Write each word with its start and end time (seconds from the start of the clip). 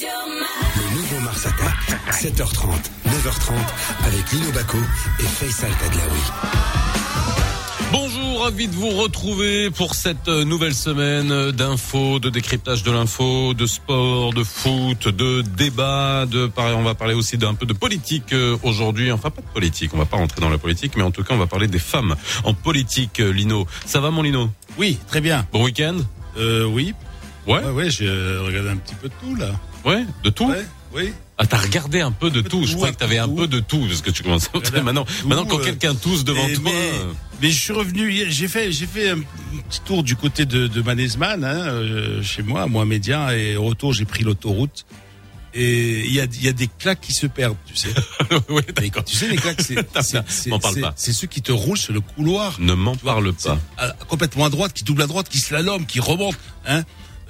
Le 0.00 0.96
nouveau 0.96 1.20
Mars 1.20 1.46
Attack, 1.46 2.00
7h30, 2.10 2.66
9h30, 3.06 3.52
avec 4.04 4.32
Lino 4.32 4.50
Baco 4.50 4.78
et 5.20 5.22
Faisal 5.22 5.70
Tadlaoui. 5.70 6.18
Bonjour, 7.92 8.42
ravi 8.42 8.66
de 8.66 8.74
vous 8.74 8.88
retrouver 8.88 9.70
pour 9.70 9.94
cette 9.94 10.26
euh, 10.26 10.44
nouvelle 10.44 10.74
semaine 10.74 11.52
d'infos, 11.52 12.18
de 12.18 12.28
décryptage 12.28 12.82
de 12.82 12.90
l'info, 12.90 13.54
de 13.54 13.66
sport, 13.66 14.32
de 14.34 14.42
foot, 14.42 15.06
de 15.06 15.42
débat, 15.42 16.26
de 16.26 16.50
on 16.56 16.82
va 16.82 16.96
parler 16.96 17.14
aussi 17.14 17.38
d'un 17.38 17.54
peu 17.54 17.64
de 17.64 17.72
politique 17.72 18.32
euh, 18.32 18.56
aujourd'hui. 18.64 19.12
Enfin, 19.12 19.30
pas 19.30 19.42
de 19.42 19.46
politique, 19.54 19.94
on 19.94 19.98
va 19.98 20.06
pas 20.06 20.16
rentrer 20.16 20.40
dans 20.40 20.50
la 20.50 20.58
politique, 20.58 20.94
mais 20.96 21.04
en 21.04 21.12
tout 21.12 21.22
cas, 21.22 21.34
on 21.34 21.38
va 21.38 21.46
parler 21.46 21.68
des 21.68 21.78
femmes 21.78 22.16
en 22.42 22.52
politique. 22.52 23.20
euh, 23.20 23.30
Lino, 23.30 23.68
ça 23.86 24.00
va, 24.00 24.10
mon 24.10 24.22
Lino? 24.22 24.50
Oui, 24.76 24.98
très 25.06 25.20
bien. 25.20 25.46
Bon 25.52 25.62
week-end? 25.62 25.98
Euh, 26.36 26.64
oui. 26.64 26.94
Ouais, 27.46 27.60
Ouais, 27.62 27.70
ouais, 27.70 27.90
j'ai 27.90 28.06
euh, 28.08 28.42
regardé 28.42 28.70
un 28.70 28.76
petit 28.76 28.94
peu 28.94 29.08
de 29.08 29.14
tout, 29.20 29.34
là. 29.36 29.50
ouais, 29.84 30.04
de 30.22 30.30
tout. 30.30 30.48
Ouais, 30.50 30.64
oui. 30.94 31.12
Ah, 31.36 31.46
t'as 31.46 31.58
regardé 31.58 32.00
un 32.00 32.12
peu 32.12 32.30
de 32.30 32.40
peu 32.42 32.48
tout. 32.48 32.64
Je 32.64 32.76
un 32.76 32.92
que 32.92 32.96
t'avais 32.96 33.18
un 33.18 33.28
peu 33.28 33.48
de 33.48 33.58
tout, 33.60 33.84
parce 33.88 34.02
que 34.02 34.10
tu 34.10 34.22
commences. 34.22 34.48
Regardez 34.52 34.78
un 34.78 34.82
maintenant, 34.82 35.04
tout, 35.04 35.28
maintenant, 35.28 35.44
quand 35.44 35.58
euh, 35.60 35.64
quelqu'un 35.64 35.94
tousse 35.94 36.22
devant 36.24 36.46
Et- 36.46 36.54
toi. 36.54 36.62
mais, 36.64 36.70
euh, 36.72 37.12
mais 37.42 37.50
je 37.50 37.60
suis 37.60 37.72
revenu, 37.72 38.12
hier, 38.12 38.26
j'ai 38.30 38.46
fait, 38.48 38.70
j'ai 38.70 38.86
fait 38.86 39.10
un 39.10 39.18
petit 39.68 39.80
tour 39.84 40.04
du 40.04 40.14
côté 40.16 40.46
de, 40.46 40.68
de 40.68 40.82
Manesman, 40.82 41.44
hein, 41.44 42.22
chez 42.22 42.42
moi, 42.42 42.62
à 42.62 42.66
Mohamedia, 42.66 43.36
et 43.36 43.56
au 43.56 43.64
retour, 43.64 43.92
j'ai 43.92 44.04
pris 44.04 44.22
l'autoroute. 44.22 44.86
Et 45.56 46.00
il 46.06 46.12
y 46.12 46.20
a, 46.20 46.24
il 46.24 46.44
y 46.44 46.48
a 46.48 46.52
des 46.52 46.68
claques 46.78 47.00
qui 47.00 47.12
se 47.12 47.26
perdent, 47.28 47.56
tu 47.64 47.76
sais. 47.76 47.88
oui, 48.48 48.62
Mais 48.80 48.90
tu 49.04 49.14
sais, 49.14 49.28
les 49.28 49.36
claques, 49.36 49.60
c'est, 49.60 49.76
c'est, 50.96 51.12
ceux 51.12 51.26
qui 51.28 51.42
te 51.42 51.52
roulent 51.52 51.78
sur 51.78 51.92
le 51.92 52.00
couloir. 52.00 52.56
ne 52.58 52.74
m'en 52.74 52.96
parle 52.96 53.32
pas. 53.32 53.58
complètement 54.08 54.46
à 54.46 54.50
droite, 54.50 54.72
qui 54.72 54.82
double 54.82 55.02
à 55.02 55.06
droite, 55.06 55.28
qui 55.28 55.38
slalom, 55.38 55.86
qui 55.86 56.00
remonte. 56.00 56.36
Hein. 56.66 56.82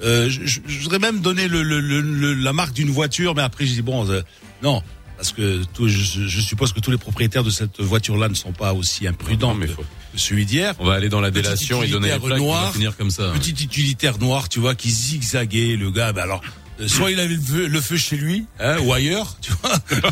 Euh, 0.03 0.29
je, 0.29 0.45
je- 0.45 0.59
je 0.67 0.79
voudrais 0.81 0.99
même 0.99 1.21
donner 1.21 1.47
le, 1.47 1.63
le, 1.63 1.79
le- 1.79 2.01
le- 2.01 2.33
la 2.33 2.53
marque 2.53 2.73
d'une 2.73 2.89
voiture, 2.89 3.33
mais 3.35 3.41
après 3.43 3.65
je 3.65 3.73
dis 3.73 3.81
bon, 3.81 4.09
euh, 4.09 4.21
non, 4.61 4.81
parce 5.17 5.31
que 5.31 5.61
tout, 5.73 5.87
je, 5.87 6.27
je 6.27 6.41
suppose 6.41 6.73
que 6.73 6.79
tous 6.81 6.91
les 6.91 6.97
propriétaires 6.97 7.43
de 7.43 7.49
cette 7.49 7.79
voiture-là 7.79 8.27
ne 8.27 8.33
sont 8.33 8.51
pas 8.51 8.73
aussi 8.73 9.07
imprudents 9.07 9.53
Non, 9.53 9.55
mais 9.55 9.67
que, 9.67 9.71
faut- 9.73 9.81
que 10.13 10.19
celui 10.19 10.45
d'hier. 10.45 10.73
On 10.79 10.85
va 10.85 10.93
aller 10.95 11.07
dans 11.09 11.21
la 11.21 11.31
délation 11.31 11.81
et 11.83 11.87
donner 11.87 12.09
les 12.09 12.19
plaques, 12.19 12.29
va 12.31 12.37
noir. 12.37 12.73
finir 12.73 12.97
comme 12.97 13.09
ça. 13.11 13.31
Petit 13.33 13.51
utilitaire 13.63 14.17
noir, 14.19 14.49
tu 14.49 14.59
vois, 14.59 14.75
qui 14.75 14.89
zigzaguait, 14.89 15.77
le 15.77 15.91
gars. 15.91 16.11
Ben 16.11 16.23
alors, 16.23 16.41
soit 16.87 17.11
il 17.11 17.19
avait 17.19 17.35
le 17.35 17.41
feu, 17.41 17.67
le 17.67 17.81
feu 17.81 17.97
chez 17.97 18.17
lui, 18.17 18.45
hein, 18.59 18.77
ou 18.83 18.93
ailleurs, 18.93 19.37
tu 19.41 19.51
vois. 19.61 19.75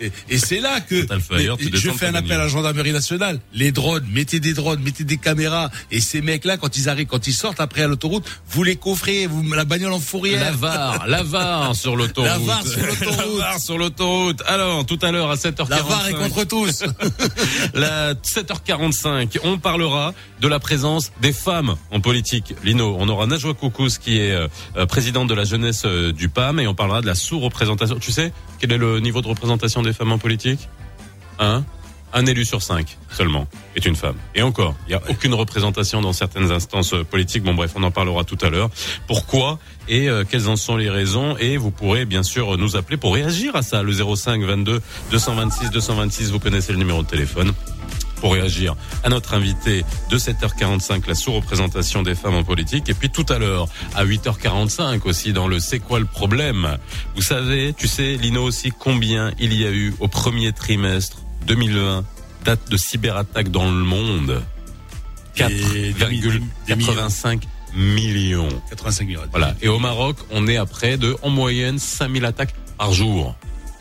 Et 0.00 0.12
et 0.28 0.38
c'est 0.38 0.60
là 0.60 0.80
que 0.80 1.02
T'as 1.02 1.16
le 1.16 1.20
feu 1.20 1.36
ailleurs, 1.36 1.56
mais 1.60 1.70
je 1.72 1.90
fais 1.90 2.06
un 2.06 2.14
appel 2.14 2.32
à 2.32 2.38
la 2.38 2.48
gendarmerie 2.48 2.92
nationale. 2.92 3.40
Les 3.52 3.72
drones, 3.72 4.06
mettez 4.12 4.40
des 4.40 4.52
drones, 4.54 4.80
mettez 4.82 5.04
des 5.04 5.16
caméras. 5.16 5.70
Et 5.90 6.00
ces 6.00 6.20
mecs-là, 6.20 6.56
quand 6.56 6.76
ils 6.76 6.88
arrivent, 6.88 7.06
quand 7.06 7.26
ils 7.26 7.32
sortent 7.32 7.60
après 7.60 7.82
à 7.82 7.88
l'autoroute, 7.88 8.24
vous 8.48 8.62
les 8.62 8.76
coffrez, 8.76 9.26
vous 9.26 9.42
la 9.52 9.64
bagnole 9.64 9.92
en 9.92 10.00
fourrière. 10.00 10.40
La 10.40 10.52
VAR, 10.52 11.06
la 11.06 11.22
VAR 11.22 11.74
sur 11.74 11.96
l'autoroute. 11.96 12.30
La 12.30 12.38
VAR 12.38 12.66
sur 12.66 12.80
l'autoroute. 12.86 13.18
La 13.18 13.44
VAR 13.44 13.60
sur 13.60 13.78
l'autoroute. 13.78 14.42
Alors, 14.46 14.86
tout 14.86 14.98
à 15.02 15.10
l'heure 15.10 15.30
à 15.30 15.36
7h45. 15.36 15.70
La 15.70 15.82
VAR 15.82 16.08
est 16.08 16.14
contre 16.14 16.44
tous. 16.44 16.84
La 17.74 18.14
7h45, 18.14 19.38
on 19.44 19.58
parlera 19.58 20.14
de 20.40 20.48
la 20.48 20.58
présence 20.58 21.12
des 21.20 21.32
femmes 21.32 21.76
en 21.90 22.00
politique. 22.00 22.54
Lino, 22.64 22.96
on 22.98 23.08
aura 23.08 23.26
Najwa 23.26 23.54
Koukous 23.54 23.98
qui 24.00 24.18
est 24.18 24.32
euh, 24.32 24.48
euh, 24.76 24.86
présidente 25.20 25.28
de 25.28 25.34
la 25.34 25.44
jeunesse 25.44 25.82
euh, 25.84 26.12
du 26.12 26.30
PAM 26.30 26.60
et 26.60 26.66
on 26.66 26.74
parlera 26.74 27.02
de 27.02 27.06
la 27.06 27.14
sous-représentation. 27.14 27.98
Tu 27.98 28.10
sais 28.10 28.32
quel 28.58 28.72
est 28.72 28.78
le 28.78 29.00
niveau 29.00 29.20
de 29.20 29.28
représentation 29.28 29.82
des 29.82 29.92
femmes 29.92 30.12
en 30.12 30.18
politique? 30.18 30.68
Hein? 31.38 31.64
Un 32.14 32.24
élu 32.24 32.46
sur 32.46 32.62
cinq 32.62 32.96
seulement 33.10 33.46
est 33.76 33.84
une 33.84 33.96
femme. 33.96 34.16
Et 34.34 34.42
encore, 34.42 34.74
il 34.86 34.90
n'y 34.90 34.94
a 34.94 35.02
aucune 35.10 35.34
représentation 35.34 36.00
dans 36.00 36.14
certaines 36.14 36.50
instances 36.50 36.94
euh, 36.94 37.04
politiques. 37.04 37.42
Bon 37.42 37.52
bref, 37.52 37.72
on 37.76 37.82
en 37.82 37.90
parlera 37.90 38.24
tout 38.24 38.38
à 38.40 38.48
l'heure. 38.48 38.70
Pourquoi 39.06 39.58
et 39.88 40.08
euh, 40.08 40.24
quelles 40.28 40.48
en 40.48 40.56
sont 40.56 40.76
les 40.76 40.88
raisons? 40.88 41.36
Et 41.36 41.58
vous 41.58 41.70
pourrez 41.70 42.06
bien 42.06 42.22
sûr 42.22 42.56
nous 42.56 42.76
appeler 42.76 42.96
pour 42.96 43.12
réagir 43.12 43.54
à 43.56 43.62
ça. 43.62 43.82
Le 43.82 43.92
05 43.92 44.42
22 44.42 44.80
226 45.10 45.70
226, 45.70 46.30
vous 46.30 46.38
connaissez 46.38 46.72
le 46.72 46.78
numéro 46.78 47.02
de 47.02 47.08
téléphone 47.08 47.52
pour 48.20 48.32
réagir 48.34 48.74
à 49.02 49.08
notre 49.08 49.34
invité 49.34 49.84
de 50.10 50.18
7h45, 50.18 51.06
la 51.08 51.14
sous-représentation 51.14 52.02
des 52.02 52.14
femmes 52.14 52.34
en 52.34 52.44
politique. 52.44 52.88
Et 52.88 52.94
puis 52.94 53.10
tout 53.10 53.26
à 53.28 53.38
l'heure, 53.38 53.68
à 53.94 54.04
8h45 54.04 55.00
aussi, 55.04 55.32
dans 55.32 55.48
le 55.48 55.58
C'est 55.60 55.78
quoi 55.80 55.98
le 56.00 56.04
problème? 56.06 56.78
Vous 57.16 57.22
savez, 57.22 57.74
tu 57.76 57.88
sais, 57.88 58.14
Lino 58.16 58.42
aussi, 58.42 58.70
combien 58.78 59.32
il 59.38 59.52
y 59.54 59.64
a 59.66 59.70
eu 59.70 59.94
au 60.00 60.08
premier 60.08 60.52
trimestre 60.52 61.18
2020 61.46 62.04
date 62.44 62.70
de 62.70 62.76
cyberattaque 62.76 63.50
dans 63.50 63.70
le 63.70 63.84
monde? 63.84 64.42
Et 65.36 65.42
des 65.44 66.06
mi- 66.06 66.20
des 66.66 66.76
millions. 66.76 66.92
4,85 66.92 67.42
millions. 67.74 68.48
85 68.70 69.06
millions. 69.06 69.20
Voilà. 69.30 69.54
Et 69.62 69.68
au 69.68 69.78
Maroc, 69.78 70.16
on 70.30 70.46
est 70.48 70.56
à 70.56 70.66
près 70.66 70.96
de, 70.96 71.16
en 71.22 71.30
moyenne, 71.30 71.78
5000 71.78 72.24
attaques 72.24 72.54
par 72.76 72.92
jour. 72.92 73.34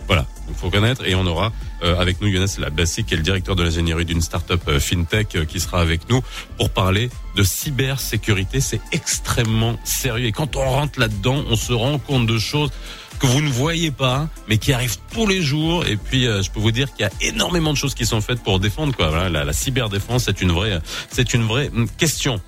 Voilà. 0.07 0.25
Il 0.47 0.55
faut 0.55 0.69
connaître. 0.69 1.05
Et 1.07 1.15
on 1.15 1.25
aura 1.25 1.51
avec 1.81 2.21
nous 2.21 2.27
Younes 2.27 2.47
Labassi, 2.57 3.03
qui 3.03 3.13
est 3.13 3.17
le 3.17 3.23
directeur 3.23 3.55
de 3.55 3.63
l'ingénierie 3.63 4.05
d'une 4.05 4.21
start-up 4.21 4.61
euh, 4.67 4.79
fintech, 4.79 5.35
euh, 5.35 5.45
qui 5.45 5.59
sera 5.59 5.81
avec 5.81 6.09
nous 6.09 6.21
pour 6.57 6.69
parler 6.69 7.09
de 7.35 7.43
cybersécurité. 7.43 8.61
C'est 8.61 8.81
extrêmement 8.91 9.79
sérieux. 9.83 10.27
Et 10.27 10.31
quand 10.31 10.55
on 10.55 10.69
rentre 10.69 10.99
là-dedans, 10.99 11.43
on 11.49 11.55
se 11.55 11.73
rend 11.73 11.99
compte 11.99 12.27
de 12.27 12.37
choses 12.37 12.71
que 13.19 13.27
vous 13.27 13.41
ne 13.41 13.49
voyez 13.49 13.91
pas, 13.91 14.29
mais 14.47 14.57
qui 14.57 14.73
arrivent 14.73 14.97
tous 15.13 15.27
les 15.27 15.41
jours. 15.41 15.85
Et 15.85 15.97
puis, 15.97 16.27
euh, 16.27 16.41
je 16.41 16.51
peux 16.51 16.59
vous 16.59 16.71
dire 16.71 16.91
qu'il 16.93 17.01
y 17.01 17.09
a 17.09 17.11
énormément 17.21 17.73
de 17.73 17.77
choses 17.77 17.93
qui 17.93 18.05
sont 18.05 18.21
faites 18.21 18.41
pour 18.41 18.59
défendre. 18.59 18.95
Quoi. 18.95 19.09
Voilà, 19.09 19.29
la, 19.29 19.43
la 19.43 19.53
cyberdéfense, 19.53 20.25
c'est 20.25 20.41
une 20.41 20.51
vraie, 20.51 20.79
c'est 21.11 21.33
une 21.33 21.43
vraie 21.43 21.69
hum, 21.69 21.87
question. 21.97 22.41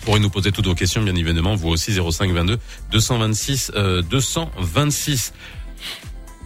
Vous 0.00 0.06
pourrez 0.06 0.20
nous 0.20 0.30
poser 0.30 0.50
toutes 0.50 0.66
vos 0.66 0.74
questions, 0.74 1.02
bien 1.02 1.14
évidemment. 1.14 1.54
Vous 1.56 1.68
aussi, 1.68 1.92
05 1.92 2.32
22 2.32 2.58
226 2.90 3.72
euh, 3.76 4.00
226. 4.00 5.34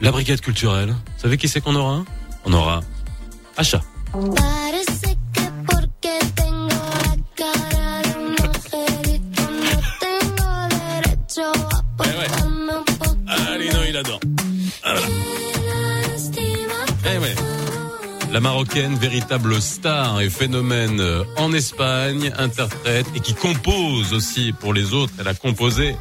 La 0.04 0.12
brigade 0.12 0.40
culturelle. 0.42 0.90
Vous 0.90 1.22
savez 1.22 1.38
qui 1.38 1.48
c'est 1.48 1.62
qu'on 1.62 1.74
aura 1.74 2.04
On 2.44 2.52
aura 2.52 2.80
Acha. 3.56 3.80
Parece 4.12 5.16
que 5.32 5.40
porque 5.66 6.12
tengo 6.34 6.68
la 6.68 7.16
cara 7.40 8.02
de 8.02 8.12
un 8.20 8.34
angelito 8.44 9.42
no 9.64 9.72
tengo 10.04 10.48
derecho 10.68 11.46
a 11.70 11.82
portarme 11.96 12.72
un 12.80 12.84
poco 12.84 13.16
Allez, 13.48 13.70
non, 13.72 13.84
il 13.88 13.96
adore. 13.96 14.20
lástima. 16.04 16.80
Eh 17.06 17.18
ouais. 17.18 17.34
La 18.30 18.40
marocaine, 18.40 18.96
véritable 18.96 19.62
star 19.62 20.20
et 20.20 20.28
phénomène 20.28 21.00
euh, 21.00 21.24
en 21.38 21.52
Espagne, 21.54 22.30
interprète 22.36 23.06
et 23.14 23.20
qui 23.20 23.32
compose 23.34 24.12
aussi 24.12 24.52
pour 24.52 24.74
les 24.74 24.92
autres. 24.92 25.14
Elle 25.18 25.28
a 25.28 25.34
composé. 25.34 25.96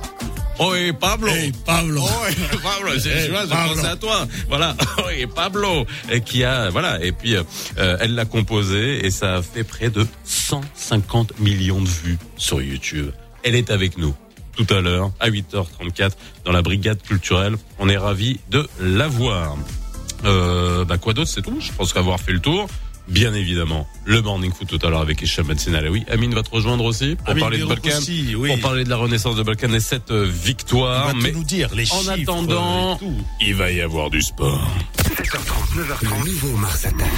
Oh 0.59 0.73
et 0.75 0.93
Pablo. 0.93 1.27
Hey, 1.29 1.51
Pablo. 1.65 2.01
Oh, 2.03 2.25
et 2.29 2.57
Pablo, 2.57 2.91
j'ai 2.99 3.09
Hey, 3.09 3.29
Pablo. 3.29 3.75
pensé 3.75 3.87
à 3.87 3.95
toi. 3.95 4.27
Voilà. 4.47 4.75
Oh, 4.99 5.09
et 5.09 5.25
Pablo, 5.27 5.85
et 6.11 6.21
qui 6.21 6.43
a, 6.43 6.69
voilà. 6.69 7.03
Et 7.03 7.11
puis, 7.11 7.35
euh, 7.35 7.97
elle 7.99 8.13
l'a 8.15 8.25
composé 8.25 9.05
et 9.05 9.11
ça 9.11 9.35
a 9.37 9.41
fait 9.41 9.63
près 9.63 9.89
de 9.89 10.05
150 10.25 11.39
millions 11.39 11.81
de 11.81 11.87
vues 11.89 12.17
sur 12.37 12.61
YouTube. 12.61 13.09
Elle 13.43 13.55
est 13.55 13.71
avec 13.71 13.97
nous 13.97 14.13
tout 14.55 14.67
à 14.71 14.81
l'heure 14.81 15.11
à 15.19 15.29
8h34 15.29 16.11
dans 16.45 16.51
la 16.51 16.61
brigade 16.61 17.01
culturelle. 17.01 17.55
On 17.79 17.89
est 17.89 17.97
ravis 17.97 18.39
de 18.51 18.67
la 18.79 19.07
voir. 19.07 19.57
Euh, 20.25 20.85
bah 20.85 20.97
quoi 20.97 21.13
d'autre, 21.13 21.29
c'est 21.31 21.41
tout. 21.41 21.57
Je 21.59 21.71
pense 21.73 21.91
qu'avoir 21.93 22.19
fait 22.19 22.31
le 22.31 22.39
tour. 22.39 22.67
Bien 23.07 23.33
évidemment, 23.33 23.85
le 24.05 24.21
morning 24.21 24.51
foot 24.53 24.67
tout 24.67 24.79
à 24.85 24.89
l'heure 24.89 25.01
avec 25.01 25.21
Hicham 25.21 25.45
Ben 25.45 25.57
Senalawi. 25.57 26.05
Amine 26.09 26.33
va 26.33 26.41
te 26.41 26.49
rejoindre 26.49 26.85
aussi 26.85 27.15
pour 27.15 27.29
Amine 27.29 27.41
parler 27.41 27.57
de 27.59 27.65
Balkan, 27.65 27.97
aussi, 27.97 28.33
oui. 28.35 28.49
pour 28.49 28.59
parler 28.61 28.83
de 28.85 28.89
la 28.89 28.95
renaissance 28.95 29.35
de 29.35 29.43
Balkan 29.43 29.73
et 29.73 29.79
cette 29.81 30.09
euh, 30.11 30.25
Il 30.25 30.31
victoire. 30.31 31.07
va 31.07 31.11
tout 31.11 31.19
Mais 31.21 31.31
nous 31.31 31.43
dire 31.43 31.69
les 31.75 31.91
en 31.91 31.97
chiffres 31.99 32.11
attendant, 32.11 32.95
et 32.95 32.99
tout. 32.99 33.13
il 33.41 33.55
va 33.55 33.71
y 33.71 33.81
avoir 33.81 34.09
du 34.09 34.21
sport. 34.21 34.65
7h30, 34.99 35.75
9h30, 35.75 36.25
le 36.25 36.31
nouveau 36.31 36.57
Mars 36.57 36.85
Attack. 36.85 37.09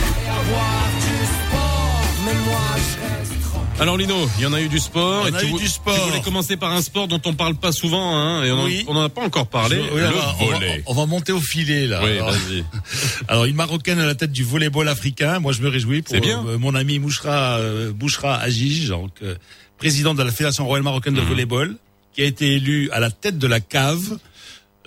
Alors 3.78 3.98
Lino, 3.98 4.16
il 4.38 4.44
y 4.44 4.46
en 4.46 4.54
a 4.54 4.62
eu 4.62 4.70
du 4.70 4.80
sport. 4.80 5.24
On 5.26 5.28
et 5.28 5.36
a 5.36 5.40
tu 5.40 5.48
eu 5.48 5.54
du 5.54 5.68
sport. 5.68 5.94
Tu 5.96 6.10
voulais 6.10 6.22
commencer 6.22 6.56
par 6.56 6.72
un 6.72 6.82
sport 6.82 7.08
dont 7.10 7.22
on 7.26 7.34
parle 7.34 7.56
pas 7.56 7.74
souvent, 7.74 8.16
hein, 8.16 8.44
et 8.44 8.52
on 8.52 8.64
Oui. 8.64 8.86
en- 8.88 8.94
n'en 8.94 9.04
a 9.04 9.10
pas 9.10 9.22
encore 9.22 9.48
parlé. 9.48 9.78
Oui, 9.92 10.00
le 10.00 10.08
on, 10.08 10.12
va, 10.12 10.36
on 10.40 10.46
va- 10.48 10.54
volley. 10.56 10.84
on 10.86 10.94
va 10.94 11.06
monter 11.06 11.34
au 11.34 11.42
filet 11.42 11.86
là. 11.86 12.00
Oui, 12.04 12.12
Alors, 12.18 12.34
alors, 13.28 13.46
une 13.46 13.56
marocaine 13.56 14.00
à 14.00 14.06
la 14.06 14.16
tête 14.16 14.32
du 14.32 14.46
volleyball 14.46 14.88
africain. 14.88 15.40
Moi, 15.40 15.52
je 15.52 15.62
me 15.62 15.68
réjouis 15.68 16.02
pour 16.04 16.18
bien. 16.22 16.46
euh, 16.48 16.58
mon 16.58 16.74
ami 16.74 17.00
Mouchra 17.00 17.58
euh, 17.58 17.92
Bouchra 17.92 18.38
Agij, 18.38 18.88
donc 18.88 19.12
euh, 19.22 19.36
président 19.78 20.14
de 20.14 20.24
la 20.24 20.32
Fédération 20.32 20.66
royale 20.66 20.84
marocaine 20.84 21.14
de 21.14 21.22
Mhm. 21.22 21.28
volleyball, 21.28 21.76
qui 22.14 22.22
a 22.22 22.26
été 22.26 22.54
élu 22.56 22.90
à 22.92 23.02
la 23.02 23.12
tête 23.12 23.38
de 23.38 23.48
la 23.48 23.60
cave. 23.60 24.18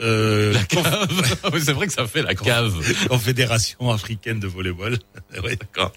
Euh, 0.00 0.54
La 0.54 0.64
cave. 0.64 1.08
Oui, 1.52 1.60
c'est 1.62 1.72
vrai 1.74 1.88
que 1.88 1.92
ça 1.92 2.06
fait 2.06 2.22
la 2.22 2.34
cave. 2.34 2.72
Confédération 3.08 3.90
africaine 3.90 4.40
de 4.40 4.46
volleyball. 4.46 4.98
Ouais. 5.44 5.56
D'accord. 5.56 5.92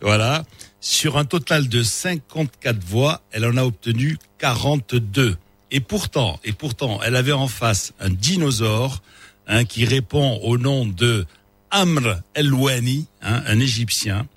Voilà. 0.00 0.42
Sur 0.88 1.18
un 1.18 1.24
total 1.24 1.68
de 1.68 1.82
54 1.82 2.78
voix, 2.84 3.20
elle 3.32 3.44
en 3.44 3.56
a 3.56 3.64
obtenu 3.64 4.18
42. 4.38 5.36
Et 5.72 5.80
pourtant, 5.80 6.38
et 6.44 6.52
pourtant, 6.52 7.00
elle 7.02 7.16
avait 7.16 7.32
en 7.32 7.48
face 7.48 7.92
un 7.98 8.08
dinosaure 8.08 9.02
hein, 9.48 9.64
qui 9.64 9.84
répond 9.84 10.38
au 10.44 10.58
nom 10.58 10.86
de 10.86 11.26
Amr 11.72 12.20
El-Wani, 12.34 13.08
hein, 13.20 13.42
un 13.48 13.58
Égyptien, 13.58 14.28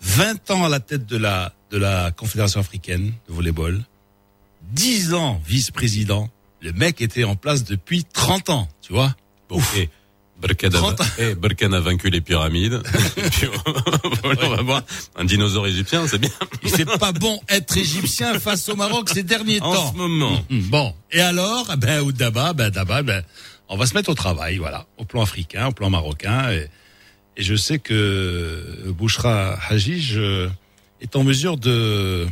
20 0.00 0.50
ans 0.52 0.64
à 0.64 0.70
la 0.70 0.80
tête 0.80 1.04
de 1.04 1.18
la 1.18 1.52
de 1.70 1.76
la 1.76 2.12
Confédération 2.12 2.60
africaine 2.60 3.12
de 3.28 3.34
volleyball, 3.34 3.84
10 4.72 5.12
ans 5.12 5.42
vice-président, 5.46 6.30
Le 6.62 6.72
mec 6.72 7.02
était 7.02 7.24
en 7.24 7.36
place 7.36 7.62
depuis 7.62 8.04
30 8.04 8.48
ans, 8.48 8.68
tu 8.80 8.94
vois. 8.94 9.14
Bon, 9.50 9.60
et 9.76 9.90
Berkane 10.40 10.74
a, 10.74 10.78
30 10.78 11.00
ans. 11.00 11.04
eh, 11.18 11.34
a 11.74 11.80
vaincu 11.80 12.10
les 12.10 12.20
pyramides. 12.20 12.82
Voilà, 14.22 14.40
on 14.46 14.56
va 14.56 14.62
voir 14.62 14.82
un 15.16 15.24
dinosaure 15.24 15.66
égyptien, 15.66 16.06
c'est 16.08 16.18
bien. 16.18 16.30
Il 16.62 16.70
fait 16.70 16.84
pas 16.84 17.12
bon 17.12 17.40
être 17.48 17.76
égyptien 17.76 18.38
face 18.38 18.68
au 18.68 18.76
Maroc 18.76 19.08
ces 19.10 19.22
derniers 19.22 19.60
En 19.60 19.72
temps. 19.72 19.92
ce 19.92 19.96
moment. 19.96 20.44
Hum, 20.50 20.62
Bon, 20.70 20.94
et 21.12 21.20
alors, 21.20 21.68
eh 21.72 21.76
ben, 21.76 22.00
Oudaba, 22.00 22.52
ben, 22.52 22.70
d'abord, 22.70 23.02
ben, 23.02 23.22
on 23.68 23.76
va 23.76 23.86
se 23.86 23.94
mettre 23.94 24.10
au 24.10 24.14
travail, 24.14 24.56
voilà, 24.58 24.86
au 24.98 25.04
plan 25.04 25.22
africain, 25.22 25.66
au 25.68 25.72
plan 25.72 25.90
marocain, 25.90 26.50
et, 26.52 26.68
et 27.36 27.42
je 27.42 27.54
sais 27.54 27.78
que 27.78 28.64
Bouchra 28.88 29.58
Hajij 29.68 30.18
est 31.00 31.16
en 31.16 31.22
mesure 31.24 31.56
de 31.56 32.26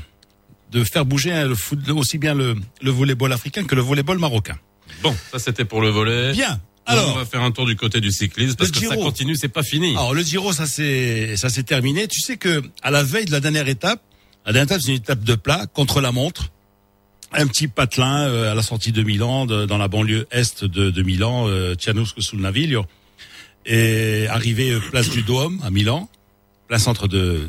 de 0.71 0.85
faire 0.85 1.05
bouger 1.05 1.45
le 1.45 1.55
foot, 1.55 1.79
aussi 1.91 2.17
bien 2.17 2.35
le, 2.35 2.57
le 2.81 2.91
volleyball 2.91 3.31
africain 3.33 3.65
que 3.65 3.75
le 3.75 3.83
volleyball 3.83 4.19
marocain. 4.19 4.57
Bon, 5.03 5.15
ça 5.31 5.39
c'était 5.39 5.67
pour 5.67 5.83
le 5.83 5.91
volet. 5.91 6.33
Bien. 6.33 6.59
Alors, 6.87 7.11
on 7.15 7.19
va 7.19 7.25
faire 7.25 7.43
un 7.43 7.51
tour 7.53 7.67
du 7.67 7.77
côté 7.77 8.01
du 8.01 8.11
cyclisme 8.11 8.57
parce 8.57 8.71
Le 8.71 8.75
que 8.81 8.87
ça 8.87 8.95
Giro. 8.95 9.05
continue, 9.05 9.37
c'est 9.37 9.49
pas 9.49 9.63
fini. 9.63 9.93
alors 9.93 10.15
le 10.15 10.23
Giro, 10.23 10.53
ça 10.53 10.67
c'est 10.67 11.37
ça 11.37 11.49
s'est 11.49 11.63
terminé. 11.63 12.09
Tu 12.09 12.21
sais 12.21 12.37
que 12.37 12.63
à 12.83 12.91
la 12.91 13.03
veille 13.03 13.25
de 13.27 13.31
la 13.33 13.41
dernière 13.41 13.69
étape, 13.69 14.01
la 14.47 14.53
dernière 14.53 14.73
étape 14.77 14.81
c'est 14.83 14.91
une 14.91 14.97
étape 14.99 15.23
de 15.23 15.35
plat 15.37 15.67
contre 15.67 16.01
la 16.01 16.11
montre. 16.13 16.51
un 17.35 17.47
petit 17.47 17.67
patelin 17.69 18.29
euh, 18.29 18.53
à 18.53 18.55
la 18.55 18.63
sortie 18.63 18.93
de 18.93 19.03
Milan, 19.03 19.47
de- 19.47 19.65
dans 19.65 19.79
la 19.79 19.89
banlieue 19.89 20.27
est 20.33 20.65
de, 20.65 20.91
de 20.91 21.03
Milan, 21.03 21.47
euh, 21.49 21.75
Cianusco 21.79 22.21
sul 22.21 22.41
Naviglio, 22.41 22.85
et 23.65 24.27
arrivé 24.29 24.71
euh, 24.73 24.81
place 24.91 25.09
du 25.09 25.23
Dôme 25.23 25.59
à 25.65 25.71
Milan, 25.71 26.11
plein 26.69 26.79
centre 26.79 27.09
de, 27.09 27.49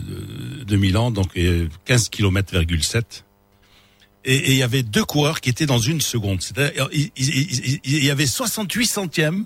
de, 0.59 0.63
de 0.63 0.75
Milan, 0.77 1.12
donc 1.12 1.31
euh, 1.38 1.68
15 1.85 2.09
km,7. 2.09 3.24
Et 4.25 4.52
il 4.52 4.58
y 4.58 4.64
avait 4.64 4.84
deux 4.84 5.04
coureurs 5.04 5.42
qui 5.42 5.50
étaient 5.50 5.66
dans 5.66 5.80
une 5.80 6.00
seconde. 6.02 6.42
C'est-à-dire, 6.42 6.88
il, 6.94 7.12
il- 7.18 7.30
il- 7.74 7.80
il 7.84 8.04
y 8.06 8.10
avait 8.10 8.25
68 8.28 8.86
centièmes 8.88 9.46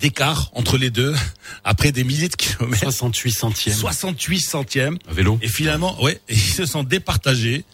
d'écart 0.00 0.50
entre 0.54 0.76
les 0.78 0.90
deux 0.90 1.14
après 1.64 1.92
des 1.92 2.02
milliers 2.02 2.28
de 2.28 2.34
kilomètres. 2.36 2.82
68 2.82 3.30
centièmes. 3.32 3.74
68 3.76 4.40
centièmes. 4.40 4.98
À 5.08 5.12
vélo. 5.12 5.38
Et 5.42 5.48
finalement, 5.48 6.02
ouais, 6.02 6.20
ils 6.28 6.36
se 6.38 6.66
sont 6.66 6.82
départagés. 6.82 7.64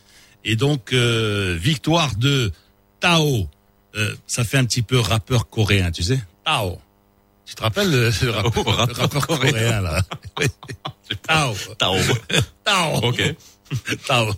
Et 0.44 0.54
donc, 0.56 0.92
euh, 0.92 1.56
victoire 1.60 2.14
de 2.16 2.52
Tao. 3.00 3.48
Euh, 3.96 4.14
ça 4.26 4.44
fait 4.44 4.58
un 4.58 4.64
petit 4.66 4.82
peu 4.82 4.98
rappeur 5.00 5.48
coréen, 5.48 5.90
tu 5.90 6.02
sais 6.02 6.20
Tao. 6.44 6.78
Tu 7.46 7.54
te 7.54 7.62
rappelles 7.62 7.90
le, 7.90 8.12
le 8.22 8.30
rappeur, 8.30 8.62
Oh, 8.66 8.70
rappeur 8.70 8.94
le 8.96 9.00
rappeur 9.02 9.26
coréen. 9.26 9.50
coréen, 9.52 9.80
là? 9.80 10.02
Tao. 11.26 11.54
Tao. 11.78 11.96
Tao. 12.64 12.96
ok. 13.08 13.34
Tao. 14.06 14.32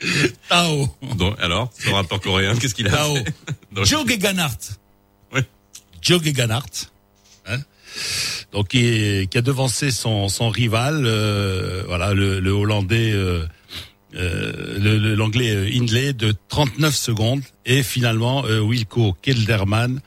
Tao. 0.48 0.88
Donc, 1.16 1.34
alors, 1.40 1.70
ce 1.78 1.90
rappeur 1.90 2.20
coréen, 2.20 2.56
qu'est-ce 2.56 2.74
qu'il 2.74 2.88
a 2.88 2.90
Tao. 2.90 3.16
Joe 3.84 4.06
Geganhardt. 4.06 4.78
Ouais. 5.32 5.44
Joe. 6.00 6.20
Hein 7.46 7.58
donc 8.52 8.68
qui, 8.68 9.28
qui 9.30 9.38
a 9.38 9.42
devancé 9.42 9.90
son, 9.90 10.28
son 10.28 10.48
rival, 10.48 11.02
euh, 11.04 11.82
voilà 11.86 12.14
le, 12.14 12.40
le 12.40 12.50
hollandais, 12.50 13.12
euh, 13.12 13.44
euh, 14.14 15.16
l'anglais 15.16 15.50
euh, 15.50 15.70
Hindley 15.70 16.12
de 16.14 16.34
39 16.48 16.94
secondes 16.94 17.42
et 17.66 17.82
finalement 17.82 18.44
euh, 18.46 18.60
Wilco 18.60 19.14
Kelderman, 19.20 20.00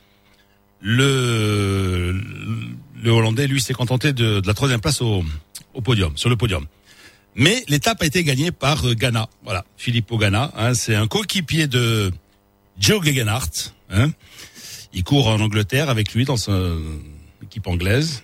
le 0.81 2.19
le 3.03 3.11
hollandais 3.11 3.47
lui 3.47 3.61
s'est 3.61 3.73
contenté 3.73 4.13
de, 4.13 4.39
de 4.39 4.47
la 4.47 4.53
troisième 4.53 4.81
place 4.81 5.01
au, 5.01 5.23
au 5.73 5.81
podium, 5.81 6.15
sur 6.17 6.29
le 6.29 6.35
podium. 6.35 6.65
Mais 7.35 7.63
l'étape 7.67 8.01
a 8.01 8.05
été 8.05 8.23
gagnée 8.23 8.51
par 8.51 8.85
euh, 8.85 8.93
Ghana. 8.93 9.27
Voilà, 9.43 9.65
Filippo 9.77 10.17
Ghana. 10.17 10.51
Hein, 10.55 10.73
c'est 10.73 10.95
un 10.95 11.07
coéquipier 11.07 11.67
de 11.67 12.11
Joe 12.79 13.03
Gegenhardt. 13.03 13.73
Hein. 13.89 14.11
Il 14.93 15.03
court 15.03 15.27
en 15.27 15.39
Angleterre 15.39 15.89
avec 15.89 16.13
lui 16.13 16.25
dans 16.25 16.37
son 16.37 16.81
équipe 17.43 17.67
anglaise. 17.67 18.23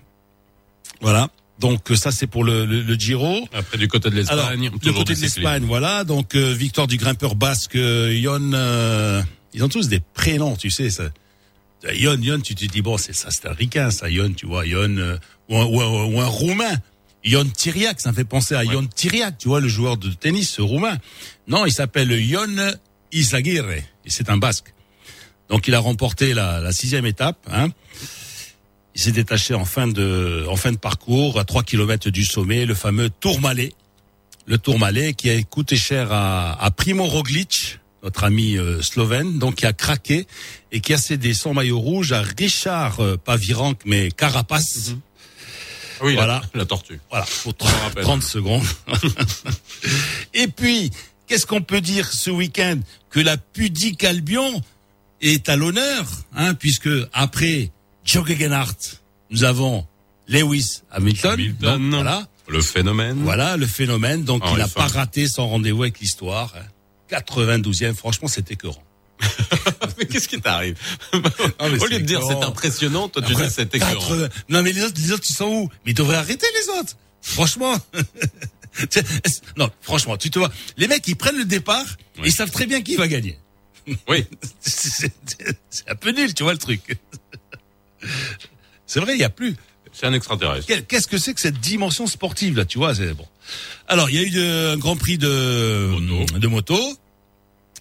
Voilà. 1.01 1.30
Donc 1.59 1.89
euh, 1.89 1.95
ça 1.95 2.12
c'est 2.12 2.27
pour 2.27 2.44
le, 2.44 2.65
le, 2.65 2.81
le 2.81 2.94
Giro. 2.95 3.48
Après, 3.54 3.77
du 3.77 3.88
côté 3.88 4.09
de 4.09 4.15
l'Espagne, 4.15 4.69
du 4.69 4.94
côté 4.94 5.15
de 5.15 5.19
l'Espagne, 5.21 5.63
voilà. 5.65 6.03
Donc 6.03 6.36
euh, 6.36 6.53
victoire 6.53 6.88
du 6.88 6.98
grimpeur 6.98 7.36
basque 7.36 7.75
euh, 7.75 8.13
Yon. 8.13 8.51
euh, 8.53 9.24
ils 9.53 9.63
ont 9.63 9.69
tous 9.69 9.88
des 9.88 10.00
prénoms, 10.00 10.56
tu 10.56 10.69
sais. 10.69 10.89
Ça. 10.92 11.06
Yon, 11.94 12.19
Yon, 12.21 12.42
tu 12.42 12.53
te 12.53 12.65
dis 12.65 12.81
bon, 12.81 12.98
c'est 12.98 13.13
ça, 13.13 13.30
c'est 13.31 13.48
un 13.48 13.53
ricain, 13.53 13.89
ça, 13.89 14.10
Yon, 14.10 14.33
tu 14.33 14.45
vois, 14.45 14.68
Yon, 14.68 14.98
euh, 14.98 15.18
ou, 15.50 15.57
un, 15.57 15.65
ou, 15.65 15.81
un, 15.81 16.06
ou 16.13 16.21
un 16.21 16.25
roumain. 16.27 16.75
Yon 17.24 17.46
Tiriac, 17.46 18.00
ça 18.00 18.12
me 18.12 18.16
fait 18.16 18.24
penser 18.24 18.56
à 18.56 18.64
Yon 18.64 18.86
Tiriac, 18.86 19.38
tu 19.38 19.48
vois, 19.48 19.60
le 19.60 19.68
joueur 19.68 19.98
de 19.98 20.10
tennis 20.12 20.60
roumain. 20.60 20.98
Non, 21.48 21.66
il 21.66 21.72
s'appelle 21.72 22.12
Yon 22.12 22.56
Izaguirre, 23.12 23.69
et 23.72 23.84
c'est 24.08 24.30
un 24.30 24.38
basque. 24.38 24.74
Donc 25.50 25.68
il 25.68 25.75
a 25.75 25.80
remporté 25.80 26.34
la, 26.34 26.60
la 26.60 26.72
sixième 26.72 27.06
étape. 27.06 27.38
Hein. 27.52 27.69
Il 28.96 29.02
s'est 29.02 29.12
détaché 29.12 29.54
en 29.54 29.66
fin 29.66 29.88
de 29.88 30.46
en 30.50 30.56
fin 30.56 30.72
de 30.72 30.78
parcours 30.78 31.40
à 31.40 31.46
3 31.46 31.64
kilomètres 31.64 32.10
du 32.10 32.25
sommet, 32.25 32.66
le 32.66 32.74
fameux 32.74 33.10
Tourmalet, 33.10 33.74
le 34.46 34.58
Tourmalet 34.58 35.13
qui 35.13 35.30
a 35.30 35.42
coûté 35.44 35.75
cher 35.75 36.12
à, 36.12 36.62
à 36.62 36.72
Primo 36.72 37.06
Roglic, 37.06 37.80
notre 38.04 38.24
ami 38.24 38.58
euh, 38.58 38.81
slovène, 38.81 39.38
donc 39.38 39.56
qui 39.56 39.66
a 39.66 39.74
craqué 39.74 40.25
et 40.72 40.81
qui 40.81 40.94
a 40.94 40.98
cédé 40.98 41.34
son 41.34 41.54
maillot 41.54 41.80
rouge 41.80 42.12
à 42.12 42.22
Richard 42.22 43.00
euh, 43.00 43.18
pas 43.18 43.38
Virenque 43.38 43.81
mais 43.86 44.10
Carapace. 44.10 44.96
Oui, 46.02 46.14
la- 46.16 46.26
Voilà. 46.26 46.42
la, 46.54 46.66
tortue. 46.66 47.00
Voilà, 47.10 47.26
pour 47.44 47.54
me 47.68 47.84
rappelle. 47.84 48.04
30 48.04 48.24
secondes. 48.24 48.64
Et 50.34 50.48
puis, 50.48 50.92
qu'est-ce 51.28 51.46
qu'on 51.46 51.62
peut 51.62 51.82
dire 51.82 52.12
ce 52.12 52.30
week-end 52.30 52.80
Que 53.10 53.20
la 53.20 53.38
pudique 53.38 54.04
Albion 54.04 54.62
est 55.22 55.50
à 55.50 55.56
l'honneur, 55.56 56.06
hein, 56.36 56.54
puisque 56.54 56.90
après 57.14 57.72
Joe 58.06 58.28
Gegenhardt, 58.28 58.76
nous 59.32 59.44
avons 59.44 59.86
Lewis 60.28 60.82
Hamilton. 60.92 61.32
Hamilton. 61.34 61.82
Donc, 61.90 61.94
voilà, 62.04 62.28
Le 62.48 62.62
phénomène. 62.62 63.18
voilà 63.24 63.58
le 63.58 63.66
phénomène. 63.66 64.24
Donc, 64.24 64.44
Ah, 64.46 64.50
il 64.54 64.58
n'a 64.60 64.68
pas 64.68 64.88
raté 64.88 65.28
son 65.28 65.48
rendez-vous 65.48 65.84
avec 65.84 66.00
l'histoire. 66.00 66.54
hein. 66.58 66.66
92e, 67.10 67.96
franchement, 67.96 68.28
c'était 68.28 68.54
écœurant. 68.56 68.84
Mais 69.98 70.06
qu'est-ce 70.06 70.28
qui 70.28 70.40
t'arrive 70.40 70.75
Au 71.14 71.86
lieu 71.88 72.00
de 72.00 72.06
dire 72.06 72.22
c'est 72.28 72.44
impressionnant, 72.44 73.10
toi 73.10 73.22
tu 73.22 73.31
Après, 73.34 73.48
dis 73.48 73.54
c'est 73.54 73.74
écœurant. 73.75 73.94
80 73.94 74.30
Non, 74.50 74.62
mais 74.62 74.72
les 74.72 74.84
autres, 74.84 75.00
les 75.02 75.12
autres, 75.12 75.24
ils 75.30 75.34
sont 75.34 75.46
où? 75.48 75.69
Mais 75.86 75.92
ils 75.92 75.96
devraient 75.96 76.18
arrêter 76.18 76.46
les 76.62 76.80
autres. 76.80 76.96
Franchement. 77.22 77.75
Non, 79.58 79.72
franchement, 79.81 80.18
tu 80.18 80.30
te 80.30 80.38
vois. 80.38 80.52
Les 80.78 80.88
mecs, 80.88 81.08
ils 81.08 81.16
prennent 81.16 81.38
le 81.38 81.46
départ, 81.46 81.84
et 82.24 82.28
ils 82.28 82.31
savent 82.31 82.52
très 82.52 82.68
bien 82.68 82.84
qui 82.84 82.96
va 82.96 83.08
gagner. 83.08 83.40
Oui, 84.08 84.24
C'est 84.62 85.12
un 85.88 85.96
peu 85.96 86.12
nul, 86.12 86.31
tu 86.36 86.44
vois 86.44 86.52
le 86.52 86.60
truc. 86.60 86.96
C'est 88.86 89.00
vrai, 89.00 89.13
il 89.15 89.20
y 89.20 89.24
a 89.24 89.30
plus. 89.32 89.56
c'est 89.94 90.06
un 90.06 90.13
extraterrestre. 90.13 90.68
Qu'est-ce 90.88 91.08
que 91.08 91.18
c'est 91.18 91.34
que 91.34 91.41
cette 91.41 91.60
dimension 91.60 92.06
sportive 92.06 92.56
là, 92.58 92.65
tu 92.65 92.77
vois? 92.77 92.94
C'est 92.94 93.13
bon. 93.15 93.25
Alors, 93.88 94.12
il 94.12 94.15
y 94.15 94.20
a 94.20 94.22
eu 94.22 94.30
de- 94.30 94.74
un 94.74 94.77
Grand 94.77 94.96
Prix 94.96 95.18
de 95.18 95.96
Moto. 96.00 96.38
de 96.38 96.48
moto 96.48 96.98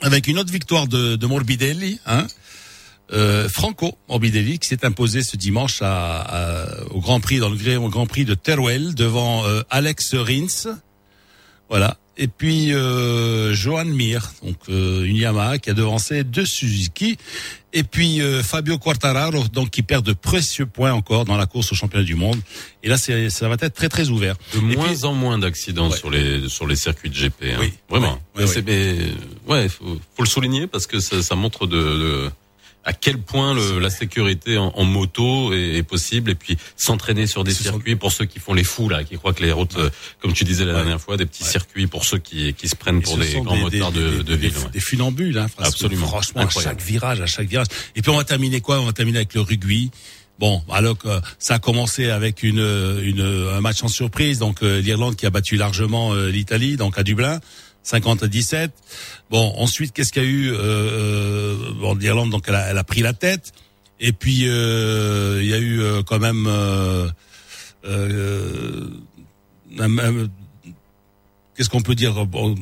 avec 0.00 0.26
une 0.28 0.38
autre 0.38 0.52
victoire 0.52 0.86
de, 0.86 1.16
de 1.16 1.26
Morbidelli, 1.26 2.00
hein. 2.06 2.26
Euh, 3.12 3.48
Franco 3.48 3.96
Morbidelli 4.08 4.58
qui 4.58 4.66
s'est 4.66 4.84
imposé 4.84 5.22
ce 5.22 5.36
dimanche 5.36 5.78
à, 5.80 6.66
au 6.90 7.00
Grand 7.00 7.20
Prix 7.20 7.38
dans 7.38 7.48
le 7.48 7.88
Grand 7.88 8.06
Prix 8.06 8.24
de 8.24 8.34
Teruel 8.34 8.96
devant 8.96 9.46
euh, 9.46 9.62
Alex 9.70 10.16
Rins. 10.16 10.76
Voilà. 11.68 11.98
Et 12.18 12.28
puis 12.28 12.72
euh, 12.72 13.52
Johan 13.54 13.84
Mir, 13.84 14.32
donc 14.42 14.56
euh, 14.70 15.04
une 15.04 15.16
Yamaha 15.16 15.58
qui 15.58 15.68
a 15.70 15.74
devancé 15.74 16.24
deux 16.24 16.46
Suzuki. 16.46 17.18
Et 17.74 17.82
puis 17.82 18.22
euh, 18.22 18.42
Fabio 18.42 18.78
Quartararo, 18.78 19.44
donc 19.48 19.68
qui 19.70 19.82
perd 19.82 20.02
de 20.04 20.14
précieux 20.14 20.64
points 20.64 20.92
encore 20.94 21.26
dans 21.26 21.36
la 21.36 21.44
course 21.44 21.72
au 21.72 21.74
championnat 21.74 22.04
du 22.06 22.14
monde. 22.14 22.40
Et 22.82 22.88
là, 22.88 22.96
ça 22.96 23.48
va 23.48 23.54
être 23.60 23.74
très 23.74 23.90
très 23.90 24.08
ouvert. 24.08 24.36
De 24.54 24.58
Et 24.58 24.76
moins 24.76 24.94
puis- 24.94 25.04
en 25.04 25.12
moins 25.12 25.38
d'accidents 25.38 25.90
Ouais. 25.90 25.96
sur 25.98 26.08
les 26.10 26.48
sur 26.48 26.66
les 26.66 26.76
circuits 26.76 27.10
de 27.10 27.14
GP. 27.14 27.42
Hein. 27.52 27.56
Oui, 27.60 27.72
Vraiment. 27.90 28.14
oui, 28.14 28.18
Mais 28.36 28.44
oui, 28.44 28.50
c'est- 28.50 28.62
mais, 28.66 28.96
ouais, 29.52 29.68
faut, 29.68 30.00
faut 30.16 30.22
le 30.22 30.28
souligner 30.28 30.66
parce 30.66 30.86
que 30.86 31.00
ça, 31.00 31.22
ça 31.22 31.34
montre 31.34 31.66
de, 31.66 31.76
de- 31.76 32.30
à 32.86 32.92
quel 32.94 33.18
point 33.18 33.52
le, 33.52 33.78
la 33.80 33.90
sécurité 33.90 34.56
en, 34.56 34.68
en 34.74 34.84
moto 34.84 35.52
est, 35.52 35.74
est 35.76 35.82
possible 35.82 36.30
et 36.30 36.34
puis 36.36 36.56
s'entraîner 36.76 37.26
sur 37.26 37.44
des 37.44 37.50
Ce 37.52 37.64
sont- 37.64 37.70
circuits 37.72 37.96
pour 37.96 38.12
ceux 38.12 38.24
qui 38.24 38.38
font 38.38 38.54
les 38.54 38.64
fous 38.64 38.88
là, 38.88 39.04
qui 39.04 39.16
croient 39.16 39.34
que 39.34 39.42
les 39.42 39.52
routes, 39.52 39.76
euh, 39.76 39.90
comme 40.20 40.32
tu 40.32 40.44
disais 40.44 40.64
la 40.64 40.72
Ouais. 40.72 40.78
dernière 40.78 41.00
fois, 41.00 41.16
des 41.16 41.26
petits 41.26 41.42
Ouais. 41.42 41.50
circuits 41.50 41.86
pour 41.88 42.04
ceux 42.04 42.18
qui 42.18 42.54
qui 42.54 42.68
se 42.68 42.76
prennent 42.76 42.98
Et 42.98 43.02
pour 43.02 43.18
des 43.18 43.32
grands 43.40 43.56
motards 43.56 43.92
de, 43.92 44.00
des- 44.10 44.16
de 44.18 44.22
des- 44.22 44.36
ville. 44.36 44.52
des- 44.52 44.58
ouais. 44.60 44.70
des 44.72 44.80
funambules, 44.80 45.36
hein, 45.38 45.48
Absolument. 45.58 46.06
franchement, 46.06 46.42
Incroyable. 46.42 46.76
à 46.76 46.78
chaque 46.78 46.86
virage, 46.88 47.20
à 47.20 47.26
chaque 47.26 47.48
virage. 47.48 47.66
Et 47.96 48.02
puis 48.02 48.10
on 48.10 48.16
va 48.16 48.24
terminer 48.24 48.60
quoi? 48.60 48.80
On 48.80 48.86
va 48.86 48.92
terminer 48.92 49.18
avec 49.18 49.34
le 49.34 49.40
rugby. 49.42 49.90
Bon, 50.38 50.62
alors 50.70 50.98
que 50.98 51.08
ça 51.38 51.54
a 51.54 51.58
commencé 51.58 52.10
avec 52.10 52.42
une, 52.42 52.58
une 53.02 53.22
un 53.56 53.60
match 53.62 53.82
en 53.82 53.88
surprise, 53.88 54.38
donc 54.38 54.62
euh, 54.62 54.80
l'Irlande 54.82 55.16
qui 55.16 55.24
a 55.26 55.30
battu 55.30 55.56
largement 55.56 56.12
euh, 56.12 56.28
l'Italie, 56.30 56.76
donc 56.76 56.98
à 56.98 57.02
Dublin, 57.02 57.40
50 57.86 58.24
à 58.24 58.26
17. 58.26 58.72
Bon, 59.30 59.54
ensuite 59.56 59.92
qu'est-ce 59.92 60.12
qu'il 60.12 60.22
y 60.22 60.26
a 60.26 60.28
eu 60.28 60.52
euh, 60.52 60.58
euh, 60.58 61.72
Bon, 61.80 61.94
l'Irlande 61.94 62.30
donc 62.30 62.44
elle 62.48 62.56
a, 62.56 62.70
elle 62.70 62.78
a 62.78 62.84
pris 62.84 63.00
la 63.00 63.12
tête. 63.12 63.52
Et 64.00 64.12
puis 64.12 64.48
euh, 64.48 65.40
il 65.42 65.48
y 65.48 65.54
a 65.54 65.58
eu 65.58 65.80
euh, 65.80 66.02
quand 66.02 66.18
même 66.18 66.46
euh, 66.48 67.08
qu'est-ce 71.54 71.70
qu'on 71.70 71.80
peut 71.80 71.94
dire 71.94 72.26
bon, 72.26 72.56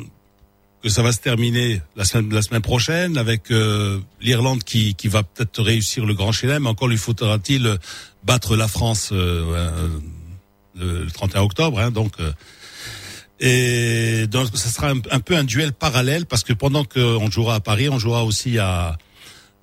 que 0.82 0.90
ça 0.90 1.02
va 1.02 1.10
se 1.10 1.20
terminer 1.20 1.80
la 1.96 2.04
semaine, 2.04 2.32
la 2.32 2.42
semaine 2.42 2.62
prochaine 2.62 3.16
avec 3.16 3.50
euh, 3.50 4.00
l'Irlande 4.20 4.62
qui, 4.62 4.94
qui 4.94 5.08
va 5.08 5.22
peut-être 5.22 5.62
réussir 5.62 6.04
le 6.04 6.12
grand 6.12 6.32
chelem. 6.32 6.66
Encore 6.66 6.88
lui 6.88 6.98
faudra-t-il 6.98 7.78
battre 8.24 8.56
la 8.56 8.68
France 8.68 9.08
euh, 9.10 9.88
le, 10.78 11.04
le 11.04 11.10
31 11.10 11.40
octobre. 11.40 11.80
Hein, 11.80 11.90
donc, 11.90 12.12
et 13.40 14.26
donc, 14.28 14.48
ça 14.54 14.68
sera 14.68 14.90
un, 14.90 14.98
un, 15.10 15.20
peu 15.20 15.36
un 15.36 15.44
duel 15.44 15.72
parallèle 15.72 16.26
parce 16.26 16.44
que 16.44 16.52
pendant 16.52 16.84
qu'on 16.84 17.30
jouera 17.30 17.56
à 17.56 17.60
Paris, 17.60 17.88
on 17.88 17.98
jouera 17.98 18.24
aussi 18.24 18.58
à, 18.58 18.96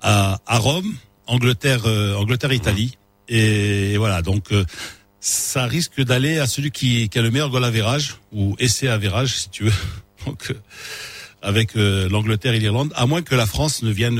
à, 0.02 0.40
à 0.46 0.58
Rome, 0.58 0.94
Angleterre, 1.28 1.86
euh, 1.86 2.16
Angleterre, 2.16 2.54
Italie. 2.54 2.98
Et, 3.30 3.96
voilà, 3.98 4.22
donc 4.22 4.52
euh, 4.52 4.66
ça 5.22 5.66
risque 5.66 6.02
d'aller 6.02 6.40
à 6.40 6.48
celui 6.48 6.72
qui, 6.72 7.08
qui, 7.08 7.20
a 7.20 7.22
le 7.22 7.32
meilleur 7.32 7.50
goal 7.50 7.64
à 7.64 7.72
virage 7.72 8.18
ou 8.34 8.56
essai 8.60 8.88
à 8.88 8.98
virage, 8.98 9.36
si 9.36 9.50
tu 9.50 9.64
veux. 9.66 9.74
Donc, 10.26 10.54
avec 11.42 11.74
l'Angleterre 11.74 12.54
et 12.54 12.60
l'Irlande, 12.60 12.94
à 12.96 13.08
moins 13.08 13.24
que 13.24 13.34
la 13.34 13.48
France 13.48 13.82
ne 13.82 13.90
vienne 13.90 14.20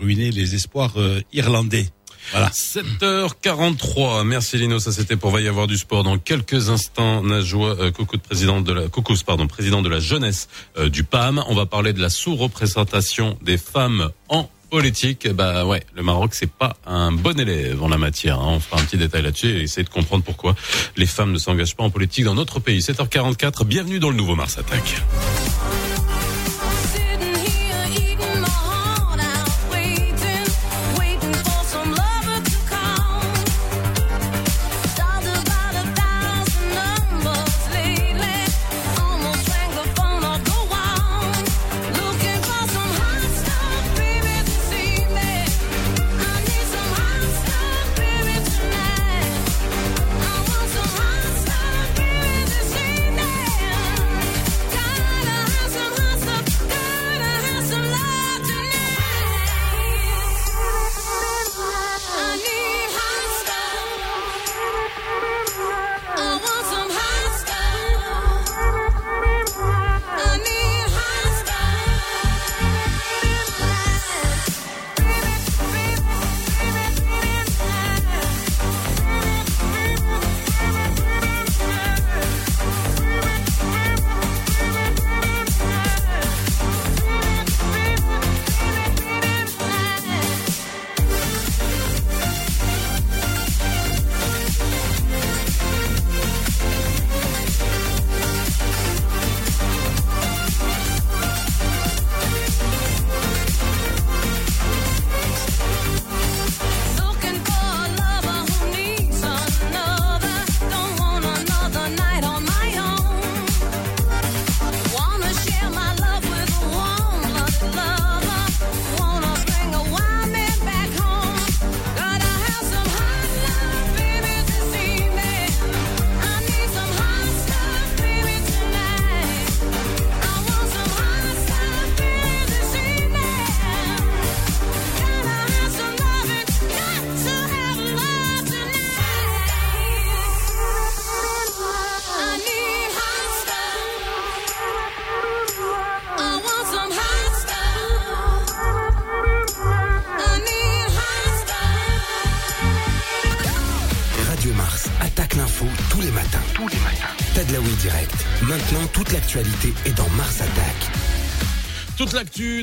ruiner 0.00 0.32
les 0.32 0.56
espoirs 0.56 0.96
irlandais. 1.32 1.86
Voilà. 2.32 2.48
7h43. 2.50 4.24
Merci 4.24 4.58
Lino, 4.58 4.78
ça 4.78 4.92
c'était 4.92 5.16
pour 5.16 5.30
va 5.30 5.40
y 5.40 5.48
avoir 5.48 5.66
du 5.66 5.76
sport 5.76 6.04
dans 6.04 6.18
quelques 6.18 6.70
instants. 6.70 7.22
Najwa 7.22 7.76
euh, 7.78 7.90
Coucou, 7.90 8.18
président 8.18 8.60
de 8.60 8.72
la 8.72 8.88
Coucous, 8.88 9.22
pardon, 9.24 9.46
président 9.46 9.82
de 9.82 9.88
la 9.88 10.00
jeunesse 10.00 10.48
euh, 10.78 10.88
du 10.88 11.04
PAM. 11.04 11.42
On 11.48 11.54
va 11.54 11.66
parler 11.66 11.92
de 11.92 12.00
la 12.00 12.10
sous-représentation 12.10 13.38
des 13.42 13.58
femmes 13.58 14.10
en 14.28 14.50
politique. 14.70 15.28
Bah 15.28 15.64
ouais, 15.64 15.82
le 15.94 16.02
Maroc 16.02 16.34
c'est 16.34 16.50
pas 16.50 16.76
un 16.86 17.12
bon 17.12 17.38
élève 17.38 17.82
en 17.82 17.88
la 17.88 17.98
matière. 17.98 18.40
Hein. 18.40 18.54
On 18.56 18.60
fera 18.60 18.80
un 18.80 18.84
petit 18.84 18.98
détail 18.98 19.22
là-dessus 19.22 19.48
et 19.48 19.62
essayer 19.62 19.84
de 19.84 19.88
comprendre 19.88 20.24
pourquoi 20.24 20.54
les 20.96 21.06
femmes 21.06 21.32
ne 21.32 21.38
s'engagent 21.38 21.76
pas 21.76 21.84
en 21.84 21.90
politique 21.90 22.24
dans 22.24 22.34
notre 22.34 22.60
pays. 22.60 22.80
7h44. 22.80 23.64
Bienvenue 23.64 23.98
dans 23.98 24.10
le 24.10 24.16
nouveau 24.16 24.34
Mars 24.34 24.58
Attack. 24.58 25.02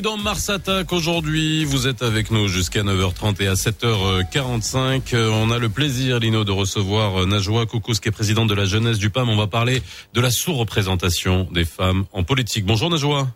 Dans 0.04 0.18
Mars 0.18 0.50
Attack 0.50 0.92
aujourd'hui. 0.92 1.64
Vous 1.64 1.88
êtes 1.88 2.02
avec 2.02 2.30
nous 2.30 2.46
jusqu'à 2.46 2.82
9h30 2.82 3.42
et 3.42 3.48
à 3.48 3.54
7h45. 3.54 5.14
Euh, 5.14 5.30
on 5.30 5.50
a 5.50 5.58
le 5.58 5.70
plaisir, 5.70 6.18
Lino, 6.18 6.44
de 6.44 6.52
recevoir 6.52 7.22
euh, 7.22 7.26
Najwa 7.26 7.64
Koukous, 7.64 7.94
qui 7.94 8.08
est 8.08 8.12
présidente 8.12 8.50
de 8.50 8.54
la 8.54 8.66
jeunesse 8.66 8.98
du 8.98 9.08
PAM. 9.08 9.30
On 9.30 9.36
va 9.36 9.46
parler 9.46 9.80
de 10.12 10.20
la 10.20 10.30
sous-représentation 10.30 11.48
des 11.50 11.64
femmes 11.64 12.04
en 12.12 12.22
politique. 12.22 12.66
Bonjour 12.66 12.90
Najwa. 12.90 13.28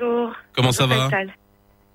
Bonjour. 0.00 0.32
Comment 0.54 0.72
ça 0.72 0.86
va 0.86 1.10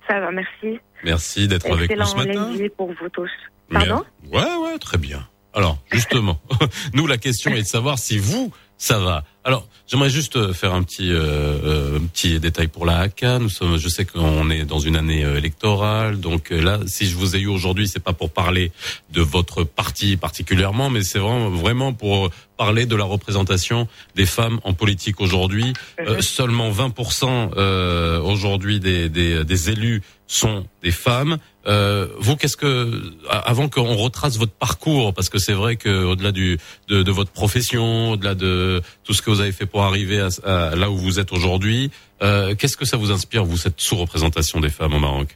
Ça 0.08 0.20
va, 0.20 0.32
merci. 0.32 0.80
Merci 1.04 1.48
d'être 1.48 1.72
avec 1.72 1.90
nous 1.90 2.06
ce 2.06 2.16
matin. 2.18 2.52
pour 2.78 2.90
vous 2.90 3.10
tous. 3.12 3.32
Pardon 3.72 4.04
Ouais, 4.32 4.56
ouais, 4.64 4.78
très 4.78 5.00
bien. 5.00 5.28
Alors, 5.56 5.80
justement, 5.92 6.40
nous, 6.94 7.08
la 7.08 7.18
question 7.18 7.50
est 7.56 7.64
de 7.64 7.68
savoir 7.68 7.98
si 7.98 8.20
vous, 8.20 8.54
ça 8.78 9.00
va. 9.00 9.24
Alors, 9.50 9.68
j'aimerais 9.88 10.12
juste 10.12 10.36
euh, 10.36 10.54
faire 10.54 10.76
un 10.76 10.84
petit 10.84 11.12
euh, 11.12 11.18
euh, 11.18 12.00
petit 12.14 12.40
détail 12.40 12.68
pour 12.68 12.86
la 12.86 13.00
HACA. 13.00 13.40
Nous 13.40 13.50
sommes, 13.50 13.78
je 13.78 13.90
sais 13.90 14.06
qu'on 14.06 14.48
est 14.52 14.64
dans 14.64 14.78
une 14.78 14.96
année 14.96 15.22
électorale, 15.22 16.20
donc 16.20 16.52
là, 16.52 16.78
si 16.86 17.08
je 17.08 17.16
vous 17.16 17.36
ai 17.36 17.40
eu 17.40 17.48
aujourd'hui, 17.48 17.88
c'est 17.88 18.00
pas 18.00 18.14
pour 18.14 18.30
parler 18.30 18.72
de 19.12 19.24
votre 19.24 19.64
parti 19.64 20.18
particulièrement, 20.18 20.92
mais 20.92 21.02
c'est 21.02 21.18
vraiment 21.18 21.50
vraiment 21.50 21.94
pour 21.94 22.30
parler 22.58 22.86
de 22.86 22.96
la 22.96 23.06
représentation 23.06 23.88
des 24.16 24.28
femmes 24.28 24.60
en 24.64 24.74
politique 24.74 25.20
aujourd'hui. 25.20 25.74
Mhm. 26.00 26.22
seulement 26.22 26.70
20% 26.70 28.22
aujourd'hui 28.22 28.80
des, 28.80 29.10
des, 29.10 29.44
des 29.44 29.70
élus 29.72 30.04
sont 30.30 30.68
des 30.84 30.92
femmes. 30.92 31.40
Euh, 31.68 32.08
vous, 32.20 32.38
qu'est-ce 32.38 32.56
que, 32.56 33.02
avant 33.30 33.68
qu'on 33.68 33.96
retrace 33.96 34.38
votre 34.38 34.54
parcours, 34.54 35.14
parce 35.14 35.28
que 35.28 35.40
c'est 35.40 35.54
vrai 35.54 35.76
que 35.76 36.04
au-delà 36.06 36.32
du 36.32 36.58
de, 36.88 37.04
de, 37.04 37.12
votre 37.12 37.32
profession, 37.32 38.12
au-delà 38.12 38.34
de 38.36 38.82
tout 39.04 39.14
ce 39.14 39.22
que 39.22 39.30
vous 39.30 39.39
avez 39.42 39.52
fait 39.52 39.66
pour 39.66 39.84
arriver 39.84 40.20
à, 40.22 40.76
là 40.76 40.90
où 40.90 40.98
vous 40.98 41.20
êtes 41.20 41.32
aujourd'hui, 41.32 41.92
euh, 42.22 42.56
qu'est-ce 42.56 42.78
que 42.78 42.86
ça 42.86 42.98
vous 42.98 43.12
inspire, 43.12 43.44
vous, 43.44 43.58
cette 43.58 43.80
sous-représentation 43.80 44.60
des 44.60 44.70
femmes 44.70 44.94
au 44.94 45.00
Maroc? 45.00 45.30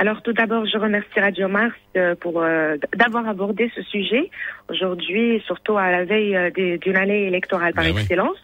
Alors 0.00 0.22
tout 0.22 0.32
d'abord, 0.32 0.64
je 0.64 0.78
remercie 0.78 1.18
Radio 1.18 1.48
Mars 1.48 1.74
euh, 1.96 2.14
pour 2.14 2.40
euh, 2.40 2.76
d'avoir 2.94 3.28
abordé 3.28 3.68
ce 3.74 3.82
sujet 3.82 4.30
aujourd'hui, 4.68 5.42
surtout 5.44 5.76
à 5.76 5.90
la 5.90 6.04
veille 6.04 6.38
d'une 6.80 6.96
année 6.96 7.26
électorale 7.26 7.72
par 7.74 7.82
ben 7.82 7.98
excellence. 7.98 8.36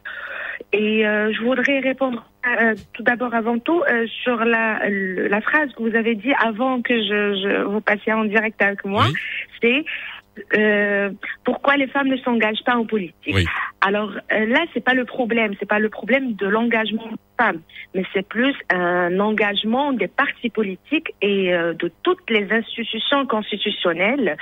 Et 0.72 1.06
euh, 1.06 1.32
je 1.32 1.40
voudrais 1.42 1.78
répondre 1.78 2.24
euh, 2.60 2.74
tout 2.92 3.04
d'abord, 3.04 3.32
avant 3.34 3.60
tout, 3.60 3.82
sur 4.24 4.36
la, 4.44 4.80
la 4.88 5.40
phrase 5.40 5.70
que 5.76 5.82
vous 5.82 5.94
avez 5.94 6.16
dit 6.16 6.32
avant 6.44 6.82
que 6.82 6.94
je, 6.94 7.34
je 7.42 7.62
vous 7.62 7.80
passiez 7.80 8.12
en 8.12 8.24
direct 8.24 8.60
avec 8.60 8.84
moi. 8.84 9.06
C'est 9.62 9.84
euh, 10.56 11.10
pourquoi 11.44 11.76
les 11.76 11.86
femmes 11.86 12.08
ne 12.08 12.16
s'engagent 12.18 12.62
pas 12.64 12.76
en 12.76 12.84
politique. 12.86 13.34
Oui. 13.34 13.44
Alors 13.80 14.10
euh, 14.32 14.46
là, 14.46 14.60
c'est 14.72 14.82
pas 14.84 14.94
le 14.94 15.04
problème, 15.04 15.54
c'est 15.58 15.68
pas 15.68 15.78
le 15.78 15.88
problème 15.90 16.34
de 16.34 16.46
l'engagement 16.46 17.06
des 17.06 17.16
femmes, 17.44 17.60
mais 17.94 18.04
c'est 18.12 18.26
plus 18.26 18.54
un 18.70 19.18
engagement 19.20 19.92
des 19.92 20.08
partis 20.08 20.50
politiques 20.50 21.14
et 21.22 21.52
euh, 21.54 21.74
de 21.74 21.90
toutes 22.02 22.28
les 22.30 22.50
institutions 22.50 23.26
constitutionnelles 23.26 24.36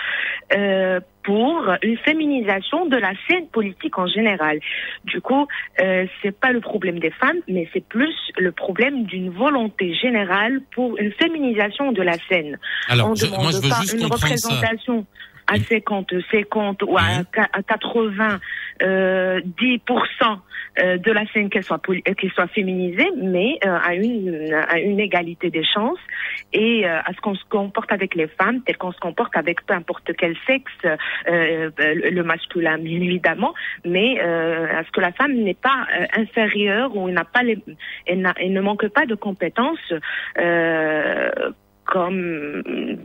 euh, 0.57 1.01
pour 1.25 1.71
une 1.83 1.97
féminisation 1.99 2.87
de 2.87 2.97
la 2.97 3.13
scène 3.29 3.47
politique 3.49 3.97
en 3.99 4.07
général. 4.07 4.59
Du 5.05 5.21
coup, 5.21 5.47
euh, 5.81 6.07
c'est 6.23 6.37
pas 6.39 6.51
le 6.53 6.61
problème 6.61 6.99
des 6.99 7.11
femmes, 7.11 7.39
mais 7.49 7.69
c'est 7.73 7.85
plus 7.87 8.15
le 8.39 8.51
problème 8.53 9.05
d'une 9.05 9.31
volonté 9.31 9.95
générale 9.95 10.61
pour 10.75 10.99
une 10.99 11.13
féminisation 11.13 11.93
de 11.93 12.03
la 12.03 12.17
scène. 12.29 12.59
Alors, 12.89 13.11
On 13.11 13.15
je- 13.15 13.27
demande 13.27 13.43
moi, 13.43 13.51
je 13.53 13.57
veux 13.59 13.69
pas 13.69 13.81
juste 13.83 13.95
une 13.95 14.37
ça. 14.39 14.61
À 15.47 15.57
50, 15.59 16.13
50 16.31 16.83
ou 16.85 16.97
à, 16.97 17.03
Mhm. 17.03 17.25
qua- 17.35 17.49
à 17.53 17.63
80, 17.63 18.41
euh, 18.83 19.41
10% 19.59 20.39
euh, 20.79 20.97
de 20.97 21.13
la 21.13 21.27
scène 21.33 21.51
qu'elle 21.51 21.65
soit, 21.65 21.81
euh, 21.89 22.15
qu'elle 22.15 22.31
soit 22.33 22.47
féminisée, 22.49 23.09
mais 23.21 23.59
euh, 23.65 23.79
à, 23.85 23.95
une, 23.95 24.55
à 24.69 24.79
une 24.81 25.01
égalité 25.01 25.51
des 25.51 25.65
chances 25.65 25.99
et 26.53 26.87
euh, 26.87 26.99
à 27.01 27.13
ce 27.15 27.21
qu'on 27.21 27.35
se 27.35 27.45
comporte 27.51 27.93
avec 27.93 28.15
les 28.15 28.27
femmes, 28.29 28.63
tel 28.65 28.77
qu'on 28.79 28.93
se 28.93 28.99
comporte 29.01 29.37
avec 29.37 29.67
peu 29.67 29.75
importe 29.75 30.11
quel 30.17 30.35
sexe, 30.47 30.73
euh, 31.29 31.71
le 31.79 32.23
masculin 32.23 32.79
évidemment, 32.85 33.53
mais 33.85 34.21
euh, 34.23 34.67
à 34.79 34.85
ce 34.85 34.91
que 34.91 35.01
la 35.01 35.13
femme 35.13 35.35
n'est 35.35 35.55
pas 35.55 35.87
euh, 35.99 36.07
inférieure 36.17 36.97
ou 36.97 37.11
n'a 37.11 37.25
pas 37.25 37.43
les, 37.43 37.59
elle, 38.07 38.27
elle 38.37 38.53
ne 38.53 38.61
manque 38.61 38.87
pas 38.89 39.05
de 39.07 39.15
compétences. 39.15 39.93
Comme 41.93 42.63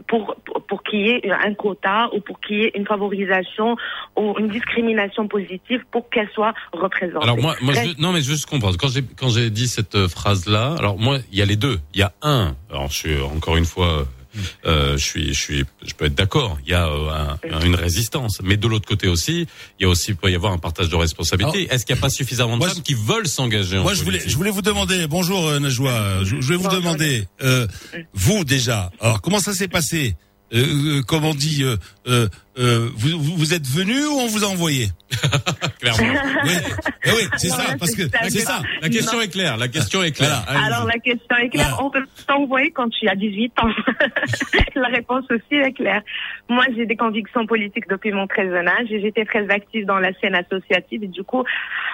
pour 0.08 0.38
pour, 0.70 0.82
qu'il 0.84 1.00
y 1.00 1.10
ait 1.10 1.30
un 1.30 1.54
quota 1.54 2.08
ou 2.14 2.22
pour 2.22 2.40
qu'il 2.40 2.58
y 2.58 2.64
ait 2.64 2.72
une 2.74 2.86
favorisation 2.86 3.76
ou 4.16 4.34
une 4.40 4.48
discrimination 4.48 5.28
positive 5.28 5.84
pour 5.92 6.10
qu'elle 6.10 6.30
soit 6.34 6.54
représentée. 6.72 7.26
Alors 7.26 7.38
moi, 7.38 7.56
moi, 7.62 7.74
je, 7.74 8.02
non 8.02 8.14
mais 8.14 8.22
je 8.22 8.30
veux 8.30 8.36
juste 8.36 8.50
comprendre. 8.50 8.78
Quand 8.80 8.88
j'ai 8.88 9.04
quand 9.20 9.28
j'ai 9.28 9.50
dit 9.50 9.68
cette 9.68 10.08
phrase 10.08 10.48
là, 10.48 10.76
alors 10.80 10.98
moi, 10.98 11.18
il 11.34 11.38
y 11.38 11.42
a 11.42 11.46
les 11.46 11.58
deux. 11.58 11.80
Il 11.94 12.00
y 12.00 12.04
a 12.04 12.14
un. 12.22 12.56
Alors 12.72 12.88
je 12.88 12.96
suis 12.96 13.22
encore 13.22 13.58
une 13.58 13.66
fois, 13.66 14.06
euh, 14.66 14.98
je 14.98 15.04
suis, 15.04 15.34
je 15.34 15.40
suis, 15.40 15.66
je 15.86 15.94
peux 15.94 16.06
être 16.06 16.16
d'accord. 16.16 16.58
Il 16.66 16.72
y 16.72 16.74
a 16.74 16.88
euh, 16.88 17.10
un- 17.52 17.62
une 17.62 17.76
résistance, 17.76 18.40
mais 18.44 18.58
de 18.58 18.68
l'autre 18.68 18.88
côté 18.88 19.08
aussi, 19.08 19.48
il 19.80 19.84
y 19.84 19.86
a 19.86 19.90
aussi 19.90 20.14
peut 20.14 20.32
y 20.32 20.36
avoir 20.36 20.54
un 20.54 20.58
partage 20.58 20.90
de 20.90 20.96
responsabilité. 20.96 21.68
Est-ce 21.72 21.86
qu'il 21.86 21.94
n'y 21.96 22.00
a 22.00 22.02
pas 22.02 22.10
suffisamment 22.10 22.54
de 22.54 22.60
Moi, 22.60 22.70
femmes 22.70 22.82
qui 22.82 22.94
veulent 22.94 23.28
s'engager 23.28 23.78
en 23.78 23.84
Moi, 23.84 23.94
je 23.94 24.04
voulais, 24.04 24.22
je 24.26 24.36
voulais 24.36 24.52
vous 24.52 24.62
demander, 24.62 25.08
bonjour 25.08 25.48
euh, 25.48 25.60
Najwa, 25.60 26.24
je, 26.24 26.42
je 26.42 26.50
vais 26.50 26.56
vous 26.56 26.70
demander, 26.70 27.28
euh, 27.44 27.68
vous 28.14 28.44
déjà, 28.44 28.92
alors 29.00 29.22
comment 29.22 29.40
ça 29.40 29.54
s'est 29.54 29.68
passé 29.68 30.16
euh, 30.54 31.00
euh, 31.00 31.02
Comme 31.04 31.26
on 31.26 31.34
dit, 31.34 31.64
euh, 31.64 31.76
euh, 32.08 32.28
euh, 32.58 32.90
vous, 32.96 33.20
vous 33.20 33.36
vous 33.38 33.54
êtes 33.54 33.68
venu 33.68 34.06
ou 34.06 34.14
on 34.20 34.28
vous 34.28 34.44
a 34.44 34.48
envoyé 34.48 34.88
Clairement. 35.80 36.14
Oui, 36.46 36.52
Eh 37.06 37.10
oui 37.12 37.28
c'est 37.38 37.50
ça, 37.50 37.64
parce 37.80 37.94
que 37.96 38.04
c'est 38.30 38.40
ça. 38.40 38.62
La 38.82 38.90
question 38.90 39.22
est 39.22 39.28
claire. 39.30 39.58
La 39.58 39.68
question 39.68 40.04
est 40.04 40.12
claire. 40.12 40.44
Voilà. 40.48 40.66
Alors 40.66 40.86
la 40.86 40.98
question 41.00 41.36
est 41.38 41.50
claire, 41.50 41.70
Voilà. 41.78 41.84
on 41.84 41.90
peut 41.92 42.06
t'envoyer 42.28 42.72
quand 42.72 42.90
tu 42.90 43.08
as 43.08 43.16
18 43.16 43.54
ans. 43.62 43.70
la 44.76 44.88
réponse 44.88 45.26
aussi 45.30 45.56
est 45.56 45.74
claire. 45.74 46.02
Moi, 46.50 46.66
j'ai 46.76 46.86
des 46.86 46.96
convictions 46.96 47.46
politiques 47.46 47.88
depuis 47.90 48.12
mon 48.12 48.26
très 48.28 48.46
jeune 48.50 48.68
âge 48.68 48.88
et 48.92 49.02
j'étais 49.02 49.26
très 49.26 49.48
active 49.50 49.86
dans 49.86 50.00
la 50.00 50.12
scène 50.20 50.36
associative 50.36 51.04
et 51.04 51.08
du 51.08 51.24
coup, 51.24 51.44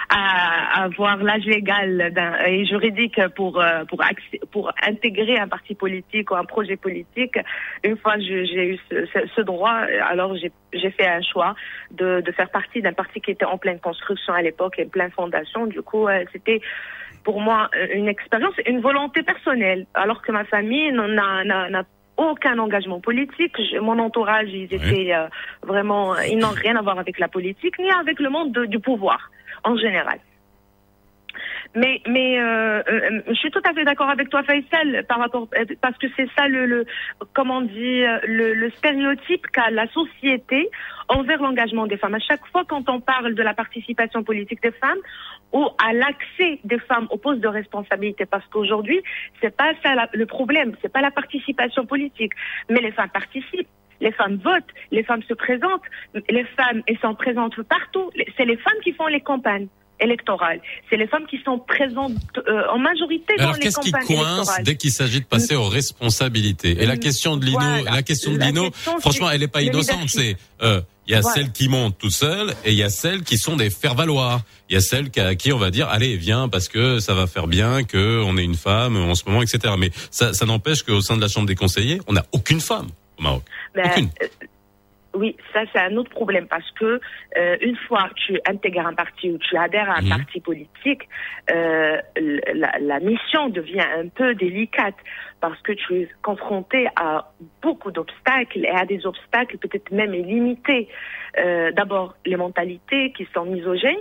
à 0.10 0.84
avoir 0.84 1.18
l'âge 1.18 1.46
légal 1.46 2.14
et 2.48 2.66
juridique 2.66 3.20
pour 3.36 3.60
euh, 3.62 3.86
pour 3.86 4.02
pour 4.52 4.72
intégrer 4.86 5.38
un 5.38 5.48
parti 5.48 5.76
politique 5.76 6.32
ou 6.32 6.36
un 6.36 6.46
projet 6.46 6.76
politique, 6.78 7.38
une 7.84 7.98
fois 7.98 8.18
j'ai 8.20 8.74
eu 8.74 8.80
ce, 8.90 9.06
ce- 9.36 9.42
droit, 9.42 9.78
alors 10.10 10.36
j'ai 10.36 10.90
fait 10.92 11.08
un 11.08 11.22
choix 11.22 11.56
de, 11.92 12.22
de 12.22 12.32
faire 12.32 12.50
partie 12.50 12.82
d'un 12.82 12.94
parti 12.94 13.20
qui 13.22 13.32
était 13.32 13.46
en 13.46 13.58
pleine 13.58 13.80
construction 13.80 14.34
à 14.34 14.42
l'époque 14.42 14.80
et 14.80 14.86
pleine 14.86 15.12
fondation. 15.12 15.66
Du 15.68 15.82
coup, 15.82 16.08
euh, 16.08 16.24
c'était 16.32 16.62
pour 17.24 17.40
moi 17.42 17.70
une 17.94 18.08
expérience, 18.08 18.54
une 18.66 18.82
volonté 18.82 19.24
personnelle, 19.24 19.86
alors 19.94 20.22
que 20.22 20.32
ma 20.32 20.44
famille 20.46 20.92
n'a, 20.92 21.44
n'a 21.70 21.84
aucun 22.18 22.60
engagement 22.60 23.00
politique. 23.00 23.56
Je- 23.58 23.80
mon 23.80 23.98
entourage, 24.00 24.50
ils 24.52 24.72
étaient 24.74 25.14
euh, 25.14 25.28
vraiment, 25.64 26.16
ils 26.20 26.38
n'ont 26.38 26.50
rien 26.50 26.76
à 26.76 26.82
voir 26.82 27.00
avec 27.00 27.20
la 27.20 27.28
politique 27.28 27.80
ni 27.80 27.90
avec 27.92 28.20
le 28.20 28.30
monde 28.30 28.52
de- 28.52 28.66
du 28.66 28.80
pouvoir 28.80 29.30
en 29.64 29.78
général. 29.78 30.20
Mais, 31.76 32.02
mais 32.08 32.40
euh, 32.40 32.84
euh, 32.88 33.22
je 33.28 33.34
suis 33.34 33.50
tout 33.50 33.62
à 33.68 33.74
fait 33.74 33.84
d'accord 33.84 34.10
avec 34.10 34.30
toi, 34.30 34.44
Faisal, 34.44 35.06
par 35.08 35.18
rapport 35.18 35.48
euh, 35.58 35.66
parce 35.82 35.98
que 35.98 36.06
c'est 36.16 36.30
ça 36.38 36.48
le, 36.48 36.68
le 36.68 36.86
comment 37.34 37.62
euh, 37.62 38.20
le, 38.28 38.54
le 38.54 38.70
stéréotype 38.72 39.48
qu'a 39.48 39.72
la 39.72 39.88
société 39.88 40.70
envers 41.08 41.42
l'engagement 41.42 41.88
des 41.88 41.98
femmes. 41.98 42.14
À 42.14 42.20
chaque 42.20 42.46
fois 42.52 42.64
quand 42.68 42.90
on 42.90 43.00
parle 43.00 43.34
de 43.34 43.42
la 43.42 43.56
participation 43.56 44.24
politique 44.24 44.62
des 44.62 44.72
femmes 44.72 45.00
ou 45.52 45.68
à 45.84 45.94
l'accès 45.94 46.60
des 46.64 46.80
femmes 46.80 47.08
aux 47.10 47.18
postes 47.18 47.42
de 47.42 47.48
responsabilité, 47.48 48.28
parce 48.28 48.46
qu'aujourd'hui 48.48 49.02
c'est 49.42 49.56
pas 49.56 49.74
ça 49.84 49.96
le 50.14 50.26
problème, 50.28 50.76
c'est 50.82 50.94
pas 50.94 51.02
la 51.02 51.12
participation 51.12 51.88
politique, 51.88 52.34
mais 52.70 52.82
les 52.82 52.92
femmes 52.92 53.10
participent. 53.10 53.70
Les 54.04 54.12
femmes 54.12 54.38
votent, 54.44 54.72
les 54.92 55.04
femmes 55.04 55.24
se 55.28 55.34
présentent, 55.34 55.88
les 56.30 56.46
femmes 56.58 56.82
elles 56.88 57.00
sont 57.02 57.16
présentes 57.16 57.56
partout. 57.76 58.08
C'est 58.38 58.46
les 58.46 58.58
femmes 58.58 58.82
qui 58.84 58.92
font 58.94 59.08
les 59.08 59.22
campagnes 59.22 59.68
électorales. 60.00 60.60
C'est 60.90 60.98
les 60.98 61.08
femmes 61.08 61.26
qui 61.28 61.40
sont 61.46 61.60
présentes 61.60 62.14
euh, 62.48 62.64
en 62.76 62.80
majorité 62.80 63.32
dans 63.38 63.44
Alors 63.44 63.56
les 63.56 63.62
qu'est-ce 63.62 63.80
qui 63.80 63.92
campagnes 63.92 64.08
coince 64.08 64.36
électorales. 64.36 64.64
dès 64.66 64.76
qu'il 64.76 64.92
s'agit 64.92 65.22
de 65.22 65.26
passer 65.26 65.56
aux 65.56 65.70
responsabilités? 65.70 66.72
Et 66.82 66.86
la 66.86 66.96
Mm, 66.96 67.00
question 67.00 67.38
de 67.38 67.46
Lino, 67.46 67.60
voilà. 67.60 67.92
la 67.92 68.04
question 68.04 68.32
de 68.34 68.40
La 68.40 68.48
Lino, 68.48 68.70
question, 68.70 69.00
franchement, 69.00 69.30
elle 69.32 69.40
n'est 69.42 69.48
pas 69.48 69.62
innocente. 69.62 70.10
C'est 70.10 70.20
leadership. 70.20 70.38
euh, 70.64 70.82
il 71.08 71.12
y 71.12 71.16
a 71.16 71.22
Voilà. 71.22 71.36
celles 71.36 71.52
qui 71.52 71.70
montent 71.70 71.98
tout 71.98 72.10
seules 72.10 72.52
et 72.66 72.72
il 72.72 72.78
y 72.78 72.84
a 72.84 72.90
celles 72.90 73.24
qui 73.24 73.38
sont 73.38 73.56
des 73.56 73.70
faire 73.70 73.94
valoir. 73.96 74.42
Il 74.70 74.74
y 74.74 74.78
a 74.78 74.82
celles 74.82 75.10
à 75.18 75.36
qui 75.36 75.54
on 75.54 75.58
va 75.58 75.70
dire 75.72 75.88
allez 75.90 76.18
viens 76.18 76.50
parce 76.50 76.68
que 76.68 77.00
ça 77.00 77.14
va 77.14 77.28
faire 77.28 77.48
bien 77.48 77.84
que 77.84 78.22
on 78.26 78.36
est 78.38 78.44
une 78.44 78.56
femme 78.56 78.98
en 78.98 79.16
ce 79.16 79.24
moment, 79.28 79.42
etc. 79.42 79.76
Mais 79.78 79.92
ça, 80.12 80.34
ça 80.34 80.46
n'empêche 80.46 80.84
qu'au 80.84 81.02
sein 81.02 81.16
de 81.16 81.22
la 81.22 81.28
Chambre 81.30 81.48
des 81.48 81.56
conseillers, 81.56 82.00
on 82.08 82.14
n'a 82.14 82.26
aucune 82.34 82.60
femme 82.62 82.88
au 83.20 83.24
Maroc. 83.24 83.44
Ben, 83.76 83.84
Aucune. 83.86 84.10
euh, 84.22 84.28
oui, 85.16 85.36
ça 85.54 85.62
c'est 85.72 85.80
un 85.80 85.96
autre 85.98 86.10
problème 86.10 86.48
parce 86.48 86.70
que 86.72 87.00
euh, 87.38 87.58
une 87.62 87.76
fois 87.88 88.10
que 88.10 88.16
tu 88.26 88.40
intègres 88.50 88.88
un 88.88 88.96
parti 88.96 89.30
ou 89.30 89.38
tu 89.38 89.56
adhères 89.56 89.90
à 89.92 90.00
un 90.00 90.02
Mhm. 90.02 90.10
parti 90.10 90.40
politique, 90.40 91.08
euh, 91.52 91.98
la, 92.56 92.72
la 92.80 93.00
mission 93.00 93.50
devient 93.50 93.86
un 93.96 94.08
peu 94.08 94.34
délicate 94.34 94.96
parce 95.40 95.62
que 95.62 95.74
tu 95.74 96.02
es 96.02 96.10
confronté 96.24 96.88
à 96.96 97.32
beaucoup 97.62 97.92
d'obstacles 97.92 98.66
et 98.66 98.70
à 98.70 98.86
des 98.86 99.06
obstacles 99.06 99.58
peut-être 99.60 99.92
même 99.92 100.14
limités. 100.14 100.88
Euh, 101.38 101.72
D'abord, 101.74 102.16
les 102.26 102.36
mentalités 102.38 103.12
qui 103.16 103.28
sont 103.36 103.46
misogènes 103.46 103.94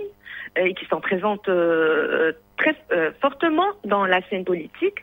euh, 0.57 0.65
et 0.65 0.73
qui 0.73 0.85
sont 0.85 0.99
présentes 1.01 1.47
très 2.57 2.75
euh, 2.91 3.11
fortement 3.21 3.67
dans 3.83 4.05
la 4.05 4.21
scène 4.29 4.45
politique. 4.45 4.99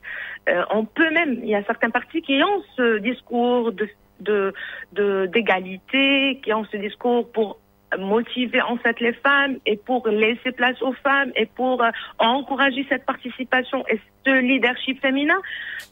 Euh, 0.48 0.62
on 0.70 0.84
peut 0.84 1.10
même, 1.10 1.38
il 1.42 1.48
y 1.48 1.54
a 1.54 1.62
certains 1.64 1.90
partis 1.90 2.22
qui 2.22 2.42
ont 2.42 2.62
ce 2.76 2.98
discours 2.98 3.72
de 3.72 3.88
de 4.20 4.52
de- 4.92 5.26
d'égalité, 5.26 6.40
qui 6.42 6.52
ont 6.52 6.64
ce 6.64 6.76
discours 6.76 7.30
pour 7.32 7.58
motiver 7.98 8.62
en 8.62 8.76
fait 8.76 9.00
les 9.00 9.12
femmes 9.14 9.56
et 9.66 9.76
pour 9.76 10.06
laisser 10.06 10.52
place 10.52 10.80
aux 10.80 10.92
femmes 10.92 11.32
et 11.34 11.46
pour 11.46 11.82
euh, 11.82 11.90
encourager 12.18 12.86
cette 12.88 13.04
participation 13.04 13.84
et 13.88 13.98
ce 14.24 14.30
leadership 14.30 15.00
féminin, 15.00 15.38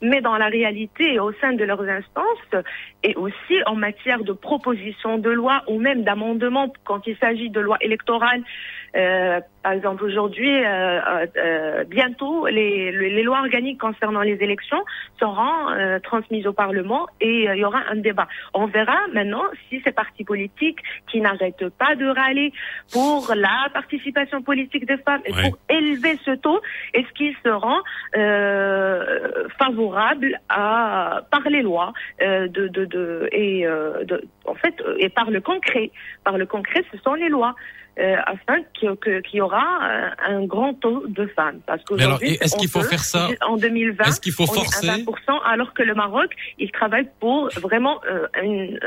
mais 0.01 0.21
dans 0.21 0.37
la 0.37 0.47
réalité 0.47 1.15
et 1.15 1.19
au 1.19 1.33
sein 1.41 1.55
de 1.55 1.65
leurs 1.65 1.83
instances 1.83 2.65
et 3.03 3.17
aussi 3.17 3.57
en 3.67 3.75
matière 3.75 4.23
de 4.23 4.33
proposition 4.33 5.19
de 5.19 5.31
loi 5.31 5.63
ou 5.67 5.81
même 5.81 6.05
d'amendement 6.05 6.73
quand 6.85 7.05
il 7.07 7.17
s'agit 7.17 7.51
de 7.51 7.61
loi 7.61 7.79
électorale. 7.81 8.43
Euh, 8.95 9.41
par 9.63 9.73
exemple, 9.73 10.05
aujourd'hui, 10.05 10.49
euh, 10.65 11.01
euh, 11.01 11.27
euh, 11.37 11.85
bientôt, 11.85 12.47
les, 12.47 12.93
les, 12.93 13.23
lois 13.23 13.41
organiques 13.41 13.81
concernant 13.81 14.23
les 14.23 14.39
élections 14.43 14.83
seront 15.19 15.71
euh, 15.71 15.99
transmises 15.99 16.47
au 16.47 16.53
Parlement 16.53 17.07
et 17.21 17.49
euh, 17.49 17.57
il 17.57 17.61
y 17.61 17.65
aura 17.65 17.83
un 17.91 17.97
débat. 17.97 18.29
On 18.55 18.67
verra 18.67 18.97
maintenant 19.13 19.43
si 19.69 19.81
ces 19.85 19.93
partis 19.93 20.25
politiques 20.25 20.79
qui 21.11 21.21
n'arrêtent 21.21 21.69
pas 21.71 21.95
de 21.97 22.07
râler 22.07 22.53
pour 22.93 23.33
la 23.35 23.69
participation 23.73 24.43
politique 24.43 24.87
des 24.87 24.99
femmes 24.99 25.23
et 25.25 25.33
Ouais. 25.39 25.51
pour 25.51 25.59
élever 25.69 26.19
ce 26.25 26.31
taux, 26.33 26.61
est-ce 26.95 27.13
qu'ils 27.13 27.37
seront 27.45 27.81
euh, 28.17 29.45
favorables 29.59 30.41
à 30.49 31.23
par 31.31 31.43
les 31.49 31.63
lois 31.63 31.93
euh, 32.23 32.49
de, 32.49 32.69
de, 32.69 32.85
de 32.87 33.29
et 33.33 33.67
euh, 33.67 34.05
de, 34.05 34.23
en 34.47 34.55
fait 34.55 34.75
et 34.99 35.09
par 35.11 35.31
le 35.31 35.41
concret, 35.41 35.91
par 36.25 36.39
le 36.39 36.47
concret, 36.47 36.83
ce 36.93 36.99
sont 36.99 37.15
les 37.15 37.29
lois. 37.29 37.55
Euh, 37.99 38.17
afin 38.27 38.63
qu'il 38.75 39.35
y 39.35 39.41
aura 39.41 39.65
euh, 39.83 40.11
un 40.29 40.45
grand 40.45 40.73
taux 40.75 41.05
de 41.09 41.27
femmes. 41.27 41.59
Parce 41.67 41.83
qu'aujourd'hui, 41.85 42.39
est-ce 42.41 42.57
qu'il 42.57 42.69
faut 42.69 42.83
faire 42.83 43.03
ça 43.03 43.29
en 43.47 43.57
2020 43.57 44.05
Est-ce 44.05 44.21
qu'il 44.21 44.33
faut 44.33 44.47
forcer 44.47 44.89
à 44.89 44.99
20%, 44.99 45.05
alors 45.45 45.75
que 45.75 45.83
le 45.83 45.95
Maroc, 45.95 46.31
il 46.59 46.71
travaille 46.71 47.09
pour 47.19 47.49
vraiment 47.61 48.01
euh, 48.09 48.27
une. 48.43 48.79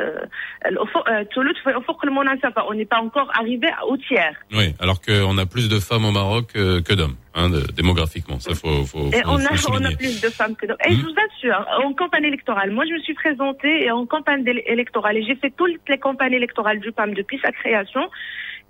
on 2.70 2.74
n'est 2.74 2.86
pas 2.86 3.02
encore 3.02 3.30
arrivé 3.38 3.68
au 3.88 3.98
tiers. 3.98 4.36
Oui, 4.54 4.74
alors 4.80 5.02
qu'on 5.02 5.38
a 5.38 5.46
plus 5.46 5.68
de 5.68 5.80
femmes 5.80 6.06
au 6.06 6.12
Maroc 6.12 6.54
que 6.54 6.94
d'hommes. 6.94 7.16
Hein, 7.34 7.50
démographiquement. 7.74 8.40
Ça 8.42 8.54
faut, 8.56 8.84
faut, 8.84 9.10
et 9.14 9.22
on, 9.26 9.40
a, 9.40 9.52
on 9.70 9.86
a 9.86 9.92
plus 9.96 10.20
de 10.20 10.28
femmes 10.28 10.54
que 10.54 10.66
d'hommes. 10.66 10.76
Et 10.86 10.92
je 10.92 10.98
hmm. 10.98 11.02
vous 11.02 11.16
assure, 11.30 11.66
en 11.82 11.94
campagne 11.94 12.26
électorale, 12.26 12.72
moi 12.72 12.84
je 12.86 12.94
me 12.94 13.00
suis 13.00 13.14
présentée 13.14 13.86
et 13.86 13.92
en 13.92 14.06
campagne 14.06 14.44
électorale, 14.46 15.16
et 15.16 15.24
j'ai 15.24 15.36
fait 15.36 15.54
toutes 15.56 15.80
les 15.88 15.98
campagnes 15.98 16.34
électorales 16.34 16.82
du 16.82 16.92
PAM 16.92 17.14
depuis 17.14 17.40
sa 17.42 17.54
création. 17.54 18.02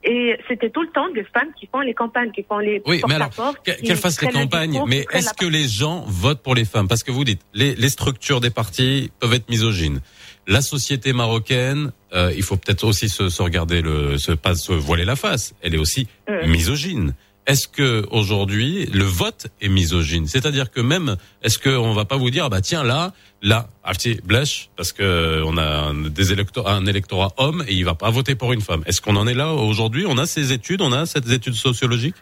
Et 0.04 0.38
c'était 0.48 0.70
tout 0.70 0.82
le 0.82 0.90
temps 0.90 1.10
des 1.10 1.24
femmes 1.24 1.50
qui 1.60 1.68
font 1.68 1.80
les 1.80 1.94
campagnes, 1.94 2.32
qui 2.32 2.44
font 2.44 2.58
les 2.58 2.82
Oui, 2.86 3.02
mais 3.08 3.16
alors, 3.16 3.32
qu'elles 3.64 3.96
fassent 3.98 4.22
les 4.22 4.30
campagnes, 4.30 4.82
mais 4.88 5.06
est-ce 5.12 5.34
que 5.34 5.46
les 5.46 5.68
gens 5.68 6.04
votent 6.08 6.42
pour 6.42 6.56
les 6.56 6.66
femmes? 6.66 6.88
Parce 6.88 7.04
que 7.04 7.12
vous 7.12 7.24
dites, 7.24 7.42
les, 7.54 7.76
les 7.76 7.90
structures 7.90 8.42
des 8.42 8.50
partis 8.50 9.12
peuvent 9.20 9.34
être 9.34 9.50
misogynes. 9.50 10.02
La 10.48 10.62
société 10.62 11.14
marocaine, 11.14 11.92
euh, 12.14 12.34
il 12.36 12.42
faut 12.42 12.58
peut-être 12.58 12.84
aussi 12.84 13.10
se, 13.10 13.30
se, 13.30 13.42
regarder 13.44 13.82
le, 13.82 14.18
se 14.18 14.32
pas 14.32 14.56
se 14.56 14.74
voiler 14.74 15.06
la 15.06 15.16
face. 15.16 15.54
Elle 15.62 15.76
est 15.76 15.78
aussi 15.78 16.08
mm. 16.28 16.48
misogyne 16.48 17.14
est-ce 17.48 17.68
que 17.68 18.06
aujourd'hui 18.12 18.86
le 18.94 19.04
vote 19.04 19.48
est 19.62 19.70
misogyne? 19.70 20.28
C'est-à-dire 20.28 20.72
que 20.72 20.80
même, 20.80 21.16
est-ce 21.42 21.58
qu'on 21.58 21.94
va 21.94 22.06
pas 22.06 22.18
vous 22.18 22.30
dire, 22.30 22.46
ah 22.46 22.50
bah 22.50 22.62
tiens 22.62 22.84
là, 22.84 23.12
là, 23.42 23.68
ah, 23.84 23.94
blèche, 24.24 24.70
parce 24.78 24.94
que 24.94 25.42
on 25.44 25.58
a 25.58 25.92
des 26.10 26.32
électorats, 26.32 26.74
un 26.74 26.86
électorat 26.86 27.32
homme 27.38 27.64
et 27.68 27.74
il 27.74 27.84
va 27.84 27.96
pas 27.96 28.12
voter 28.12 28.36
pour 28.36 28.54
une 28.54 28.62
femme. 28.62 28.84
Est-ce 28.86 29.02
qu'on 29.02 29.16
en 29.16 29.28
est 29.28 29.34
là 29.34 29.54
aujourd'hui? 29.54 30.06
On 30.08 30.18
a 30.18 30.26
ces 30.26 30.54
études, 30.54 30.82
on 30.82 30.92
a 30.92 31.06
ces 31.06 31.34
études 31.34 31.56
sociologiques 31.56 32.16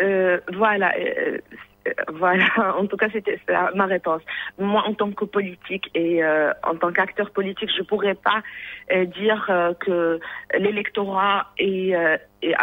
euh, 0.00 0.38
Voilà. 0.52 0.92
Euh, 0.98 1.38
voilà, 2.12 2.44
en 2.78 2.86
tout 2.86 2.96
cas, 2.96 3.08
c'était 3.10 3.40
ma 3.74 3.86
réponse. 3.86 4.20
Moi, 4.58 4.82
en 4.86 4.94
tant 4.94 5.10
que 5.12 5.24
politique 5.24 5.90
et 5.94 6.22
euh, 6.22 6.52
en 6.62 6.74
tant 6.74 6.92
qu'acteur 6.92 7.30
politique, 7.30 7.70
je 7.76 7.82
pourrais 7.82 8.14
pas 8.14 8.42
dire 9.16 9.74
que 9.80 10.20
l'électorat 10.58 11.46
est, 11.56 11.94
est 12.42 12.54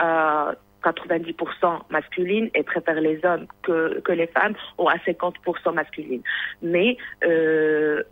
90% 0.92 1.82
masculine 1.90 2.50
et 2.56 2.64
préfère 2.64 3.00
les 3.02 3.20
hommes 3.24 3.48
que, 3.64 4.00
que 4.02 4.12
les 4.12 4.28
femmes 4.28 4.56
ou 4.78 4.90
à 4.90 4.96
50% 4.96 5.74
masculine. 5.74 6.22
Mais 6.62 6.98
euh, 7.24 8.04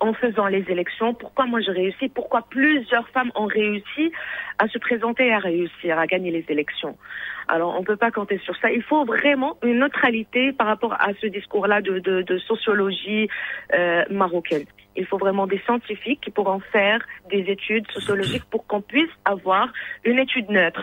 en 0.00 0.12
faisant 0.12 0.46
les 0.46 0.64
élections, 0.68 1.14
pourquoi 1.14 1.46
moi 1.46 1.60
j'ai 1.60 1.72
réussi? 1.72 2.08
Pourquoi 2.08 2.42
plusieurs 2.48 3.08
femmes 3.08 3.32
ont 3.34 3.46
réussi 3.46 4.12
à 4.58 4.68
se 4.68 4.78
présenter 4.78 5.26
et 5.26 5.32
à 5.32 5.38
réussir 5.38 5.98
à 5.98 6.06
gagner 6.06 6.30
les 6.30 6.44
élections? 6.48 6.96
Alors 7.48 7.74
on 7.74 7.80
ne 7.80 7.84
peut 7.84 7.96
pas 7.96 8.10
compter 8.10 8.38
sur 8.38 8.56
ça. 8.58 8.70
Il 8.70 8.82
faut 8.82 9.04
vraiment 9.04 9.56
une 9.62 9.78
neutralité 9.80 10.52
par 10.52 10.66
rapport 10.66 10.92
à 10.92 11.08
ce 11.20 11.26
discours-là 11.26 11.80
de, 11.80 11.98
de, 11.98 12.22
de, 12.22 12.38
sociologie 12.38 13.28
euh, 13.74 14.04
marocaine. 14.10 14.66
Il 14.96 15.06
faut 15.06 15.18
vraiment 15.18 15.46
des 15.46 15.58
scientifiques 15.60 16.20
qui 16.20 16.30
pourront 16.30 16.60
faire 16.60 17.00
des 17.30 17.40
études 17.50 17.90
sociologiques 17.90 18.44
pour 18.50 18.66
qu'on 18.66 18.82
puisse 18.82 19.10
avoir 19.24 19.72
une 20.04 20.18
étude 20.18 20.50
neutre 20.50 20.82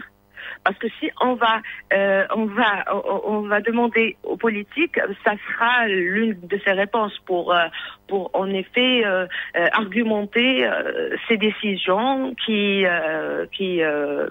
parce 0.63 0.77
que 0.77 0.88
si 0.99 1.10
on 1.21 1.36
va, 1.36 1.62
euh, 1.93 2.25
on 2.36 2.45
va, 2.45 2.86
on, 3.27 3.41
va 3.41 3.62
demander 3.62 4.17
aux 4.23 4.38
politiques, 4.38 4.99
ça 5.23 5.34
sera 5.47 5.88
l'une 5.88 6.39
de 6.41 6.60
ces 6.63 6.71
réponses 6.71 7.13
pour, 7.25 7.53
euh, 7.53 7.65
pour 8.08 8.29
en 8.34 8.49
effet 8.49 9.05
euh, 9.05 9.27
argumenter 9.71 10.67
ces 11.27 11.38
décisions 11.38 12.36
qui, 12.45 12.84
qui 13.55 13.81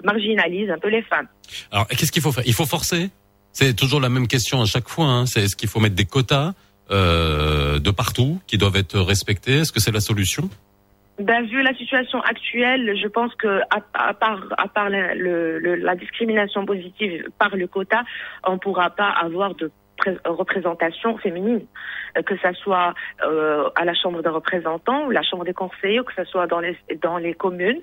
marginalisent 0.03 0.71
un 0.71 0.79
peu 0.79 0.89
les 0.89 1.01
femmes. 1.03 1.27
Alors, 1.71 1.87
qu'est-ce 1.87 2.11
qu'il 2.11 2.21
faut 2.21 2.31
faire? 2.31 2.43
Il 2.45 2.53
faut 2.53 2.65
forcer? 2.65 3.09
C'est 3.51 3.73
toujours 3.73 4.01
la 4.01 4.09
même 4.09 4.27
question 4.27 4.61
à 4.61 4.65
chaque 4.65 4.89
fois. 4.89 5.05
Hein. 5.05 5.25
C'est 5.25 5.43
est-ce 5.43 5.55
qu'il 5.55 5.69
faut 5.69 5.79
mettre 5.79 5.95
des 5.95 6.05
quotas 6.05 6.53
de 6.89 7.91
partout 7.91 8.39
qui 8.47 8.57
doivent 8.57 8.75
être 8.75 8.99
respectés? 8.99 9.59
Est-ce 9.59 9.71
que 9.71 9.79
c'est 9.79 9.91
la 9.91 10.01
solution? 10.01 10.49
Ben, 11.19 11.45
vu 11.45 11.61
la 11.61 11.73
situation 11.75 12.21
actuelle, 12.21 12.97
je 13.01 13.07
pense 13.07 13.33
que 13.35 13.61
à, 13.69 13.79
à 13.93 14.13
part, 14.13 14.41
à 14.57 14.67
part 14.67 14.89
la, 14.89 15.15
le, 15.15 15.59
la 15.75 15.95
discrimination 15.95 16.65
positive 16.65 17.29
par 17.39 17.55
le 17.55 17.67
quota, 17.67 18.03
on 18.45 18.57
pourra 18.57 18.89
pas 18.89 19.09
avoir 19.09 19.55
de 19.55 19.71
représentation 20.25 21.17
féminine, 21.17 21.65
euh, 22.17 22.21
que 22.21 22.37
ça 22.39 22.53
soit 22.53 22.93
euh, 23.23 23.69
à 23.75 23.85
la 23.85 23.93
Chambre 23.93 24.21
des 24.21 24.29
représentants 24.29 25.05
ou 25.05 25.11
la 25.11 25.23
Chambre 25.23 25.45
des 25.45 25.53
conseillers, 25.53 25.99
ou 25.99 26.03
que 26.03 26.13
ça 26.13 26.25
soit 26.25 26.47
dans 26.47 26.59
les 26.59 26.77
dans 27.01 27.17
les 27.17 27.33
communes 27.33 27.79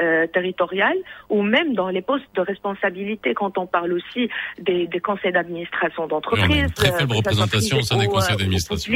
euh, 0.00 0.26
territoriales 0.26 0.98
ou 1.28 1.42
même 1.42 1.74
dans 1.74 1.88
les 1.88 2.02
postes 2.02 2.26
de 2.34 2.40
responsabilité. 2.40 3.34
Quand 3.34 3.58
on 3.58 3.66
parle 3.66 3.92
aussi 3.92 4.28
des, 4.58 4.86
des 4.86 5.00
conseils 5.00 5.32
d'administration 5.32 6.06
d'entreprise, 6.06 6.72
très 6.74 6.92
faible 6.92 7.14
représentation 7.14 7.78
au 7.78 7.82
sein 7.82 7.98
des 7.98 8.08
conseils 8.08 8.36
d'administration. 8.36 8.92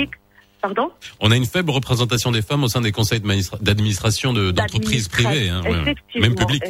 On 1.21 1.31
a 1.31 1.37
une 1.37 1.45
faible 1.45 1.71
représentation 1.71 2.31
des 2.31 2.43
femmes 2.43 2.65
au 2.65 2.69
sein 2.69 2.81
des 2.81 2.93
conseils 2.93 3.21
d'administration 3.61 4.33
d'entreprises 4.33 5.09
privées, 5.09 5.49
hein, 5.49 5.61
même 6.15 6.35
publiques. 6.35 6.65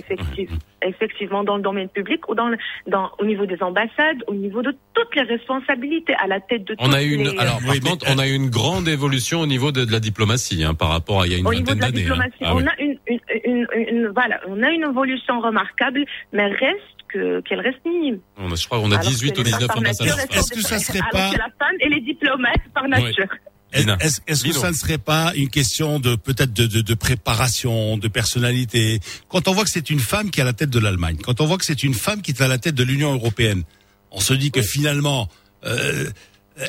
Effectivement, 0.83 1.43
dans 1.43 1.57
le 1.57 1.63
domaine 1.63 1.89
public 1.89 2.29
ou 2.29 2.35
dans, 2.35 2.51
dans, 2.87 3.11
au 3.19 3.25
niveau 3.25 3.45
des 3.47 3.61
ambassades, 3.61 4.23
au 4.29 4.35
niveau 4.35 4.63
de 4.63 4.77
toutes 4.95 5.15
les 5.17 5.23
responsabilités 5.23 6.15
à 6.15 6.27
la 6.27 6.41
tête 6.41 6.65
de 6.65 6.77
on 6.79 6.93
a 6.93 7.03
une, 7.03 7.27
Alors, 7.39 7.61
par 7.61 7.81
contre, 7.81 8.07
on 8.09 8.19
a 8.19 8.27
une 8.27 8.51
grande 8.51 8.87
évolution 8.87 9.41
au 9.41 9.47
niveau 9.47 9.73
de, 9.73 9.91
la 9.91 10.01
diplomatie 10.01 10.63
hein, 10.65 10.75
par 10.75 10.91
rapport 10.91 11.23
à 11.23 11.27
il 11.27 11.33
y 11.33 11.35
a 11.35 11.39
une 11.39 11.45
vingtaine 11.45 11.79
d'années. 11.79 12.07
Hein. 12.09 12.29
Ah 12.43 12.55
on 12.55 12.67
a 12.67 12.73
une, 12.79 12.99
une, 13.45 14.09
voilà, 14.15 14.41
on 14.47 14.63
a 14.63 14.71
une 14.71 14.85
évolution 14.85 15.41
remarquable, 15.41 16.05
mais 16.33 16.47
reste 16.47 16.97
qu'elle 17.45 17.61
reste 17.61 17.85
minime. 17.85 18.21
On 18.37 18.53
a, 18.53 18.55
je 18.55 18.67
crois 18.67 18.79
qu'on 18.79 18.93
a 18.93 18.99
18 18.99 19.39
ou 19.39 19.43
19 19.43 19.71
ambassadeurs. 19.77 20.19
Est-ce 20.19 20.53
que 20.53 20.61
ça 20.61 20.79
serait 20.79 21.01
pas... 21.11 21.31
la 21.33 21.49
femme 21.59 21.77
et 21.81 21.89
les 21.89 22.01
diplomates 22.01 22.63
par 22.75 22.89
nature. 22.89 23.29
Est-ce 23.73 24.45
que 24.45 24.53
ça 24.53 24.71
ne 24.71 24.77
serait 24.77 24.99
pas 24.99 25.33
une 25.35 25.49
question 25.49 25.99
de 25.99 26.17
peut-être 26.17 26.53
de, 26.53 26.67
de, 26.67 26.81
de, 26.81 26.95
préparation, 26.95 27.99
de 27.99 28.09
personnalité? 28.09 29.01
Quand 29.29 29.49
on 29.49 29.53
voit 29.53 29.65
que 29.65 29.71
c'est 29.71 29.91
une 29.91 30.01
femme 30.01 30.31
qui 30.31 30.41
est 30.41 30.43
à 30.43 30.47
la 30.47 30.53
tête 30.53 30.71
de 30.71 30.79
l'Allemagne, 30.79 31.19
quand 31.23 31.41
on 31.41 31.47
voit 31.47 31.59
que 31.59 31.65
c'est 31.65 31.83
une 31.83 31.95
femme 31.95 32.23
qui 32.23 32.31
est 32.31 32.41
à 32.41 32.49
la 32.49 32.59
tête 32.59 32.75
de 32.75 32.85
l'Union 32.85 33.13
européenne, 33.13 33.65
on 34.11 34.21
se 34.21 34.35
dit 34.35 34.51
que 34.51 34.63
finalement, 34.63 35.29
euh, 35.65 36.11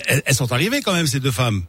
elles 0.08 0.36
sont 0.36 0.52
arrivées 0.52 0.82
quand 0.82 0.94
même 0.94 1.08
ces 1.08 1.20
deux 1.20 1.32
femmes. 1.32 1.64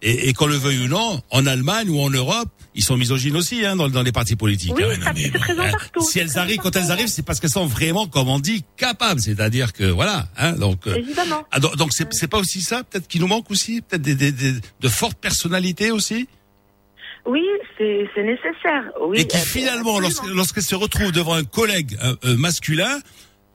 Et, 0.00 0.28
et 0.28 0.32
qu'on 0.32 0.46
le 0.46 0.54
veuille 0.54 0.84
ou 0.84 0.88
non, 0.88 1.20
en 1.30 1.44
Allemagne 1.46 1.90
ou 1.90 2.00
en 2.00 2.10
Europe, 2.10 2.48
ils 2.76 2.84
sont 2.84 2.96
misogynes 2.96 3.36
aussi 3.36 3.66
hein, 3.66 3.74
dans, 3.74 3.88
dans 3.88 4.02
les 4.02 4.12
partis 4.12 4.36
politiques. 4.36 4.74
Oui, 4.76 4.84
hein, 4.84 5.12
c'est 5.16 5.32
présent 5.32 5.62
hein, 5.62 5.72
partout. 5.72 6.02
Si 6.02 6.20
elles 6.20 6.38
arrivent, 6.38 6.58
quand 6.58 6.76
elles 6.76 6.92
arrivent, 6.92 7.08
c'est 7.08 7.24
parce 7.24 7.40
qu'elles 7.40 7.50
sont 7.50 7.66
vraiment, 7.66 8.06
comme 8.06 8.28
on 8.28 8.38
dit, 8.38 8.62
capables. 8.76 9.20
C'est-à-dire 9.20 9.72
que 9.72 9.82
voilà. 9.82 10.28
Hein, 10.36 10.52
donc, 10.52 10.86
euh, 10.86 10.94
Évidemment. 10.94 11.44
Ah, 11.50 11.58
donc 11.58 11.92
c'est, 11.92 12.06
c'est 12.14 12.28
pas 12.28 12.38
aussi 12.38 12.60
ça, 12.60 12.84
peut-être 12.84 13.08
qu'il 13.08 13.20
nous 13.22 13.26
manque 13.26 13.50
aussi, 13.50 13.82
peut-être 13.82 14.02
des, 14.02 14.14
des, 14.14 14.30
des, 14.30 14.52
de 14.52 14.88
fortes 14.88 15.18
personnalités 15.18 15.90
aussi? 15.90 16.28
Oui, 17.26 17.44
c'est, 17.76 18.08
c'est 18.14 18.22
nécessaire. 18.22 18.84
Oui, 19.04 19.18
et 19.18 19.26
qui 19.26 19.36
finalement, 19.38 19.98
lorsqu'elles 19.98 20.62
se 20.62 20.76
retrouvent 20.76 21.12
devant 21.12 21.34
un 21.34 21.44
collègue 21.44 21.98
euh, 22.02 22.14
euh, 22.24 22.36
masculin, 22.36 23.00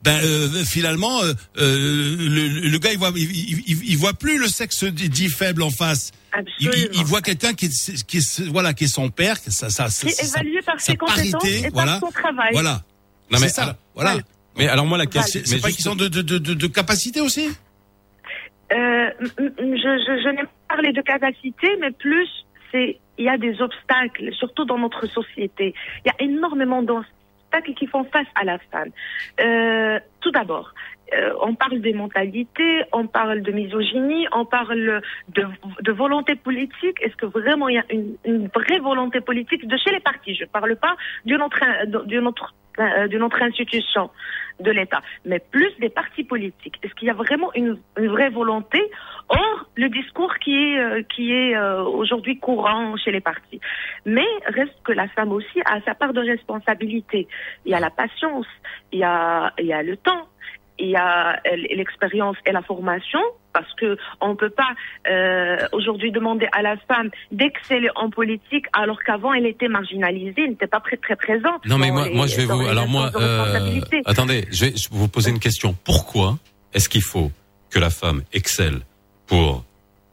ben 0.04 0.20
euh, 0.22 0.64
finalement 0.64 1.22
euh, 1.22 1.32
euh, 1.56 2.16
le, 2.18 2.68
le, 2.68 2.78
gars 2.78 2.92
il 2.92 2.98
voit 2.98 3.10
il, 3.16 3.30
il, 3.66 3.90
il, 3.90 3.96
voit 3.96 4.12
plus 4.12 4.38
le 4.38 4.48
sexe 4.48 4.84
dit 4.84 5.28
faible 5.28 5.62
en 5.62 5.70
face. 5.70 6.12
Il, 6.60 6.70
il, 6.92 7.04
voit 7.04 7.22
quelqu'un 7.22 7.54
qui 7.54 7.70
voilà 8.50 8.74
qui 8.74 8.84
est 8.84 8.88
son 8.88 9.08
père, 9.08 9.36
ça 9.38 9.70
ça 9.70 9.86
qui 9.88 10.08
est 10.08 10.24
évalué 10.24 10.60
par 10.60 10.78
ses 10.78 10.96
compétences 10.96 11.44
et 11.46 11.70
voilà, 11.72 11.92
par 11.92 12.00
son 12.00 12.10
travail. 12.10 12.50
Voilà. 12.52 12.82
Non 13.30 13.38
mais 13.40 13.48
ça, 13.48 13.78
voilà. 13.94 14.16
Mais 14.58 14.68
alors 14.68 14.84
moi 14.84 14.98
la 14.98 15.06
question 15.06 15.40
c'est 15.42 15.62
pas 15.62 15.70
qu'ils 15.70 15.88
ont 15.88 15.96
de, 15.96 16.08
de, 16.08 16.20
de, 16.20 16.38
de, 16.38 16.66
capacité 16.66 17.22
aussi? 17.22 17.48
Euh, 18.72 19.10
je 19.38 19.54
je, 19.58 20.22
je 20.22 20.28
n'ai 20.30 20.42
pas 20.42 20.74
parlé 20.76 20.92
de 20.92 21.00
capacité, 21.00 21.68
mais 21.80 21.92
plus 21.92 22.28
c'est 22.70 22.98
il 23.16 23.24
y 23.24 23.28
a 23.28 23.38
des 23.38 23.62
obstacles, 23.62 24.34
surtout 24.34 24.64
dans 24.66 24.78
notre 24.78 25.06
société. 25.06 25.72
Il 26.04 26.08
y 26.08 26.10
a 26.10 26.28
énormément 26.28 26.82
d'obstacles 26.82 27.14
qui 27.62 27.86
font 27.86 28.04
face 28.04 28.26
à 28.34 28.44
la 28.44 28.58
femme. 28.70 28.90
Euh, 29.40 29.98
tout 30.20 30.30
d'abord, 30.30 30.72
euh, 31.12 31.32
on 31.42 31.54
parle 31.54 31.80
des 31.80 31.92
mentalités, 31.92 32.82
on 32.92 33.06
parle 33.06 33.42
de 33.42 33.52
misogynie, 33.52 34.26
on 34.32 34.44
parle 34.44 35.02
de, 35.28 35.92
volonté 35.92 36.34
politique. 36.34 36.96
Est-ce 37.00 37.16
que 37.16 37.26
vraiment 37.26 37.68
il 37.68 37.74
y 37.74 37.78
a 37.78 37.84
une, 37.90 38.16
une, 38.24 38.48
vraie 38.48 38.78
volonté 38.78 39.20
politique 39.20 39.66
de 39.66 39.76
chez 39.76 39.90
les 39.90 40.00
partis? 40.00 40.34
Je 40.34 40.44
ne 40.44 40.48
parle 40.48 40.76
pas 40.76 40.96
d'une 41.24 41.42
autre, 41.42 41.62
institution 43.42 44.10
de 44.60 44.70
l'État, 44.70 45.02
mais 45.24 45.38
plus 45.38 45.72
des 45.78 45.90
partis 45.90 46.24
politiques. 46.24 46.78
Est-ce 46.82 46.94
qu'il 46.94 47.08
y 47.08 47.10
a 47.10 47.14
vraiment 47.14 47.52
une, 47.54 47.78
vraie 47.96 48.30
volonté 48.30 48.80
Or, 49.28 49.66
le 49.76 49.88
discours 49.88 50.34
qui 50.38 50.54
est, 50.54 50.78
euh, 50.78 51.02
qui 51.14 51.32
est 51.32 51.56
euh, 51.56 51.82
aujourd'hui 51.82 52.38
courant 52.38 52.96
chez 52.96 53.10
les 53.10 53.20
partis. 53.20 53.60
Mais 54.04 54.26
reste 54.46 54.74
que 54.84 54.92
la 54.92 55.08
femme 55.08 55.32
aussi 55.32 55.60
a 55.64 55.80
sa 55.82 55.94
part 55.94 56.12
de 56.12 56.20
responsabilité. 56.20 57.26
Il 57.64 57.72
y 57.72 57.74
a 57.74 57.80
la 57.80 57.90
patience, 57.90 58.46
il 58.92 58.98
y 59.00 59.04
a, 59.04 59.52
il 59.58 59.66
y 59.66 59.72
a 59.72 59.82
le 59.82 59.96
temps, 59.96 60.28
il 60.78 60.88
y 60.88 60.96
a 60.96 61.34
euh, 61.34 61.56
l'expérience 61.74 62.36
et 62.46 62.52
la 62.52 62.62
formation 62.62 63.20
parce 63.52 63.72
que 63.74 63.96
on 64.20 64.34
peut 64.34 64.50
pas 64.50 64.74
euh, 65.08 65.56
aujourd'hui 65.72 66.10
demander 66.10 66.48
à 66.52 66.62
la 66.62 66.76
femme 66.76 67.10
d'exceller 67.30 67.88
en 67.94 68.10
politique 68.10 68.66
alors 68.72 69.02
qu'avant 69.02 69.32
elle 69.32 69.46
était 69.46 69.68
marginalisée, 69.68 70.42
elle 70.42 70.50
n'était 70.50 70.66
pas 70.66 70.80
très 70.80 70.96
très 70.96 71.16
présente. 71.16 71.64
Non 71.66 71.78
mais 71.78 71.90
moi, 71.90 72.08
moi 72.12 72.26
je 72.26 72.36
vais 72.36 72.44
vous, 72.46 72.66
alors 72.66 72.88
moi, 72.88 73.10
euh, 73.14 73.80
attendez, 74.04 74.46
je 74.50 74.66
vais 74.66 74.72
vous 74.90 75.08
poser 75.08 75.30
une 75.30 75.38
question. 75.38 75.76
Pourquoi 75.84 76.38
est-ce 76.72 76.88
qu'il 76.88 77.02
faut 77.02 77.30
que 77.70 77.78
la 77.78 77.90
femme 77.90 78.22
excelle 78.32 78.80
pour 79.26 79.64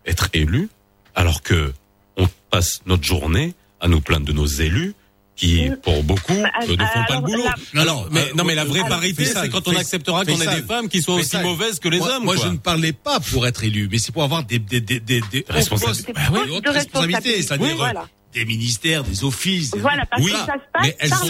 être 0.06 0.30
élue 0.34 0.70
alors 1.16 1.42
que 1.42 1.74
on 2.18 2.28
passe 2.50 2.82
notre 2.86 3.04
journée 3.04 3.54
à 3.80 3.88
nous 3.88 4.02
plaindre 4.02 4.26
de 4.26 4.34
nos 4.34 4.46
élus 4.46 4.94
qui, 5.36 5.72
pour 5.82 6.04
beaucoup, 6.04 6.36
bah, 6.36 6.52
ne 6.68 6.68
font 6.68 7.06
pas 7.08 7.16
le 7.16 7.22
boulot. 7.22 7.44
Non, 7.74 7.86
non, 7.86 8.06
mais, 8.12 8.32
non, 8.36 8.44
mais 8.44 8.54
la 8.54 8.64
vraie 8.64 8.88
parité, 8.88 9.26
c'est 9.26 9.50
quand 9.50 9.68
on 9.68 9.76
acceptera 9.76 10.24
qu'on 10.24 10.40
ait 10.40 10.62
des 10.62 10.68
femmes 10.68 10.88
qui 10.88 11.02
soient 11.02 11.16
aussi 11.16 11.38
mauvaises 11.38 11.80
que 11.80 11.90
les 11.90 12.00
hommes. 12.00 12.26
Moi, 12.26 12.36
je 12.36 12.48
ne 12.48 12.58
parlais 12.58 12.94
pas 12.94 13.20
pour 13.20 13.48
être 13.48 13.64
élu, 13.64 13.88
mais 13.92 13.98
c'est 13.98 14.12
pour 14.12 14.24
avoir 14.24 14.44
des, 14.44 14.60
des, 14.60 14.82
des, 14.82 15.00
des, 15.00 15.22
des 15.32 15.46
responsabilités, 15.50 16.14
bah 16.14 16.22
oui, 16.32 16.62
responsabilités, 16.66 17.42
c'est-à-dire 17.42 17.76
voilà. 17.76 18.08
des 18.34 18.46
ministères, 18.46 19.04
des 19.04 19.24
offices. 19.24 19.74
Voilà, 19.78 20.06
parce 20.06 20.22
oui, 20.22 20.32
que 20.32 20.38
ça 20.38 20.46
se 20.46 20.72
passe 20.72 20.84
mais 20.84 20.96
elles 21.00 21.10
sont, 21.10 21.28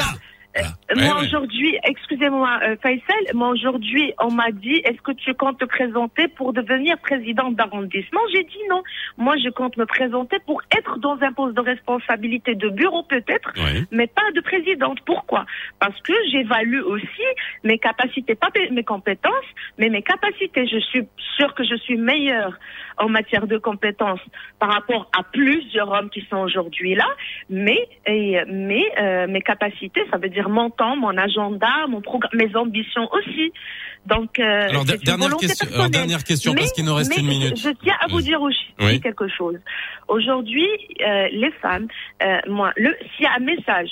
euh, 0.58 0.96
moi 0.96 1.22
aujourd'hui, 1.22 1.78
excusez-moi 1.84 2.60
euh, 2.64 2.76
Faisal, 2.82 3.34
moi 3.34 3.50
aujourd'hui 3.50 4.14
on 4.20 4.32
m'a 4.32 4.52
dit 4.52 4.82
est-ce 4.84 5.02
que 5.02 5.14
tu 5.14 5.34
comptes 5.34 5.60
te 5.60 5.66
présenter 5.66 6.28
pour 6.28 6.54
devenir 6.54 6.98
président 7.00 7.52
d'arrondissement? 7.52 8.20
J'ai 8.34 8.44
dit 8.44 8.60
non. 8.70 8.84
Moi 9.18 9.36
je 9.38 9.50
compte 9.50 9.78
me 9.78 9.86
présenter 9.86 10.38
pour 10.46 10.62
être 10.78 10.98
dans 11.00 11.18
un 11.22 11.32
poste 11.32 11.56
de 11.56 11.62
responsabilité 11.62 12.56
de 12.56 12.70
bureau 12.70 13.04
peut-être, 13.04 13.54
mais 13.92 14.08
pas 14.08 14.30
de 14.36 14.42
présidente. 14.42 15.00
Pourquoi? 15.06 15.46
Parce 15.80 16.00
que 16.02 16.14
j'évalue 16.32 16.82
aussi 16.82 17.24
mes 17.64 17.78
capacités, 17.78 18.36
pas 18.36 18.50
mes 18.72 18.84
compétences, 18.84 19.34
mais 19.78 19.90
mes 19.90 20.02
capacités. 20.02 20.68
Je 20.68 20.80
suis 20.80 21.08
sûre 21.38 21.54
que 21.56 21.64
je 21.64 21.76
suis 21.76 21.98
meilleure 21.98 22.60
en 23.02 23.10
matière 23.10 23.48
de 23.48 23.58
compétences 23.58 24.22
par 24.60 24.72
rapport 24.72 25.10
à 25.18 25.24
plusieurs 25.24 25.90
hommes 25.90 26.10
qui 26.10 26.26
sont 26.30 26.38
aujourd'hui 26.38 26.96
là, 26.96 27.08
mais 27.50 27.90
mais 28.08 28.86
euh, 29.00 29.28
mes 29.28 29.42
capacités, 29.42 30.02
ça 30.12 30.18
veut 30.18 30.30
dire 30.30 30.50
mon 30.50 30.70
temps, 30.70 30.96
mon 30.96 31.18
agenda, 31.18 31.88
mon 31.90 32.02
programme, 32.02 32.32
mes 32.36 32.56
ambitions 32.56 33.10
aussi. 33.12 33.52
Donc, 34.06 34.40
euh, 34.40 34.70
alors, 34.70 34.84
dernière, 34.84 35.38
question, 35.38 35.90
dernière 35.90 36.24
question, 36.24 36.56
parce 36.56 36.72
qu'il 36.74 36.86
nous 36.86 36.96
reste 36.96 37.16
une 37.18 37.28
minute. 37.28 37.58
Je 37.58 37.70
tiens 37.84 37.96
à 38.00 38.08
vous 38.08 38.22
dire 38.22 38.42
aussi 38.42 39.00
quelque 39.00 39.28
chose. 39.28 39.58
Aujourd'hui, 40.08 40.68
euh, 41.02 41.28
les 41.32 41.52
femmes, 41.62 41.88
euh, 42.24 42.40
moi, 42.48 42.74
le, 42.76 42.96
s'il 43.16 43.26
y 43.26 43.28
a 43.28 43.36
un 43.36 43.40
message, 43.40 43.90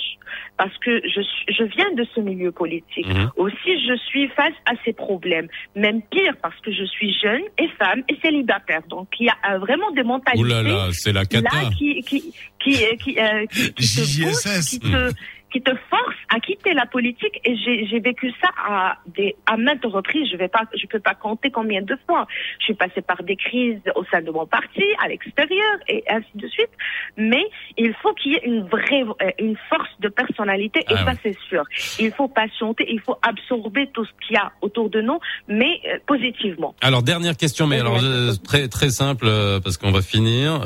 parce 0.56 0.76
que 0.78 1.00
je, 1.08 1.20
je 1.48 1.64
viens 1.64 1.90
de 1.92 2.04
ce 2.14 2.20
milieu 2.20 2.50
politique, 2.50 3.06
mhm. 3.06 3.30
aussi 3.36 3.86
je 3.88 3.96
suis 4.08 4.28
face 4.28 4.52
à 4.66 4.72
ces 4.84 4.92
problèmes. 4.92 5.48
Même 5.76 6.02
pire, 6.02 6.34
parce 6.42 6.58
que 6.60 6.72
je 6.72 6.84
suis 6.84 7.16
jeune 7.22 7.42
et 7.58 7.68
femme 7.78 8.02
et 8.08 8.18
célibataire. 8.20 8.82
Donc, 8.88 9.08
il 9.20 9.26
y 9.26 9.30
a 9.30 9.58
vraiment 9.58 9.90
des 9.92 10.02
mentalités. 10.02 10.42
Ouh 10.42 10.44
là 10.44 10.62
là, 10.62 10.88
c'est 10.92 11.12
la 11.12 11.24
cata. 11.24 11.48
Là, 11.54 11.70
qui, 11.70 12.02
qui, 12.02 12.34
qui, 12.58 12.72
qui, 12.72 12.86
qui, 12.98 13.14
qui, 13.48 13.72
qui 13.74 13.94
te 13.94 14.70
qui 14.70 14.80
te, 14.80 15.12
qui 15.50 15.60
te 15.60 15.72
force 15.88 16.16
à 16.34 16.40
quitter 16.40 16.74
la 16.74 16.86
politique 16.86 17.40
et 17.44 17.56
j'ai 17.56 18.00
vécu 18.00 18.32
ça 18.40 18.48
à 18.56 18.98
des 19.06 19.36
à 19.46 19.56
maintes 19.56 19.84
reprises. 19.84 20.28
Je 20.30 20.36
vais 20.36 20.48
pas, 20.48 20.62
je 20.74 20.86
peux 20.86 21.00
pas 21.00 21.14
compter 21.14 21.50
combien 21.50 21.82
de 21.82 21.96
fois. 22.06 22.26
Je 22.58 22.64
suis 22.66 22.74
passée 22.74 23.02
par 23.02 23.22
des 23.22 23.36
crises 23.36 23.80
au 23.96 24.04
sein 24.04 24.22
de 24.22 24.30
mon 24.30 24.46
parti, 24.46 24.84
à 25.02 25.08
l'extérieur 25.08 25.76
et 25.88 26.04
ainsi 26.08 26.30
de 26.34 26.46
suite. 26.48 26.70
Mais 27.16 27.44
il 27.76 27.94
faut 27.94 28.12
qu'il 28.14 28.32
y 28.32 28.34
ait 28.36 28.44
une 28.44 28.62
vraie, 28.62 29.02
euh, 29.02 29.30
une 29.38 29.56
force 29.68 29.90
de 30.00 30.08
personnalité 30.08 30.80
et 30.80 30.94
ah 30.96 31.04
ça 31.04 31.12
c'est 31.22 31.36
sûr. 31.48 31.64
Il 31.98 32.12
faut 32.12 32.28
patienter, 32.28 32.86
il 32.88 33.00
faut 33.00 33.16
absorber 33.22 33.88
tout 33.92 34.04
ce 34.04 34.10
qu'il 34.26 34.36
y 34.36 34.38
a 34.38 34.52
autour 34.60 34.90
de 34.90 35.00
nous, 35.00 35.18
mais 35.48 35.80
euh, 35.86 35.98
positivement. 36.06 36.74
Alors 36.80 37.02
dernière 37.02 37.36
question, 37.36 37.66
mais 37.66 37.80
alors 37.80 37.98
euh, 38.02 38.32
très 38.44 38.68
très 38.68 38.90
simple 38.90 39.26
parce 39.62 39.76
qu'on 39.76 39.90
va 39.90 40.02
finir. 40.02 40.60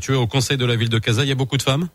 tu 0.00 0.12
es 0.12 0.16
au 0.16 0.26
conseil 0.26 0.56
de 0.56 0.66
la 0.66 0.76
ville 0.76 0.88
de 0.88 0.98
Casa, 0.98 1.22
il 1.22 1.28
y 1.28 1.32
a 1.32 1.36
beaucoup 1.36 1.56
de 1.56 1.62
femmes? 1.62 1.88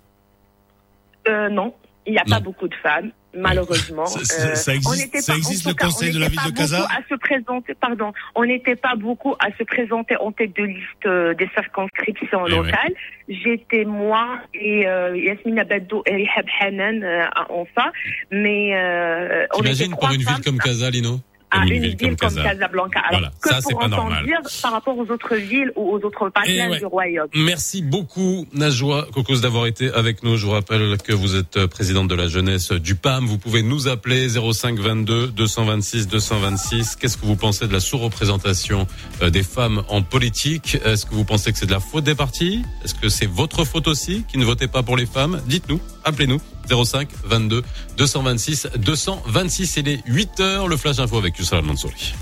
Euh, 1.28 1.49
non. 1.49 1.73
Il 2.05 2.13
n'y 2.13 2.19
a 2.19 2.23
pas 2.23 2.39
beaucoup 2.39 2.67
de 2.67 2.75
femmes, 2.75 3.11
malheureusement. 3.33 4.05
Ça, 4.05 4.55
ça 4.55 4.71
euh, 4.71 4.75
existe, 4.75 5.21
ça 5.21 5.35
existe 5.35 5.67
le 5.67 5.73
conseil 5.73 6.11
de 6.11 6.19
la 6.19 6.27
ville 6.27 6.39
de 6.45 6.51
Casa 6.51 6.85
à 6.85 7.01
se 7.09 7.15
présenter, 7.15 7.73
pardon, 7.73 8.13
on 8.35 8.45
n'était 8.45 8.75
pas 8.75 8.95
beaucoup 8.95 9.33
à 9.39 9.47
se 9.57 9.63
présenter 9.63 10.15
en 10.17 10.31
tête 10.31 10.55
de 10.55 10.63
liste 10.63 11.05
euh, 11.05 11.33
des 11.33 11.49
circonscriptions 11.55 12.45
eh 12.47 12.51
locales. 12.51 12.93
J'étais 13.27 13.85
moi 13.85 14.39
et 14.53 14.87
euh, 14.87 15.17
Yasmina 15.17 15.63
Badou 15.63 16.03
et 16.05 16.15
Rihab 16.15 16.45
Hanan 16.61 17.03
euh, 17.03 17.25
en 17.49 17.65
ça. 17.75 17.91
Mais 18.31 18.75
euh, 18.75 19.47
on 19.55 19.61
T'imagines 19.61 19.95
pour 19.95 20.11
une 20.11 20.21
ville 20.21 20.43
comme 20.43 20.59
Casa, 20.59 20.89
Lino? 20.89 21.19
À 21.51 21.65
une, 21.65 21.81
ville, 21.81 21.97
comme, 22.17 22.34
Casablanca. 22.34 22.99
Alors 22.99 23.19
voilà, 23.19 23.31
que 23.41 23.49
ça, 23.49 23.60
pour 23.62 23.79
pas 23.79 23.88
normal. 23.88 24.25
dire 24.25 24.39
par 24.62 24.71
rapport 24.71 24.97
aux 24.97 25.10
autres 25.12 25.36
villes 25.36 25.71
ou 25.75 25.91
aux 25.91 25.99
autres 26.05 26.31
ouais. 26.47 26.79
du 26.79 26.86
royaume. 26.86 27.27
Merci 27.36 27.81
beaucoup 27.81 28.45
Najwa 28.53 29.08
Kokos 29.13 29.39
d'avoir 29.41 29.65
été 29.67 29.91
avec 29.91 30.23
nous. 30.23 30.38
Je 30.38 30.45
vous 30.45 30.51
rappelle 30.51 30.97
que 31.03 31.13
vous 31.13 31.36
êtes 31.36 31.65
présidente 31.67 32.08
de 32.08 32.15
la 32.15 32.27
jeunesse 32.27 32.71
du 32.71 32.95
PAM. 32.95 33.25
Vous 33.25 33.38
pouvez 33.38 33.63
nous 33.63 33.88
appeler 33.88 34.27
05 34.29 34.79
22 34.79 35.27
226 35.27 36.08
226. 36.08 36.95
Qu'est-ce 36.95 37.17
que 37.17 37.25
vous 37.25 37.36
pensez 37.36 37.67
de 37.67 37.73
la 37.73 37.79
sous-représentation 37.79 38.88
euh, 39.21 39.29
des 39.29 39.43
femmes 39.43 39.84
en 39.89 40.01
politique? 40.01 40.77
Est-ce 40.86 41.05
que 41.05 41.13
vous 41.15 41.25
pensez 41.25 41.51
que 41.51 41.58
c'est 41.60 41.65
de 41.65 41.71
la 41.71 41.79
faute 41.79 42.03
des 42.03 42.15
partis? 42.15 42.63
Est-ce 42.84 42.95
que 42.95 43.10
c'est 43.10 43.25
votre 43.29 43.65
faute 43.65 43.88
aussi 43.88 44.23
qui 44.27 44.38
ne 44.38 44.45
votez 44.45 44.67
pas 44.67 44.84
pour 44.84 44.97
les 44.97 45.05
femmes? 45.05 45.41
Dites-nous, 45.45 45.79
appelez-nous 46.05 46.39
05 46.69 47.09
22 47.25 47.63
226 47.97 48.69
226. 48.77 49.77
Il 49.77 49.87
est 49.89 50.01
8 50.05 50.39
heures, 50.39 50.67
le 50.67 50.77
flash 50.77 50.99
info 50.99 51.17
avec 51.17 51.37
Youssef 51.37 51.61
Mansouri. 51.63 52.13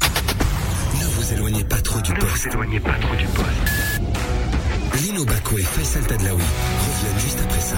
Ne 1.00 1.06
vous 1.06 1.34
éloignez 1.34 1.64
pas 1.64 1.82
trop 1.82 2.02
du 2.02 2.12
ne 2.12 2.20
poste. 2.20 2.44
vous 2.46 2.50
éloignez 2.50 2.80
pas 2.80 2.94
trop 2.94 3.16
du 3.16 3.26
poste. 3.26 5.02
Lino 5.02 5.26
Baco 5.26 5.58
et 5.58 5.64
Faisal 5.64 6.06
Tadlaoui 6.08 6.42
reviennent 6.42 7.20
juste 7.20 7.40
après 7.44 7.62
ça. 7.62 7.78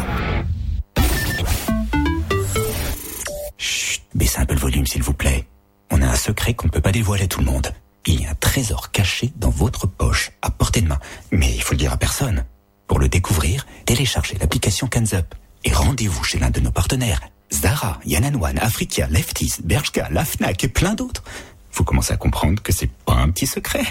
Chut, 3.58 4.04
baissez 4.14 4.40
un 4.40 4.46
peu 4.46 4.54
le 4.54 4.60
volume 4.60 4.86
s'il 4.86 5.04
vous 5.04 5.14
plaît. 5.14 5.48
On 5.92 6.02
a 6.02 6.08
un 6.08 6.16
secret 6.16 6.54
qu'on 6.54 6.68
ne 6.68 6.72
peut 6.72 6.82
pas 6.82 6.92
dévoiler 6.92 7.24
à 7.24 7.28
tout 7.28 7.40
le 7.40 7.46
monde. 7.46 7.74
Il 8.06 8.22
y 8.22 8.26
a 8.26 8.32
un 8.32 8.36
trésor 8.36 8.92
caché 8.92 9.32
dans 9.38 9.50
votre 9.50 9.88
poche, 9.88 10.32
à 10.42 10.52
portée 10.52 10.82
de 10.82 10.88
main. 10.88 11.00
Mais 11.32 11.54
il 11.56 11.62
faut 11.62 11.74
le 11.74 11.80
dire 11.80 11.94
à 11.94 11.98
personne. 11.98 12.46
Pour 12.88 13.00
le 13.00 13.08
découvrir, 13.08 13.66
téléchargez 13.86 14.38
l'application 14.40 14.90
Up 15.14 15.34
et 15.65 15.73
rendez-vous 15.73 16.25
chez 16.25 16.39
l'un 16.39 16.51
de 16.51 16.61
nos 16.61 16.71
partenaires. 16.71 17.21
Zara, 17.53 17.99
Yananwan, 18.07 18.59
Africa, 18.59 19.07
Leftis, 19.09 19.55
Bershka, 19.65 20.09
La 20.11 20.25
Fnac 20.25 20.63
et 20.65 20.69
plein 20.69 20.95
d'autres. 20.95 21.25
Vous 21.73 21.85
commencez 21.85 22.13
à 22.13 22.17
comprendre 22.17 22.63
que 22.63 22.73
c'est 22.73 22.91
pas 23.07 23.15
un 23.15 23.31
petit 23.31 23.47
secret. 23.47 23.85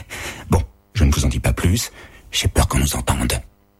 Bon, 0.50 0.62
je 0.94 1.04
ne 1.04 1.12
vous 1.12 1.26
en 1.26 1.30
dis 1.30 1.40
pas 1.40 1.54
plus. 1.54 1.92
J'ai 2.32 2.48
peur 2.48 2.68
qu'on 2.68 2.80
nous 2.80 2.96
entende. 2.96 3.34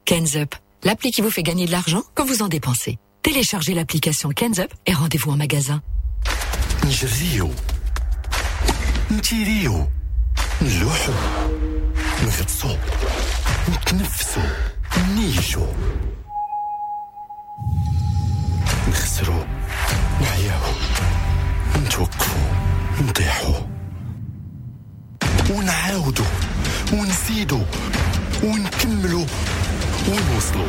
Kenzup, 0.06 0.56
l'appli 0.84 1.12
qui 1.12 1.22
vous 1.22 1.32
fait 1.32 1.44
gagner 1.44 1.66
de 1.66 1.72
l'argent 1.72 2.04
quand 2.16 2.26
vous 2.26 2.42
en 2.42 2.48
dépensez. 2.48 2.98
Téléchargez 3.22 3.74
l'application 3.74 4.30
Kenzup 4.30 4.74
et 4.86 4.94
rendez-vous 4.94 5.32
en 5.32 5.38
magasin. 5.38 5.82
نجريو 6.86 7.52
نتيريو 9.12 9.90
نلوحو 10.62 11.14
نغطسو 12.24 12.76
نتنفسو 13.70 14.42
نيجو 15.16 15.66
نخسرو 18.90 19.46
نعياو 20.22 20.62
نتوقفو 21.86 22.40
نطيحو 23.02 23.54
ونعاودو 25.50 26.24
ونزيدو 26.94 27.62
ونكملو 28.44 29.26
ونوصلو 30.08 30.66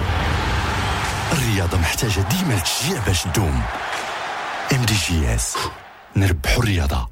الرياضة 1.32 1.78
محتاجة 1.78 2.20
ديما 2.20 2.54
التشجيع 2.54 3.04
باش 3.06 3.22
تدوم 3.22 3.62
ام 4.72 4.84
دي 4.84 4.94
جي 4.94 5.34
اس 5.34 5.56
نربحو 6.16 6.60
الرياضة 6.62 7.08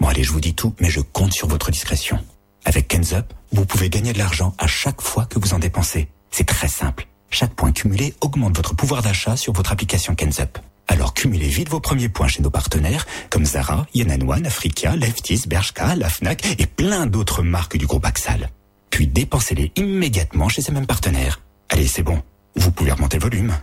Bon 0.00 0.08
allez, 0.10 0.22
je 0.22 0.32
vous 0.32 0.40
dis 0.40 0.54
tout, 0.54 0.74
mais 0.80 0.90
je 0.90 1.00
compte 1.00 1.32
sur 1.32 1.48
votre 1.48 1.70
discrétion. 1.70 2.18
Avec 2.66 2.88
Kenzup, 2.88 3.32
vous 3.52 3.64
pouvez 3.64 3.88
gagner 3.88 4.12
de 4.12 4.18
l'argent 4.18 4.52
à 4.58 4.66
chaque 4.66 5.00
fois 5.00 5.24
que 5.24 5.38
vous 5.38 5.54
en 5.54 5.58
dépensez. 5.58 6.08
C'est 6.30 6.44
très 6.44 6.68
simple. 6.68 7.06
Chaque 7.29 7.53
point 7.53 7.71
cumulé 7.71 8.13
augmente 8.21 8.55
votre 8.55 8.75
pouvoir 8.75 9.01
d'achat 9.01 9.37
sur 9.37 9.53
votre 9.53 9.71
application 9.71 10.15
Kenzup. 10.15 10.57
Alors 10.87 11.13
cumulez 11.13 11.47
vite 11.47 11.69
vos 11.69 11.79
premiers 11.79 12.09
points 12.09 12.27
chez 12.27 12.41
nos 12.41 12.49
partenaires 12.49 13.05
comme 13.29 13.45
Zara, 13.45 13.85
Yananwan, 13.93 14.45
Africa, 14.45 14.95
Leftis, 14.95 15.43
Bershka, 15.47 15.95
La 15.95 16.09
Fnac 16.09 16.43
et 16.59 16.65
plein 16.65 17.05
d'autres 17.05 17.43
marques 17.43 17.77
du 17.77 17.85
groupe 17.85 18.05
Axal. 18.05 18.49
Puis 18.89 19.07
dépensez-les 19.07 19.71
immédiatement 19.75 20.49
chez 20.49 20.61
ces 20.61 20.71
mêmes 20.71 20.87
partenaires. 20.87 21.41
Allez, 21.69 21.87
c'est 21.87 22.01
bon. 22.01 22.21
Vous 22.55 22.71
pouvez 22.71 22.91
remonter 22.91 23.17
le 23.17 23.23
volume. 23.23 23.55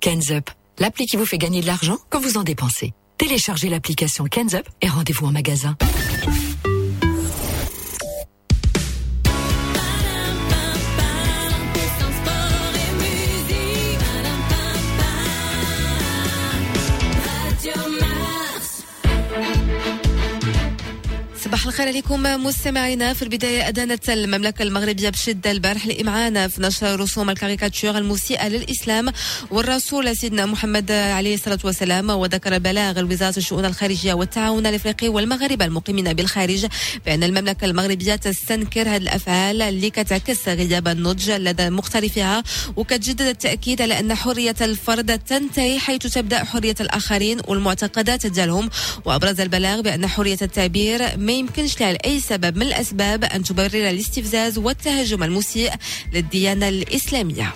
Kenzup, 0.00 0.48
l'appli 0.78 1.06
qui 1.06 1.16
vous 1.16 1.26
fait 1.26 1.38
gagner 1.38 1.60
de 1.60 1.66
l'argent 1.66 1.98
quand 2.08 2.20
vous 2.20 2.38
en 2.38 2.44
dépensez. 2.44 2.94
Téléchargez 3.18 3.68
l'application 3.68 4.24
Kenzup 4.24 4.66
et 4.80 4.88
rendez-vous 4.88 5.26
en 5.26 5.32
magasin. 5.32 5.76
صباح 21.50 21.66
الخير 21.66 21.88
عليكم 21.88 22.22
مستمعينا. 22.22 23.12
في 23.14 23.22
البداية 23.22 23.68
أدانت 23.68 24.10
المملكة 24.10 24.62
المغربية 24.62 25.08
بشدة 25.08 25.50
البارح 25.50 25.84
الإمعان 25.84 26.48
في 26.48 26.62
نشر 26.62 27.00
رسوم 27.00 27.30
الكاريكاتير 27.30 27.98
المسيئة 27.98 28.48
للإسلام 28.48 29.12
والرسول 29.50 30.16
سيدنا 30.16 30.46
محمد 30.46 30.92
عليه 30.92 31.34
الصلاة 31.34 31.58
والسلام 31.64 32.10
وذكر 32.10 32.58
بلاغ 32.58 33.04
وزارة 33.04 33.36
الشؤون 33.36 33.64
الخارجية 33.64 34.14
والتعاون 34.14 34.66
الإفريقي 34.66 35.08
والمغاربة 35.08 35.64
المقيمين 35.64 36.12
بالخارج 36.12 36.66
بأن 37.06 37.22
المملكة 37.22 37.64
المغربية 37.64 38.14
تستنكر 38.16 38.88
هذه 38.88 38.96
الأفعال 38.96 39.62
اللي 39.62 39.90
كتعكس 39.90 40.48
غياب 40.48 40.88
النضج 40.88 41.30
لدى 41.30 41.70
مختلفها 41.70 42.42
وكتجدد 42.76 43.26
التأكيد 43.26 43.82
على 43.82 44.00
أن 44.00 44.14
حرية 44.14 44.56
الفرد 44.60 45.18
تنتهي 45.18 45.78
حيث 45.78 45.98
تبدأ 45.98 46.44
حرية 46.44 46.76
الآخرين 46.80 47.38
والمعتقدات 47.48 48.26
ديالهم 48.26 48.70
وأبرز 49.04 49.40
البلاغ 49.40 49.80
بأن 49.80 50.06
حرية 50.06 50.38
التعبير 50.42 51.18
ما 51.18 51.39
يمكنش 51.40 51.80
لها 51.80 51.92
لأي 51.92 52.20
سبب 52.20 52.56
من 52.56 52.62
الأسباب 52.66 53.24
أن 53.24 53.42
تبرر 53.42 53.88
الاستفزاز 53.90 54.58
والتهجم 54.58 55.22
المسيء 55.22 55.72
للديانة 56.12 56.68
الإسلامية. 56.68 57.54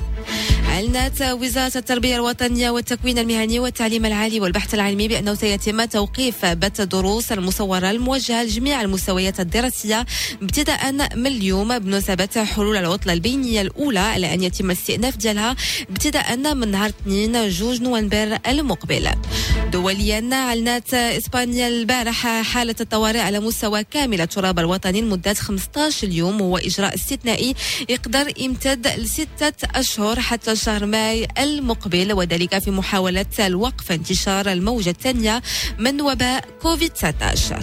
أعلنت 0.74 1.22
وزارة 1.22 1.72
التربية 1.76 2.16
الوطنية 2.16 2.70
والتكوين 2.70 3.18
المهني 3.18 3.58
والتعليم 3.58 4.06
العالي 4.06 4.40
والبحث 4.40 4.74
العلمي 4.74 5.08
بأنه 5.08 5.34
سيتم 5.34 5.84
توقيف 5.84 6.44
بث 6.44 6.80
الدروس 6.80 7.32
المصورة 7.32 7.90
الموجهة 7.90 8.44
لجميع 8.44 8.80
المستويات 8.80 9.40
الدراسية 9.40 10.06
ابتداء 10.42 10.92
من 10.92 11.26
اليوم 11.26 11.78
بمناسبة 11.78 12.44
حلول 12.44 12.76
العطلة 12.76 13.12
البينية 13.12 13.60
الأولى 13.60 13.98
على 13.98 14.34
أن 14.34 14.42
يتم 14.42 14.70
الاستئناف 14.70 15.16
ديالها 15.16 15.56
ابتداء 15.90 16.36
من 16.36 16.70
نهار 16.70 16.88
2 16.88 17.48
جوج 17.48 17.82
نوفمبر 17.82 18.38
المقبل. 18.48 19.08
دوليا 19.72 20.28
أعلنت 20.32 20.94
إسبانيا 20.94 21.68
البارحة 21.68 22.42
حالة 22.42 22.74
الطوارئ 22.80 23.18
على 23.18 23.40
مستوى 23.40 23.84
كامل 23.84 24.20
التراب 24.20 24.58
الوطني 24.58 25.00
لمدة 25.00 25.34
15 25.34 26.08
يوم 26.08 26.40
وهو 26.40 26.56
إجراء 26.56 26.94
استثنائي 26.94 27.54
يقدر 27.88 28.32
يمتد 28.38 28.86
لستة 28.86 29.68
أشهر 29.74 30.20
حتى 30.20 30.52
شهر 30.64 30.86
ماي 30.86 31.28
المقبل 31.38 32.12
وذلك 32.12 32.58
في 32.58 32.70
محاولة 32.70 33.26
الوقف 33.40 33.92
انتشار 33.92 34.52
الموجة 34.52 34.90
الثانية 34.90 35.42
من 35.78 36.00
وباء 36.00 36.44
كوفيد 36.62 36.90
19 36.90 37.60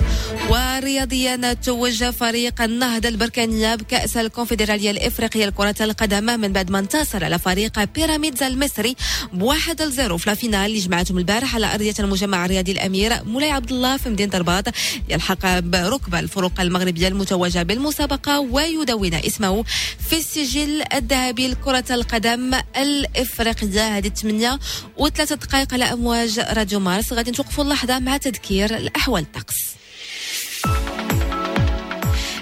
ورياضيا 0.50 1.54
توج 1.54 2.04
فريق 2.04 2.62
النهضة 2.62 3.10
البركانية 3.10 3.76
بكأس 3.76 4.18
الكونفدرالية 4.18 4.92
الإفريقية 4.92 5.46
لكرة 5.46 5.76
القدم 5.82 6.40
من 6.40 6.54
بعد 6.54 6.72
ما 6.72 6.80
انتصر 6.80 7.26
على 7.26 7.40
فريق 7.40 7.84
بيراميدز 7.84 8.44
المصري 8.44 8.96
بواحد 9.34 9.82
الزيرو 9.82 10.18
في 10.18 10.32
الفينال. 10.32 10.66
اللي 10.66 10.80
جمعتهم 10.80 11.18
البارح 11.18 11.56
على 11.56 11.74
أرضية 11.74 11.94
المجمع 12.00 12.46
الرياضي 12.46 12.72
الأمير 12.72 13.24
مولاي 13.24 13.52
عبد 13.52 13.72
الله 13.72 13.98
في 13.98 14.10
مدينة 14.10 14.34
الرباط 14.34 14.66
يلحق 15.10 15.60
بركب 15.60 16.16
الفرق 16.16 16.62
المغربية 16.62 17.08
المتوجة 17.08 17.64
بالمسابقة 17.64 18.40
ويدون 18.40 19.14
اسمه 19.14 19.64
في 20.10 20.18
السجل 20.18 20.84
الذهبي 20.94 21.48
لكرة 21.48 21.86
القدم 21.92 22.52
الإفريقية 22.92 23.98
هذه 23.98 24.08
8 24.08 24.60
وثلاثة 24.98 25.36
دقائق 25.36 25.74
على 25.74 25.86
أمواج 25.86 26.40
راديو 26.40 26.80
مارس. 26.80 27.14
غادي 27.14 27.32
نتوقفوا 27.32 27.64
اللحظة 27.64 28.00
مع 28.00 28.18
تذكير 28.18 28.78
الأحوال 28.78 29.24
الطقس. 29.24 29.81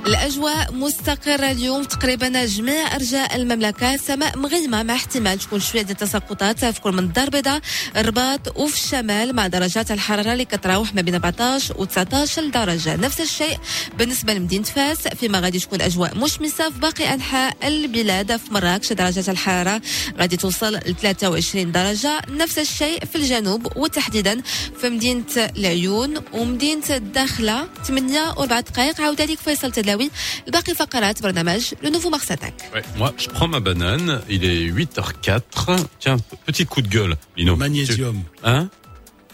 الأجواء 0.10 0.74
مستقرة 0.74 1.52
اليوم 1.52 1.84
تقريبا 1.84 2.46
جميع 2.46 2.96
أرجاء 2.96 3.36
المملكة 3.36 3.98
سماء 3.98 4.38
مغيمة 4.38 4.84
مع 4.84 4.96
احتمال 4.96 5.40
تكون 5.40 5.60
شوية 5.60 5.82
ديال 5.82 5.92
التساقطات 5.92 6.66
في 6.66 6.82
كل 6.82 6.92
من 6.92 7.00
الدار 7.00 7.24
البيضاء 7.24 7.62
الرباط 7.98 8.58
وفي 8.58 8.76
الشمال 8.76 9.36
مع 9.36 9.48
درجات 9.48 9.92
الحرارة 9.92 10.34
اللي 10.34 10.46
كتراوح 10.46 10.96
ما 10.96 11.02
بين 11.02 11.16
14 11.16 11.78
و 11.78 11.86
19 11.86 12.46
درجة. 12.46 12.96
نفس 12.96 13.22
الشيء 13.22 13.58
بالنسبة 13.98 14.34
لمدينة 14.34 14.64
فاس 14.64 15.08
فيما 15.08 15.40
غادي 15.40 15.60
تكون 15.60 15.82
أجواء 15.82 16.18
مشمسة 16.18 16.70
في 16.70 16.80
باقي 16.80 17.14
أنحاء 17.14 17.58
البلاد. 17.64 18.38
في 18.38 18.54
مراكش 18.54 18.94
درجات 18.94 19.30
الحرارة 19.30 19.82
غادي 20.20 20.38
توصل 20.38 20.74
ل 20.76 20.96
23 21.02 21.72
درجة. 21.72 22.22
نفس 22.30 22.60
الشيء 22.60 23.06
في 23.06 23.16
الجنوب 23.16 23.78
وتحديدا 23.78 24.42
في 24.82 24.90
مدينة 24.90 25.24
العيون 25.58 26.14
ومدينة 26.34 26.84
الداخلة. 26.90 27.68
8 27.84 28.30
و 28.38 28.44
4 28.44 28.60
دقائق. 28.60 29.02
عاود 29.02 29.22
عليك 29.22 29.40
فيصل 29.40 29.72
تدلاوي 29.72 29.99
Tawi, 30.00 30.12
Baki 30.52 30.74
Fakarat, 30.74 31.14
Barnamaj, 31.22 31.76
le 31.84 31.90
nouveau 31.90 32.10
Mars 32.10 32.32
Attack. 32.32 32.54
Ouais, 32.74 32.82
moi, 32.98 33.14
je 33.18 33.28
prends 33.28 33.48
ma 33.48 33.60
banane, 33.60 34.22
il 34.30 34.46
est 34.46 34.70
8h04. 34.70 35.86
Tiens, 36.00 36.18
petit 36.46 36.66
coup 36.66 36.82
de 36.82 36.88
gueule, 36.88 37.16
Lino. 37.36 37.56
Magnésium. 37.56 38.24
Hein? 38.44 38.70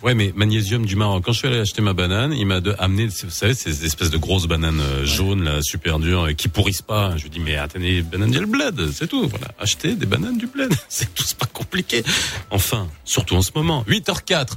Ouais, 0.03 0.13
mais 0.13 0.31
magnésium 0.35 0.85
du 0.85 0.95
Maroc. 0.95 1.23
Quand 1.25 1.31
je 1.31 1.39
suis 1.39 1.47
allé 1.47 1.59
acheter 1.59 1.81
ma 1.81 1.93
banane, 1.93 2.33
il 2.33 2.45
m'a 2.45 2.59
amené, 2.79 3.07
vous 3.07 3.29
savez, 3.29 3.53
ces 3.53 3.85
espèces 3.85 4.11
de 4.11 4.17
grosses 4.17 4.47
bananes 4.47 4.79
euh, 4.79 5.05
jaunes, 5.05 5.43
là, 5.43 5.61
super 5.61 5.99
dures, 5.99 6.27
et 6.27 6.35
qui 6.35 6.47
pourrissent 6.47 6.81
pas. 6.81 7.15
Je 7.17 7.23
lui 7.23 7.29
dis, 7.29 7.39
mais 7.39 7.55
attendez, 7.55 8.01
banane 8.01 8.31
du 8.31 8.45
bled, 8.45 8.91
c'est 8.91 9.07
tout. 9.07 9.27
Voilà. 9.27 9.47
Achetez 9.59 9.95
des 9.95 10.05
bananes 10.05 10.37
du 10.37 10.47
bled. 10.47 10.71
C'est 10.89 11.13
tout, 11.13 11.23
c'est 11.25 11.37
pas 11.37 11.45
compliqué. 11.47 12.03
Enfin, 12.51 12.87
surtout 13.03 13.35
en 13.35 13.41
ce 13.41 13.51
moment. 13.55 13.83
8h04. 13.87 14.47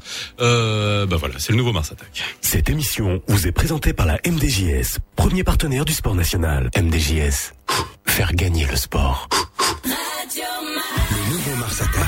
Euh, 0.41 1.07
bah 1.07 1.17
voilà, 1.17 1.35
c'est 1.39 1.53
le 1.53 1.59
nouveau 1.59 1.73
Mars 1.73 1.91
Attack. 1.91 2.23
Cette 2.41 2.69
émission 2.69 3.21
vous 3.27 3.47
est 3.47 3.53
présentée 3.53 3.93
par 3.93 4.07
la 4.07 4.19
MDJS, 4.27 4.99
premier 5.17 5.43
partenaire 5.43 5.85
du 5.85 5.93
sport 5.93 6.15
national. 6.15 6.71
MDJS, 6.77 7.55
faire 8.07 8.33
gagner 8.35 8.67
le 8.67 8.77
sport. 8.77 9.29
Le 9.85 11.33
nouveau 11.33 11.57
Mars 11.57 11.81
Attack, 11.83 12.08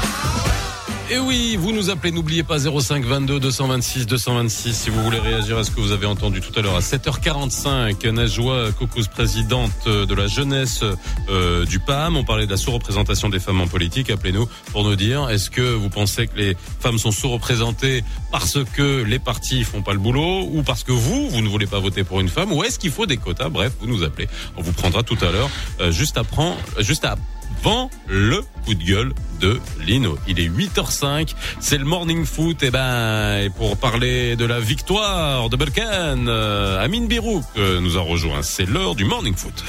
Et 1.13 1.19
oui, 1.19 1.57
vous 1.57 1.73
nous 1.73 1.89
appelez, 1.89 2.13
n'oubliez 2.13 2.41
pas 2.41 2.57
05 2.57 3.03
22 3.03 3.41
226 3.41 4.07
226 4.07 4.73
si 4.73 4.89
vous 4.89 5.03
voulez 5.03 5.19
réagir 5.19 5.57
à 5.57 5.65
ce 5.65 5.69
que 5.69 5.81
vous 5.81 5.91
avez 5.91 6.05
entendu 6.05 6.39
tout 6.39 6.57
à 6.57 6.61
l'heure 6.61 6.77
à 6.77 6.79
7h45. 6.79 8.07
Najwa 8.11 8.71
Koukous, 8.71 9.09
présidente 9.09 9.89
de 9.89 10.15
la 10.15 10.27
jeunesse 10.27 10.85
euh, 11.27 11.65
du 11.65 11.79
PAM, 11.79 12.15
on 12.15 12.23
parlait 12.23 12.45
de 12.45 12.51
la 12.51 12.55
sous-représentation 12.55 13.27
des 13.27 13.41
femmes 13.41 13.59
en 13.59 13.67
politique. 13.67 14.09
Appelez-nous 14.09 14.47
pour 14.71 14.85
nous 14.85 14.95
dire 14.95 15.29
est-ce 15.29 15.49
que 15.49 15.73
vous 15.73 15.89
pensez 15.89 16.27
que 16.27 16.37
les 16.37 16.55
femmes 16.79 16.97
sont 16.97 17.11
sous-représentées 17.11 18.05
parce 18.31 18.59
que 18.63 19.03
les 19.03 19.19
partis 19.19 19.65
font 19.65 19.81
pas 19.81 19.91
le 19.91 19.99
boulot 19.99 20.47
ou 20.49 20.63
parce 20.63 20.85
que 20.85 20.93
vous, 20.93 21.27
vous 21.27 21.41
ne 21.41 21.49
voulez 21.49 21.67
pas 21.67 21.79
voter 21.79 22.05
pour 22.05 22.21
une 22.21 22.29
femme 22.29 22.53
ou 22.53 22.63
est-ce 22.63 22.79
qu'il 22.79 22.91
faut 22.91 23.05
des 23.05 23.17
quotas? 23.17 23.49
Bref, 23.49 23.73
vous 23.81 23.87
nous 23.87 24.03
appelez. 24.03 24.29
On 24.55 24.61
vous 24.61 24.71
prendra 24.71 25.03
tout 25.03 25.17
à 25.19 25.29
l'heure 25.29 25.49
euh, 25.81 25.91
juste 25.91 26.15
après, 26.15 26.53
juste 26.79 27.03
à 27.03 27.17
avant 27.61 27.91
le 28.07 28.41
coup 28.65 28.73
de 28.73 28.83
gueule 28.83 29.13
de 29.39 29.59
Lino. 29.85 30.17
Il 30.27 30.39
est 30.39 30.49
8h05, 30.49 31.35
c'est 31.59 31.77
le 31.77 31.85
morning 31.85 32.25
foot. 32.25 32.63
Et 32.63 32.71
ben, 32.71 33.37
et 33.37 33.49
pour 33.51 33.77
parler 33.77 34.35
de 34.35 34.45
la 34.45 34.59
victoire 34.59 35.49
de 35.49 35.55
Belkan, 35.55 36.25
euh, 36.27 36.83
Amine 36.83 37.07
Birouk 37.07 37.43
euh, 37.57 37.79
nous 37.79 37.97
a 37.97 38.01
rejoint. 38.01 38.41
C'est 38.41 38.65
l'heure 38.65 38.95
du 38.95 39.05
morning 39.05 39.35
foot. 39.35 39.63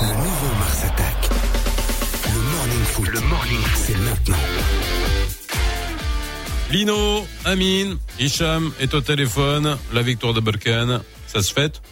Le 0.00 0.08
nouveau 0.08 0.54
Mars 0.58 0.84
Attack. 0.84 1.30
Le 2.32 2.40
morning 2.40 2.84
foot. 2.84 3.08
Le 3.08 3.20
morning 3.20 3.60
foot. 3.62 3.84
C'est 3.86 3.98
maintenant. 3.98 4.44
Lino, 6.70 7.26
Amine, 7.44 7.96
Hicham 8.20 8.72
est 8.80 8.94
au 8.94 9.00
téléphone. 9.00 9.76
La 9.92 10.02
victoire 10.02 10.34
de 10.34 10.40
Belkan, 10.40 11.00
ça 11.26 11.42
se 11.42 11.52
fête? 11.52 11.82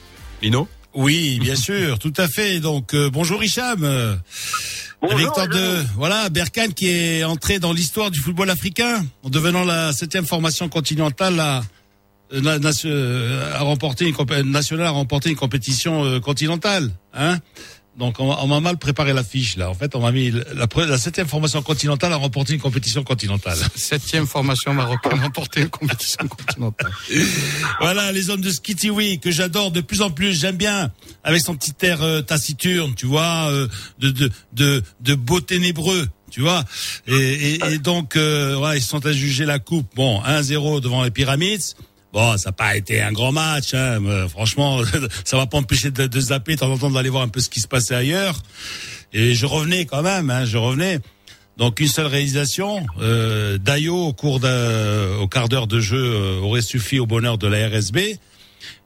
Lino? 0.40 0.68
Oui, 0.94 1.38
bien 1.40 1.56
sûr, 1.56 1.98
tout 1.98 2.14
à 2.16 2.28
fait. 2.28 2.60
Donc 2.60 2.94
euh, 2.94 3.10
bonjour 3.10 3.42
Hicham. 3.42 4.20
La 5.02 5.14
victoire 5.14 5.48
de 5.48 5.82
voilà 5.96 6.28
Berkane 6.28 6.74
qui 6.74 6.88
est 6.88 7.24
entré 7.24 7.58
dans 7.58 7.72
l'histoire 7.72 8.10
du 8.10 8.20
football 8.20 8.50
africain 8.50 9.04
en 9.22 9.30
devenant 9.30 9.64
la 9.64 9.92
septième 9.92 10.26
formation 10.26 10.68
continentale 10.68 11.40
à, 11.40 11.62
euh, 12.32 12.58
euh, 12.84 13.54
à 13.54 13.60
remporter 13.60 14.08
une 14.08 14.50
nationale 14.50 14.86
à 14.86 14.90
remporter 14.90 15.30
une 15.30 15.36
compétition 15.36 16.04
euh, 16.04 16.20
continentale. 16.20 16.90
Hein 17.14 17.38
donc 18.00 18.18
on, 18.18 18.32
on 18.32 18.46
m'a 18.48 18.60
mal 18.60 18.78
préparé 18.78 19.12
la 19.12 19.22
fiche 19.22 19.56
là. 19.56 19.70
En 19.70 19.74
fait, 19.74 19.94
on 19.94 20.00
m'a 20.00 20.10
mis 20.10 20.32
la, 20.32 20.98
septième 20.98 21.28
formation 21.28 21.62
continentale 21.62 22.12
à 22.12 22.16
remporter 22.16 22.54
une 22.54 22.60
compétition 22.60 23.04
continentale. 23.04 23.58
Septième 23.76 24.26
formation 24.26 24.74
marocaine 24.74 25.18
à 25.18 25.22
remporter 25.22 25.60
une 25.60 25.68
compétition 25.68 26.26
continentale. 26.26 26.90
Voilà, 27.80 28.10
les 28.12 28.30
hommes 28.30 28.40
de 28.40 28.50
Skitiwi 28.50 29.20
que 29.20 29.30
j'adore 29.30 29.70
de 29.70 29.80
plus 29.80 30.00
en 30.02 30.10
plus. 30.10 30.32
J'aime 30.38 30.56
bien 30.56 30.90
avec 31.22 31.42
son 31.42 31.54
petit 31.54 31.74
air 31.82 32.02
euh, 32.02 32.22
taciturne, 32.22 32.94
tu 32.94 33.06
vois, 33.06 33.50
euh, 33.50 33.68
de, 33.98 34.10
de 34.10 34.30
de 34.54 34.82
de 35.00 35.14
beau 35.14 35.40
ténébreux, 35.40 36.08
tu 36.30 36.40
vois. 36.40 36.64
Et, 37.06 37.54
et, 37.54 37.64
et 37.72 37.78
donc, 37.78 38.16
euh, 38.16 38.54
voilà, 38.56 38.76
ils 38.76 38.82
se 38.82 38.88
sont 38.88 39.04
à 39.04 39.12
juger 39.12 39.44
la 39.44 39.58
coupe. 39.58 39.86
Bon, 39.94 40.22
1-0 40.22 40.80
devant 40.80 41.04
les 41.04 41.10
Pyramides. 41.10 41.62
Bon, 42.12 42.36
ça 42.36 42.48
n'a 42.48 42.52
pas 42.52 42.76
été 42.76 43.00
un 43.00 43.12
grand 43.12 43.32
match, 43.32 43.74
hein, 43.74 44.00
mais 44.00 44.28
franchement, 44.28 44.80
ça 45.24 45.36
va 45.36 45.46
pas 45.46 45.58
empêcher 45.58 45.90
de, 45.90 46.06
de 46.06 46.20
zapper 46.20 46.54
de 46.54 46.60
temps 46.60 46.72
en 46.72 46.78
temps 46.78 46.90
d'aller 46.90 47.08
voir 47.08 47.22
un 47.22 47.28
peu 47.28 47.40
ce 47.40 47.48
qui 47.48 47.60
se 47.60 47.68
passait 47.68 47.94
ailleurs. 47.94 48.36
Et 49.12 49.34
je 49.34 49.46
revenais 49.46 49.86
quand 49.86 50.02
même, 50.02 50.30
hein, 50.30 50.44
je 50.44 50.58
revenais. 50.58 50.98
Donc 51.56 51.78
une 51.80 51.88
seule 51.88 52.06
réalisation, 52.06 52.86
euh, 53.00 53.58
Dayo 53.58 53.94
au 53.94 54.12
cours 54.12 54.40
d'un, 54.40 55.18
au 55.20 55.28
quart 55.28 55.48
d'heure 55.48 55.66
de 55.66 55.78
jeu 55.78 56.02
euh, 56.02 56.40
aurait 56.40 56.62
suffi 56.62 56.98
au 56.98 57.06
bonheur 57.06 57.38
de 57.38 57.46
la 57.46 57.68
RSB. 57.68 57.98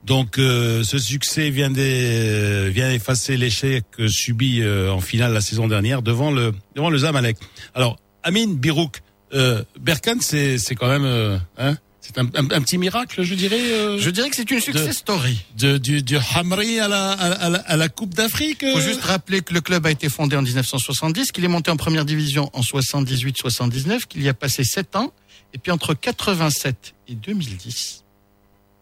Donc 0.04 0.38
euh, 0.38 0.82
ce 0.82 0.98
succès 0.98 1.50
vient, 1.50 1.70
des, 1.70 2.68
vient 2.70 2.90
effacer 2.90 3.36
l'échec 3.36 3.84
subi 4.08 4.60
euh, 4.60 4.90
en 4.90 5.00
finale 5.00 5.32
la 5.32 5.40
saison 5.40 5.66
dernière 5.66 6.02
devant 6.02 6.30
le 6.30 6.52
devant 6.74 6.90
le 6.90 6.98
Zamalek. 6.98 7.36
Alors 7.74 7.98
Amine 8.22 8.56
Birouk, 8.56 9.02
euh, 9.34 9.62
Berkane, 9.80 10.20
c'est 10.20 10.58
c'est 10.58 10.74
quand 10.74 10.88
même, 10.88 11.04
euh, 11.04 11.38
hein, 11.58 11.76
c'est 12.04 12.18
un, 12.18 12.26
un, 12.34 12.50
un, 12.50 12.60
petit 12.60 12.76
miracle, 12.76 13.22
je 13.22 13.34
dirais. 13.34 13.58
Euh, 13.58 13.98
je 13.98 14.10
dirais 14.10 14.28
que 14.28 14.36
c'est 14.36 14.50
une 14.50 14.60
success 14.60 14.98
story. 14.98 15.42
De, 15.56 15.78
du, 15.78 16.02
du 16.02 16.18
Hamri 16.18 16.78
à 16.78 16.86
la, 16.86 17.12
à 17.12 17.48
la, 17.48 17.58
à 17.60 17.76
la 17.76 17.88
Coupe 17.88 18.12
d'Afrique. 18.12 18.58
Il 18.60 18.72
faut 18.72 18.80
juste 18.80 19.00
rappeler 19.00 19.40
que 19.40 19.54
le 19.54 19.62
club 19.62 19.86
a 19.86 19.90
été 19.90 20.10
fondé 20.10 20.36
en 20.36 20.42
1970, 20.42 21.32
qu'il 21.32 21.46
est 21.46 21.48
monté 21.48 21.70
en 21.70 21.78
première 21.78 22.04
division 22.04 22.50
en 22.52 22.60
78-79, 22.60 24.00
qu'il 24.06 24.22
y 24.22 24.28
a 24.28 24.34
passé 24.34 24.64
7 24.64 24.96
ans, 24.96 25.14
et 25.54 25.58
puis 25.58 25.72
entre 25.72 25.94
87 25.94 26.94
et 27.08 27.14
2010, 27.14 28.04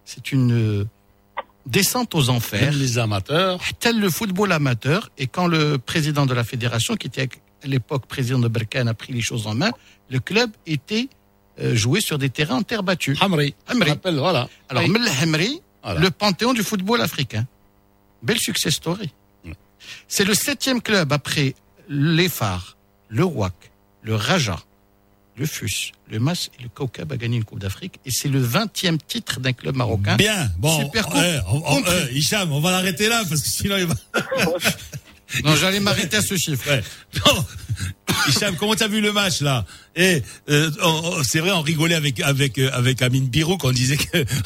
c'est 0.04 0.32
une 0.32 0.88
descente 1.64 2.16
aux 2.16 2.28
enfers. 2.28 2.72
les 2.72 2.98
amateurs. 2.98 3.60
Tel 3.78 4.00
le 4.00 4.10
football 4.10 4.50
amateur. 4.50 5.10
Et 5.16 5.28
quand 5.28 5.46
le 5.46 5.78
président 5.78 6.26
de 6.26 6.34
la 6.34 6.42
fédération, 6.42 6.96
qui 6.96 7.06
était 7.06 7.28
à 7.62 7.66
l'époque 7.68 8.06
président 8.06 8.40
de 8.40 8.48
Berkane, 8.48 8.88
a 8.88 8.94
pris 8.94 9.12
les 9.12 9.20
choses 9.20 9.46
en 9.46 9.54
main, 9.54 9.70
le 10.10 10.18
club 10.18 10.50
était 10.66 11.08
euh, 11.60 11.74
joué 11.74 12.00
sur 12.00 12.18
des 12.18 12.30
terrains 12.30 12.56
en 12.56 12.62
terre 12.62 12.82
battue. 12.82 13.16
Hamri. 13.20 13.54
Hamri. 13.66 13.90
Rappelle, 13.90 14.16
voilà. 14.16 14.48
Alors, 14.68 14.84
oui. 14.84 14.94
Hamri, 15.22 15.60
voilà. 15.82 16.00
le 16.00 16.10
panthéon 16.10 16.52
du 16.54 16.62
football 16.62 17.00
africain. 17.00 17.46
Belle 18.22 18.38
success 18.38 18.74
story. 18.74 19.10
Mm. 19.44 19.52
C'est 20.08 20.24
le 20.24 20.34
septième 20.34 20.80
club 20.80 21.12
après 21.12 21.54
les 21.88 22.28
Phares, 22.28 22.76
le 23.08 23.24
WAC, 23.24 23.52
le 24.02 24.14
Raja, 24.14 24.58
le 25.36 25.46
FUS, 25.46 25.92
le 26.10 26.18
MAS 26.18 26.50
et 26.58 26.62
le 26.62 26.68
Kaukab 26.68 27.12
a 27.12 27.16
gagné 27.16 27.36
une 27.38 27.44
Coupe 27.44 27.58
d'Afrique 27.58 27.98
et 28.04 28.10
c'est 28.10 28.28
le 28.28 28.42
20e 28.42 28.98
titre 28.98 29.40
d'un 29.40 29.52
club 29.52 29.76
marocain. 29.76 30.16
Bien, 30.16 30.50
bon, 30.58 30.78
Super 30.80 31.06
coupe, 31.06 31.16
euh, 31.16 31.40
on, 31.48 31.62
on, 31.64 31.84
euh, 31.86 32.06
Hicham, 32.12 32.52
on 32.52 32.60
va 32.60 32.70
l'arrêter 32.70 33.08
là 33.08 33.22
parce 33.28 33.40
que 33.40 33.48
sinon 33.48 33.76
il 33.76 33.86
va. 33.86 33.94
non, 35.44 35.56
j'allais 35.56 35.80
m'arrêter 35.80 36.16
à 36.16 36.22
ce 36.22 36.36
chiffre. 36.36 36.68
Ouais. 36.68 36.82
Non. 37.26 37.44
Hicham, 38.28 38.54
comment 38.56 38.74
t'as 38.74 38.88
vu 38.88 39.00
le 39.00 39.12
match 39.12 39.40
là? 39.40 39.64
Et 39.96 40.22
euh, 40.48 40.70
c'est 41.24 41.40
vrai, 41.40 41.50
on 41.50 41.60
rigolait 41.60 41.94
avec 41.94 42.20
avec 42.20 42.58
avec 42.58 43.02
Amine 43.02 43.28
Birou 43.28 43.56
quand 43.56 43.68
on 43.68 43.72
disait 43.72 43.96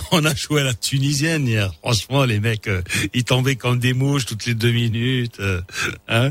qu'on 0.09 0.25
a 0.25 0.35
joué 0.35 0.63
à 0.63 0.65
la 0.65 0.75
tunisienne 0.75 1.47
hier. 1.47 1.73
Franchement, 1.83 2.25
les 2.25 2.41
mecs, 2.41 2.69
euh, 2.69 2.83
ils 3.13 3.25
tombaient 3.25 3.57
comme 3.57 3.79
des 3.79 3.93
mouches 3.93 4.27
toutes 4.27 4.47
les 4.47 4.55
deux 4.55 4.73
minutes. 4.73 5.39
Euh, 5.41 5.61
hein? 6.09 6.31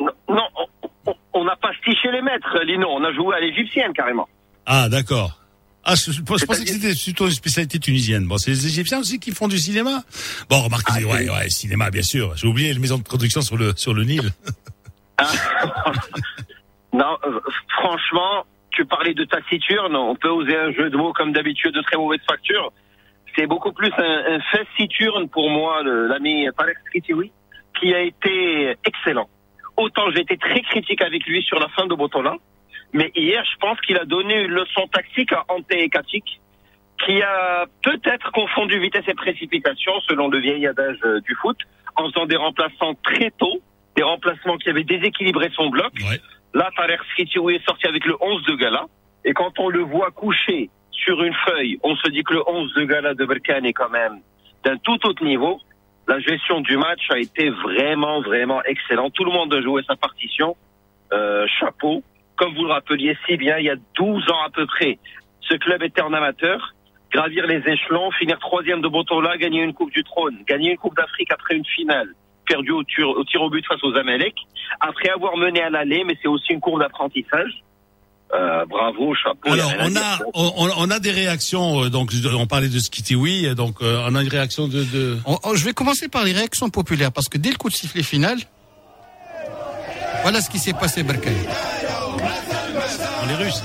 Non, 0.00 0.12
non 0.28 0.48
on 1.34 1.44
n'a 1.44 1.56
pas 1.56 1.72
stiché 1.82 2.10
les 2.10 2.22
maîtres, 2.22 2.58
Lino. 2.64 2.88
On 2.90 3.04
a 3.04 3.12
joué 3.12 3.36
à 3.36 3.40
l'égyptienne 3.40 3.92
carrément. 3.92 4.28
Ah, 4.64 4.88
d'accord. 4.88 5.38
Ah, 5.88 5.94
je, 5.94 6.10
je 6.10 6.20
pensais 6.22 6.46
que 6.46 6.70
c'était 6.70 6.94
plutôt 6.94 7.26
une 7.26 7.32
spécialité 7.32 7.78
tunisienne. 7.78 8.26
Bon, 8.26 8.38
c'est 8.38 8.50
les 8.50 8.66
Égyptiens 8.66 8.98
aussi 8.98 9.20
qui 9.20 9.30
font 9.30 9.46
du 9.46 9.58
cinéma. 9.58 10.02
Bon, 10.50 10.60
remarquez, 10.60 11.04
ah, 11.04 11.06
ouais, 11.06 11.30
ouais, 11.30 11.48
cinéma, 11.48 11.90
bien 11.90 12.02
sûr. 12.02 12.34
J'ai 12.36 12.48
oublié 12.48 12.72
les 12.72 12.78
maisons 12.80 12.98
de 12.98 13.04
production 13.04 13.40
sur 13.40 13.56
le 13.56 13.72
sur 13.76 13.94
le 13.94 14.02
Nil. 14.02 14.32
non, 16.92 17.16
euh, 17.24 17.40
franchement, 17.68 18.44
tu 18.70 18.84
parlais 18.84 19.14
de 19.14 19.24
taciturne. 19.24 19.94
On 19.94 20.16
peut 20.16 20.28
oser 20.28 20.56
un 20.56 20.72
jeu 20.72 20.90
de 20.90 20.96
mots 20.96 21.12
comme 21.12 21.32
d'habitude 21.32 21.72
de 21.72 21.82
très 21.82 21.96
mauvaise 21.96 22.20
facture. 22.28 22.72
C'est 23.36 23.46
beaucoup 23.46 23.72
plus 23.72 23.92
un, 23.96 24.38
un 24.38 25.26
pour 25.28 25.50
moi, 25.50 25.82
l'ami 25.84 26.48
Tarek 26.58 26.78
Skitiwi, 26.88 27.30
qui 27.78 27.94
a 27.94 28.00
été 28.00 28.74
excellent 28.84 29.28
autant 29.76 30.10
j'ai 30.10 30.22
été 30.22 30.36
très 30.36 30.62
critique 30.62 31.02
avec 31.02 31.24
lui 31.26 31.42
sur 31.42 31.58
la 31.58 31.68
fin 31.68 31.86
de 31.86 31.94
Botola, 31.94 32.36
mais 32.92 33.10
hier, 33.14 33.44
je 33.44 33.56
pense 33.58 33.80
qu'il 33.80 33.98
a 33.98 34.04
donné 34.04 34.42
une 34.42 34.52
leçon 34.52 34.86
tactique 34.92 35.32
à 35.32 35.44
Ante 35.48 35.90
Katik, 35.90 36.40
qui 37.04 37.22
a 37.22 37.66
peut-être 37.82 38.32
confondu 38.32 38.78
vitesse 38.78 39.04
et 39.06 39.14
précipitation, 39.14 39.92
selon 40.08 40.28
le 40.28 40.38
vieil 40.38 40.66
adage 40.66 40.98
du 41.24 41.34
foot, 41.34 41.58
en 41.96 42.08
faisant 42.08 42.26
des 42.26 42.36
remplaçants 42.36 42.94
très 43.02 43.30
tôt, 43.32 43.60
des 43.96 44.02
remplacements 44.02 44.56
qui 44.56 44.70
avaient 44.70 44.84
déséquilibré 44.84 45.50
son 45.54 45.68
bloc. 45.68 45.92
Ouais. 46.08 46.20
Là, 46.54 46.70
Tarek 46.76 47.00
Skitiwi 47.12 47.56
est 47.56 47.64
sorti 47.64 47.86
avec 47.86 48.04
le 48.06 48.16
11 48.20 48.44
de 48.44 48.54
Gala, 48.54 48.86
et 49.24 49.32
quand 49.32 49.58
on 49.58 49.68
le 49.68 49.80
voit 49.80 50.10
coucher 50.10 50.70
sur 50.90 51.22
une 51.22 51.34
feuille, 51.34 51.78
on 51.82 51.94
se 51.96 52.08
dit 52.08 52.22
que 52.22 52.34
le 52.34 52.42
11 52.48 52.74
de 52.74 52.84
Gala 52.84 53.14
de 53.14 53.24
Berkane 53.26 53.66
est 53.66 53.74
quand 53.74 53.90
même 53.90 54.20
d'un 54.64 54.78
tout 54.78 55.06
autre 55.06 55.24
niveau 55.24 55.60
la 56.08 56.20
gestion 56.20 56.60
du 56.60 56.76
match 56.76 57.10
a 57.10 57.18
été 57.18 57.50
vraiment, 57.50 58.20
vraiment 58.20 58.62
excellente. 58.64 59.12
Tout 59.14 59.24
le 59.24 59.32
monde 59.32 59.52
a 59.52 59.60
joué 59.60 59.82
sa 59.86 59.96
partition. 59.96 60.56
Euh, 61.12 61.46
chapeau. 61.58 62.02
Comme 62.36 62.54
vous 62.54 62.64
le 62.64 62.72
rappeliez 62.72 63.16
si 63.26 63.36
bien, 63.36 63.58
il 63.58 63.64
y 63.64 63.70
a 63.70 63.76
12 63.96 64.30
ans 64.30 64.44
à 64.46 64.50
peu 64.50 64.66
près, 64.66 64.98
ce 65.40 65.56
club 65.56 65.82
était 65.82 66.02
en 66.02 66.12
amateur. 66.12 66.74
Gravir 67.12 67.46
les 67.46 67.62
échelons, 67.66 68.10
finir 68.12 68.38
troisième 68.40 68.82
de 68.82 68.88
Botola, 68.88 69.36
gagner 69.38 69.62
une 69.62 69.72
Coupe 69.72 69.92
du 69.92 70.02
Trône, 70.02 70.36
gagner 70.46 70.72
une 70.72 70.76
Coupe 70.76 70.96
d'Afrique 70.96 71.30
après 71.30 71.54
une 71.54 71.64
finale, 71.64 72.08
perdu 72.46 72.72
au 72.72 72.82
tir, 72.82 73.08
au 73.08 73.24
tir 73.24 73.40
au 73.42 73.48
but 73.48 73.64
face 73.66 73.82
aux 73.84 73.96
Amalek, 73.96 74.34
après 74.80 75.08
avoir 75.10 75.36
mené 75.36 75.62
à 75.62 75.70
l'aller, 75.70 76.04
mais 76.04 76.18
c'est 76.20 76.28
aussi 76.28 76.52
une 76.52 76.60
courbe 76.60 76.80
d'apprentissage. 76.80 77.62
Euh, 78.34 78.64
bravo, 78.66 79.14
chapeau. 79.14 79.52
Alors, 79.52 79.72
on 79.78 79.96
a, 79.96 80.18
on, 80.34 80.68
on, 80.78 80.90
a 80.90 80.98
des 80.98 81.12
réactions. 81.12 81.84
Euh, 81.84 81.90
donc, 81.90 82.10
on 82.36 82.46
parlait 82.48 82.68
de 82.68 82.78
Skitiwi. 82.80 83.54
Donc, 83.54 83.76
euh, 83.82 84.04
on 84.08 84.16
a 84.16 84.22
une 84.22 84.28
réaction 84.28 84.66
de. 84.66 84.82
de... 84.82 85.16
On, 85.26 85.38
on, 85.44 85.54
je 85.54 85.64
vais 85.64 85.72
commencer 85.72 86.08
par 86.08 86.24
les 86.24 86.32
réactions 86.32 86.68
populaires 86.68 87.12
parce 87.12 87.28
que 87.28 87.38
dès 87.38 87.50
le 87.50 87.56
coup 87.56 87.68
de 87.68 87.74
sifflet 87.74 88.02
final, 88.02 88.38
voilà 90.22 90.40
ce 90.40 90.50
qui 90.50 90.58
s'est 90.58 90.72
passé, 90.72 91.04
Berkane. 91.04 91.34
Est 93.28 93.34
russes. 93.34 93.62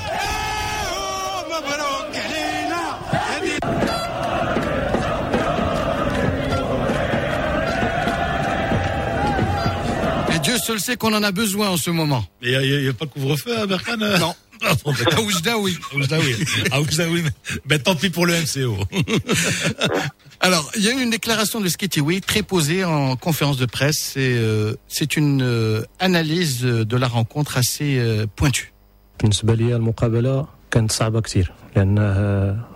Et 10.34 10.39
Dieu 10.39 10.57
seul 10.57 10.80
sait 10.80 10.95
qu'on 10.95 11.14
en 11.14 11.22
a 11.22 11.32
besoin 11.32 11.70
en 11.70 11.78
ce 11.78 11.91
moment. 11.91 12.26
Mais 12.41 12.51
il 12.51 12.82
n'y 12.82 12.88
a, 12.88 12.89
a, 12.89 12.93
pas 12.93 13.05
de 13.05 13.12
couvre-feu 13.12 13.57
à 13.57 13.66
Berkane 13.66 14.18
Non. 14.20 14.34
Ah, 14.64 14.76
bon, 14.86 14.93
à. 14.93 15.16
À 16.72 16.80
oui. 17.09 17.24
Ben, 17.66 17.80
tant 17.80 17.95
pis 17.95 18.12
pour 18.12 18.28
le 18.28 18.36
MCO. 18.36 18.78
Alors, 20.39 20.72
il 20.76 20.84
y 20.84 20.89
a 20.89 20.91
eu 20.91 21.01
une 21.01 21.09
déclaration 21.09 21.62
de 21.62 21.68
Skitiwi 21.68 22.22
très 22.22 22.43
posée 22.43 22.84
en 22.84 23.16
conférence 23.16 23.57
de 23.57 23.66
presse. 23.66 23.97
C'est 24.14 24.34
euh, 24.36 24.76
c'est 24.88 25.18
une 25.18 25.41
euh, 25.41 25.84
analyse 25.99 26.62
de 26.62 26.97
la 26.97 27.07
rencontre 27.07 27.57
assez 27.57 27.97
euh, 27.97 28.28
pointue. 28.36 28.70
بالنسبة 29.22 29.53
لي 29.53 29.76
المقابلة 29.76 30.47
كانت 30.72 30.91
صعبة 30.91 31.22
كثير 31.22 31.51
لأن 31.76 31.97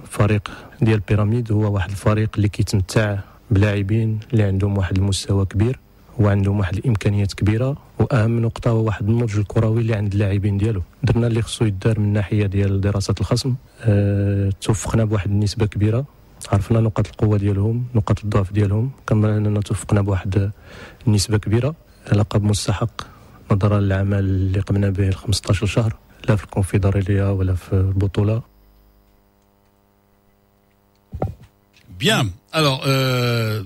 فريق 0.09 0.51
ديال 0.81 0.99
بيراميد 0.99 1.51
هو 1.51 1.73
واحد 1.73 1.89
الفريق 1.89 2.29
اللي 2.35 2.49
كيتمتع 2.49 3.17
بلاعبين 3.51 4.19
اللي 4.33 4.43
عندهم 4.43 4.77
واحد 4.77 4.97
المستوى 4.97 5.45
كبير 5.45 5.79
وعندهم 6.19 6.59
واحد 6.59 6.75
الإمكانيات 6.77 7.33
كبيرة 7.33 7.77
وأهم 7.99 8.39
نقطة 8.39 8.69
هو 8.71 8.83
واحد 8.83 9.09
النضج 9.09 9.37
الكروي 9.37 9.81
اللي 9.81 9.95
عند 9.95 10.13
اللاعبين 10.13 10.57
ديالو. 10.57 10.81
درنا 11.03 11.27
اللي 11.27 11.41
خصو 11.41 11.65
يدار 11.65 11.99
من 11.99 12.05
الناحيه 12.05 12.45
ديال 12.45 12.81
دراسة 12.81 13.15
الخصم 13.19 13.55
أه 13.81 14.49
توفقنا 14.61 15.05
بواحد 15.05 15.29
النسبة 15.31 15.65
كبيرة 15.65 16.05
عرفنا 16.51 16.79
نقاط 16.79 17.07
القوة 17.07 17.37
ديالهم 17.37 17.85
نقاط 17.95 18.23
الضعف 18.23 18.53
ديالهم 18.53 18.91
كنظن 19.09 19.29
اننا 19.29 19.61
توفقنا 19.61 20.01
بواحد 20.01 20.51
النسبة 21.07 21.37
كبيرة. 21.37 21.75
لقب 22.13 22.43
مستحق 22.43 23.01
نظرا 23.51 23.79
للعمل 23.79 24.19
اللي 24.19 24.59
قمنا 24.59 24.89
به 24.89 25.11
15 25.11 25.65
شهر. 25.65 25.95
لا 26.28 26.36
في 26.36 26.44
الكونفدراليه 26.44 27.32
ولا 27.32 27.54
في 27.54 27.72
البطوله 27.72 28.42
Bien. 31.98 32.30
Alors, 32.52 32.82
euh, 32.86 33.62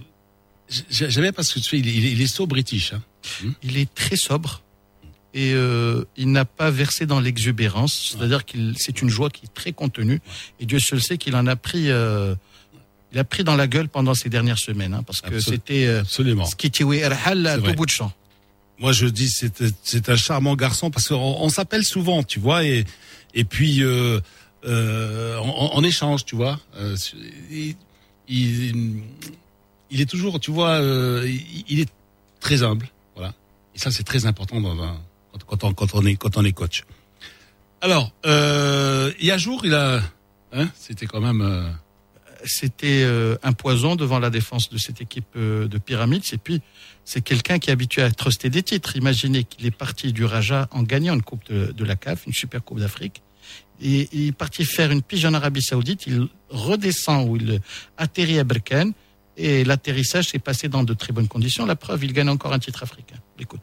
J'aimais 0.90 1.32
parce 1.32 1.52
que 1.52 1.60
tu 1.60 1.68
sais, 1.68 1.78
il, 1.78 1.86
il, 1.86 2.04
il 2.04 2.20
est 2.20 2.26
so 2.26 2.46
british. 2.46 2.92
Hein. 2.92 3.02
Il 3.62 3.76
est 3.76 3.92
très 3.94 4.16
sobre 4.16 4.62
et 5.34 5.52
euh, 5.52 6.04
il 6.16 6.30
n'a 6.30 6.44
pas 6.44 6.70
versé 6.70 7.06
dans 7.06 7.20
l'exubérance. 7.20 8.14
C'est-à-dire 8.16 8.44
qu'il 8.44 8.74
c'est 8.78 9.02
une 9.02 9.08
joie 9.08 9.30
qui 9.30 9.44
est 9.44 9.54
très 9.54 9.72
contenue. 9.72 10.20
Et 10.60 10.66
Dieu 10.66 10.78
seul 10.78 11.00
sait 11.00 11.18
qu'il 11.18 11.36
en 11.36 11.46
a 11.46 11.56
pris. 11.56 11.90
Euh, 11.90 12.34
il 13.12 13.18
a 13.18 13.24
pris 13.24 13.44
dans 13.44 13.54
la 13.54 13.68
gueule 13.68 13.88
pendant 13.88 14.14
ces 14.14 14.28
dernières 14.28 14.58
semaines, 14.58 14.94
hein, 14.94 15.04
parce 15.04 15.20
que 15.20 15.28
Absol 15.28 15.42
c'était 15.42 15.86
euh, 15.86 16.00
absolument 16.00 16.46
Skitiwi 16.46 16.98
Erhal 16.98 17.46
à 17.46 17.58
tout 17.58 17.72
bout 17.74 17.86
de 17.86 17.90
champ. 17.90 18.12
Moi, 18.79 18.93
je 18.93 19.07
dis 19.07 19.29
c'est 19.29 20.09
un 20.09 20.15
charmant 20.15 20.55
garçon 20.55 20.89
parce 20.89 21.09
qu'on 21.09 21.15
on, 21.17 21.49
s'appelle 21.49 21.83
souvent, 21.83 22.23
tu 22.23 22.39
vois, 22.39 22.63
et 22.63 22.85
et 23.33 23.43
puis 23.43 23.83
euh, 23.83 24.19
euh, 24.65 25.37
on, 25.43 25.71
on, 25.73 25.83
échange, 25.83 26.23
tu 26.23 26.35
vois. 26.35 26.59
Euh, 26.77 26.95
il, 27.51 27.75
il, 28.29 30.01
est 30.01 30.09
toujours, 30.09 30.39
tu 30.39 30.51
vois, 30.51 30.81
euh, 30.81 31.25
il, 31.27 31.63
il, 31.67 31.79
est 31.81 31.89
très 32.39 32.63
humble, 32.63 32.87
voilà. 33.15 33.33
Et 33.75 33.79
ça, 33.79 33.91
c'est 33.91 34.03
très 34.03 34.25
important 34.25 34.61
dans 34.61 34.81
un, 34.81 34.97
quand, 35.45 35.63
on, 35.65 35.73
quand 35.73 35.95
on 35.95 36.05
est 36.05 36.15
quand 36.15 36.37
on 36.37 36.45
est 36.45 36.53
coach. 36.53 36.85
Alors, 37.81 38.11
euh, 38.25 39.11
il 39.19 39.25
y 39.25 39.31
a 39.31 39.35
un 39.35 39.37
jour, 39.37 39.65
il 39.65 39.73
a, 39.73 40.01
hein, 40.53 40.69
c'était 40.75 41.05
quand 41.05 41.21
même 41.21 41.41
Euh... 42.38 42.42
C'était 42.44 43.02
euh, 43.04 43.36
un 43.42 43.52
poison 43.52 43.96
devant 43.96 44.18
la 44.18 44.30
défense 44.30 44.68
de 44.68 44.78
cette 44.78 45.00
équipe 45.00 45.24
euh, 45.36 45.66
de 45.68 45.78
Pyramides. 45.78 46.24
Et 46.32 46.38
puis, 46.38 46.60
c'est 47.04 47.20
quelqu'un 47.20 47.58
qui 47.58 47.70
est 47.70 47.72
habitué 47.72 48.02
à 48.02 48.10
truster 48.10 48.50
des 48.50 48.62
titres. 48.62 48.96
Imaginez 48.96 49.44
qu'il 49.44 49.66
est 49.66 49.70
parti 49.70 50.12
du 50.12 50.24
Raja 50.24 50.68
en 50.70 50.82
gagnant 50.82 51.14
une 51.14 51.22
coupe 51.22 51.44
de, 51.50 51.72
de 51.72 51.84
la 51.84 51.96
CAF, 51.96 52.26
une 52.26 52.32
super 52.32 52.62
coupe 52.62 52.80
d'Afrique. 52.80 53.22
Et 53.80 54.08
il 54.12 54.28
est 54.28 54.32
parti 54.32 54.64
faire 54.64 54.90
une 54.90 55.02
pige 55.02 55.24
en 55.24 55.34
Arabie 55.34 55.62
Saoudite. 55.62 56.06
Il 56.06 56.28
redescend 56.48 57.28
ou 57.28 57.36
il 57.36 57.60
atterrit 57.98 58.38
à 58.38 58.44
Berkane 58.44 58.92
et 59.36 59.64
l'atterrissage 59.64 60.28
s'est 60.28 60.38
passé 60.38 60.68
dans 60.68 60.84
de 60.84 60.94
très 60.94 61.12
bonnes 61.12 61.28
conditions. 61.28 61.66
La 61.66 61.76
preuve, 61.76 62.04
il 62.04 62.12
gagne 62.12 62.28
encore 62.28 62.52
un 62.52 62.58
titre 62.58 62.82
africain. 62.82 63.16
Écoute. 63.38 63.60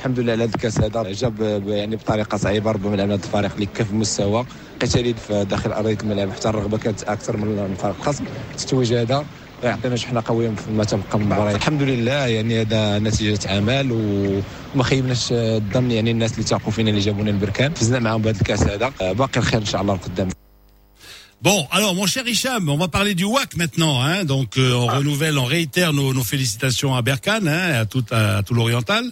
الحمد 0.00 0.18
لله 0.20 0.32
على 0.32 0.44
هذا 0.44 0.54
الكاس 0.54 0.80
هذا 0.80 1.12
جاب 1.12 1.64
يعني 1.68 1.96
بطريقه 1.96 2.36
صعيبه 2.36 2.70
ربما 2.70 2.96
لعبنا 2.96 3.16
ضد 3.16 3.24
الفريق 3.24 3.54
اللي 3.54 3.66
كان 3.66 3.86
في 3.86 3.92
المستوى 3.92 4.46
قتالي 4.81 5.13
في 5.13 5.45
داخل 5.45 5.71
أرضية 5.71 5.97
الملعب 6.03 6.31
حتى 6.31 6.49
الرغبة 6.49 6.77
كانت 6.77 7.03
أكثر 7.03 7.37
من 7.37 7.59
الفريق 7.71 7.95
الخصم 7.99 8.23
التتويج 8.51 8.93
هذا 8.93 9.25
يعطينا 9.63 9.95
شحنه 9.95 10.23
قوية 10.25 10.49
فيما 10.65 10.83
تبقى 10.83 11.19
من 11.19 11.21
المباريات 11.21 11.55
الحمد 11.55 11.81
لله 11.81 12.11
يعني 12.27 12.61
هذا 12.61 12.99
نتيجة 12.99 13.39
عمل 13.49 13.91
وما 14.75 14.83
خيبناش 14.83 15.27
الظن 15.31 15.91
يعني 15.91 16.11
الناس 16.11 16.33
اللي 16.33 16.43
تاقوا 16.43 16.71
فينا 16.71 16.89
اللي 16.89 17.01
جابونا 17.01 17.29
البركان 17.29 17.73
فزنا 17.73 17.99
معاهم 17.99 18.21
بهذا 18.21 18.37
الكأس 18.41 18.63
هذا 18.63 18.91
باقي 19.11 19.39
الخير 19.39 19.59
إن 19.61 19.65
شاء 19.65 19.81
الله 19.81 19.93
القدام 19.93 20.29
Bon, 21.41 21.67
alors 21.69 21.93
mon 21.93 22.07
cher 22.07 22.25
Hicham, 22.25 22.69
on 22.69 22.77
va 22.77 22.87
parler 22.87 23.13
du 23.13 23.25
WAC 23.25 23.55
maintenant. 23.55 24.01
Hein, 24.01 24.23
donc 24.23 24.57
euh, 24.57 24.73
on 24.73 24.87
renouvelle, 24.87 25.37
on 25.37 25.43
réitère 25.43 25.93
nos, 25.93 26.11
nos 26.11 26.23
félicitations 26.23 26.95
à 26.95 27.03
Berkane, 27.03 27.47
hein, 27.47 27.81
à 27.81 27.85
tout, 27.85 28.05
à, 28.09 28.41
tout 28.41 28.55
l'Oriental. 28.55 29.03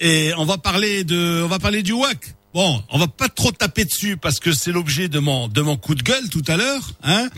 Et 0.00 0.32
on 0.36 0.44
va 0.44 0.58
parler 0.58 1.04
de, 1.04 1.42
on 1.44 1.48
va 1.48 1.58
parler 1.58 1.82
du 1.82 1.92
WAC. 1.92 2.18
Bon, 2.56 2.82
on 2.88 2.98
va 2.98 3.06
pas 3.06 3.28
trop 3.28 3.52
taper 3.52 3.84
dessus 3.84 4.16
parce 4.16 4.40
que 4.40 4.50
c'est 4.50 4.72
l'objet 4.72 5.08
de 5.08 5.18
mon 5.18 5.46
de 5.46 5.60
mon 5.60 5.76
coup 5.76 5.94
de 5.94 6.02
gueule 6.02 6.30
tout 6.30 6.42
à 6.46 6.56
l'heure, 6.56 6.92
hein. 7.02 7.28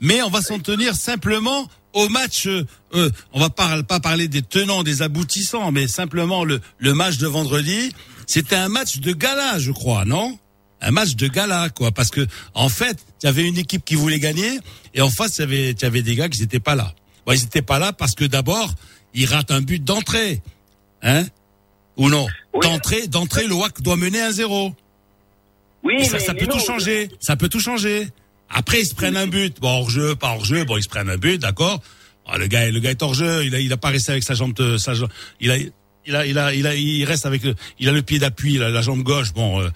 Mais 0.00 0.22
on 0.22 0.30
va 0.30 0.40
s'en 0.40 0.60
tenir 0.60 0.94
simplement 0.94 1.68
au 1.92 2.08
match. 2.08 2.46
Euh, 2.46 2.64
euh, 2.94 3.10
on 3.34 3.40
va 3.40 3.50
pas 3.50 3.82
pas 3.82 4.00
parler 4.00 4.28
des 4.28 4.40
tenants, 4.40 4.82
des 4.82 5.02
aboutissants, 5.02 5.72
mais 5.72 5.88
simplement 5.88 6.42
le 6.42 6.62
le 6.78 6.94
match 6.94 7.18
de 7.18 7.26
vendredi. 7.26 7.92
C'était 8.26 8.56
un 8.56 8.70
match 8.70 9.00
de 9.00 9.12
gala, 9.12 9.58
je 9.58 9.72
crois, 9.72 10.06
non? 10.06 10.38
Un 10.80 10.90
match 10.90 11.16
de 11.16 11.28
gala, 11.28 11.68
quoi, 11.68 11.92
parce 11.92 12.08
que 12.08 12.26
en 12.54 12.70
fait, 12.70 12.96
il 13.22 13.26
y 13.26 13.28
avait 13.28 13.46
une 13.46 13.58
équipe 13.58 13.84
qui 13.84 13.94
voulait 13.94 14.20
gagner 14.20 14.58
et 14.94 15.02
en 15.02 15.10
face, 15.10 15.36
il 15.36 15.40
y 15.40 15.44
avait 15.44 15.72
y 15.72 15.84
avait 15.84 16.00
des 16.00 16.14
gars 16.14 16.30
qui 16.30 16.40
n'étaient 16.40 16.60
pas 16.60 16.76
là. 16.76 16.94
Bon, 17.26 17.34
ils 17.34 17.42
n'étaient 17.42 17.60
pas 17.60 17.78
là 17.78 17.92
parce 17.92 18.14
que 18.14 18.24
d'abord, 18.24 18.72
ils 19.12 19.26
ratent 19.26 19.50
un 19.50 19.60
but 19.60 19.84
d'entrée, 19.84 20.40
hein 21.02 21.26
ou 21.96 22.08
non 22.08 22.26
D'entrée, 22.62 23.06
d'entrée, 23.06 23.46
le 23.46 23.54
WAC 23.54 23.80
doit 23.82 23.96
mener 23.96 24.20
un 24.20 24.30
zéro. 24.30 24.74
Oui, 25.82 26.04
ça, 26.04 26.14
mais 26.14 26.18
ça 26.20 26.34
peut 26.34 26.46
tout 26.46 26.60
changer. 26.60 27.08
Ça 27.20 27.36
peut 27.36 27.48
tout 27.48 27.60
changer. 27.60 28.08
Après, 28.50 28.80
ils 28.80 28.86
se 28.86 28.94
prennent 28.94 29.16
un 29.16 29.26
but. 29.26 29.58
Bon, 29.60 29.68
hors 29.68 29.90
jeu, 29.90 30.14
pas 30.14 30.28
hors 30.28 30.44
jeu. 30.44 30.64
Bon, 30.64 30.76
ils 30.76 30.82
se 30.82 30.88
prennent 30.88 31.10
un 31.10 31.16
but, 31.16 31.38
d'accord. 31.38 31.82
Ah, 32.26 32.38
le 32.38 32.46
gars, 32.46 32.70
le 32.70 32.78
gars 32.78 32.90
est 32.90 33.02
hors 33.02 33.14
jeu. 33.14 33.44
Il 33.44 33.54
a, 33.54 33.60
il 33.60 33.72
a 33.72 33.76
pas 33.76 33.88
resté 33.88 34.12
avec 34.12 34.22
sa 34.22 34.34
jambe, 34.34 34.54
sa 34.76 34.94
jambe. 34.94 35.08
Il 35.40 35.50
a, 35.50 35.56
il 36.06 36.16
a, 36.16 36.26
il 36.26 36.38
a, 36.38 36.54
il 36.54 36.66
a, 36.66 36.74
il 36.74 37.04
reste 37.04 37.26
avec 37.26 37.42
le, 37.42 37.54
il 37.78 37.88
a 37.88 37.92
le 37.92 38.02
pied 38.02 38.18
d'appui, 38.18 38.54
il 38.54 38.62
a 38.62 38.68
la 38.68 38.82
jambe 38.82 39.02
gauche. 39.02 39.32
Bon, 39.32 39.60
euh, 39.60 39.70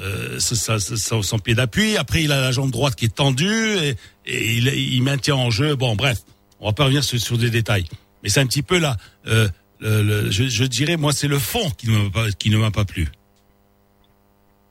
euh, 0.00 0.40
ça, 0.40 0.78
ça, 0.78 1.22
son 1.22 1.38
pied 1.38 1.54
d'appui. 1.54 1.96
Après, 1.96 2.22
il 2.22 2.32
a 2.32 2.40
la 2.40 2.52
jambe 2.52 2.70
droite 2.70 2.94
qui 2.94 3.04
est 3.04 3.14
tendue 3.14 3.76
et, 3.76 3.96
et 4.26 4.56
il, 4.56 4.68
il 4.68 5.02
maintient 5.02 5.36
en 5.36 5.50
jeu. 5.50 5.76
Bon, 5.76 5.94
bref, 5.94 6.18
on 6.60 6.66
va 6.66 6.72
pas 6.72 6.84
revenir 6.84 7.04
sur, 7.04 7.20
sur 7.20 7.38
des 7.38 7.50
détails. 7.50 7.84
Mais 8.22 8.28
c'est 8.28 8.40
un 8.40 8.46
petit 8.46 8.62
peu 8.62 8.78
là. 8.78 8.96
Euh, 9.26 9.48
je, 9.82 10.64
dirais, 10.64 10.96
moi, 10.96 11.12
c'est 11.12 11.28
le 11.28 11.38
fond 11.38 11.70
qui 11.76 11.88
ne 11.88 12.56
m'a 12.58 12.70
pas, 12.70 12.84
plu. 12.84 13.08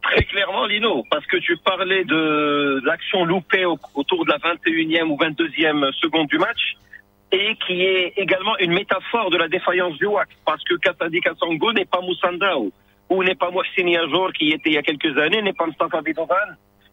Très 0.04 0.24
clairement, 0.24 0.66
Lino, 0.66 1.04
parce 1.12 1.26
que 1.28 1.38
tu 1.38 1.56
parlais 1.58 2.04
de 2.06 2.82
l'action 2.86 3.24
loupée 3.26 3.66
au- 3.66 3.78
autour 3.94 4.26
de 4.26 4.32
la 4.32 4.38
21e 4.40 5.12
ou 5.12 5.18
22e 5.18 5.92
seconde 6.02 6.28
du 6.28 6.38
match, 6.38 6.76
et 7.32 7.56
qui 7.66 7.82
est 7.84 8.14
également 8.18 8.58
une 8.60 8.74
métaphore 8.74 9.30
de 9.30 9.38
la 9.38 9.48
défaillance 9.48 9.98
du 9.98 10.06
WAC, 10.06 10.30
parce 10.46 10.64
que 10.64 10.76
Katadi 10.76 11.20
Kassango 11.22 11.72
n'est 11.74 11.86
pas 11.86 12.02
Moussandao, 12.02 12.72
ou 13.10 13.24
n'est 13.24 13.36
pas 13.36 13.52
Mohsin 13.52 13.88
Yajour 13.88 14.34
qui 14.34 14.50
était 14.50 14.70
il 14.72 14.74
y 14.74 14.78
a 14.78 14.82
quelques 14.82 15.18
années, 15.18 15.42
n'est 15.42 15.54
pas 15.54 15.66
Mustafa 15.68 16.02
Bidovan, 16.02 16.36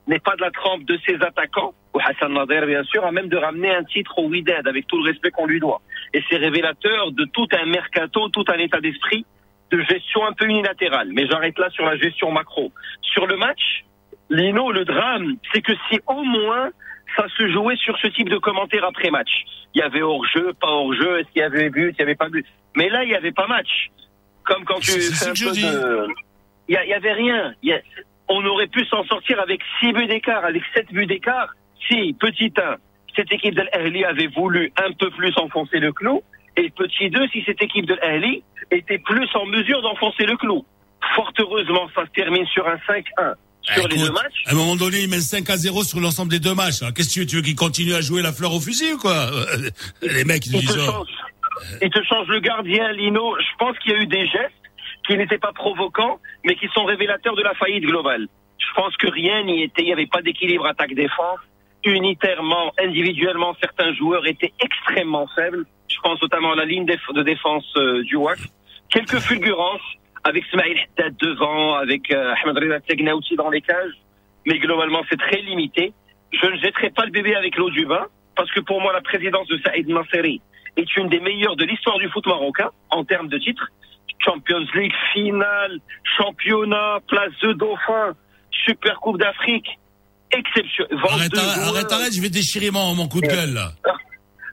n'est 0.08 0.18
pas 0.18 0.34
de 0.36 0.40
la 0.42 0.50
trempe 0.50 0.84
de 0.84 0.98
ses 1.06 1.14
attaquants, 1.22 1.74
ou 1.94 1.98
Hassan 2.00 2.32
Nader 2.32 2.62
bien 2.66 2.82
sûr, 2.84 3.04
à 3.04 3.12
même 3.12 3.28
de 3.28 3.36
ramener 3.36 3.70
un 3.74 3.84
titre 3.84 4.18
au 4.18 4.26
Wydad 4.28 4.66
avec 4.66 4.86
tout 4.86 4.96
le 5.02 5.10
respect 5.10 5.30
qu'on 5.30 5.46
lui 5.46 5.60
doit. 5.60 5.80
Et 6.14 6.22
c'est 6.28 6.36
révélateur 6.36 7.12
de 7.12 7.24
tout 7.32 7.46
un 7.52 7.66
mercato, 7.66 8.28
tout 8.30 8.44
un 8.48 8.58
état 8.58 8.80
d'esprit 8.80 9.24
de 9.70 9.80
gestion 9.82 10.26
un 10.26 10.32
peu 10.32 10.46
unilatérale. 10.46 11.10
Mais 11.12 11.26
j'arrête 11.28 11.58
là 11.58 11.68
sur 11.70 11.84
la 11.84 11.96
gestion 11.96 12.30
macro. 12.32 12.72
Sur 13.02 13.26
le 13.26 13.36
match, 13.36 13.84
Lino, 14.30 14.72
le 14.72 14.84
drame, 14.84 15.36
c'est 15.52 15.60
que 15.60 15.72
si 15.90 16.00
au 16.06 16.22
moins 16.22 16.70
ça 17.16 17.26
se 17.36 17.48
jouait 17.50 17.76
sur 17.76 17.96
ce 17.98 18.06
type 18.08 18.28
de 18.28 18.38
commentaires 18.38 18.84
après 18.84 19.10
match. 19.10 19.30
Il 19.74 19.78
y 19.80 19.82
avait 19.82 20.02
hors-jeu, 20.02 20.52
pas 20.60 20.68
hors-jeu, 20.68 21.18
est-ce 21.20 21.28
qu'il 21.32 21.40
y 21.40 21.44
avait 21.44 21.68
but, 21.70 21.94
il 21.96 22.00
y 22.00 22.02
avait 22.02 22.14
pas 22.14 22.28
but. 22.28 22.46
Mais 22.76 22.88
là, 22.90 23.04
il 23.04 23.10
y 23.10 23.14
avait 23.14 23.32
pas 23.32 23.46
match. 23.46 23.90
Comme 24.44 24.64
quand 24.64 24.78
tu 24.80 24.92
fais 25.00 25.28
un 25.28 25.32
peu 25.32 25.52
de... 25.52 26.06
Il 26.68 26.74
y, 26.74 26.76
a- 26.76 26.84
il 26.84 26.90
y 26.90 26.94
avait 26.94 27.12
rien. 27.12 27.54
Il 27.62 27.70
y 27.70 27.72
a- 27.72 27.80
On 28.28 28.44
aurait 28.44 28.66
pu 28.66 28.84
s'en 28.86 29.04
sortir 29.04 29.40
avec 29.40 29.60
six 29.80 29.92
buts 29.92 30.06
d'écart, 30.06 30.44
avec 30.44 30.62
sept 30.74 30.86
buts 30.92 31.06
d'écart. 31.06 31.48
Si, 31.88 32.14
petit 32.18 32.52
1, 32.56 32.76
cette 33.16 33.32
équipe 33.32 33.54
de 33.54 33.62
l'Ahli 33.72 34.04
avait 34.04 34.26
voulu 34.26 34.72
un 34.76 34.92
peu 34.92 35.10
plus 35.10 35.32
enfoncer 35.38 35.78
le 35.78 35.92
clou. 35.92 36.22
Et 36.56 36.70
petit 36.70 37.08
2, 37.10 37.28
si 37.28 37.42
cette 37.44 37.62
équipe 37.62 37.86
de 37.86 37.94
l'Ahli 37.94 38.42
était 38.70 38.98
plus 38.98 39.28
en 39.34 39.46
mesure 39.46 39.80
d'enfoncer 39.82 40.26
le 40.26 40.36
clou. 40.36 40.64
Fort 41.14 41.32
heureusement, 41.38 41.88
ça 41.94 42.04
se 42.04 42.10
termine 42.10 42.46
sur 42.46 42.66
un 42.66 42.76
5-1 42.76 43.34
sur 43.62 43.88
les 43.88 43.96
deux 43.96 44.12
matchs. 44.12 44.42
À 44.46 44.52
un 44.52 44.54
moment 44.54 44.76
donné, 44.76 45.02
ils 45.02 45.08
mènent 45.08 45.20
5 45.20 45.48
à 45.50 45.56
0 45.56 45.84
sur 45.84 46.00
l'ensemble 46.00 46.30
des 46.30 46.40
deux 46.40 46.54
matchs. 46.54 46.80
Qu'est-ce 46.94 47.08
que 47.08 47.12
tu 47.12 47.20
veux, 47.20 47.26
tu 47.26 47.36
veux 47.36 47.42
qu'ils 47.42 47.54
continuent 47.54 47.94
à 47.94 48.00
jouer 48.00 48.22
la 48.22 48.32
fleur 48.32 48.52
au 48.54 48.60
fusil 48.60 48.92
ou 48.92 48.98
quoi 48.98 49.14
Euh, 49.14 49.70
Les 50.02 50.24
mecs, 50.24 50.46
ils 50.46 50.56
Il 50.56 50.60
te, 50.60 50.72
disent 50.72 50.78
oh, 50.88 50.92
change, 50.92 51.08
il 51.82 51.90
te 51.90 52.02
change 52.04 52.28
le 52.28 52.40
gardien, 52.40 52.92
Lino. 52.92 53.36
Je 53.38 53.56
pense 53.58 53.78
qu'il 53.78 53.92
y 53.92 53.94
a 53.94 53.98
eu 53.98 54.06
des 54.06 54.26
gestes 54.26 54.57
qui 55.08 55.16
n'étaient 55.16 55.38
pas 55.38 55.52
provocants, 55.52 56.18
mais 56.44 56.54
qui 56.54 56.68
sont 56.68 56.84
révélateurs 56.84 57.34
de 57.34 57.42
la 57.42 57.54
faillite 57.54 57.84
globale. 57.84 58.28
Je 58.58 58.72
pense 58.74 58.94
que 58.96 59.08
rien 59.10 59.42
n'y 59.42 59.62
était. 59.62 59.82
Il 59.82 59.86
n'y 59.86 59.92
avait 59.92 60.06
pas 60.06 60.20
d'équilibre 60.20 60.66
attaque-défense. 60.66 61.40
Unitairement, 61.84 62.72
individuellement, 62.78 63.56
certains 63.60 63.94
joueurs 63.94 64.26
étaient 64.26 64.52
extrêmement 64.60 65.26
faibles. 65.34 65.64
Je 65.88 65.98
pense 66.00 66.20
notamment 66.20 66.52
à 66.52 66.56
la 66.56 66.66
ligne 66.66 66.84
de 66.84 67.22
défense 67.22 67.64
euh, 67.76 68.02
du 68.02 68.16
WAC. 68.16 68.38
Quelques 68.90 69.18
fulgurances 69.20 69.80
avec 70.24 70.44
Smaïl 70.46 70.76
Haddad 70.98 71.16
devant, 71.16 71.74
avec 71.74 72.12
euh, 72.12 72.34
Ahmed 72.42 72.58
Reza 72.58 72.80
Tegna 72.80 73.16
aussi 73.16 73.36
dans 73.36 73.48
les 73.48 73.62
cages. 73.62 73.94
Mais 74.46 74.58
globalement, 74.58 75.02
c'est 75.08 75.18
très 75.18 75.40
limité. 75.40 75.92
Je 76.32 76.46
ne 76.46 76.56
jetterai 76.58 76.90
pas 76.90 77.06
le 77.06 77.12
bébé 77.12 77.34
avec 77.34 77.56
l'eau 77.56 77.70
du 77.70 77.86
bain, 77.86 78.06
parce 78.36 78.50
que 78.50 78.60
pour 78.60 78.82
moi, 78.82 78.92
la 78.92 79.00
présidence 79.00 79.46
de 79.48 79.58
Saïd 79.64 79.88
Nasseri 79.88 80.42
est 80.76 80.96
une 80.96 81.08
des 81.08 81.20
meilleures 81.20 81.56
de 81.56 81.64
l'histoire 81.64 81.98
du 81.98 82.08
foot 82.10 82.26
marocain 82.26 82.70
en 82.90 83.04
termes 83.04 83.28
de 83.28 83.38
titres. 83.38 83.70
Champions 84.18 84.66
League, 84.74 84.92
finale, 85.12 85.78
championnat, 86.16 86.98
place 87.08 87.32
de 87.42 87.52
dauphin, 87.52 88.14
Super 88.64 88.98
Coupe 89.00 89.18
d'Afrique, 89.18 89.66
exceptionnel. 90.32 90.98
Arrête, 91.04 91.38
arrête, 91.38 91.92
arrête, 91.92 92.14
je 92.14 92.20
vais 92.20 92.30
déchirer 92.30 92.70
mon, 92.70 92.94
mon 92.94 93.08
coup 93.08 93.20
de 93.20 93.26
gueule 93.26 93.54
là. 93.54 93.72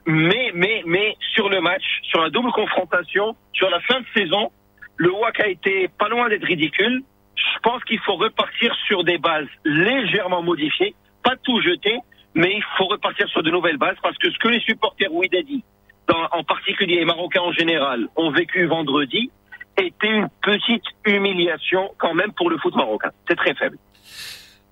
Mais, 0.06 0.52
mais, 0.54 0.82
mais, 0.86 1.16
sur 1.34 1.48
le 1.48 1.60
match, 1.60 1.82
sur 2.02 2.20
la 2.20 2.30
double 2.30 2.52
confrontation, 2.52 3.34
sur 3.52 3.68
la 3.70 3.80
fin 3.80 4.00
de 4.00 4.06
saison, 4.14 4.52
le 4.96 5.10
WAC 5.10 5.40
a 5.40 5.48
été 5.48 5.88
pas 5.98 6.08
loin 6.08 6.28
d'être 6.28 6.46
ridicule. 6.46 7.02
Je 7.34 7.58
pense 7.62 7.82
qu'il 7.84 7.98
faut 8.00 8.14
repartir 8.14 8.74
sur 8.86 9.02
des 9.02 9.18
bases 9.18 9.48
légèrement 9.64 10.42
modifiées, 10.42 10.94
pas 11.24 11.34
tout 11.42 11.60
jeter, 11.60 11.98
mais 12.34 12.52
il 12.54 12.64
faut 12.78 12.86
repartir 12.86 13.28
sur 13.28 13.42
de 13.42 13.50
nouvelles 13.50 13.78
bases 13.78 13.96
parce 14.02 14.16
que 14.18 14.30
ce 14.30 14.38
que 14.38 14.48
les 14.48 14.60
supporters 14.60 15.12
Ouidadi, 15.12 15.64
en 16.08 16.44
particulier 16.44 16.96
les 16.96 17.04
Marocains 17.04 17.42
en 17.42 17.52
général, 17.52 18.06
ont 18.14 18.30
vécu 18.30 18.66
vendredi, 18.66 19.30
était 19.78 20.08
une 20.08 20.28
petite 20.42 20.84
humiliation 21.04 21.90
quand 21.98 22.14
même 22.14 22.32
pour 22.32 22.50
le 22.50 22.58
foot 22.58 22.74
marocain. 22.74 23.10
C'est 23.28 23.36
très 23.36 23.54
faible. 23.54 23.78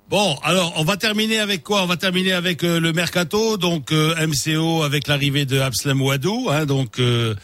Bon, 0.09 0.36
alors 0.42 0.74
on 0.76 0.84
va 0.84 0.98
terminer 0.98 1.38
avec 1.38 1.62
quoi? 1.62 1.82
On 1.82 1.86
va 1.86 1.96
terminer 1.96 2.32
avec 2.32 2.62
euh, 2.62 2.78
le 2.78 2.92
mercato, 2.92 3.57
donc 3.57 3.90
euh, 3.90 4.14
MCO 4.26 4.82
avec 4.82 5.09
l'arrivée 5.09 5.46
de 5.46 5.59
Abslem 5.59 6.00
Ouadou, 6.02 6.48
hein, 6.50 6.66
donc 6.66 6.98
euh, 6.98 7.34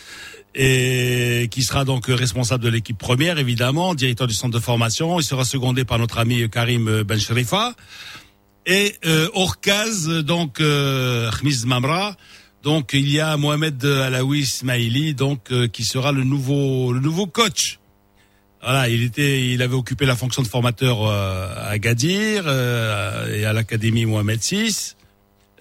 et 0.55 1.49
qui 1.51 1.63
sera 1.63 1.87
donc 1.87 2.11
euh, 2.11 2.15
responsable 2.15 2.63
de 2.63 2.69
l'équipe 2.69 2.99
première 2.99 3.39
évidemment, 3.39 3.95
directeur 3.95 4.27
du 4.27 4.35
centre 4.35 4.53
de 4.53 4.63
formation. 4.63 5.19
Il 5.19 5.23
sera 5.23 5.47
secondé 5.47 5.87
par 5.87 5.99
notre 5.99 6.19
ami 6.19 6.51
Karim 6.51 6.87
euh, 6.87 7.03
Ben 7.03 7.19
Sherifa 7.19 7.73
et 8.67 8.95
Orkaz, 9.33 10.09
donc 10.23 10.59
Khmiz 10.59 11.65
Mamra. 11.65 12.15
Donc 12.63 12.91
il 12.93 13.11
y 13.11 13.21
a 13.21 13.37
Mohamed 13.37 13.85
Alaoui 13.85 14.41
Ismaili, 14.41 15.15
donc 15.15 15.51
euh, 15.51 15.67
qui 15.67 15.85
sera 15.85 16.13
le 16.13 16.25
nouveau 16.25 16.93
le 16.93 17.01
nouveau 17.01 17.27
coach. 17.27 17.79
Voilà, 18.63 18.91
il 18.91 19.03
était, 19.03 19.47
il 19.47 19.63
avait 19.63 19.75
occupé 19.75 20.05
la 20.05 20.17
fonction 20.17 20.43
de 20.43 20.47
formateur 20.47 21.07
euh, 21.07 21.71
à 21.71 21.79
Gadir 21.79 22.45
euh, 22.47 23.35
et 23.35 23.47
à 23.47 23.55
l'académie 23.55 24.05
Mohamed 24.05 24.39
VI. 24.39 24.97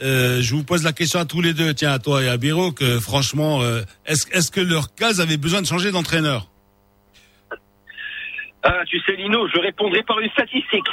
Euh, 0.02 0.42
je 0.42 0.56
vous 0.56 0.64
pose 0.64 0.84
la 0.84 0.92
question 0.92 1.20
à 1.20 1.26
tous 1.26 1.42
les 1.42 1.54
deux, 1.54 1.74
tiens 1.74 1.92
à 1.92 2.00
toi 2.00 2.24
et 2.24 2.30
à 2.30 2.38
Biro, 2.38 2.72
que 2.72 3.00
franchement, 3.00 3.62
euh, 3.62 3.82
est-ce 4.06 4.28
est-ce 4.32 4.52
que 4.52 4.60
leur 4.62 4.94
case 4.96 5.22
avait 5.22 5.38
besoin 5.38 5.62
de 5.62 5.68
changer 5.68 5.92
d'entraîneur? 5.92 6.48
Ah, 8.64 8.82
tu 8.88 9.00
sais, 9.02 9.16
Lino, 9.16 9.48
je 9.48 9.60
répondrai 9.60 10.04
par 10.04 10.20
une 10.20 10.30
statistique. 10.32 10.88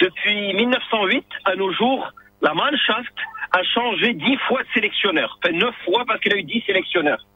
Depuis 0.00 0.54
1908 0.54 1.24
à 1.44 1.54
nos 1.54 1.72
jours, 1.72 2.12
la 2.42 2.54
Mannschaft 2.54 3.14
a 3.52 3.62
changé 3.74 4.14
dix 4.14 4.36
fois 4.46 4.62
de 4.62 4.68
sélectionneur. 4.74 5.38
Enfin, 5.42 5.54
neuf 5.56 5.74
fois 5.84 6.04
parce 6.06 6.20
qu'il 6.20 6.32
a 6.32 6.36
eu 6.36 6.42
dix 6.44 6.62
sélectionneurs. 6.66 7.26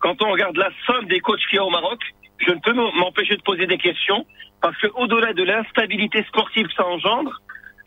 Quand 0.00 0.16
on 0.22 0.30
regarde 0.30 0.56
la 0.56 0.70
somme 0.86 1.06
des 1.06 1.20
coachs 1.20 1.40
qu'il 1.50 1.56
y 1.56 1.58
a 1.58 1.64
au 1.64 1.70
Maroc, 1.70 2.00
je 2.46 2.50
ne 2.52 2.58
peux 2.60 2.72
m'empêcher 2.72 3.36
de 3.36 3.42
poser 3.42 3.66
des 3.66 3.78
questions 3.78 4.24
parce 4.62 4.76
que 4.78 4.86
au-delà 4.94 5.32
de 5.32 5.42
l'instabilité 5.42 6.24
sportive 6.28 6.66
que 6.66 6.72
ça 6.74 6.86
engendre, 6.86 7.32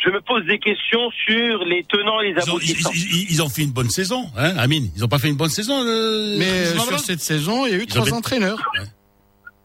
je 0.04 0.10
me 0.10 0.20
pose 0.22 0.46
des 0.46 0.58
questions 0.60 1.10
sur 1.26 1.64
les 1.66 1.84
tenants 1.86 2.20
et 2.22 2.34
les 2.34 2.42
ils 2.42 2.52
ont, 2.52 2.60
ils, 2.60 2.72
aboutissants. 2.72 2.92
ils- 2.94 3.32
ils 3.32 3.42
ont 3.44 3.50
fait 3.50 3.62
une 3.62 3.72
bonne 3.72 3.90
saison, 3.90 4.26
hein, 4.38 4.56
Amine. 4.58 4.90
Ils 4.96 5.06
ont 5.06 5.08
pas 5.08 5.20
fait 5.20 5.30
une 5.30 5.38
bonne 5.38 5.50
saison. 5.50 5.84
Le... 5.84 6.38
Mais 6.40 6.50
euh, 6.50 6.74
Khmiz 6.74 6.88
sur 6.88 7.00
cette 7.00 7.20
saison, 7.22 7.66
il 7.66 7.72
y 7.72 7.76
a 7.76 7.78
eu 7.78 7.82
Ils 7.84 7.88
trois 7.88 8.06
fait- 8.06 8.12
entraîneurs. 8.14 8.60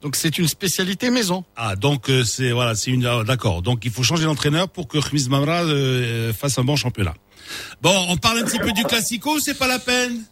Donc 0.02 0.14
c'est 0.14 0.38
une 0.38 0.46
spécialité 0.46 1.10
maison. 1.10 1.44
Ah, 1.56 1.74
donc 1.74 2.10
euh, 2.10 2.22
c'est 2.22 2.52
voilà, 2.52 2.74
c'est 2.74 2.90
une 2.90 3.06
ah, 3.06 3.24
d'accord. 3.24 3.62
Donc 3.62 3.84
il 3.84 3.90
faut 3.90 4.02
changer 4.02 4.24
d'entraîneur 4.24 4.68
pour 4.68 4.86
que 4.88 4.98
Khmis 4.98 5.26
Mamra 5.30 5.62
euh, 5.64 6.32
fasse 6.34 6.58
un 6.58 6.64
bon 6.64 6.76
championnat. 6.76 7.14
Bon, 7.82 8.06
on 8.08 8.16
parle 8.16 8.38
un 8.38 8.44
petit 8.44 8.58
peu 8.58 8.72
du 8.72 8.84
classico, 8.84 9.38
c'est 9.40 9.58
pas 9.58 9.66
la 9.66 9.78
peine. 9.78 10.24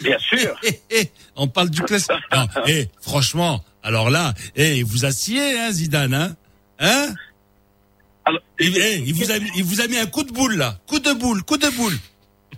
Bien 0.00 0.18
sûr. 0.18 0.58
on 1.36 1.48
parle 1.48 1.70
du 1.70 1.82
classico. 1.82 2.14
Non, 2.34 2.46
eh, 2.66 2.88
franchement, 3.00 3.64
alors 3.82 4.10
là, 4.10 4.34
eh, 4.54 4.78
il 4.78 4.84
vous 4.84 5.04
a 5.04 5.10
scié, 5.12 5.58
hein, 5.58 5.70
Zidane, 5.70 6.14
hein, 6.14 6.36
hein? 6.80 7.08
Il, 8.58 8.76
eh, 8.76 8.96
il 9.06 9.14
vous 9.14 9.30
a, 9.30 9.38
mis- 9.38 9.50
il 9.56 9.64
vous 9.64 9.80
a 9.80 9.86
mis 9.86 9.98
un 9.98 10.06
coup 10.06 10.24
de 10.24 10.32
boule 10.32 10.56
là, 10.56 10.78
coup 10.86 10.98
de 10.98 11.12
boule, 11.12 11.42
coup 11.44 11.58
de 11.58 11.68
boule. 11.76 11.96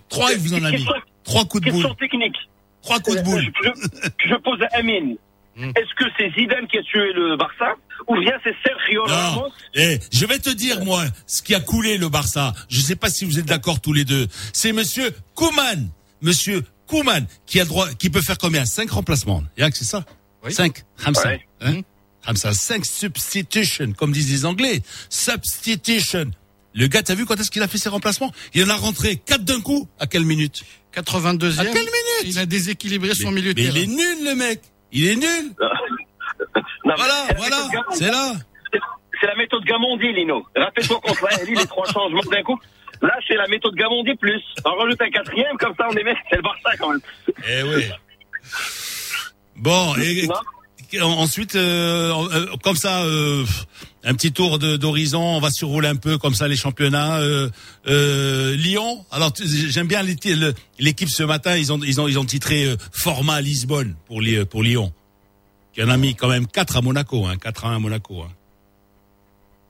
Trois, 0.09 0.31
il 0.33 0.39
vous 0.39 0.55
en 0.55 0.63
a 0.63 0.71
mis. 0.71 0.85
Trois 1.23 1.45
coups 1.45 1.63
de 1.65 1.69
boule. 1.71 1.83
Question 1.83 1.95
technique. 1.95 2.35
Trois 2.81 2.99
coups 2.99 3.17
de 3.17 3.21
boule. 3.21 3.51
Je, 3.63 4.29
je 4.29 4.35
pose 4.35 4.59
à 4.63 4.77
Amine. 4.77 5.15
Est-ce 5.59 5.93
que 5.95 6.05
c'est 6.17 6.31
Zidane 6.39 6.67
qui 6.67 6.77
a 6.77 6.83
tué 6.83 7.11
le 7.13 7.35
Barça 7.37 7.75
ou 8.07 8.17
bien 8.19 8.33
c'est 8.43 8.55
Sergio 8.63 9.03
Ramos 9.05 9.41
Non, 9.41 9.51
eh, 9.75 9.99
je 10.11 10.25
vais 10.25 10.39
te 10.39 10.49
dire 10.49 10.83
moi 10.85 11.03
ce 11.27 11.41
qui 11.41 11.53
a 11.55 11.59
coulé 11.59 11.97
le 11.97 12.07
Barça. 12.09 12.53
Je 12.69 12.79
sais 12.79 12.95
pas 12.95 13.09
si 13.09 13.25
vous 13.25 13.39
êtes 13.39 13.45
d'accord 13.45 13.81
tous 13.81 13.93
les 13.93 14.05
deux. 14.05 14.27
C'est 14.53 14.71
Monsieur 14.71 15.11
Kouman, 15.35 15.89
Monsieur 16.21 16.63
Kouman 16.87 17.25
qui 17.45 17.59
a 17.59 17.65
droit, 17.65 17.89
qui 17.93 18.09
peut 18.09 18.21
faire 18.21 18.37
combien? 18.37 18.65
Cinq 18.65 18.91
remplacements. 18.91 19.43
Que 19.57 19.69
c'est 19.73 19.83
ça? 19.85 20.05
Cinq. 20.49 20.83
Hamza. 21.05 21.27
Ouais. 21.27 21.45
Hein? 21.61 21.81
Hamza. 22.25 22.53
Cinq 22.53 22.85
substitutions, 22.85 23.91
comme 23.93 24.11
disent 24.13 24.31
les 24.31 24.45
Anglais. 24.45 24.81
Substitution. 25.09 26.31
Le 26.73 26.87
gars, 26.87 27.03
t'as 27.03 27.15
vu 27.15 27.25
quand 27.25 27.39
est-ce 27.39 27.51
qu'il 27.51 27.61
a 27.63 27.67
fait 27.67 27.77
ses 27.77 27.89
remplacements? 27.89 28.31
Il 28.53 28.63
en 28.63 28.69
a 28.69 28.75
rentré 28.75 29.17
quatre 29.17 29.43
d'un 29.43 29.59
coup. 29.59 29.87
À 29.99 30.07
quelle 30.07 30.23
minute? 30.25 30.63
82e. 30.95 31.59
À 31.59 31.65
quelle 31.65 31.73
minute? 31.73 32.25
Il 32.25 32.39
a 32.39 32.45
déséquilibré 32.45 33.13
son 33.15 33.31
milieu 33.31 33.53
de 33.53 33.59
Mais 33.61 33.67
terrain. 33.67 33.79
il 33.79 33.83
est 33.83 33.87
nul 33.87 34.25
le 34.25 34.35
mec. 34.35 34.61
Il 34.91 35.07
est 35.07 35.15
nul. 35.15 35.51
voilà, 36.83 37.27
voilà, 37.37 37.57
c'est 37.91 38.11
là. 38.11 38.33
C'est 39.21 39.27
la 39.27 39.35
méthode 39.35 39.63
Gamondi, 39.65 40.13
Lino. 40.13 40.45
Rappelle-toi 40.55 40.99
contre 41.01 41.25
l'Ahly, 41.29 41.55
les 41.55 41.65
trois 41.65 41.85
changements 41.93 42.21
d'un 42.31 42.41
coup. 42.43 42.57
Là, 43.01 43.13
c'est 43.27 43.35
la 43.35 43.47
méthode 43.47 43.75
Gamondi 43.75 44.15
plus. 44.15 44.41
On 44.65 44.75
rajoute 44.75 45.01
un 45.01 45.09
quatrième, 45.09 45.57
comme 45.57 45.73
ça, 45.75 45.87
on 45.89 45.93
est 45.93 46.03
c'est 46.29 46.35
le 46.37 46.41
Barça 46.41 46.71
quand 46.79 46.89
même. 46.89 47.01
Eh 47.47 47.63
oui. 47.63 47.85
Bon, 49.57 49.93
et- 49.97 50.27
ensuite, 51.01 51.55
euh, 51.55 52.11
euh, 52.33 52.45
comme 52.63 52.75
ça, 52.75 53.03
euh, 53.03 53.43
un 54.03 54.13
petit 54.13 54.31
tour 54.31 54.59
d'horizon, 54.59 55.21
on 55.21 55.39
va 55.39 55.51
surrouler 55.51 55.87
un 55.87 55.95
peu 55.95 56.17
comme 56.17 56.33
ça 56.33 56.47
les 56.47 56.55
championnats. 56.55 57.19
Euh, 57.19 57.49
euh, 57.87 58.55
Lyon, 58.55 59.05
alors 59.11 59.31
j'aime 59.37 59.87
bien 59.87 60.01
l'équipe 60.03 61.09
ce 61.09 61.23
matin, 61.23 61.55
ils 61.57 61.71
ont 61.73 61.79
ils 61.83 61.99
ont 61.99 62.07
ils 62.07 62.17
ont 62.17 62.25
titré 62.25 62.65
euh, 62.65 62.75
format 62.91 63.41
Lisbonne 63.41 63.95
pour 64.07 64.21
Lyon. 64.21 64.91
Qui 65.73 65.83
en 65.83 65.89
a 65.89 65.97
mis 65.97 66.15
quand 66.15 66.29
même 66.29 66.47
4 66.47 66.77
à 66.77 66.81
Monaco, 66.81 67.25
hein, 67.25 67.37
4 67.37 67.65
à 67.65 67.69
1 67.69 67.75
à 67.75 67.79
Monaco. 67.79 68.23
Hein. 68.23 68.31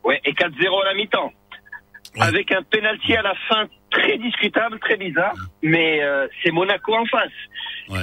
Ouais, 0.04 0.22
et 0.24 0.32
4-0 0.32 0.82
à 0.82 0.86
la 0.86 0.94
mi-temps. 0.96 1.34
Avec 2.20 2.52
un 2.52 2.64
penalty 2.64 3.14
à 3.16 3.22
la 3.22 3.36
fin 3.48 3.66
très 3.92 4.18
discutable, 4.18 4.80
très 4.80 4.98
bizarre, 4.98 5.36
mais 5.62 6.02
c'est 6.42 6.52
Monaco 6.52 6.96
en 6.96 7.06
face. 7.06 7.30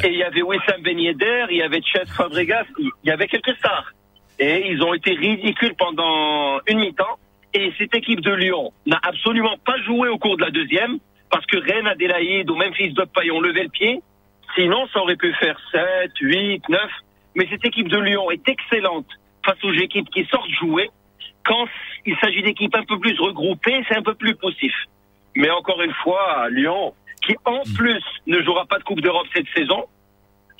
Et 0.05 0.09
il 0.09 0.17
y 0.17 0.23
avait 0.25 0.43
Wissam 0.43 0.83
Ben 0.83 0.99
il 0.99 1.57
y 1.57 1.63
avait 1.63 1.81
Chet 1.83 2.07
Fabregas, 2.17 2.65
il 2.79 2.91
y 3.05 3.11
avait 3.11 3.29
quelques 3.29 3.57
stars. 3.57 3.93
Et 4.39 4.71
ils 4.71 4.83
ont 4.83 4.93
été 4.95 5.13
ridicules 5.13 5.75
pendant 5.75 6.59
une 6.67 6.81
mi-temps. 6.81 7.19
Et 7.55 7.73
cette 7.79 7.95
équipe 7.95 8.21
de 8.21 8.33
Lyon 8.33 8.73
n'a 8.85 8.99
absolument 9.03 9.57
pas 9.65 9.81
joué 9.83 10.09
au 10.09 10.19
cours 10.19 10.37
de 10.37 10.43
la 10.43 10.51
deuxième, 10.51 10.99
parce 11.31 11.47
que 11.47 11.57
Rennes, 11.57 11.87
Adélaïde 11.87 12.51
ou 12.51 12.57
Memphis 12.57 12.91
Depay 12.91 13.31
ont 13.31 13.41
levé 13.41 13.63
le 13.63 13.69
pied. 13.69 14.01
Sinon, 14.55 14.87
ça 14.93 15.01
aurait 15.01 15.17
pu 15.17 15.33
faire 15.35 15.59
7, 15.73 16.11
8, 16.21 16.69
9. 16.69 16.81
Mais 17.37 17.47
cette 17.51 17.65
équipe 17.65 17.89
de 17.89 17.99
Lyon 17.99 18.31
est 18.31 18.47
excellente 18.49 19.07
face 19.45 19.63
aux 19.63 19.73
équipes 19.73 20.11
qui 20.11 20.25
sortent 20.27 20.51
jouer. 20.61 20.91
Quand 21.45 21.67
il 22.05 22.17
s'agit 22.19 22.43
d'équipes 22.43 22.75
un 22.75 22.85
peu 22.85 22.99
plus 22.99 23.19
regroupées, 23.21 23.85
c'est 23.89 23.97
un 23.97 24.03
peu 24.03 24.15
plus 24.15 24.35
poussif. 24.35 24.75
Mais 25.37 25.51
encore 25.51 25.81
une 25.83 25.93
fois, 26.03 26.49
Lyon, 26.51 26.95
qui 27.25 27.35
en 27.45 27.63
plus 27.75 28.03
ne 28.27 28.43
jouera 28.43 28.67
pas 28.67 28.79
de 28.79 28.85
Coupe 28.85 29.01
d'Europe 29.01 29.27
cette 29.35 29.47
saison, 29.55 29.85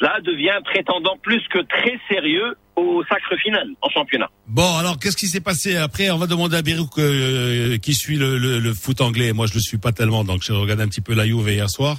là 0.01 0.19
devient 0.23 0.59
prétendant 0.65 1.17
plus 1.23 1.43
que 1.49 1.59
très 1.61 1.99
sérieux 2.09 2.57
au 2.77 3.03
sacre 3.09 3.35
final 3.43 3.69
en 3.81 3.89
championnat. 3.89 4.29
Bon, 4.47 4.77
alors 4.77 4.99
qu'est-ce 4.99 5.17
qui 5.17 5.27
s'est 5.27 5.41
passé 5.41 5.77
après? 5.77 6.11
On 6.11 6.19
va 6.19 6.27
demander 6.27 6.57
à 6.57 6.63
Birouk 6.63 6.99
euh, 6.99 7.79
qui 7.79 7.95
suit 7.95 8.17
le, 8.17 8.37
le- 8.37 8.59
le 8.59 8.75
foot 8.75 9.01
anglais. 9.01 9.33
Moi, 9.33 9.47
je 9.47 9.55
le 9.55 9.61
suis 9.61 9.79
pas 9.79 9.93
tellement, 9.93 10.25
donc 10.25 10.43
j'ai 10.43 10.53
regardé 10.53 10.83
un 10.83 10.89
petit 10.89 11.01
peu 11.01 11.15
la 11.15 11.25
Juve 11.27 11.49
hier 11.49 11.71
soir. 11.71 11.99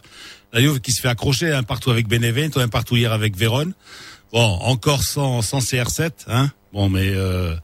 La 0.53 0.61
Juve 0.61 0.79
qui 0.79 0.91
se 0.91 1.01
fait 1.01 1.07
accrocher 1.07 1.51
un 1.53 1.63
partout 1.63 1.89
avec 1.89 2.07
Benevento, 2.07 2.59
un 2.59 2.67
partout 2.67 2.95
hier 2.95 3.11
avec 3.11 3.35
Vérone. 3.35 3.73
Bon, 4.31 4.39
encore 4.61 5.01
sans, 5.03 5.41
sans 5.41 5.59
CR7, 5.59 6.25
hein. 6.27 6.51
Bon, 6.73 6.89
mais 6.89 7.09
euh, 7.15 7.55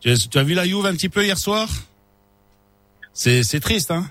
tu, 0.00 0.08
as, 0.10 0.28
tu 0.30 0.38
as 0.38 0.42
vu 0.42 0.54
la 0.54 0.64
Juve 0.64 0.86
un 0.86 0.92
petit 0.94 1.08
peu 1.10 1.22
hier 1.24 1.36
soir? 1.36 1.68
C'est 3.12 3.42
c'est 3.42 3.60
triste, 3.60 3.90
hein. 3.90 4.08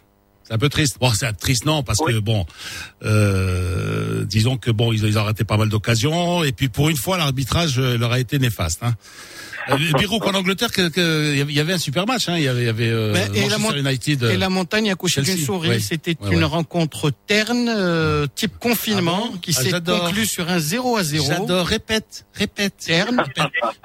C'est 0.47 0.53
un 0.53 0.57
peu 0.57 0.69
triste. 0.69 0.97
Bon, 1.01 1.11
c'est 1.13 1.31
triste 1.33 1.65
non 1.65 1.83
parce 1.83 1.99
que 1.99 2.19
bon, 2.19 2.45
euh, 3.03 4.23
disons 4.25 4.57
que 4.57 4.71
bon, 4.71 4.93
ils, 4.93 5.03
ils 5.03 5.17
ont 5.19 5.23
raté 5.23 5.43
pas 5.43 5.57
mal 5.57 5.69
d'occasions 5.69 6.43
et 6.43 6.51
puis 6.51 6.69
pour 6.69 6.89
une 6.89 6.97
fois, 6.97 7.17
l'arbitrage 7.17 7.77
euh, 7.79 7.97
leur 7.97 8.11
a 8.11 8.19
été 8.19 8.39
néfaste. 8.39 8.79
Hein. 8.83 8.95
Euh, 9.69 9.75
Birouk 9.97 10.25
en 10.25 10.33
Angleterre, 10.33 10.71
que- 10.71 10.87
que- 10.87 11.35
il 11.45 11.51
y 11.53 11.59
avait 11.59 11.73
un 11.73 11.77
super 11.77 12.05
match. 12.07 12.29
Hein. 12.29 12.37
Il 12.37 12.43
y 12.43 12.47
avait, 12.47 12.61
il 12.61 12.65
y 12.65 12.69
avait 12.69 12.87
euh, 12.89 13.13
et, 13.33 13.49
la 13.49 13.57
United. 13.77 14.23
et 14.23 14.37
la 14.37 14.47
montagne 14.47 14.89
a 14.89 14.95
couché 14.95 15.21
d'une 15.21 15.37
souris. 15.37 15.67
Ouais. 15.67 15.79
C'était 15.81 16.15
Ouais, 16.21 16.29
une 16.31 16.37
ouais. 16.39 16.43
rencontre 16.45 17.11
terne, 17.27 17.67
euh, 17.67 18.27
type 18.33 18.57
confinement, 18.59 19.23
Ah 19.25 19.31
bon 19.33 19.37
qui 19.39 19.53
Ah, 19.57 19.61
s'est 19.61 19.71
conclue 19.83 20.25
sur 20.25 20.49
un 20.49 20.59
0 20.59 20.95
à 20.95 21.03
0. 21.03 21.27
J'adore. 21.27 21.67
Répète, 21.67 22.25
répète. 22.33 22.75
Terne. 22.85 23.21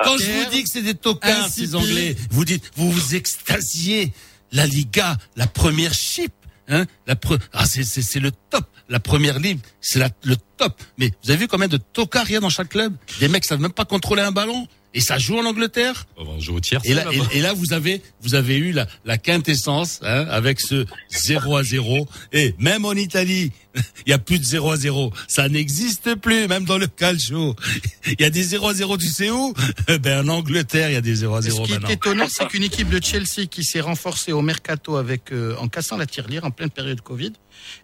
Quand 0.05 0.17
je 0.19 0.25
vous 0.31 0.51
dis 0.53 0.63
que 0.63 0.69
c'est 0.71 0.83
des 0.83 0.95
tocards, 0.95 1.49
ces 1.49 1.75
Anglais, 1.75 2.15
vous 2.31 2.45
dites, 2.45 2.71
vous 2.77 2.91
vous 2.93 3.17
extasiez. 3.17 4.13
La 4.53 4.67
Liga, 4.67 5.17
la 5.35 5.47
première 5.47 5.95
chip, 5.95 6.31
hein, 6.73 6.87
la 7.07 7.17
pre... 7.17 7.39
ah, 7.53 7.65
c'est, 7.67 8.21
le 8.21 8.31
top. 8.51 8.67
La 8.89 9.01
première 9.01 9.39
ligue, 9.39 9.61
c'est 9.81 10.01
le 10.25 10.37
top. 10.57 10.81
Mais 10.99 11.13
vous 11.23 11.31
avez 11.31 11.41
vu 11.41 11.49
combien 11.49 11.69
de 11.69 11.77
tocards 11.77 12.29
il 12.29 12.35
y 12.35 12.37
a 12.37 12.41
dans 12.41 12.51
chaque 12.51 12.71
club? 12.71 12.95
Des 13.21 13.29
mecs 13.29 13.45
savent 13.45 13.61
même 13.61 13.73
pas 13.73 13.85
contrôler 13.85 14.23
un 14.23 14.33
ballon. 14.33 14.67
Et 14.95 15.01
ça 15.01 15.19
joue 15.19 15.39
en 15.39 15.47
Angleterre. 15.47 16.07
On 16.17 16.39
joue 16.39 16.57
au 16.57 16.61
tiers. 16.61 16.81
Et 16.85 16.93
là, 16.93 17.05
et, 17.13 17.39
et 17.39 17.41
là, 17.41 17.55
vous 17.55 17.73
avez, 17.73 18.03
vous 18.21 18.35
avez 18.35 18.57
eu 18.57 18.73
la, 18.73 18.87
la 19.05 19.17
quintessence 19.17 20.01
hein, 20.03 20.27
avec 20.29 20.61
ce 20.61 20.85
0 21.11 21.57
à 21.57 21.63
0. 21.63 22.07
Et 22.33 22.55
même 22.59 22.85
en 22.85 22.93
Italie, 22.93 23.53
il 24.07 24.11
y 24.11 24.13
a 24.13 24.19
plus 24.19 24.39
de 24.39 24.45
0 24.45 24.71
à 24.71 24.77
0. 24.77 25.13
Ça 25.29 25.49
n'existe 25.49 26.15
plus, 26.17 26.47
même 26.47 26.65
dans 26.65 26.79
le 26.79 26.87
calcio. 26.87 27.57
Il 28.07 28.21
y 28.21 28.25
a 28.25 28.31
des 28.31 28.43
0 28.43 28.69
à 28.69 28.75
0, 28.75 28.99
tu 28.99 29.07
sais 29.07 29.31
où? 29.31 29.55
Ben 30.03 30.29
en 30.29 30.33
Angleterre, 30.33 30.91
il 30.91 30.95
y 30.95 30.97
a 30.97 31.01
des 31.01 31.15
0 31.15 31.35
à 31.37 31.43
Ce 31.43 31.51
0 31.51 31.65
qui 31.65 31.73
est 31.73 31.91
étonnant, 31.91 32.27
c'est 32.29 32.47
qu'une 32.49 32.63
équipe 32.63 32.89
de 32.89 33.03
Chelsea 33.03 33.47
qui 33.51 33.65
s'est 33.65 33.81
renforcée 33.81 34.33
au 34.33 34.43
mercato 34.43 34.97
avec 34.97 35.33
euh, 35.33 35.55
en 35.59 35.69
cassant 35.69 35.97
la 35.97 36.07
tirelire 36.07 36.45
en 36.45 36.51
pleine 36.51 36.71
période 36.71 37.01
Covid, 37.01 37.33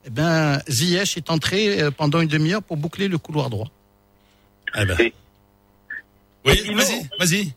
eh 0.06 0.10
ben 0.10 0.60
Ziyech 0.68 1.16
est 1.16 1.30
entré 1.30 1.80
euh, 1.80 1.90
pendant 1.90 2.20
une 2.20 2.28
demi-heure 2.28 2.62
pour 2.62 2.76
boucler 2.76 3.08
le 3.08 3.18
couloir 3.18 3.50
droit. 3.50 3.70
Eh 4.76 4.84
ben. 4.84 4.96
Oui, 6.48 6.74
vas-y, 6.74 7.08
vas-y. 7.18 7.52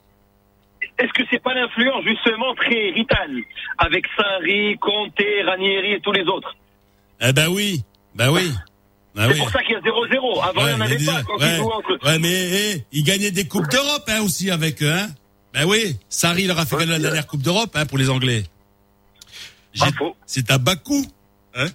Est-ce 1.00 1.14
que 1.14 1.24
c'est 1.32 1.42
pas 1.42 1.54
l'influence 1.54 2.04
justement 2.06 2.54
très 2.56 2.92
vitale 2.92 3.38
avec 3.78 4.06
Sarri, 4.16 4.78
Conte, 4.80 5.20
Ranieri 5.46 5.94
et 5.94 6.00
tous 6.02 6.12
les 6.12 6.24
autres? 6.24 6.56
Eh 7.22 7.34
ben 7.34 7.48
oui, 7.50 7.84
ben 8.16 8.32
oui. 8.32 8.52
Ben 9.14 9.28
C'est 9.28 9.34
oui. 9.34 9.40
pour 9.40 9.50
ça 9.50 9.62
qu'il 9.64 9.74
y 9.74 9.76
a 9.76 9.80
0-0. 9.82 10.42
Avant, 10.42 10.62
il 10.62 10.68
n'y 10.68 10.72
en 10.72 10.78
Ouais, 10.78 10.84
avait 10.86 11.06
pas 11.06 11.22
quand 11.24 11.38
ouais, 11.38 11.50
ils 11.52 11.56
jouaient 11.58 11.74
entre 11.74 11.92
eux. 11.92 12.00
ouais, 12.06 12.18
mais 12.20 12.30
eh, 12.32 12.86
ils 12.94 13.04
gagnaient 13.04 13.32
des 13.32 13.46
coupes 13.46 13.68
d'Europe 13.70 14.04
hein, 14.08 14.22
aussi 14.22 14.50
avec 14.50 14.82
eux. 14.82 14.90
Hein 14.90 15.10
ben 15.54 15.66
oui, 15.66 15.98
Sarri 16.08 16.48
leur 16.48 16.58
a 16.58 16.66
fait 16.66 16.78
gagner 16.78 16.94
la 16.94 17.00
dernière 17.00 17.28
coupe 17.28 17.42
d'Europe 17.42 17.72
hein, 17.76 17.86
pour 17.86 17.98
les 17.98 18.10
Anglais. 18.10 18.44
C'est 20.26 20.50
à 20.50 20.58
Bakou. 20.58 21.06
Hein 21.56 21.68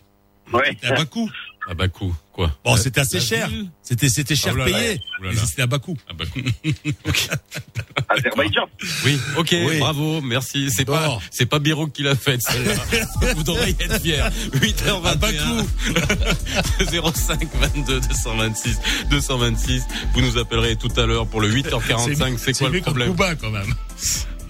C'était 0.64 0.86
à 0.86 0.92
Bakou. 0.94 1.28
À 1.68 1.74
Bakou, 1.74 2.14
quoi 2.32 2.56
Bon, 2.64 2.76
c'était 2.76 3.00
assez 3.00 3.16
La 3.18 3.24
cher. 3.24 3.50
C'était 3.82 4.08
c'était 4.08 4.36
cher 4.36 4.52
Oh 4.54 4.58
là 4.58 4.68
là, 4.68 4.78
payé. 4.78 5.00
oh 5.18 5.22
là 5.24 5.30
Mais 5.30 5.36
là. 5.36 5.42
c'était 5.46 5.62
à 5.62 5.66
Bakou. 5.66 5.96
À 6.08 6.12
Bakou. 6.12 6.40
Azerbaïdjan. 8.08 8.68
Oui, 9.04 9.18
ok, 9.36 9.48
Oui. 9.66 9.78
bravo, 9.80 10.20
merci. 10.20 10.70
C'est 10.70 10.84
pas, 10.84 11.18
c'est 11.30 11.46
pas 11.46 11.58
Birouk 11.58 11.92
qui 11.92 12.02
l'a 12.04 12.14
faite, 12.14 12.42
celle-là. 12.42 12.74
Vous 13.36 13.42
devriez 13.42 13.74
être 13.80 14.00
fiers. 14.00 14.22
8h21. 14.52 15.66
05 17.14 17.48
22 17.54 18.00
226 18.00 18.78
226. 19.10 19.82
Vous 20.14 20.20
nous 20.20 20.38
appellerez 20.38 20.76
tout 20.76 20.92
à 20.96 21.04
l'heure 21.06 21.26
pour 21.26 21.40
le 21.40 21.50
8h45. 21.52 22.36
C'est 22.38 22.52
C'est 22.54 22.58
quoi 22.58 22.68
le 22.70 22.80
problème? 22.80 23.10
Cuba, 23.10 23.34
quand 23.34 23.50
même. 23.50 23.74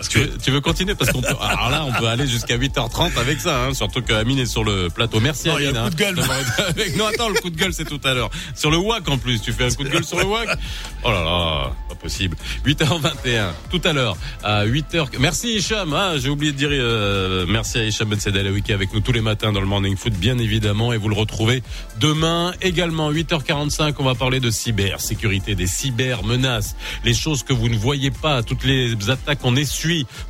Tu, 0.08 0.18
veux, 0.18 0.38
tu 0.42 0.50
veux 0.50 0.60
continuer 0.60 0.94
parce 0.94 1.10
qu'on 1.12 1.20
peut. 1.22 1.28
Alors 1.40 1.70
là, 1.70 1.84
on 1.86 1.92
peut 1.92 2.06
aller 2.06 2.26
jusqu'à 2.26 2.56
8h30 2.58 3.18
avec 3.18 3.40
ça, 3.40 3.64
hein, 3.64 3.74
surtout 3.74 4.02
que 4.02 4.12
Amine 4.12 4.38
est 4.38 4.46
sur 4.46 4.64
le 4.64 4.88
plateau. 4.88 5.20
Merci 5.20 5.48
Non, 5.48 5.58
il 5.58 5.64
y 5.64 5.66
a 5.66 5.70
Amine. 5.70 5.82
un 5.82 5.84
coup 5.88 5.90
de 5.90 5.96
gueule. 5.96 6.18
hein. 6.20 6.62
Avec- 6.68 6.96
non, 6.96 7.06
attends, 7.06 7.28
le 7.28 7.34
coup 7.40 7.50
de 7.50 7.56
gueule, 7.56 7.72
c'est 7.72 7.84
tout 7.84 8.00
à 8.04 8.14
l'heure. 8.14 8.30
Sur 8.54 8.70
le 8.70 8.76
WAC 8.78 9.08
en 9.08 9.18
plus, 9.18 9.40
tu 9.40 9.52
fais 9.52 9.64
un 9.64 9.70
coup 9.70 9.84
de 9.84 9.88
gueule 9.88 10.04
sur 10.04 10.18
le 10.18 10.24
WAC. 10.24 10.58
Oh 11.04 11.10
là 11.10 11.22
là, 11.24 11.72
pas 11.88 11.94
possible. 11.94 12.36
8h21, 12.64 13.48
tout 13.70 13.80
à 13.84 13.92
l'heure, 13.92 14.16
à 14.42 14.64
8h. 14.66 15.06
Merci 15.18 15.54
Hicham, 15.56 15.92
hein, 15.92 16.14
j'ai 16.18 16.28
oublié 16.28 16.52
de 16.52 16.56
dire 16.56 16.68
euh, 16.72 17.46
merci 17.48 17.78
à 17.78 17.84
Hicham 17.84 18.08
Ben 18.08 18.18
Sedalawi 18.20 18.62
qui 18.62 18.70
est 18.72 18.74
avec 18.74 18.92
nous 18.92 19.00
tous 19.00 19.12
les 19.12 19.20
matins 19.20 19.52
dans 19.52 19.60
le 19.60 19.66
Morning 19.66 19.96
Foot, 19.96 20.12
bien 20.14 20.38
évidemment, 20.38 20.92
et 20.92 20.96
vous 20.96 21.08
le 21.08 21.14
retrouvez 21.16 21.62
demain 22.00 22.52
également. 22.62 23.10
8h45, 23.12 23.94
on 23.98 24.04
va 24.04 24.14
parler 24.14 24.40
de 24.40 24.50
cybersécurité, 24.50 25.54
des 25.54 25.66
cybermenaces, 25.66 26.76
les 27.04 27.14
choses 27.14 27.42
que 27.42 27.52
vous 27.52 27.68
ne 27.68 27.76
voyez 27.76 28.10
pas, 28.10 28.42
toutes 28.42 28.64
les 28.64 28.94
attaques 29.10 29.40
qu'on 29.40 29.56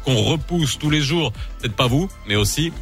qu'on 0.04 0.22
repousse 0.22 0.78
tous 0.78 0.90
les 0.90 1.00
jours. 1.00 1.32
Peut-être 1.58 1.76
pas 1.76 1.86
vous, 1.86 2.08
mais 2.26 2.36
aussi 2.36 2.72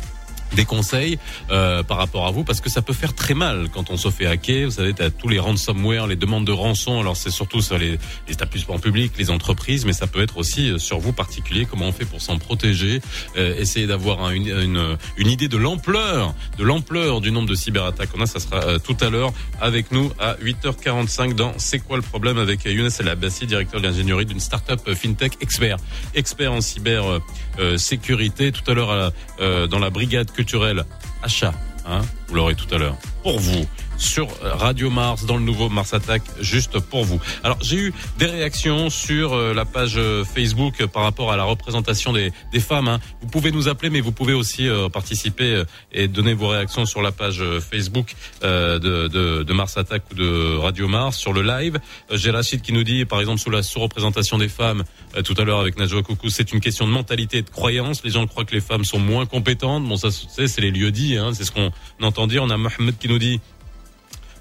des 0.52 0.64
conseils 0.64 1.18
euh, 1.50 1.82
par 1.82 1.96
rapport 1.98 2.26
à 2.26 2.30
vous 2.30 2.44
parce 2.44 2.60
que 2.60 2.70
ça 2.70 2.82
peut 2.82 2.92
faire 2.92 3.14
très 3.14 3.34
mal 3.34 3.68
quand 3.72 3.90
on 3.90 3.96
se 3.96 4.10
fait 4.10 4.26
hacker. 4.26 4.66
Vous 4.66 4.70
savez, 4.76 4.92
t'as 4.94 5.10
tous 5.10 5.28
les 5.28 5.38
ransomware, 5.38 6.06
les 6.06 6.16
demandes 6.16 6.46
de 6.46 6.52
rançon. 6.52 7.00
Alors 7.00 7.16
c'est 7.16 7.30
surtout 7.30 7.60
sur 7.60 7.78
les, 7.78 7.92
les 8.28 8.32
établissements 8.32 8.78
publics, 8.78 9.12
les 9.18 9.30
entreprises, 9.30 9.84
mais 9.84 9.92
ça 9.92 10.06
peut 10.06 10.22
être 10.22 10.36
aussi 10.36 10.70
euh, 10.70 10.78
sur 10.78 10.98
vous 10.98 11.12
particulier. 11.12 11.66
Comment 11.68 11.86
on 11.86 11.92
fait 11.92 12.04
pour 12.04 12.20
s'en 12.20 12.38
protéger 12.38 13.00
euh, 13.36 13.56
Essayer 13.58 13.86
d'avoir 13.86 14.22
un- 14.24 14.30
une, 14.32 14.48
une, 14.48 14.96
une 15.16 15.28
idée 15.30 15.48
de 15.48 15.56
l'ampleur, 15.56 16.34
de 16.58 16.64
l'ampleur 16.64 17.20
du 17.20 17.30
nombre 17.32 17.48
de 17.48 17.54
cyberattaques 17.54 18.10
qu'on 18.12 18.20
a. 18.20 18.26
Ça 18.26 18.40
sera 18.40 18.62
euh, 18.64 18.78
tout 18.78 18.96
à 19.00 19.10
l'heure 19.10 19.32
avec 19.60 19.90
nous 19.92 20.12
à 20.20 20.34
8h45 20.34 21.34
dans 21.34 21.52
C'est 21.58 21.78
quoi 21.80 21.96
le 21.96 22.02
problème 22.02 22.38
avec 22.38 22.64
Younes 22.64 22.90
El 23.00 23.08
Abbassi, 23.08 23.46
directeur 23.46 23.80
de 23.80 23.86
l'ingénierie 23.86 24.26
d'une 24.26 24.40
start-up 24.40 24.80
euh, 24.88 24.94
fintech 24.94 25.32
expert, 25.40 25.76
expert 26.14 26.52
en 26.52 26.60
cyber 26.60 27.04
euh, 27.04 27.18
euh, 27.58 27.76
sécurité. 27.78 28.52
Tout 28.52 28.68
à 28.70 28.74
l'heure 28.74 29.12
euh, 29.40 29.66
dans 29.66 29.78
la 29.78 29.90
brigade 29.90 30.30
culturelle 30.44 30.84
achat. 31.22 31.54
Hein, 31.86 32.04
vous 32.34 32.38
l'aurez 32.40 32.56
tout 32.56 32.74
à 32.74 32.78
l'heure. 32.78 32.96
Pour 33.22 33.38
vous, 33.38 33.64
sur 33.96 34.28
Radio 34.42 34.90
Mars, 34.90 35.24
dans 35.24 35.36
le 35.36 35.44
nouveau 35.44 35.68
Mars 35.68 35.94
Attack, 35.94 36.22
juste 36.40 36.80
pour 36.80 37.04
vous. 37.04 37.20
Alors, 37.44 37.56
j'ai 37.62 37.76
eu 37.76 37.94
des 38.18 38.26
réactions 38.26 38.90
sur 38.90 39.32
euh, 39.34 39.54
la 39.54 39.64
page 39.64 39.94
euh, 39.96 40.24
Facebook 40.24 40.80
euh, 40.80 40.88
par 40.88 41.04
rapport 41.04 41.30
à 41.30 41.36
la 41.36 41.44
représentation 41.44 42.12
des, 42.12 42.32
femmes. 42.58 42.88
hein. 42.88 42.98
Vous 43.22 43.28
pouvez 43.28 43.52
nous 43.52 43.68
appeler, 43.68 43.88
mais 43.88 44.00
vous 44.00 44.10
pouvez 44.12 44.34
aussi 44.34 44.68
euh, 44.68 44.88
participer 44.88 45.54
euh, 45.54 45.64
et 45.92 46.08
donner 46.08 46.34
vos 46.34 46.48
réactions 46.48 46.86
sur 46.86 47.02
la 47.02 47.12
page 47.12 47.40
euh, 47.40 47.60
Facebook 47.60 48.14
euh, 48.42 48.78
de, 48.80 49.52
Mars 49.52 49.76
Attack 49.78 50.02
ou 50.10 50.14
de 50.14 50.56
Radio 50.56 50.88
Mars 50.88 51.16
sur 51.16 51.32
le 51.32 51.42
live. 51.42 51.78
Euh, 52.10 52.16
j'ai 52.16 52.30
Rachid 52.32 52.62
qui 52.62 52.72
nous 52.72 52.82
dit, 52.84 53.04
par 53.04 53.20
exemple, 53.20 53.38
sous 53.40 53.50
la 53.50 53.62
sous-représentation 53.62 54.38
des 54.38 54.48
femmes, 54.48 54.82
euh, 55.16 55.22
tout 55.22 55.34
à 55.38 55.44
l'heure 55.44 55.60
avec 55.60 55.78
Najwa 55.78 56.02
Koukou, 56.02 56.30
c'est 56.30 56.52
une 56.52 56.60
question 56.60 56.86
de 56.86 56.92
mentalité 56.92 57.38
et 57.38 57.42
de 57.42 57.50
croyance. 57.50 58.02
Les 58.04 58.10
gens 58.10 58.26
croient 58.26 58.44
que 58.44 58.54
les 58.54 58.60
femmes 58.60 58.84
sont 58.84 58.98
moins 58.98 59.24
compétentes. 59.24 59.84
Bon, 59.84 59.96
ça, 59.96 60.08
c'est 60.10 60.60
les 60.60 60.72
lieux 60.72 60.90
dits, 60.90 61.16
hein, 61.16 61.30
c'est 61.32 61.44
ce 61.44 61.52
qu'on 61.52 61.70
entend 62.02 62.23
On 62.24 62.50
a 62.50 62.56
Mohamed 62.56 62.96
qui 62.98 63.08
nous 63.08 63.18
dit 63.18 63.40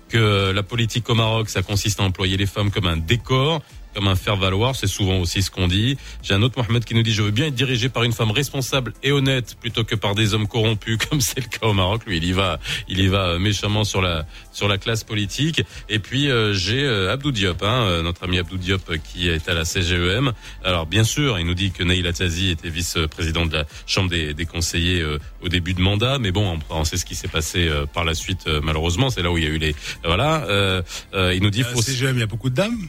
que 0.07 0.51
la 0.51 0.63
politique 0.63 1.09
au 1.09 1.15
Maroc, 1.15 1.49
ça 1.49 1.63
consiste 1.63 1.99
à 1.99 2.03
employer 2.03 2.37
les 2.37 2.45
femmes 2.45 2.71
comme 2.71 2.87
un 2.87 2.95
décor, 2.95 3.61
comme 3.93 4.07
un 4.07 4.15
faire-valoir, 4.15 4.75
c'est 4.75 4.87
souvent 4.87 5.17
aussi 5.19 5.41
ce 5.41 5.51
qu'on 5.51 5.67
dit. 5.67 5.97
J'ai 6.21 6.33
un 6.33 6.41
autre 6.41 6.57
Mohamed 6.57 6.83
qui 6.85 6.95
nous 6.95 7.03
dit, 7.03 7.13
je 7.13 7.21
veux 7.21 7.31
bien 7.31 7.47
être 7.47 7.55
dirigé 7.55 7.89
par 7.89 8.03
une 8.03 8.13
femme 8.13 8.31
responsable 8.31 8.93
et 9.03 9.11
honnête 9.11 9.55
plutôt 9.59 9.83
que 9.83 9.95
par 9.95 10.15
des 10.15 10.33
hommes 10.33 10.47
corrompus, 10.47 10.97
comme 11.09 11.21
c'est 11.21 11.39
le 11.39 11.47
cas 11.47 11.67
au 11.67 11.73
Maroc. 11.73 12.03
Lui, 12.05 12.17
il 12.17 12.25
y 12.25 12.31
va, 12.31 12.59
il 12.87 12.99
y 12.99 13.07
va 13.07 13.39
méchamment 13.39 13.83
sur 13.83 14.01
la, 14.01 14.25
sur 14.51 14.67
la 14.67 14.77
classe 14.77 15.03
politique. 15.03 15.63
Et 15.89 15.99
puis, 15.99 16.29
euh, 16.29 16.53
j'ai 16.53 16.83
euh, 16.83 17.11
Abdou 17.11 17.31
Diop, 17.31 17.63
hein, 17.63 17.85
euh, 17.87 18.01
notre 18.01 18.23
ami 18.23 18.39
Abdou 18.39 18.57
Diop 18.57 18.89
euh, 18.89 18.97
qui 18.97 19.29
est 19.29 19.47
à 19.49 19.53
la 19.53 19.65
CGEM. 19.65 20.33
Alors, 20.63 20.85
bien 20.85 21.03
sûr, 21.03 21.39
il 21.39 21.45
nous 21.45 21.53
dit 21.53 21.71
que 21.71 21.83
Naïla 21.83 22.13
Tazi 22.13 22.49
était 22.49 22.69
vice-président 22.69 23.45
de 23.45 23.53
la 23.53 23.65
Chambre 23.85 24.09
des, 24.09 24.33
des 24.33 24.45
conseillers 24.45 25.01
euh, 25.01 25.19
au 25.41 25.49
début 25.49 25.73
de 25.73 25.81
mandat, 25.81 26.19
mais 26.19 26.31
bon, 26.31 26.59
on, 26.69 26.75
on 26.75 26.83
sait 26.83 26.97
ce 26.97 27.05
qui 27.05 27.15
s'est 27.15 27.27
passé 27.27 27.67
euh, 27.67 27.85
par 27.85 28.05
la 28.05 28.13
suite, 28.13 28.47
euh, 28.47 28.61
malheureusement. 28.63 29.09
C'est 29.09 29.21
là 29.21 29.31
où 29.31 29.37
il 29.37 29.43
y 29.43 29.47
a 29.47 29.49
eu 29.49 29.57
les... 29.57 29.75
Voilà. 30.03 30.45
Euh, 30.45 30.81
euh, 31.13 31.33
il 31.33 31.41
nous 31.41 31.49
dit... 31.49 31.61
La 31.63 31.81
CGM, 31.81 32.17
il 32.17 32.19
y 32.19 32.23
a 32.23 32.27
beaucoup 32.27 32.49
de 32.49 32.55
dames 32.55 32.87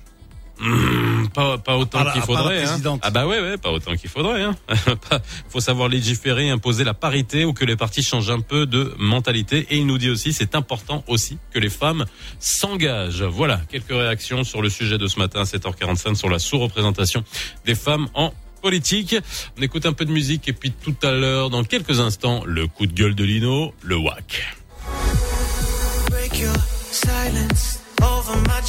Mmh, 0.61 1.29
pas, 1.35 1.59
pas 1.59 1.77
autant 1.77 2.05
qu'il 2.13 2.23
faudrait. 2.23 2.65
hein. 2.65 2.99
Ah 3.03 3.11
bah 3.11 3.27
ouais, 3.27 3.41
ouais, 3.41 3.57
pas 3.57 3.71
autant 3.73 3.97
qu'il 3.97 4.09
faudrait. 4.09 4.43
Hein. 4.43 4.55
Faut 5.49 5.61
savoir 5.61 5.89
légiférer, 5.89 6.49
imposer 6.51 6.85
la 6.85 6.95
parité 6.95 7.45
ou 7.45 7.53
que 7.53 7.65
les 7.65 7.75
partis 7.77 8.03
changent 8.03 8.31
un 8.31 8.41
peu 8.41 8.65
de 8.67 8.95
mentalité. 8.99 9.67
Et 9.71 9.79
il 9.79 9.87
nous 9.87 9.99
dit 9.99 10.11
aussi, 10.11 10.33
c'est 10.33 10.55
important 10.55 11.03
aussi 11.09 11.39
que 11.53 11.59
les 11.59 11.71
femmes 11.71 12.05
s'engagent. 12.39 13.25
Voilà, 13.25 13.61
quelques 13.69 13.91
réactions 13.91 14.45
sur 14.45 14.63
le 14.63 14.71
sujet 14.71 14.97
de 14.97 15.09
ce 15.09 15.19
matin 15.19 15.41
à 15.41 15.45
7h45 15.45 16.15
sur 16.15 16.29
la 16.29 16.39
sous-représentation 16.39 17.25
des 17.65 17.75
femmes 17.75 18.09
en 18.15 18.33
politique. 18.63 19.17
On 19.59 19.63
écoute 19.63 19.87
un 19.87 19.93
peu 19.93 20.05
de 20.05 20.13
musique 20.13 20.49
et 20.49 20.53
puis 20.53 20.71
tout 20.71 20.95
à 21.03 21.11
l'heure, 21.11 21.51
dans 21.51 21.65
quelques 21.65 21.99
instants, 22.01 22.43
le 22.47 22.67
coup 22.69 22.87
de 22.87 22.93
gueule 22.95 23.15
de 23.15 23.25
Lino, 23.25 23.75
le 23.83 23.97
WAC. 23.97 24.45
break 26.11 26.39
your 26.41 26.55
silence 26.93 27.81
over 28.01 28.37
my 28.47 28.61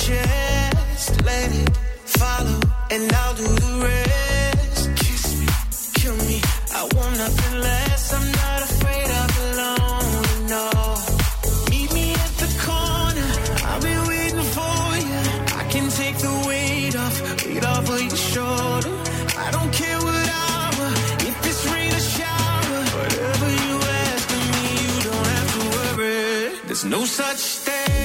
Let 0.96 1.52
it 1.52 1.76
follow, 2.06 2.60
and 2.89 3.12
I'll 3.12 3.36
do 3.36 3.43
the 3.43 3.74
rest. 3.84 4.96
Kiss 4.96 5.24
me, 5.39 5.48
kill 5.93 6.16
me. 6.16 6.39
I 6.74 6.84
want 6.96 7.18
nothing 7.18 7.60
less. 7.60 8.14
I'm 8.14 8.32
not 8.32 8.60
afraid 8.70 9.10
of 9.22 9.30
alone. 9.48 10.48
No, 10.54 10.64
meet 11.70 11.91
me 11.93 12.14
at 12.14 12.34
the 12.43 12.50
corner. 12.64 13.30
I'll 13.68 13.82
be 13.82 13.96
waiting 14.08 14.48
for 14.56 14.80
you. 15.08 15.22
I 15.60 15.64
can 15.70 15.89
take 15.89 16.18
the 16.18 16.34
weight 16.48 16.96
off, 16.96 17.46
weight 17.46 17.66
off 17.66 17.89
of 17.89 18.02
your 18.02 18.22
shoulder. 18.32 18.96
I 19.46 19.52
don't 19.52 19.74
care 19.74 20.00
what 20.00 20.28
hour, 20.43 20.88
if 21.28 21.36
it's 21.50 21.64
rain 21.74 21.91
or 21.91 22.06
shower. 22.16 22.80
Whatever 22.96 23.50
you 23.66 23.76
ask 24.08 24.28
of 24.38 24.43
me, 24.54 24.66
you 24.86 24.96
don't 25.10 25.28
have 25.36 25.50
to 25.56 25.62
worry. 25.76 26.68
There's 26.68 26.86
no 26.86 27.04
such 27.04 27.41
thing. 27.66 28.05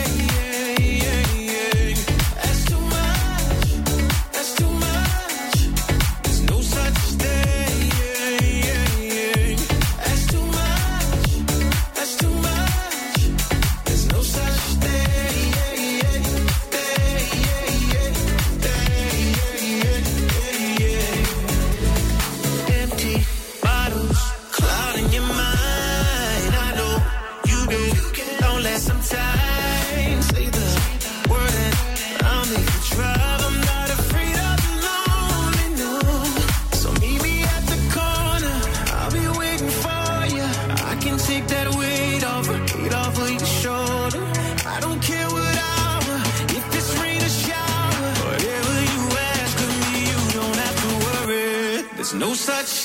No 52.13 52.35
such 52.35 52.80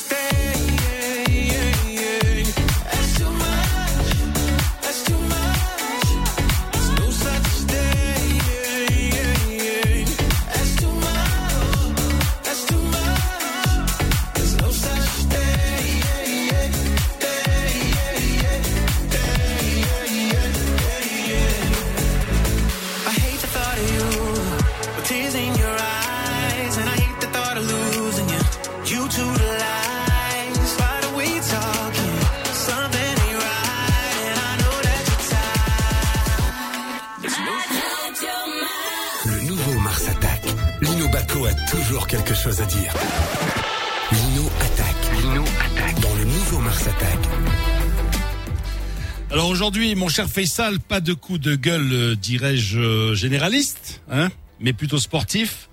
aujourd'hui, 49.66 49.96
mon 49.96 50.10
cher 50.10 50.30
Faisal, 50.30 50.80
pas 50.80 51.02
de 51.02 51.14
coup 51.14 51.40
de 51.40 51.56
gueule, 51.56 51.92
euh, 51.92 52.16
dirais-je, 52.16 52.78
euh, 52.78 53.16
généraliste, 53.16 54.04
hein, 54.12 54.30
mais 54.60 54.74
plutôt 54.74 55.00
sportif. 55.00 55.70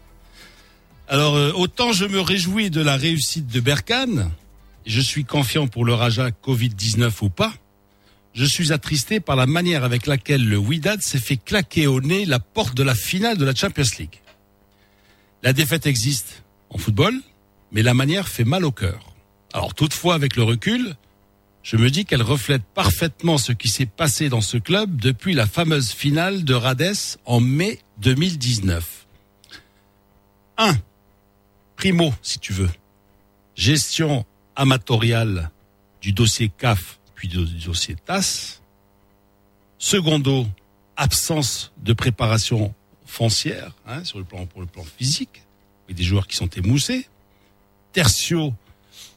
Alors, 1.09 1.37
euh, 1.37 1.53
autant 1.55 1.93
je 1.93 2.07
me 2.07 2.19
réjouis 2.19 2.71
de 2.71 2.81
la 2.81 2.97
réussite 2.97 3.49
de 3.49 3.61
Berkane, 3.61 4.31
je 4.87 4.99
suis 4.99 5.27
confiant 5.27 5.67
pour 5.67 5.85
le 5.85 5.93
Raja 5.93 6.31
Covid-19 6.31 7.13
ou 7.21 7.29
pas, 7.29 7.53
je 8.33 8.47
suis 8.47 8.73
attristé 8.73 9.21
par 9.21 9.37
la 9.37 9.45
manière 9.45 9.85
avec 9.85 10.07
laquelle 10.07 10.49
le 10.49 10.57
Wydad 10.57 11.03
s'est 11.03 11.19
fait 11.19 11.37
claquer 11.37 11.87
au 11.87 12.01
nez 12.01 12.25
la 12.25 12.39
porte 12.39 12.75
de 12.75 12.83
la 12.83 12.95
finale 12.95 13.37
de 13.37 13.45
la 13.45 13.55
Champions 13.55 13.85
League. 13.99 14.23
La 15.43 15.53
défaite 15.53 15.85
existe 15.85 16.45
en 16.71 16.79
football, 16.79 17.21
mais 17.73 17.83
la 17.83 17.93
manière 17.93 18.27
fait 18.27 18.45
mal 18.45 18.65
au 18.65 18.73
cœur. 18.73 19.13
Alors 19.53 19.75
toutefois, 19.75 20.15
avec 20.15 20.37
le 20.37 20.45
recul, 20.45 20.97
je 21.63 21.77
me 21.77 21.91
dis 21.91 22.05
qu'elle 22.05 22.23
reflète 22.23 22.63
parfaitement 22.75 23.39
ce 23.39 23.53
qui 23.53 23.69
s'est 23.69 23.87
passé 23.87 24.29
dans 24.29 24.41
ce 24.41 24.57
club 24.57 24.97
depuis 25.01 25.35
la 25.35 25.47
fameuse 25.47 25.91
finale 25.91 26.45
de 26.45 26.55
Rades 26.55 26.95
en 27.25 27.41
mai 27.41 27.79
2019. 27.99 29.07
1. 30.59 30.77
Primo, 31.77 32.13
si 32.23 32.39
tu 32.39 32.53
veux. 32.53 32.71
Gestion 33.55 34.27
amatoriale 34.57 35.51
du 36.01 36.13
dossier 36.13 36.51
CAF 36.57 36.99
puis 37.15 37.29
du 37.29 37.45
dossier 37.65 37.95
TAS. 37.95 38.61
Secondo, 39.79 40.47
absence 40.97 41.73
de 41.79 41.93
préparation 41.93 42.75
foncière 43.07 43.77
hein, 43.87 44.03
sur 44.05 44.19
le 44.19 44.25
plan 44.25 44.47
pour 44.47 44.61
le 44.61 44.67
plan 44.67 44.85
physique, 44.85 45.43
avec 45.85 45.97
des 45.97 46.03
joueurs 46.03 46.27
qui 46.27 46.35
sont 46.37 46.49
émoussés. 46.49 47.09
Tertio, 47.93 48.55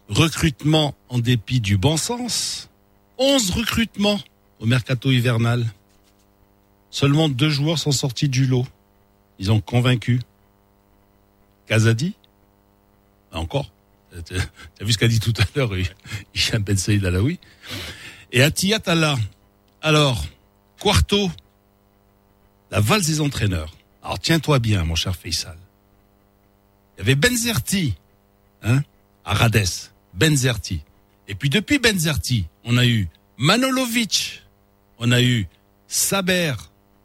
recrutement 0.09 0.95
en 1.09 1.19
dépit 1.19 1.59
du 1.59 1.77
bon 1.77 1.97
sens. 1.97 2.69
11 3.17 3.51
recrutements 3.51 4.19
au 4.59 4.65
mercato 4.65 5.11
hivernal. 5.11 5.65
Seulement 6.91 7.29
deux 7.29 7.49
joueurs 7.49 7.79
sont 7.79 7.91
sortis 7.91 8.29
du 8.29 8.45
lot. 8.45 8.65
Ils 9.39 9.51
ont 9.51 9.59
convaincu. 9.59 10.21
Kazadi 11.67 12.15
Encore 13.31 13.71
T'as 14.23 14.85
vu 14.85 14.93
ce 14.93 14.97
qu'a 14.97 15.09
dit 15.09 15.19
tout 15.19 15.33
à 15.37 15.43
l'heure 15.55 15.71
Hicham 16.33 16.63
Ben 16.63 16.77
Saïd 16.77 17.03
Alaoui 17.05 17.39
Et 18.31 18.41
Atiyat 18.43 18.81
Allah. 18.85 19.17
Alors, 19.81 20.23
Quarto, 20.79 21.29
la 22.71 22.79
valse 22.79 23.07
des 23.07 23.21
entraîneurs. 23.21 23.75
Alors 24.03 24.19
tiens-toi 24.19 24.59
bien, 24.59 24.83
mon 24.83 24.95
cher 24.95 25.15
Faisal. 25.15 25.57
Il 26.95 26.99
y 26.99 27.01
avait 27.01 27.15
Benzerti, 27.15 27.95
hein, 28.63 28.83
à 29.25 29.33
Rades. 29.33 29.65
Benzerti. 30.15 30.81
Et 31.27 31.35
puis 31.35 31.49
depuis 31.49 31.79
Benzerti, 31.79 32.45
on 32.63 32.77
a 32.77 32.85
eu 32.85 33.07
Manolovic, 33.37 34.43
on 34.99 35.11
a 35.11 35.21
eu 35.21 35.47
Saber, 35.87 36.53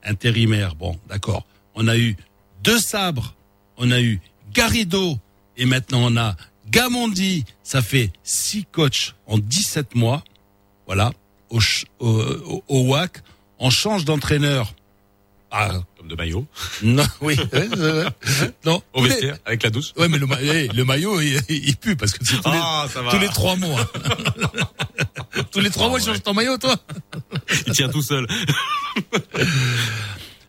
intérimaire, 0.02 0.74
bon, 0.74 0.98
d'accord. 1.08 1.46
On 1.74 1.88
a 1.88 1.96
eu 1.96 2.16
Deux 2.62 2.80
Sabres, 2.80 3.34
on 3.76 3.90
a 3.90 4.00
eu 4.00 4.20
Garrido, 4.52 5.18
et 5.56 5.66
maintenant 5.66 6.10
on 6.10 6.16
a 6.16 6.36
Gamondi. 6.68 7.44
Ça 7.62 7.82
fait 7.82 8.12
six 8.22 8.64
coachs 8.64 9.14
en 9.26 9.38
17 9.38 9.94
mois. 9.94 10.22
Voilà, 10.86 11.12
au, 11.50 11.60
WAC. 12.68 13.22
On 13.58 13.70
change 13.70 14.04
d'entraîneur. 14.04 14.74
Comme 16.00 16.08
de 16.08 16.14
maillot. 16.16 16.46
non, 16.82 17.04
oui. 17.20 17.36
ouais, 17.52 17.68
ouais, 17.68 17.92
ouais. 17.92 18.06
non. 18.64 18.82
Au 18.94 19.02
vestiaire, 19.02 19.36
avec 19.44 19.62
la 19.62 19.68
douce. 19.68 19.92
Ouais, 19.98 20.08
mais 20.08 20.16
le, 20.16 20.26
ma- 20.26 20.40
eh, 20.40 20.68
le 20.68 20.84
maillot, 20.86 21.20
il, 21.20 21.38
il 21.50 21.76
pue 21.76 21.94
parce 21.94 22.12
que 22.12 22.24
c'est 22.24 22.36
tous, 22.36 22.42
Ah, 22.46 22.86
tous 23.10 23.18
les 23.18 23.28
trois 23.28 23.54
mois. 23.56 23.84
tous 25.52 25.60
les 25.60 25.68
trois 25.68 25.90
mois, 25.90 25.98
tu 26.00 26.06
changes 26.06 26.22
ton 26.22 26.32
maillot, 26.32 26.56
toi. 26.56 26.74
Il 27.66 27.74
tient 27.74 27.90
tout 27.90 28.00
seul. 28.02 28.26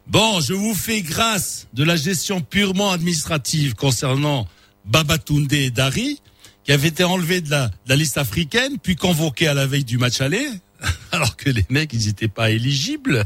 Bon, 0.08 0.42
je 0.42 0.54
vous 0.54 0.74
fais 0.76 1.02
grâce 1.02 1.68
de 1.74 1.84
la 1.86 1.96
gestion 1.96 2.42
purement 2.42 2.92
administrative 2.92 3.76
concernant 3.76 4.46
Babatunde 4.84 5.52
et 5.54 5.70
Dari, 5.72 6.20
qui 6.66 6.74
avaient 6.74 6.90
été 6.90 7.06
enlevés 7.06 7.40
de 7.40 7.50
la, 7.50 7.68
de 7.68 7.74
la 7.88 7.96
liste 7.96 8.18
africaine, 8.18 8.78
puis 8.78 8.98
convoqués 8.98 9.48
à 9.48 9.54
la 9.54 9.66
veille 9.68 9.86
du 9.86 9.98
match 9.98 10.20
aller, 10.20 10.46
alors 11.14 11.38
que 11.38 11.50
les 11.50 11.66
mecs, 11.70 11.94
ils 11.94 12.08
n'étaient 12.08 12.28
pas 12.28 12.50
éligibles. 12.52 13.24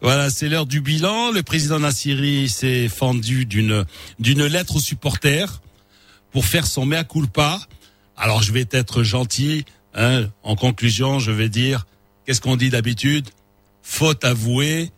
Voilà, 0.00 0.30
c'est 0.30 0.48
l'heure 0.48 0.66
du 0.66 0.80
bilan. 0.80 1.32
Le 1.32 1.42
président 1.42 1.80
Nassiri 1.80 2.48
s'est 2.48 2.88
fendu 2.88 3.46
d'une 3.46 3.84
d'une 4.18 4.46
lettre 4.46 4.76
aux 4.76 4.80
supporters 4.80 5.60
pour 6.32 6.44
faire 6.44 6.66
son 6.66 6.86
mea 6.86 7.04
culpa. 7.04 7.60
Alors 8.16 8.42
je 8.42 8.52
vais 8.52 8.66
être 8.70 9.02
gentil. 9.02 9.64
Hein. 9.94 10.28
En 10.42 10.56
conclusion, 10.56 11.18
je 11.18 11.30
vais 11.30 11.48
dire 11.48 11.86
qu'est-ce 12.24 12.40
qu'on 12.40 12.56
dit 12.56 12.70
d'habitude? 12.70 13.28
Faute 13.82 14.24
avouée, 14.24 14.90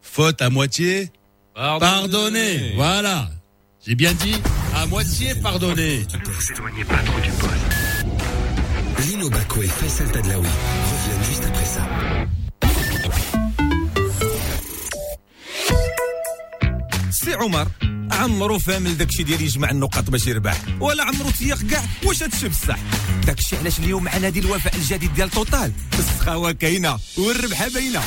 faute 0.00 0.42
à 0.42 0.50
moitié 0.50 1.10
pardonnée. 1.54 2.72
Voilà, 2.76 3.30
j'ai 3.86 3.94
bien 3.94 4.12
dit 4.14 4.34
à 4.74 4.86
moitié 4.86 5.34
pardonné. 5.36 6.06
S'éloignez 6.40 6.84
pas 6.84 6.98
trop 6.98 7.20
du 7.20 7.30
poste. 7.30 9.06
Lino 9.06 9.28
Baco 9.30 9.62
et 9.62 9.68
Faisal 9.68 10.10
Tadlaoui 10.12 10.46
reviennent 10.46 11.24
juste 11.24 11.44
après 11.44 11.64
ça. 11.64 11.88
عمر. 17.42 17.68
عمرو 18.12 18.58
فامل 18.58 18.98
داكشي 18.98 19.22
ديال 19.22 19.42
يجمع 19.42 19.70
النقاط 19.70 20.10
باش 20.10 20.26
يربح. 20.26 20.62
ولا 20.80 21.04
عمرو 21.04 21.30
تيق 21.30 21.62
كاع 21.62 21.84
واش 22.04 22.22
هادشي 22.22 22.48
بصح؟ 22.48 22.78
داكشي 23.26 23.56
علاش 23.56 23.78
اليوم 23.78 24.04
مع 24.04 24.16
نادي 24.16 24.40
الوفاء 24.40 24.76
الجديد 24.76 25.14
ديال 25.14 25.30
توتال. 25.30 25.72
السخاوة 25.98 26.52
كاينة 26.52 26.98
والربحه 27.18 27.68
باينة. 27.68 28.02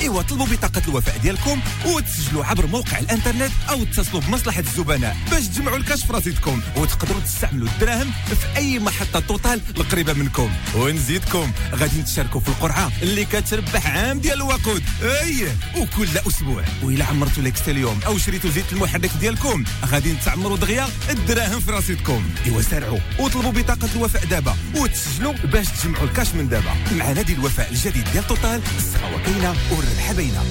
إيوا 0.00 0.22
طلبوا 0.22 0.46
بطاقة 0.46 0.82
الوفاء 0.88 1.18
ديالكم 1.18 1.60
وتسجلوا 1.86 2.44
عبر 2.44 2.66
موقع 2.66 2.98
الإنترنت 2.98 3.52
أو 3.70 3.82
اتصلوا 3.82 4.20
بمصلحة 4.20 4.60
الزبناء 4.60 5.16
باش 5.30 5.46
تجمعوا 5.46 5.76
الكاش 5.76 6.04
في 6.04 6.12
رصيدكم 6.12 6.60
وتقدروا 6.76 7.20
تستعملوا 7.20 7.68
الدراهم 7.68 8.10
في 8.26 8.56
أي 8.56 8.78
محطة 8.78 9.20
توتال 9.20 9.60
القريبة 9.76 10.12
منكم. 10.12 10.50
ونزيدكم 10.74 11.52
غادي 11.74 12.02
تشاركوا 12.02 12.40
في 12.40 12.48
القرعة 12.48 12.92
اللي 13.02 13.24
كتربح 13.24 13.86
عام 13.86 14.20
ديال 14.20 14.34
الوقود. 14.34 14.82
أي! 15.02 15.48
وكل 15.76 16.08
أسبوع 16.28 16.64
وإلا 16.82 17.04
عمرتوا 17.04 17.42
ليكس 17.42 17.68
اليوم 17.68 18.00
أو 18.06 18.18
شريتوا 18.18 18.50
زيت 18.50 18.72
المحرك 18.72 19.10
ديالكم 19.20 19.64
غادي 19.86 20.14
تعمروا 20.24 20.56
دغيا 20.56 20.88
الدراهم 21.10 21.60
في 21.60 21.70
رصيدكم. 21.70 22.24
إيوا 22.46 22.62
سارعوا. 22.62 22.98
وطلبوا 23.18 23.52
بطاقة 23.52 23.88
الوفاء 23.96 24.24
دابا 24.24 24.56
وتسجلوا 24.76 25.32
باش 25.32 25.66
تجمعوا 25.68 26.04
الكاش 26.04 26.34
من 26.34 26.48
دابا. 26.48 26.74
مع 26.98 27.12
نادي 27.12 27.32
الوفاء 27.32 27.70
الجديد 27.70 28.04
ديال 28.12 28.26
توتال 28.26 28.60
الصغاوة 28.78 29.22
كاينة 29.22 29.54
والربحة 29.85 30.13
باينة 30.13 30.43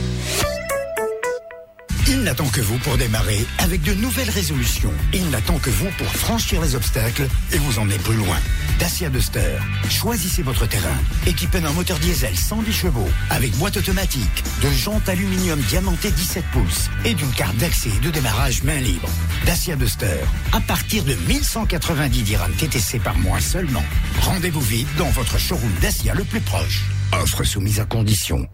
Il 2.12 2.24
n'attend 2.24 2.48
que 2.48 2.60
vous 2.60 2.76
pour 2.78 2.96
démarrer 2.96 3.46
avec 3.58 3.82
de 3.82 3.94
nouvelles 3.94 4.30
résolutions. 4.30 4.92
Il 5.12 5.30
n'attend 5.30 5.58
que 5.58 5.70
vous 5.70 5.88
pour 5.96 6.08
franchir 6.08 6.60
les 6.60 6.74
obstacles 6.74 7.28
et 7.52 7.58
vous 7.58 7.78
emmener 7.78 7.98
plus 7.98 8.16
loin. 8.16 8.36
Dacia 8.80 9.08
Duster. 9.10 9.58
Choisissez 9.88 10.42
votre 10.42 10.66
terrain. 10.66 10.98
Équipé 11.28 11.60
d'un 11.60 11.70
moteur 11.70 12.00
diesel 12.00 12.36
110 12.36 12.72
chevaux, 12.72 13.08
avec 13.30 13.52
boîte 13.58 13.76
automatique, 13.76 14.42
de 14.60 14.70
jantes 14.70 15.08
aluminium 15.08 15.60
diamantées 15.60 16.10
17 16.10 16.44
pouces 16.52 16.90
et 17.04 17.14
d'une 17.14 17.30
carte 17.30 17.56
d'accès 17.58 17.90
et 17.96 18.04
de 18.04 18.10
démarrage 18.10 18.64
main 18.64 18.80
libre. 18.80 19.08
Dacia 19.46 19.76
Duster. 19.76 20.18
À 20.50 20.60
partir 20.60 21.04
de 21.04 21.14
1190 21.28 22.22
dirhams 22.22 22.52
TTC 22.54 22.98
par 22.98 23.16
mois 23.18 23.40
seulement. 23.40 23.84
Rendez-vous 24.22 24.60
vite 24.60 24.88
dans 24.98 25.10
votre 25.10 25.38
showroom 25.38 25.72
Dacia 25.80 26.14
le 26.14 26.24
plus 26.24 26.40
proche. 26.40 26.82
Offre 27.12 27.44
soumise 27.44 27.78
à 27.78 27.84
condition. 27.84 28.48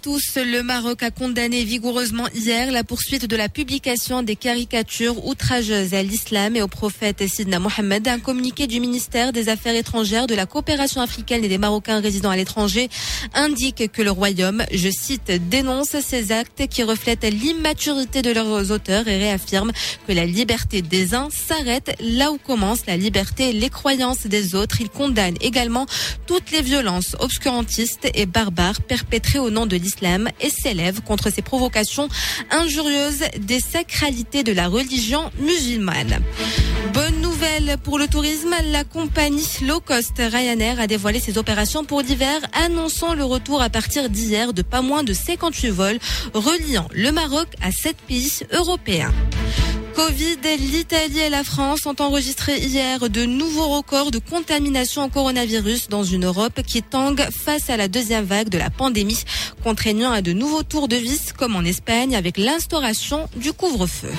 Tous. 0.00 0.36
Le 0.36 0.62
Maroc 0.62 1.02
a 1.02 1.10
condamné 1.10 1.64
vigoureusement 1.64 2.28
hier 2.34 2.70
la 2.70 2.84
poursuite 2.84 3.26
de 3.26 3.36
la 3.36 3.48
publication 3.48 4.22
des 4.22 4.36
caricatures 4.36 5.26
outrageuses 5.26 5.94
à 5.94 6.02
l'islam 6.02 6.56
et 6.56 6.62
au 6.62 6.68
prophète 6.68 7.26
Sidna 7.26 7.58
Mohamed. 7.58 8.06
Un 8.06 8.18
communiqué 8.18 8.66
du 8.66 8.80
ministère 8.80 9.32
des 9.32 9.48
Affaires 9.48 9.74
étrangères, 9.74 10.26
de 10.26 10.34
la 10.34 10.46
coopération 10.46 11.00
africaine 11.00 11.44
et 11.44 11.48
des 11.48 11.58
Marocains 11.58 12.00
résidant 12.00 12.30
à 12.30 12.36
l'étranger 12.36 12.88
indique 13.34 13.90
que 13.90 14.02
le 14.02 14.10
royaume, 14.10 14.64
je 14.72 14.88
cite, 14.88 15.32
dénonce 15.48 15.98
ces 16.00 16.32
actes 16.32 16.68
qui 16.68 16.82
reflètent 16.82 17.24
l'immaturité 17.24 18.22
de 18.22 18.30
leurs 18.30 18.70
auteurs 18.70 19.08
et 19.08 19.18
réaffirme 19.18 19.72
que 20.06 20.12
la 20.12 20.26
liberté 20.26 20.82
des 20.82 21.14
uns 21.14 21.28
s'arrête 21.30 21.96
là 22.00 22.30
où 22.30 22.38
commence 22.38 22.86
la 22.86 22.96
liberté 22.96 23.50
et 23.50 23.52
les 23.52 23.70
croyances 23.70 24.26
des 24.26 24.54
autres. 24.54 24.80
Il 24.80 24.90
condamne 24.90 25.36
également 25.40 25.86
toutes 26.26 26.50
les 26.52 26.62
violences 26.62 27.16
obscurantistes 27.18 28.08
et 28.14 28.26
barbares 28.26 28.80
perpétrées 28.82 29.38
au 29.38 29.50
nom 29.50 29.66
de 29.66 29.76
l'islam 29.76 29.87
et 30.40 30.50
s'élève 30.50 31.00
contre 31.02 31.30
ces 31.30 31.42
provocations 31.42 32.08
injurieuses 32.50 33.24
des 33.38 33.60
sacralités 33.60 34.42
de 34.42 34.52
la 34.52 34.68
religion 34.68 35.30
musulmane. 35.40 36.20
Bonne 36.92 37.20
nouvelle 37.20 37.76
pour 37.82 37.98
le 37.98 38.06
tourisme, 38.06 38.54
la 38.70 38.84
compagnie 38.84 39.46
low 39.66 39.80
cost 39.80 40.14
Ryanair 40.18 40.80
a 40.80 40.86
dévoilé 40.86 41.20
ses 41.20 41.38
opérations 41.38 41.84
pour 41.84 42.02
l'hiver, 42.02 42.40
annonçant 42.52 43.14
le 43.14 43.24
retour 43.24 43.62
à 43.62 43.70
partir 43.70 44.08
d'hier 44.08 44.52
de 44.52 44.62
pas 44.62 44.82
moins 44.82 45.04
de 45.04 45.12
58 45.12 45.70
vols 45.70 45.98
reliant 46.34 46.88
le 46.92 47.12
Maroc 47.12 47.48
à 47.62 47.70
sept 47.72 47.96
pays 48.06 48.40
européens. 48.52 49.12
Covid, 49.98 50.38
l'Italie 50.60 51.18
et 51.18 51.28
la 51.28 51.42
France 51.42 51.84
ont 51.84 51.96
enregistré 51.98 52.56
hier 52.56 53.10
de 53.10 53.24
nouveaux 53.24 53.66
records 53.66 54.12
de 54.12 54.20
contamination 54.20 55.02
au 55.02 55.08
coronavirus 55.08 55.88
dans 55.88 56.04
une 56.04 56.24
Europe 56.24 56.62
qui 56.64 56.84
tangue 56.84 57.26
face 57.32 57.68
à 57.68 57.76
la 57.76 57.88
deuxième 57.88 58.24
vague 58.24 58.48
de 58.48 58.58
la 58.58 58.70
pandémie, 58.70 59.24
contraignant 59.64 60.12
à 60.12 60.22
de 60.22 60.32
nouveaux 60.32 60.62
tours 60.62 60.86
de 60.86 60.94
vis 60.94 61.32
comme 61.32 61.56
en 61.56 61.62
Espagne 61.62 62.14
avec 62.14 62.38
l'instauration 62.38 63.28
du 63.34 63.52
couvre-feu. 63.52 64.12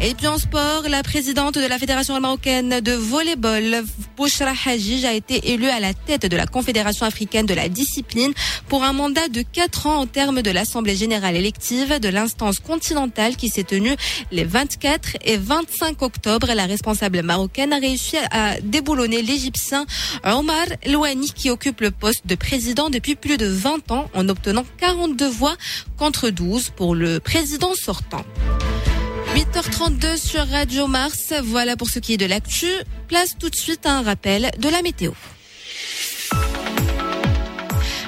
Et 0.00 0.14
puis 0.14 0.28
en 0.28 0.38
sport, 0.38 0.84
la 0.88 1.02
présidente 1.02 1.58
de 1.58 1.66
la 1.66 1.80
Fédération 1.80 2.18
marocaine 2.20 2.78
de 2.78 2.92
volleyball, 2.92 3.82
Bouchra 4.16 4.52
Hajij, 4.64 5.04
a 5.06 5.12
été 5.12 5.52
élue 5.52 5.70
à 5.70 5.80
la 5.80 5.92
tête 5.92 6.26
de 6.26 6.36
la 6.36 6.46
Confédération 6.46 7.04
africaine 7.04 7.46
de 7.46 7.54
la 7.54 7.68
discipline 7.68 8.32
pour 8.68 8.84
un 8.84 8.92
mandat 8.92 9.26
de 9.26 9.42
4 9.42 9.88
ans 9.88 10.02
au 10.02 10.06
terme 10.06 10.40
de 10.40 10.52
l'Assemblée 10.52 10.94
générale 10.94 11.34
élective 11.34 11.98
de 11.98 12.08
l'instance 12.08 12.60
continentale 12.60 13.34
qui 13.34 13.48
s'est 13.48 13.64
tenue 13.64 13.96
les 14.30 14.44
24 14.44 14.99
et 15.24 15.36
25 15.36 16.02
octobre. 16.02 16.48
La 16.54 16.66
responsable 16.66 17.22
marocaine 17.22 17.72
a 17.72 17.78
réussi 17.78 18.16
à 18.30 18.60
déboulonner 18.60 19.22
l'Égyptien 19.22 19.86
Omar 20.24 20.66
Louani 20.86 21.32
qui 21.32 21.50
occupe 21.50 21.80
le 21.80 21.90
poste 21.90 22.26
de 22.26 22.34
président 22.34 22.90
depuis 22.90 23.14
plus 23.14 23.36
de 23.36 23.46
20 23.46 23.90
ans 23.90 24.10
en 24.14 24.28
obtenant 24.28 24.64
42 24.78 25.28
voix 25.28 25.56
contre 25.96 26.30
12 26.30 26.70
pour 26.70 26.94
le 26.94 27.20
président 27.20 27.74
sortant. 27.74 28.24
8h32 29.34 30.16
sur 30.16 30.46
Radio 30.48 30.86
Mars. 30.86 31.32
Voilà 31.44 31.76
pour 31.76 31.88
ce 31.88 31.98
qui 31.98 32.14
est 32.14 32.16
de 32.18 32.26
l'actu. 32.26 32.66
Place 33.08 33.36
tout 33.38 33.48
de 33.48 33.54
suite 33.54 33.86
à 33.86 33.92
un 33.92 34.02
rappel 34.02 34.50
de 34.58 34.68
la 34.68 34.82
météo. 34.82 35.12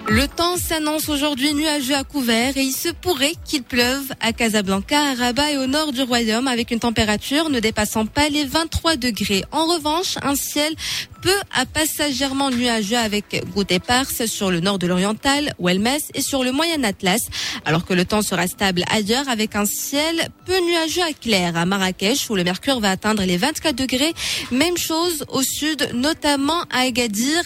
Le 0.09 0.27
temps 0.27 0.57
s'annonce 0.57 1.09
aujourd'hui 1.09 1.55
nuageux 1.55 1.95
à 1.95 2.05
couvert 2.05 2.57
et 2.57 2.63
il 2.63 2.73
se 2.73 2.89
pourrait 2.89 3.35
qu'il 3.45 3.63
pleuve 3.63 4.13
à 4.21 4.33
Casablanca, 4.33 5.01
à 5.01 5.15
Rabat 5.15 5.53
et 5.53 5.59
au 5.59 5.67
nord 5.67 5.93
du 5.93 6.03
royaume 6.03 6.49
avec 6.49 6.71
une 6.71 6.81
température 6.81 7.49
ne 7.51 7.61
dépassant 7.61 8.07
pas 8.07 8.29
les 8.29 8.45
23 8.45 8.97
degrés. 8.97 9.45
En 9.53 9.67
revanche, 9.67 10.17
un 10.23 10.35
ciel 10.35 10.75
peu 11.23 11.35
à 11.55 11.65
passagèrement 11.67 12.51
nuageux 12.51 12.99
avec 12.99 13.45
gouttes 13.55 13.71
éparses 13.71 14.27
sur 14.27 14.51
le 14.51 14.59
nord 14.59 14.81
de 14.81 14.89
l'oriental, 14.89 15.55
Welmes 15.61 15.99
et 16.15 16.21
sur 16.21 16.43
le 16.43 16.51
moyen 16.51 16.83
Atlas, 16.83 17.23
alors 17.65 17.87
que 17.87 17.95
le 17.95 18.05
temps 18.05 18.23
sera 18.23 18.49
stable 18.49 18.83
ailleurs 18.91 19.29
avec 19.29 19.55
un 19.55 19.65
ciel 19.65 20.29
peu 20.45 20.59
nuageux 20.59 21.03
à 21.03 21.13
clair 21.13 21.57
à 21.57 21.65
Marrakech 21.65 22.29
où 22.29 22.35
le 22.35 22.43
mercure 22.43 22.81
va 22.81 22.91
atteindre 22.91 23.23
les 23.23 23.37
24 23.37 23.77
degrés. 23.77 24.13
Même 24.51 24.77
chose 24.77 25.25
au 25.29 25.43
sud, 25.43 25.91
notamment 25.95 26.63
à 26.71 26.81
Agadir 26.81 27.43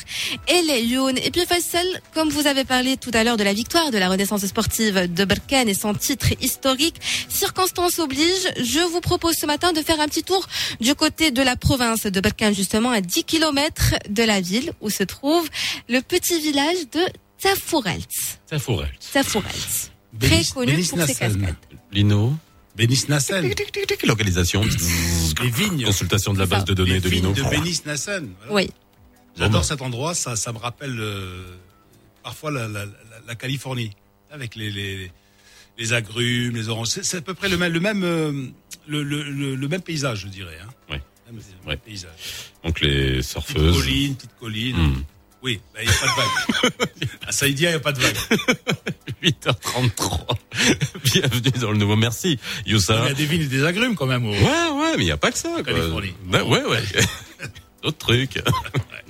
et 0.49 0.63
les 0.63 0.81
Youn. 0.81 1.19
Et 1.19 1.31
puis 1.31 1.43
Faisal, 1.47 1.87
comme 2.15 2.31
vous 2.31 2.47
avez 2.47 2.65
parlé 2.65 2.97
tout 2.97 3.11
à 3.13 3.25
l'heure 3.25 3.37
de 3.37 3.45
la 3.45 3.53
victoire 3.53 3.91
de 3.91 3.99
la 3.99 4.09
Renaissance 4.09 4.47
sportive 4.47 5.13
de 5.13 5.25
Berkane 5.25 5.69
et 5.69 5.75
son 5.75 5.93
titre 5.93 6.29
historique, 6.41 6.97
circonstance 7.29 7.99
oblige, 7.99 8.49
je 8.59 8.81
vous 8.81 9.03
propose 9.03 9.35
ce 9.37 9.45
matin 9.45 9.75
de 9.75 9.83
faire 9.83 10.01
un 10.01 10.09
petit 10.09 10.23
tour 10.23 10.47
du 10.81 10.95
côté 10.95 11.31
de 11.31 11.43
la 11.43 11.57
province 11.57 12.07
de 12.07 12.21
Berkane, 12.21 12.55
justement 12.55 12.91
à 12.91 13.03
10 13.03 13.25
km 13.25 13.66
de 14.09 14.23
la 14.23 14.41
ville 14.41 14.73
où 14.81 14.91
se 14.91 15.03
trouve 15.03 15.49
le 15.89 16.01
petit 16.01 16.41
village 16.41 16.89
de 16.93 17.01
Tafourelt. 17.41 18.09
Tafourelt. 18.47 18.93
Tafourelt. 19.13 19.91
Très 20.21 20.45
connu 20.45 20.83
pour 20.85 21.03
ses 21.03 21.15
cascades. 21.15 21.55
Lino. 21.93 22.35
Bénis 22.77 23.05
Nassen. 23.09 23.53
Localisation. 24.05 24.63
Les 25.43 25.51
vignes. 25.51 25.85
Consultation 25.85 26.33
de 26.35 26.39
la 26.39 26.47
base 26.47 26.65
de 26.65 26.75
données 26.75 26.95
Les 26.95 27.01
de 27.01 27.09
Lino. 27.09 27.33
de 27.33 27.43
Bénis 27.45 27.81
Nassen. 27.87 28.31
Voilà. 28.49 28.53
Oui. 28.55 28.71
J'adore 29.39 29.65
cet 29.65 29.83
endroit, 29.83 30.15
ça, 30.15 30.35
ça 30.37 30.53
me 30.53 30.59
rappelle 30.59 30.99
euh, 30.99 31.45
parfois 32.23 32.51
la, 32.51 32.69
la, 32.69 32.87
la, 32.87 32.93
la 33.27 33.35
Californie, 33.35 33.91
avec 34.31 34.57
les, 34.57 34.71
les, 34.71 35.11
les 35.79 35.93
agrumes, 35.93 36.55
les 36.57 36.69
oranges. 36.71 36.89
C'est- 36.89 37.03
C'est 37.03 37.19
à 37.19 37.21
peu 37.21 37.35
près 37.35 37.51
le 37.51 37.59
même, 37.59 37.71
le 37.73 37.81
même, 37.81 38.03
euh, 38.03 38.33
le, 38.89 39.03
le, 39.03 39.23
le, 39.25 39.55
le 39.55 39.69
même 39.69 39.83
paysage, 39.83 40.21
je 40.21 40.29
dirais. 40.29 40.57
Hein. 40.63 40.69
Ouais. 41.67 41.77
paysage. 41.77 42.11
Donc 42.65 42.81
les 42.81 43.17
Petite 43.17 43.25
surfeuses. 43.31 43.77
colline, 43.79 44.15
petite 44.15 44.31
colline. 44.41 44.77
Hmm. 44.77 45.03
Oui, 45.43 45.61
il 45.79 45.85
n'y 45.87 45.93
a 45.93 45.93
pas 45.93 46.07
de 46.07 46.71
vague. 47.01 47.09
à 47.29 47.33
Saïdia, 47.33 47.69
il 47.71 47.73
n'y 47.73 47.77
a 47.77 47.81
pas 47.81 47.93
de 47.93 48.01
vague. 48.01 48.17
8h33. 49.23 50.37
Bienvenue 51.05 51.51
dans 51.61 51.71
le 51.73 51.79
nouveau. 51.79 51.95
Merci, 51.97 52.39
Youssa. 52.65 53.01
Il 53.05 53.09
y 53.09 53.11
a 53.11 53.15
des 53.15 53.27
vignes 53.27 53.43
et 53.43 53.47
des 53.47 53.65
agrumes 53.65 53.95
quand 53.97 54.07
même. 54.07 54.25
Au... 54.27 54.31
Ouais, 54.31 54.39
ouais, 54.41 54.97
mais 54.97 55.03
il 55.03 55.07
n'y 55.07 55.11
a 55.13 55.17
pas 55.17 55.31
que 55.31 55.39
ça. 55.39 55.51
Quoi. 55.55 55.63
Californie. 55.65 56.15
Ben, 56.25 56.43
ouais, 56.43 56.65
ouais. 56.65 56.83
D'autres 57.83 57.99
trucs. 57.99 58.43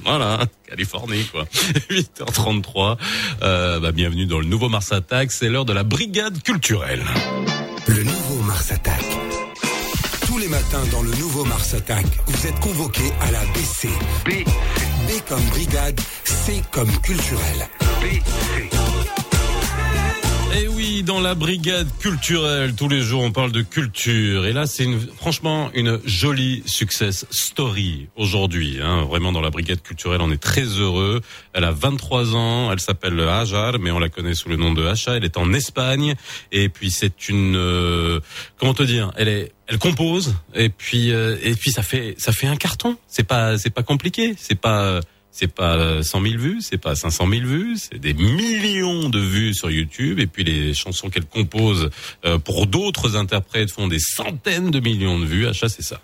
voilà, 0.04 0.44
Californie, 0.68 1.24
quoi. 1.26 1.44
8h33. 1.90 2.98
Euh, 3.42 3.80
bah, 3.80 3.92
bienvenue 3.92 4.26
dans 4.26 4.40
le 4.40 4.46
nouveau 4.46 4.68
Mars 4.68 4.92
Attack. 4.92 5.32
C'est 5.32 5.48
l'heure 5.48 5.64
de 5.64 5.72
la 5.72 5.84
brigade 5.84 6.42
culturelle. 6.42 7.04
Le 7.86 8.02
nouveau 8.02 8.42
Mars 8.42 8.72
Attack. 8.72 9.04
Tous 10.36 10.42
les 10.42 10.48
matins 10.48 10.84
dans 10.92 11.00
le 11.00 11.12
nouveau 11.12 11.46
Mars 11.46 11.72
Attack, 11.72 12.04
vous 12.26 12.46
êtes 12.46 12.60
convoqués 12.60 13.10
à 13.22 13.30
la 13.30 13.40
BC. 13.54 13.88
B. 14.26 14.44
B 14.44 15.26
comme 15.26 15.42
brigade, 15.44 15.98
C 16.24 16.60
comme 16.70 16.92
culturel. 17.00 17.66
Et 20.54 20.68
oui, 20.68 21.02
dans 21.02 21.20
la 21.20 21.34
brigade 21.34 21.88
culturelle, 21.98 22.74
tous 22.74 22.88
les 22.88 23.00
jours 23.00 23.22
on 23.22 23.32
parle 23.32 23.52
de 23.52 23.62
culture. 23.62 24.46
Et 24.46 24.52
là, 24.52 24.66
c'est 24.66 24.86
franchement 25.16 25.70
une 25.74 26.00
jolie 26.04 26.62
success 26.66 27.26
story 27.30 28.08
aujourd'hui. 28.16 28.78
Hein. 28.82 29.04
Vraiment, 29.04 29.32
dans 29.32 29.40
la 29.40 29.50
brigade 29.50 29.82
culturelle, 29.82 30.20
on 30.22 30.30
est 30.30 30.40
très 30.40 30.64
heureux. 30.64 31.20
Elle 31.52 31.64
a 31.64 31.72
23 31.72 32.34
ans, 32.36 32.72
elle 32.72 32.80
s'appelle 32.80 33.20
Hajar, 33.20 33.78
mais 33.80 33.90
on 33.90 33.98
la 33.98 34.08
connaît 34.08 34.34
sous 34.34 34.48
le 34.48 34.56
nom 34.56 34.72
de 34.72 34.86
Hacha. 34.86 35.16
Elle 35.16 35.24
est 35.24 35.36
en 35.36 35.52
Espagne. 35.52 36.14
Et 36.52 36.68
puis 36.68 36.90
c'est 36.90 37.28
une, 37.28 37.56
euh, 37.56 38.20
comment 38.58 38.72
te 38.74 38.84
dire, 38.84 39.10
elle 39.16 39.28
est, 39.28 39.52
elle 39.66 39.78
compose. 39.78 40.36
Et 40.54 40.68
puis, 40.68 41.12
euh, 41.12 41.36
et 41.42 41.54
puis 41.54 41.72
ça 41.72 41.82
fait, 41.82 42.14
ça 42.18 42.32
fait 42.32 42.46
un 42.46 42.56
carton. 42.56 42.96
C'est 43.08 43.26
pas, 43.26 43.58
c'est 43.58 43.70
pas 43.70 43.82
compliqué. 43.82 44.34
C'est 44.38 44.60
pas 44.60 45.00
c'est 45.38 45.52
pas 45.52 46.02
100 46.02 46.22
000 46.22 46.38
vues, 46.38 46.58
c'est 46.62 46.78
pas 46.78 46.94
500 46.94 47.28
000 47.28 47.44
vues, 47.44 47.76
c'est 47.76 47.98
des 47.98 48.14
millions 48.14 49.10
de 49.10 49.18
vues 49.18 49.52
sur 49.52 49.70
YouTube. 49.70 50.18
Et 50.18 50.26
puis 50.26 50.44
les 50.44 50.72
chansons 50.72 51.10
qu'elle 51.10 51.26
compose 51.26 51.90
euh, 52.24 52.38
pour 52.38 52.66
d'autres 52.66 53.16
interprètes 53.16 53.70
font 53.70 53.86
des 53.86 53.98
centaines 53.98 54.70
de 54.70 54.80
millions 54.80 55.18
de 55.18 55.26
vues. 55.26 55.46
Achat, 55.46 55.68
c'est 55.68 55.82
ça. 55.82 56.00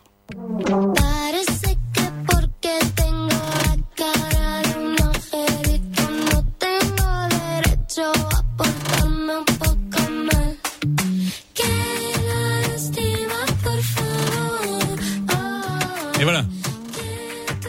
Et 16.21 16.25
voilà. 16.25 16.45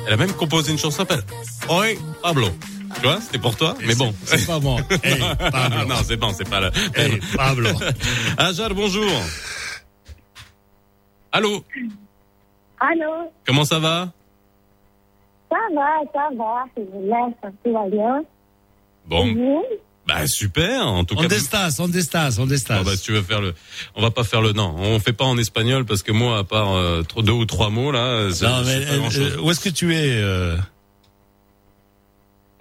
Elle 0.07 0.13
a 0.13 0.17
même 0.17 0.33
composé 0.33 0.71
une 0.71 0.77
chanson 0.77 0.97
s'appelle 0.97 1.23
Oi 1.69 1.95
Pablo. 2.21 2.47
Tu 2.95 3.01
vois, 3.01 3.19
c'était 3.21 3.39
pour 3.39 3.55
toi, 3.55 3.75
mais 3.85 3.95
bon. 3.95 4.13
C'est 4.25 4.45
pas 4.45 4.59
bon. 4.59 4.77
Hey, 5.03 5.19
Pablo. 5.51 5.85
non, 5.85 5.95
c'est 6.03 6.17
bon, 6.17 6.29
c'est 6.33 6.47
pas 6.47 6.59
la. 6.59 6.71
Hey, 6.95 7.19
Pablo. 7.35 7.69
Hajar, 8.37 8.73
bonjour. 8.73 9.11
Allô, 11.31 11.63
Allô, 12.79 13.31
comment 13.47 13.63
ça 13.65 13.79
va? 13.79 14.11
Ça 15.49 15.57
va, 15.73 16.01
ça 16.13 16.29
va, 16.35 16.65
c'est 16.75 17.63
tout 17.63 17.73
va 17.73 17.87
bien. 17.89 18.23
Bon, 19.05 19.33
vous? 19.33 19.63
Bah 20.07 20.27
super. 20.27 20.85
En 20.87 21.05
tout 21.05 21.15
On 21.17 21.21
cas, 21.21 21.27
destas, 21.29 21.77
on 21.79 21.87
destas, 21.87 22.37
on 22.39 22.45
destas. 22.45 22.77
Ah 22.79 22.83
bah, 22.83 22.95
si 22.95 23.03
tu 23.03 23.11
veux 23.13 23.21
faire 23.21 23.39
le, 23.41 23.53
on 23.95 24.01
va 24.01 24.11
pas 24.11 24.23
faire 24.23 24.41
le 24.41 24.51
non. 24.51 24.75
On 24.77 24.99
fait 24.99 25.13
pas 25.13 25.23
en 25.25 25.37
espagnol 25.37 25.85
parce 25.85 26.03
que 26.03 26.11
moi, 26.11 26.39
à 26.39 26.43
part 26.43 26.73
euh, 26.73 27.03
trop- 27.03 27.21
deux 27.21 27.31
ou 27.31 27.45
trois 27.45 27.69
mots 27.69 27.91
là, 27.91 28.29
c'est 28.31 28.45
Non, 28.45 28.63
mais 28.65 28.85
pas 28.85 28.91
euh, 28.93 29.09
euh, 29.37 29.41
où 29.41 29.51
est-ce 29.51 29.59
que 29.61 29.69
tu 29.69 29.95
es 29.95 30.17
euh? 30.21 30.57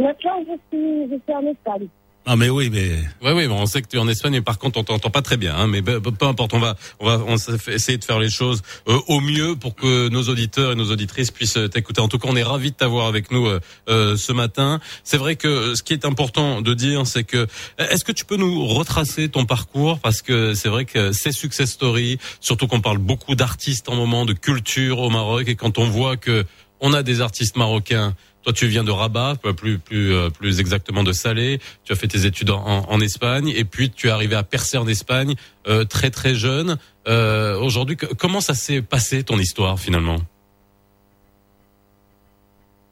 Maintenant, 0.01 0.39
je 0.47 0.55
suis, 0.77 1.11
je 1.11 1.17
suis 1.23 1.35
en 1.35 1.51
Espagne. 1.51 1.89
Non, 2.27 2.37
mais 2.37 2.49
oui, 2.49 2.71
mais 2.71 2.99
Ouais, 3.21 3.33
oui, 3.33 3.49
bon, 3.49 3.57
on 3.57 3.67
sait 3.67 3.83
que 3.83 3.89
tu 3.89 3.97
es 3.97 3.99
en 3.99 4.07
Espagne, 4.07 4.33
mais 4.33 4.43
par 4.43 4.59
contre, 4.59 4.79
on 4.79 4.85
t'entend 4.85 5.11
pas 5.11 5.23
très 5.23 5.37
bien. 5.37 5.57
Hein, 5.57 5.67
mais 5.67 5.83
peu, 5.83 6.01
importe, 6.21 6.55
on 6.55 6.61
va, 6.61 6.77
on 7.01 7.07
va, 7.07 7.25
on 7.27 7.35
essayer 7.69 7.99
de 7.99 8.05
faire 8.05 8.21
les 8.21 8.31
choses 8.31 8.63
euh, 8.89 8.99
au 9.09 9.21
mieux 9.21 9.57
pour 9.57 9.75
que 9.75 10.09
nos 10.09 10.23
auditeurs 10.29 10.73
et 10.73 10.75
nos 10.77 10.93
auditrices 10.93 11.33
puissent 11.33 11.57
euh, 11.57 11.69
t'écouter. 11.69 12.01
En 12.01 12.07
tout 12.07 12.19
cas, 12.19 12.29
on 12.31 12.37
est 12.37 12.45
ravis 12.45 12.71
de 12.71 12.77
t'avoir 12.77 13.09
avec 13.09 13.33
nous 13.33 13.47
euh, 13.47 13.59
euh, 13.89 14.17
ce 14.17 14.33
matin. 14.33 14.79
C'est 15.03 15.17
vrai 15.17 15.35
que 15.35 15.49
euh, 15.49 15.75
ce 15.75 15.83
qui 15.83 15.95
est 15.95 16.05
important 16.05 16.61
de 16.61 16.75
dire, 16.75 17.09
c'est 17.09 17.25
que 17.25 17.49
est-ce 17.79 18.05
que 18.05 18.13
tu 18.13 18.25
peux 18.25 18.37
nous 18.37 18.67
retracer 18.67 19.29
ton 19.29 19.45
parcours? 19.45 19.99
Parce 19.99 20.23
que 20.23 20.55
c'est 20.55 20.69
vrai 20.69 20.85
que 20.85 21.11
c'est 21.11 21.33
success 21.33 21.71
story, 21.71 22.19
surtout 22.41 22.69
qu'on 22.69 22.81
parle 22.81 22.99
beaucoup 22.99 23.35
d'artistes 23.35 23.89
en 23.89 23.97
moment, 23.97 24.25
de 24.27 24.33
culture 24.33 25.01
au 25.01 25.11
Maroc, 25.11 25.49
et 25.49 25.57
quand 25.57 25.79
on 25.79 25.89
voit 25.89 26.17
que 26.17 26.45
on 26.83 26.93
a 26.93 27.03
des 27.03 27.21
artistes 27.21 27.57
marocains 27.57 28.15
Toi, 28.43 28.53
tu 28.53 28.67
viens 28.67 28.83
de 28.85 28.91
Rabat, 28.91 29.37
plus 29.57 29.79
plus 29.79 30.13
euh, 30.13 30.29
plus 30.31 30.59
exactement 30.61 31.05
de 31.05 31.13
Salé. 31.13 31.61
Tu 31.85 31.93
as 31.93 31.97
fait 31.97 32.09
tes 32.09 32.27
études 32.27 32.51
en, 32.51 32.85
en 32.89 33.01
Espagne, 33.01 33.49
et 33.55 33.65
puis 33.65 33.91
tu 33.91 34.09
es 34.09 34.11
arrivé 34.11 34.35
à 34.35 34.43
percer 34.43 34.79
en 34.79 34.87
Espagne 34.89 35.35
euh, 35.69 35.85
très 35.85 36.11
très 36.11 36.35
jeune. 36.35 36.77
Euh, 37.07 37.57
Aujourd'hui, 37.61 37.97
comment 37.97 38.41
ça 38.41 38.55
s'est 38.55 38.83
passé 38.83 39.23
ton 39.23 39.39
histoire 39.39 39.79
finalement? 39.79 40.17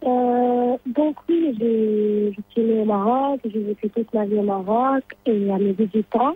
Euh, 0.04 0.76
donc 0.86 1.16
oui, 1.28 1.54
j'ai- 1.58 2.32
je 2.32 2.40
suis 2.52 2.62
née 2.62 2.80
au 2.80 2.84
Maroc, 2.84 3.40
j'ai 3.44 3.60
vécu 3.60 3.90
toute 3.90 4.12
ma 4.14 4.24
vie 4.24 4.36
au 4.36 4.42
Maroc 4.42 5.04
et 5.26 5.50
à 5.50 5.58
mes 5.58 5.72
18 5.74 6.16
ans, 6.16 6.34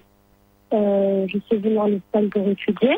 euh, 0.73 1.27
je 1.33 1.39
suis 1.49 1.57
venue 1.59 1.79
en 1.79 1.87
Espagne 1.89 2.29
pour 2.29 2.47
étudier 2.49 2.97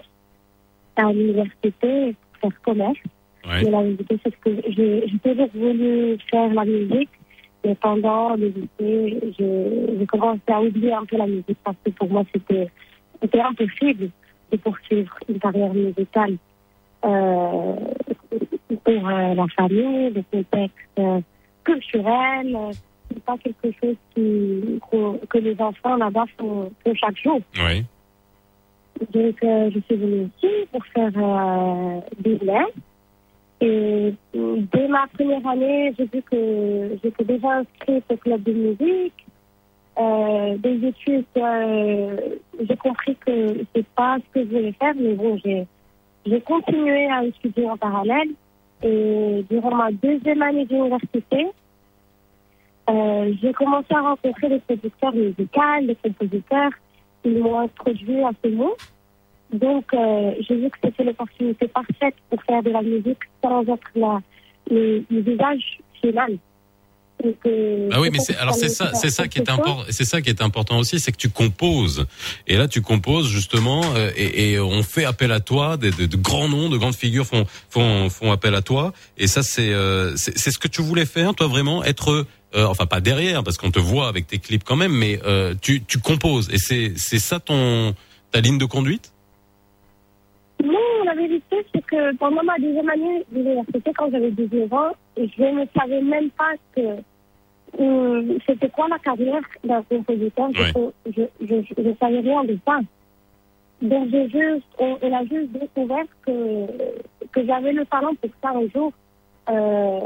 à 0.97 1.13
l'université 1.13 2.17
pour 2.41 2.51
faire 2.51 2.63
commerce. 2.63 2.99
Ouais. 3.47 3.63
Mais 3.65 3.71
la 3.71 3.83
vérité, 3.83 4.19
c'est 4.25 4.41
que 4.41 4.51
j'ai 4.69 5.07
toujours 5.23 5.49
voulu 5.55 6.19
faire 6.31 6.53
la 6.53 6.65
musique, 6.65 7.11
mais 7.65 7.75
pendant 7.77 8.35
le 8.35 8.49
lycée, 8.49 9.19
j'ai 9.39 9.99
j'ai 9.99 10.07
commencé 10.07 10.41
à 10.49 10.61
oublier 10.61 10.93
un 10.93 11.05
peu 11.05 11.17
la 11.17 11.27
musique 11.27 11.59
parce 11.63 11.77
que 11.85 11.91
pour 11.91 12.09
moi, 12.11 12.25
c'était 12.33 13.41
impossible 13.41 14.11
de 14.51 14.57
poursuivre 14.57 15.17
une 15.29 15.39
carrière 15.39 15.73
musicale. 15.75 16.37
Euh, 17.05 17.75
pour 18.85 19.09
euh, 19.09 19.35
la 19.35 19.47
famille, 19.57 20.11
le 20.11 20.23
contexte 20.31 20.99
euh, 20.99 21.21
culturel, 21.65 22.57
euh, 22.57 22.73
c'est 23.11 23.23
pas 23.25 23.37
quelque 23.39 23.71
chose 23.81 23.97
qui, 24.15 24.81
que 25.29 25.39
les 25.39 25.61
enfants 25.61 25.97
là-bas 25.97 26.25
font, 26.39 26.73
font 26.85 26.95
chaque 26.95 27.17
jour. 27.19 27.41
Oui. 27.59 27.85
Donc, 29.13 29.37
je 29.43 29.81
suis 29.87 29.97
venue 29.97 30.31
ici 30.39 30.53
pour 30.73 30.85
faire 30.87 31.13
euh, 31.17 32.01
business. 32.19 32.67
Et 33.61 34.15
euh, 34.35 34.63
dès 34.73 34.89
ma 34.89 35.07
première 35.07 35.47
année, 35.47 35.95
j'ai 35.99 36.05
vu 36.05 36.23
que 36.23 36.99
j'étais 37.03 37.25
déjà 37.25 37.59
inscrite 37.59 38.05
au 38.11 38.17
club 38.17 38.43
de 38.43 38.53
musique. 38.53 39.27
Euh, 39.99 40.57
des 40.59 40.89
études, 40.89 41.25
euh, 41.39 42.17
j'ai 42.61 42.77
compris 42.77 43.17
que 43.17 43.65
c'est 43.75 43.87
pas 43.89 44.19
ce 44.19 44.35
que 44.35 44.47
je 44.47 44.55
voulais 44.55 44.73
faire, 44.73 44.95
mais 44.95 45.15
bon, 45.15 45.39
j'ai 45.43 46.41
continué 46.43 47.07
à 47.11 47.25
étudier 47.25 47.71
en 47.71 47.79
parallèle. 47.79 48.29
Et 48.83 49.43
durant 49.49 49.75
ma 49.75 49.91
deuxième 49.91 50.43
année 50.43 50.67
d'université, 50.67 51.47
euh, 52.91 53.33
j'ai 53.41 53.53
commencé 53.55 53.87
à 53.95 54.03
rencontrer 54.03 54.49
des 54.51 54.59
producteurs 54.61 55.15
musicaux, 55.15 55.61
des 55.83 55.97
compositeurs. 55.97 56.71
Ils 57.25 57.39
m'ont 57.39 57.61
introduit 57.61 58.23
à 58.23 58.31
ce 58.45 58.51
mot. 58.51 58.77
Donc, 59.53 59.85
euh, 59.95 60.33
j'ai 60.49 60.57
vu 60.57 60.69
que 60.71 60.77
c'était 60.83 61.05
l'opportunité 61.05 61.69
parfaite 61.69 62.15
pour 62.29 62.43
faire 62.43 62.63
de 62.63 62.71
la 62.71 62.83
musique 62.83 63.19
sans 63.43 63.63
être 63.63 63.91
la, 63.95 64.21
le, 64.71 65.05
le 65.11 65.21
visage 65.21 65.79
final. 66.01 66.37
Donc, 67.25 67.37
euh, 67.47 67.89
Ah 67.93 68.01
oui, 68.01 68.11
mais 68.13 68.19
c'est 68.19 68.37
alors 68.37 68.55
c'est 68.55 68.69
ça 68.69 68.93
c'est 68.93 69.09
ça 69.09 69.27
qui 69.27 69.39
est 69.39 69.49
important. 69.49 69.85
C'est 69.89 70.05
ça 70.05 70.21
qui 70.21 70.29
est 70.29 70.43
important 70.43 70.79
aussi, 70.79 71.01
c'est 71.01 71.13
que 71.13 71.17
tu 71.17 71.31
composes. 71.31 72.07
Et 72.47 72.57
là, 72.59 72.69
tu 72.69 72.83
composes 72.83 73.29
justement, 73.29 73.83
euh, 73.95 74.11
et, 74.17 74.53
et 74.53 74.61
on 74.61 74.83
fait 74.83 75.05
appel 75.07 75.33
à 75.33 75.41
toi. 75.41 75.79
Des, 75.79 75.91
de, 75.93 76.05
de 76.05 76.17
grands 76.17 76.49
noms, 76.49 76.69
de 76.69 76.77
grandes 76.77 76.95
figures 76.95 77.25
font 77.27 77.47
font 77.71 78.11
font 78.11 78.33
appel 78.33 78.55
à 78.55 78.61
toi. 78.61 78.93
Et 79.17 79.29
ça, 79.29 79.43
c'est 79.43 79.73
euh, 79.73 80.15
c'est 80.17 80.37
c'est 80.37 80.51
ce 80.51 80.59
que 80.59 80.69
tu 80.69 80.83
voulais 80.83 81.07
faire, 81.07 81.35
toi, 81.35 81.47
vraiment 81.47 81.83
être. 81.85 82.27
euh, 82.55 82.65
enfin, 82.67 82.85
pas 82.87 83.01
derrière, 83.01 83.43
parce 83.43 83.57
qu'on 83.57 83.71
te 83.71 83.79
voit 83.79 84.09
avec 84.09 84.27
tes 84.27 84.39
clips 84.39 84.65
quand 84.65 84.77
même, 84.77 84.93
mais 84.93 85.19
euh, 85.25 85.55
tu 85.63 85.83
tu 85.85 85.99
composes. 85.99 86.51
Et 86.53 86.59
c'est 86.59 86.93
c'est 86.97 87.19
ça 87.19 87.41
ton 87.41 87.95
ta 88.31 88.41
ligne 88.41 88.59
de 88.59 88.67
conduite? 88.67 89.13
Non, 90.65 91.05
la 91.05 91.15
vérité, 91.15 91.57
c'est 91.75 91.85
que 91.85 92.15
pendant 92.17 92.43
ma 92.43 92.57
deuxième 92.59 92.89
année 92.89 93.25
d'université, 93.31 93.93
quand 93.97 94.11
j'avais 94.11 94.31
19 94.31 94.73
ans, 94.73 94.93
je 95.17 95.43
ne 95.43 95.65
savais 95.79 96.01
même 96.03 96.31
pas 96.31 96.53
que 96.75 96.97
euh, 97.81 98.39
c'était 98.47 98.71
quoi 98.71 98.89
la 98.89 98.99
carrière 98.99 99.43
d'un 99.65 99.83
compositeur. 99.83 100.49
Je- 101.07 101.23
Je, 101.43 101.55
je 101.79 101.95
savais 102.01 102.21
rien 102.21 102.45
de 102.45 102.59
ça. 102.67 102.79
Donc, 103.83 104.09
j'ai 104.11 104.29
juste, 104.31 104.65
on, 104.79 104.97
on 105.03 105.13
a 105.13 105.23
juste 105.25 105.53
découvert 105.53 106.07
que, 106.25 106.67
que 107.33 107.45
j'avais 107.47 107.73
le 107.73 107.85
talent 107.87 108.15
pour 108.15 108.31
ça 108.43 108.51
un 108.51 108.67
jour. 108.75 108.93
Euh, 109.51 110.01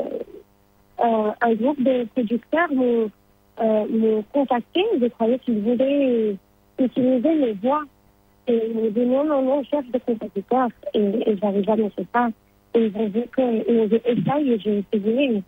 euh, 1.01 1.31
un 1.41 1.55
groupe 1.55 1.81
de 1.83 2.05
producteurs 2.13 2.69
m'ont 2.73 4.23
contacté. 4.33 4.85
Je 5.01 5.07
croyais 5.07 5.39
qu'ils 5.39 5.61
voulaient 5.61 6.37
utiliser 6.79 7.35
mes 7.37 7.53
voix. 7.53 7.83
Et 8.53 8.67
ils 8.69 8.75
m'ont 8.75 8.91
dit 8.91 9.07
non, 9.07 9.25
non, 9.25 9.43
non, 9.43 9.63
chef 9.65 9.85
de 9.93 9.99
compositeur. 9.99 10.69
Et, 10.95 10.99
et 11.31 11.37
j'avais 11.41 11.63
jamais 11.63 11.91
fait 11.91 12.07
ça. 12.13 12.29
Et 12.75 12.87
ils 12.87 12.97
ont 12.97 13.09
dit 13.09 13.25
que, 13.37 13.69
ils 13.71 13.77
m'ont 13.77 13.87
dit 13.87 14.01
essaye, 14.05 14.53
et 14.53 14.59
j'ai 14.59 14.85
essayé. 14.93 15.43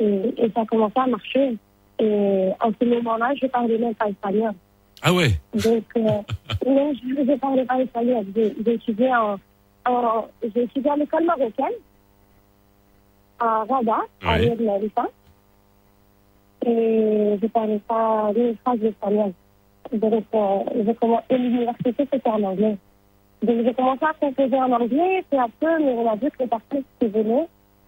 Et, 0.00 0.04
et 0.44 0.50
ça 0.54 0.62
a 0.62 0.66
commencé 0.66 0.94
à 0.96 1.06
marcher. 1.06 1.56
Et 2.00 2.48
en 2.60 2.70
ce 2.80 2.84
moment-là, 2.84 3.32
je 3.40 3.46
parlais 3.46 3.78
même 3.78 3.94
pas 3.94 4.08
espagnol. 4.08 4.52
Ah 5.02 5.12
ouais? 5.12 5.30
Donc, 5.54 5.84
euh, 5.96 6.00
non, 6.66 6.92
je 6.94 7.20
ne 7.22 7.36
parlais 7.36 7.64
pas 7.64 7.80
espagnol. 7.80 8.24
J'ai 8.34 8.72
étudié 8.74 9.10
en, 9.14 9.36
en- 9.86 10.26
j'ai 10.54 10.62
étudié 10.64 10.90
à 10.90 10.96
l'école 10.96 11.24
marocaine, 11.24 11.76
à 13.38 13.64
Rabat, 13.68 14.00
à 14.24 14.32
Ouais. 14.38 14.50
Rio 14.50 14.54
Et 16.66 17.36
je 17.40 17.44
ne 17.44 17.48
parlais 17.48 17.80
pas 17.86 18.32
une 18.36 18.56
phrase 18.56 18.78
d'espagnol. 18.80 19.32
Donc, 19.92 20.24
euh, 20.34 20.58
j'ai 20.86 20.94
commencé, 20.94 21.24
et 21.30 21.38
l'université, 21.38 21.92
c'était 22.12 22.28
en 22.28 22.42
anglais. 22.42 22.76
Donc, 23.42 23.64
j'ai 23.64 23.74
commencé 23.74 24.04
à 24.04 24.12
composer 24.20 24.56
en 24.56 24.72
anglais, 24.72 25.24
peu 25.30 25.38
à 25.38 25.46
peu, 25.60 25.78
mais 25.78 25.92
on 25.92 26.10
a 26.10 26.16
vu 26.16 26.30
que 26.30 26.42
les 26.42 26.46
personnes 26.48 26.82
qui 27.00 27.06
venaient, 27.06 27.46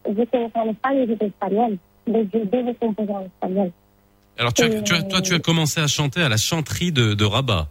vu 0.08 0.26
que 0.26 0.58
en 0.58 0.70
Espagne, 0.70 1.06
j'étais 1.08 1.26
espagnol. 1.26 1.76
Donc, 2.06 2.26
je 2.32 2.38
devais 2.38 2.74
composer 2.74 3.12
en 3.12 3.24
espagnol. 3.24 3.70
Alors 4.38 4.54
tu 4.54 4.62
as, 4.62 4.82
tu 4.82 4.94
as 4.94 5.02
toi 5.02 5.20
tu 5.20 5.34
as 5.34 5.38
commencé 5.38 5.80
à 5.82 5.86
chanter 5.86 6.22
à 6.22 6.28
la 6.30 6.38
chanterie 6.38 6.92
de, 6.92 7.12
de 7.12 7.24
Rabat. 7.26 7.66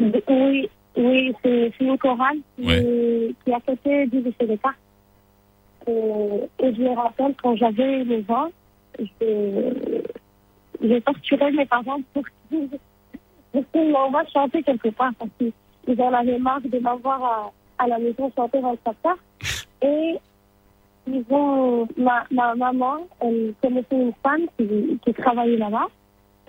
Oui, 0.00 0.68
oui, 0.96 1.34
c'est 1.44 1.72
une 1.80 1.98
chorale 1.98 2.38
qui, 2.56 2.66
Ouais. 2.66 3.34
qui 3.44 3.50
est 3.50 3.54
à 3.54 3.60
côté 3.60 4.06
du 4.06 4.20
lycée 4.22 4.58
Cartes. 4.62 4.76
Et, 5.86 5.90
et 6.64 6.74
je 6.74 6.80
me 6.80 6.90
rappelle 6.94 7.34
quand 7.42 7.56
j'avais 7.56 8.04
9 8.04 8.30
ans, 8.30 8.48
je- 8.98 10.00
j'ai 10.82 11.00
torturé 11.02 11.50
mes 11.52 11.66
parents 11.66 12.00
pour 12.14 12.24
qu'ils 12.48 12.68
pour 13.52 13.64
qu'ils 13.72 13.90
m'envoient 13.90 14.26
chanter 14.32 14.62
quelque 14.62 14.88
part 14.90 15.12
parce 15.18 15.30
qu'ils 15.38 16.02
en 16.02 16.12
avaient 16.12 16.38
marre 16.38 16.60
de 16.60 16.78
m'avoir 16.78 17.52
à, 17.78 17.86
la 17.86 17.98
maison 17.98 18.30
chanter 18.36 18.60
dans 18.60 18.72
le 18.72 18.78
secteur. 18.86 19.16
Et 19.82 20.18
ils 21.06 21.24
ont, 21.30 21.88
ma, 21.96 22.24
ma 22.30 22.54
maman, 22.54 22.98
elle 23.20 23.54
connaissait 23.62 23.86
une 23.92 24.12
femme 24.22 24.46
qui, 24.58 24.98
qui 25.04 25.14
travaillait 25.14 25.56
là-bas. 25.56 25.86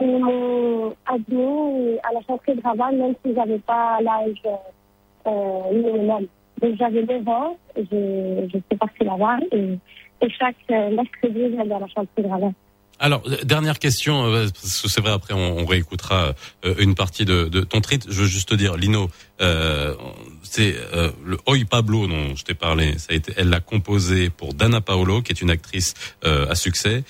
Et 0.02 0.06
ils 0.06 0.20
m'ont 0.20 0.94
à 1.08 2.14
la 2.14 2.22
chanterie 2.28 2.56
de 2.56 2.62
Rabat, 2.62 2.92
même 2.92 3.16
si 3.24 3.34
j'avais 3.34 3.60
pas 3.60 4.00
l'âge 4.02 4.42
euh, 5.28 5.74
minimum. 5.74 6.28
Donc 6.62 6.76
j'avais 6.78 7.04
9 7.04 7.28
ans, 7.28 7.58
je, 7.76 8.48
je 8.54 8.58
suis 8.58 8.78
partie 8.78 9.04
là-bas 9.04 9.38
et, 9.52 9.78
et 10.22 10.30
chaque 10.30 10.56
euh, 10.72 10.90
mercredi, 10.92 11.56
j'allais 11.56 11.76
à 11.76 11.80
la 11.80 11.88
chanterie 11.88 12.24
de 12.24 12.28
Rabat. 12.28 12.52
Alors, 13.00 13.24
euh, 13.28 13.38
dernière 13.44 13.80
question, 13.80 14.26
euh, 14.26 14.48
c'est 14.62 15.02
vrai, 15.02 15.12
après 15.12 15.34
on, 15.34 15.66
réécoutera 15.66 16.34
euh, 16.66 16.76
une 16.80 16.96
partie 16.96 17.26
de, 17.26 17.46
de 17.46 17.62
ton 17.62 17.82
tweet. 17.82 18.06
Je 18.10 18.22
veux 18.22 18.28
juste 18.28 18.50
te 18.50 18.56
dire, 18.56 18.76
Lino, 18.76 19.10
euh, 19.42 19.96
c'est 20.44 20.76
euh, 20.94 21.12
le 21.24 21.38
Oi 21.48 21.60
Pablo 21.70 22.08
dont 22.08 22.36
je 22.36 22.44
t'ai 22.44 22.54
parlé. 22.54 22.98
Ça 22.98 23.08
a 23.12 23.14
été, 23.14 23.34
elle 23.38 23.50
l'a 23.50 23.60
composé 23.60 24.30
pour 24.30 24.54
Dana 24.54 24.82
Paolo, 24.82 25.22
qui 25.22 25.32
est 25.32 25.42
une 25.42 25.50
actrice 25.50 25.94
euh, 26.26 26.50
à 26.50 26.56
succès 26.56 27.04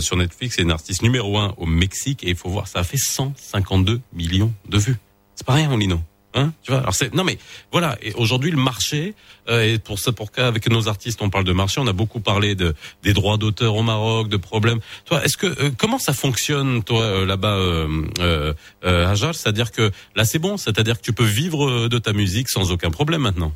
sur 0.00 0.16
Netflix. 0.16 0.56
C'est 0.56 0.62
une 0.62 0.72
artiste 0.72 1.02
numéro 1.02 1.38
un 1.38 1.54
au 1.58 1.66
Mexique 1.66 2.24
et 2.24 2.30
il 2.30 2.36
faut 2.36 2.48
voir, 2.48 2.66
ça 2.66 2.80
a 2.80 2.84
fait 2.84 2.96
152 2.96 4.00
millions 4.12 4.52
de 4.68 4.78
vues. 4.78 4.96
C'est 5.36 5.46
pas 5.46 5.54
rien, 5.54 5.76
Lino. 5.76 6.00
Hein, 6.36 6.52
tu 6.62 6.72
vois. 6.72 6.80
Alors 6.80 6.94
c'est 6.94 7.14
non 7.14 7.22
mais 7.22 7.38
voilà. 7.70 7.96
Et 8.02 8.12
aujourd'hui 8.14 8.50
le 8.50 8.56
marché 8.56 9.14
euh, 9.48 9.62
et 9.62 9.78
pour 9.78 10.00
ça 10.00 10.10
pour 10.10 10.32
qu'avec 10.32 10.68
nos 10.68 10.88
artistes 10.88 11.22
on 11.22 11.30
parle 11.30 11.44
de 11.44 11.52
marché, 11.52 11.80
on 11.80 11.86
a 11.86 11.92
beaucoup 11.92 12.18
parlé 12.18 12.56
de 12.56 12.74
des 13.04 13.12
droits 13.12 13.36
d'auteur 13.36 13.76
au 13.76 13.82
Maroc, 13.82 14.28
de 14.28 14.36
problèmes. 14.36 14.80
Toi, 15.04 15.24
est-ce 15.24 15.36
que 15.36 15.46
euh, 15.46 15.70
comment 15.78 15.98
ça 15.98 16.12
fonctionne 16.12 16.82
toi 16.82 17.02
euh, 17.02 17.26
là-bas, 17.26 17.56
euh, 17.56 18.52
Hajar 18.82 19.34
C'est-à-dire 19.34 19.70
que 19.70 19.92
là 20.16 20.24
c'est 20.24 20.40
bon, 20.40 20.56
c'est-à-dire 20.56 20.98
que 20.98 21.02
tu 21.02 21.12
peux 21.12 21.24
vivre 21.24 21.88
de 21.88 21.98
ta 21.98 22.12
musique 22.12 22.48
sans 22.48 22.72
aucun 22.72 22.90
problème 22.90 23.22
maintenant? 23.22 23.52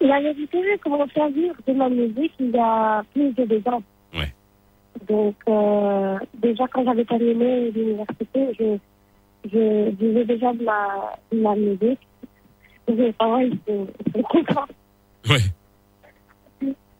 La 0.00 0.20
vérité, 0.20 0.58
j'ai 0.62 0.78
commencé 0.78 1.18
à 1.18 1.28
vivre 1.30 1.56
de 1.66 1.72
ma 1.72 1.88
musique 1.88 2.32
il 2.38 2.50
y 2.50 2.58
a 2.58 3.02
plus 3.12 3.32
de 3.32 3.44
deux 3.44 3.62
ans. 3.66 3.82
Ouais. 4.14 4.32
Donc, 5.08 5.36
déjà, 6.34 6.64
quand 6.68 6.84
j'avais 6.84 7.04
terminé 7.04 7.70
l'université, 7.70 8.54
je, 8.58 8.76
je 9.52 9.90
vivais 9.90 10.24
déjà 10.24 10.52
de 10.52 10.64
ma, 10.64 11.16
de 11.32 11.40
ma 11.40 11.54
musique. 11.54 12.00
Mes 12.88 13.12
parents, 13.12 13.38
ils 13.38 13.58
sont, 13.66 13.86
contents. 14.22 14.64
Ouais. 15.28 15.38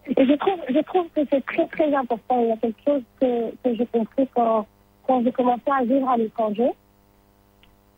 Et 0.09 0.25
je 0.25 0.35
trouve, 0.35 0.61
je 0.69 0.81
trouve 0.83 1.07
que 1.15 1.21
c'est 1.31 1.45
très, 1.47 1.67
très 1.69 1.95
important. 1.95 2.41
Il 2.43 2.49
y 2.49 2.53
a 2.53 2.57
quelque 2.57 2.81
chose 2.85 3.03
que, 3.21 3.51
que 3.51 3.75
j'ai 3.77 3.87
compris 3.87 4.29
quand, 4.35 4.67
quand 5.07 5.23
j'ai 5.23 5.33
commencé 5.33 5.63
à 5.67 5.85
vivre 5.85 6.09
à 6.09 6.17
l'étranger. 6.17 6.71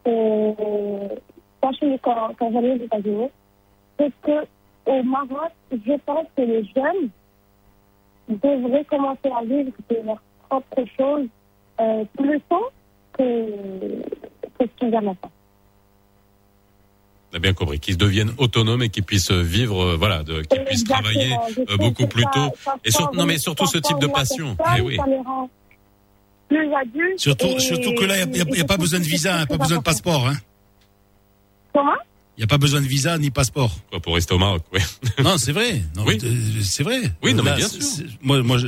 Quand, 0.05 1.73
quand, 2.03 2.35
quand 2.39 2.53
j'allais 2.53 2.73
aux 2.73 2.85
États-Unis, 2.85 3.29
c'est 3.99 4.13
que 4.23 4.47
au 4.87 5.03
Maroc, 5.03 5.53
je 5.71 5.97
pense 6.07 6.27
que 6.35 6.43
les 6.43 6.65
jeunes 6.75 7.11
devraient 8.29 8.85
commencer 8.85 9.31
à 9.31 9.45
vivre 9.45 9.73
de 9.91 9.97
leurs 10.05 10.23
propres 10.49 10.85
choses 10.97 11.29
euh, 11.81 12.05
plus 12.17 12.41
tôt 12.49 12.71
que, 13.13 14.03
que 14.59 14.65
ce 14.67 14.79
qu'ils 14.79 14.95
aiment 14.95 15.05
maintenant. 15.07 15.31
On 17.33 17.37
a 17.37 17.39
bien 17.41 17.53
compris 17.53 17.79
qu'ils 17.79 17.99
deviennent 17.99 18.33
autonomes 18.39 18.83
et 18.83 18.89
qu'ils 18.89 19.05
puissent 19.05 19.31
vivre, 19.31 19.83
euh, 19.83 19.97
voilà, 19.97 20.25
qu'ils 20.25 20.65
puissent 20.65 20.85
travailler 20.85 21.37
euh, 21.59 21.77
beaucoup 21.77 22.07
plus 22.07 22.25
tôt. 22.33 22.51
ça 22.65 22.77
Et 22.85 22.91
surtout, 22.91 23.17
non, 23.17 23.27
mais 23.27 23.37
surtout 23.39 23.67
ce 23.67 23.77
type 23.79 23.99
de 23.99 24.07
passion. 24.07 24.57
Eh 24.77 24.81
oui. 24.81 24.97
Plus. 26.49 27.19
Surtout, 27.19 27.47
et- 27.49 27.61
surtout 27.61 27.93
que 27.95 28.05
là, 28.05 28.19
il 28.23 28.31
n'y 28.31 28.41
a, 28.41 28.45
y 28.45 28.65
pas 28.65 28.79
besoin 28.79 29.01
de 29.01 29.05
visa, 29.05 29.35
c'est 29.37 29.43
hein, 29.43 29.47
pas 29.47 29.59
besoin 29.59 29.79
de 29.79 29.83
passeport. 29.83 30.27
Hein. 30.27 30.37
Comment? 31.75 31.93
Il 32.39 32.43
n'y 32.43 32.45
a 32.45 32.47
pas 32.47 32.59
besoin 32.59 32.81
de 32.81 32.87
visa 32.87 33.19
ni 33.19 33.33
passeport. 33.33 33.77
Quoi, 33.91 33.99
pour 33.99 34.15
rester 34.15 34.33
au 34.33 34.39
Maroc, 34.39 34.63
oui. 34.73 34.79
Non, 35.25 35.39
c'est 35.39 35.51
vrai. 35.51 35.83
Non, 35.97 36.05
Oui. 36.07 36.21
C'est 36.63 36.85
vrai. 36.85 37.01
Oui, 37.21 37.35
non, 37.35 37.43
mais 37.43 37.57
bien 37.57 37.69
sûr. 37.69 37.81
Moi, 38.23 38.45
moi, 38.45 38.59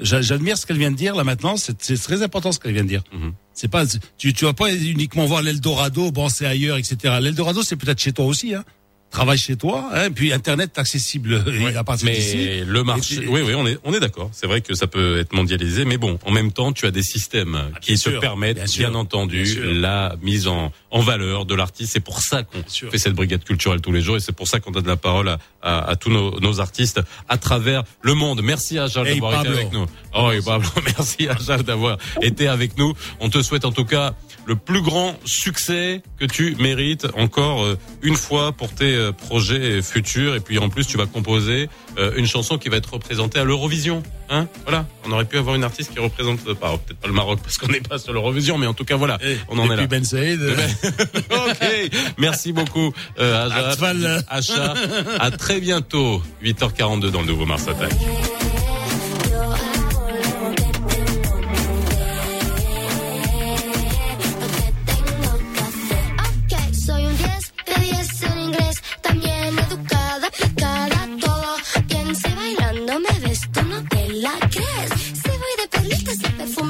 j'admire 0.00 0.56
ce 0.56 0.64
qu'elle 0.64 0.78
vient 0.78 0.90
de 0.90 0.96
dire 0.96 1.14
là 1.14 1.22
maintenant. 1.22 1.56
C'est 1.58 1.76
très 2.02 2.22
important 2.22 2.52
ce 2.52 2.58
qu'elle 2.58 2.72
vient 2.72 2.84
de 2.84 2.88
dire. 2.88 3.04
Mhm. 3.12 3.34
C'est 3.52 3.68
pas, 3.68 3.84
tu, 4.16 4.32
tu 4.32 4.46
vas 4.46 4.54
pas 4.54 4.74
uniquement 4.74 5.26
voir 5.26 5.42
l'Eldorado, 5.42 6.10
bon, 6.10 6.30
c'est 6.30 6.46
ailleurs, 6.46 6.78
etc. 6.78 7.18
L'Eldorado, 7.20 7.62
c'est 7.62 7.76
peut-être 7.76 8.00
chez 8.00 8.12
toi 8.14 8.24
aussi, 8.24 8.54
hein. 8.54 8.64
Travaille 9.12 9.36
chez 9.38 9.56
toi, 9.56 9.90
hein, 9.92 10.10
puis 10.10 10.32
Internet 10.32 10.78
accessible 10.78 11.34
euh, 11.46 11.76
à 11.78 11.84
partir. 11.84 12.06
Mais 12.06 12.64
le 12.64 12.82
marché, 12.82 13.18
puis- 13.18 13.28
oui, 13.28 13.42
oui, 13.44 13.54
on 13.54 13.66
est, 13.66 13.78
on 13.84 13.92
est 13.92 14.00
d'accord. 14.00 14.30
C'est 14.32 14.46
vrai 14.46 14.62
que 14.62 14.74
ça 14.74 14.86
peut 14.86 15.18
être 15.18 15.34
mondialisé, 15.34 15.84
mais 15.84 15.98
bon, 15.98 16.18
en 16.24 16.30
même 16.30 16.50
temps, 16.50 16.72
tu 16.72 16.86
as 16.86 16.90
des 16.90 17.02
systèmes 17.02 17.70
qui 17.82 17.92
te 17.94 17.98
sûr, 17.98 18.20
permettent, 18.20 18.56
bien 18.56 18.64
bien, 18.64 18.72
sûr, 18.88 18.96
entendu, 18.96 19.42
bien 19.44 19.80
la 19.80 20.16
mise 20.22 20.48
en, 20.48 20.72
en 20.90 21.00
valeur 21.00 21.44
de 21.44 21.54
l'artiste. 21.54 21.92
C'est 21.92 22.00
pour 22.00 22.20
ça 22.20 22.42
qu'on 22.42 22.62
fait 22.90 22.96
cette 22.98 23.12
brigade 23.14 23.44
culturelle 23.44 23.80
tous 23.82 23.92
les 23.92 24.00
jours, 24.00 24.16
et 24.16 24.20
c'est 24.20 24.32
pour 24.32 24.48
ça 24.48 24.60
qu'on 24.60 24.70
donne 24.70 24.86
la 24.86 24.96
parole 24.96 25.28
à, 25.28 25.38
à, 25.60 25.90
à 25.90 25.96
tous 25.96 26.10
nos, 26.10 26.40
nos 26.40 26.60
artistes 26.60 27.00
à 27.28 27.36
travers 27.36 27.84
le 28.00 28.14
monde. 28.14 28.40
Merci 28.42 28.78
à 28.78 28.86
Hey, 28.86 29.14
d'avoir 29.20 29.40
été 29.44 29.48
avec 29.48 29.72
nous. 29.72 29.86
Oh, 30.14 30.30
et 30.32 30.40
Pablo, 30.40 30.68
merci 30.84 31.28
à 31.28 31.36
Jal 31.36 31.62
d'avoir 31.64 31.98
été 32.22 32.48
avec 32.48 32.78
nous. 32.78 32.94
On 33.20 33.28
te 33.28 33.42
souhaite 33.42 33.64
en 33.66 33.72
tout 33.72 33.84
cas 33.84 34.14
le 34.46 34.56
plus 34.56 34.82
grand 34.82 35.14
succès 35.24 36.02
que 36.18 36.24
tu 36.24 36.56
mérites 36.58 37.06
encore 37.16 37.62
euh, 37.62 37.78
une 38.02 38.16
fois 38.16 38.52
pour 38.52 38.72
tes 38.74 38.94
euh, 38.94 39.12
projets 39.12 39.82
futurs. 39.82 40.34
Et 40.34 40.40
puis 40.40 40.58
en 40.58 40.68
plus, 40.68 40.86
tu 40.86 40.96
vas 40.96 41.06
composer 41.06 41.68
euh, 41.98 42.12
une 42.16 42.26
chanson 42.26 42.58
qui 42.58 42.68
va 42.68 42.76
être 42.76 42.92
représentée 42.92 43.38
à 43.38 43.44
l'Eurovision. 43.44 44.02
Hein 44.30 44.48
voilà, 44.64 44.86
on 45.04 45.12
aurait 45.12 45.26
pu 45.26 45.36
avoir 45.36 45.54
une 45.56 45.64
artiste 45.64 45.92
qui 45.92 45.98
représente 45.98 46.40
pas 46.54 46.70
peut-être 46.78 46.98
pas 46.98 47.08
le 47.08 47.12
Maroc 47.12 47.40
parce 47.42 47.58
qu'on 47.58 47.68
n'est 47.68 47.80
pas 47.80 47.98
sur 47.98 48.12
l'Eurovision, 48.12 48.56
mais 48.56 48.66
en 48.66 48.72
tout 48.72 48.84
cas 48.84 48.96
voilà, 48.96 49.18
on 49.48 49.58
en 49.58 49.70
est 49.70 49.76
là. 49.76 49.86
Ben 49.86 50.04
Saïd. 50.04 50.40
ok, 51.30 51.90
merci 52.16 52.52
beaucoup 52.52 52.92
euh. 53.18 54.22
Acha. 54.28 54.74
À 55.18 55.30
très 55.32 55.60
bientôt, 55.60 56.22
8h42 56.42 57.10
dans 57.10 57.20
le 57.20 57.26
nouveau 57.26 57.44
Mars 57.44 57.68
Attack. 57.68 57.92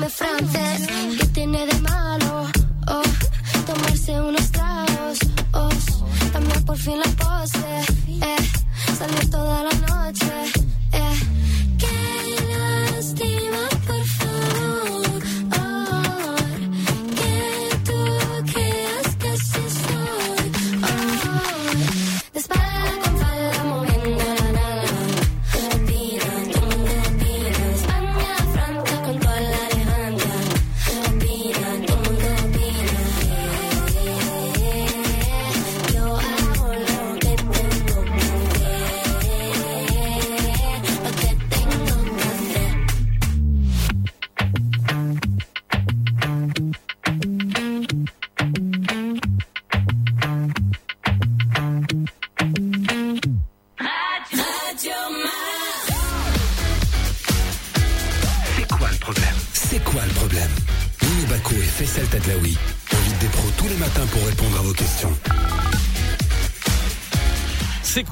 Perfume 0.03 0.31
francés, 0.31 0.89
¿qué 1.19 1.27
tiene 1.27 1.67
de 1.67 1.81
malo? 1.81 2.51
Oh, 2.89 3.03
tomarse 3.67 4.21
unos 4.21 4.51
tragos, 4.51 5.19
oh, 5.53 5.69
también 6.33 6.65
por 6.65 6.77
fin 6.77 6.99
la 6.99 7.11
pose, 7.23 7.61
eh, 8.09 8.37
salir 8.99 9.31
toda 9.31 9.63
la 9.63 9.75
noche, 9.87 10.12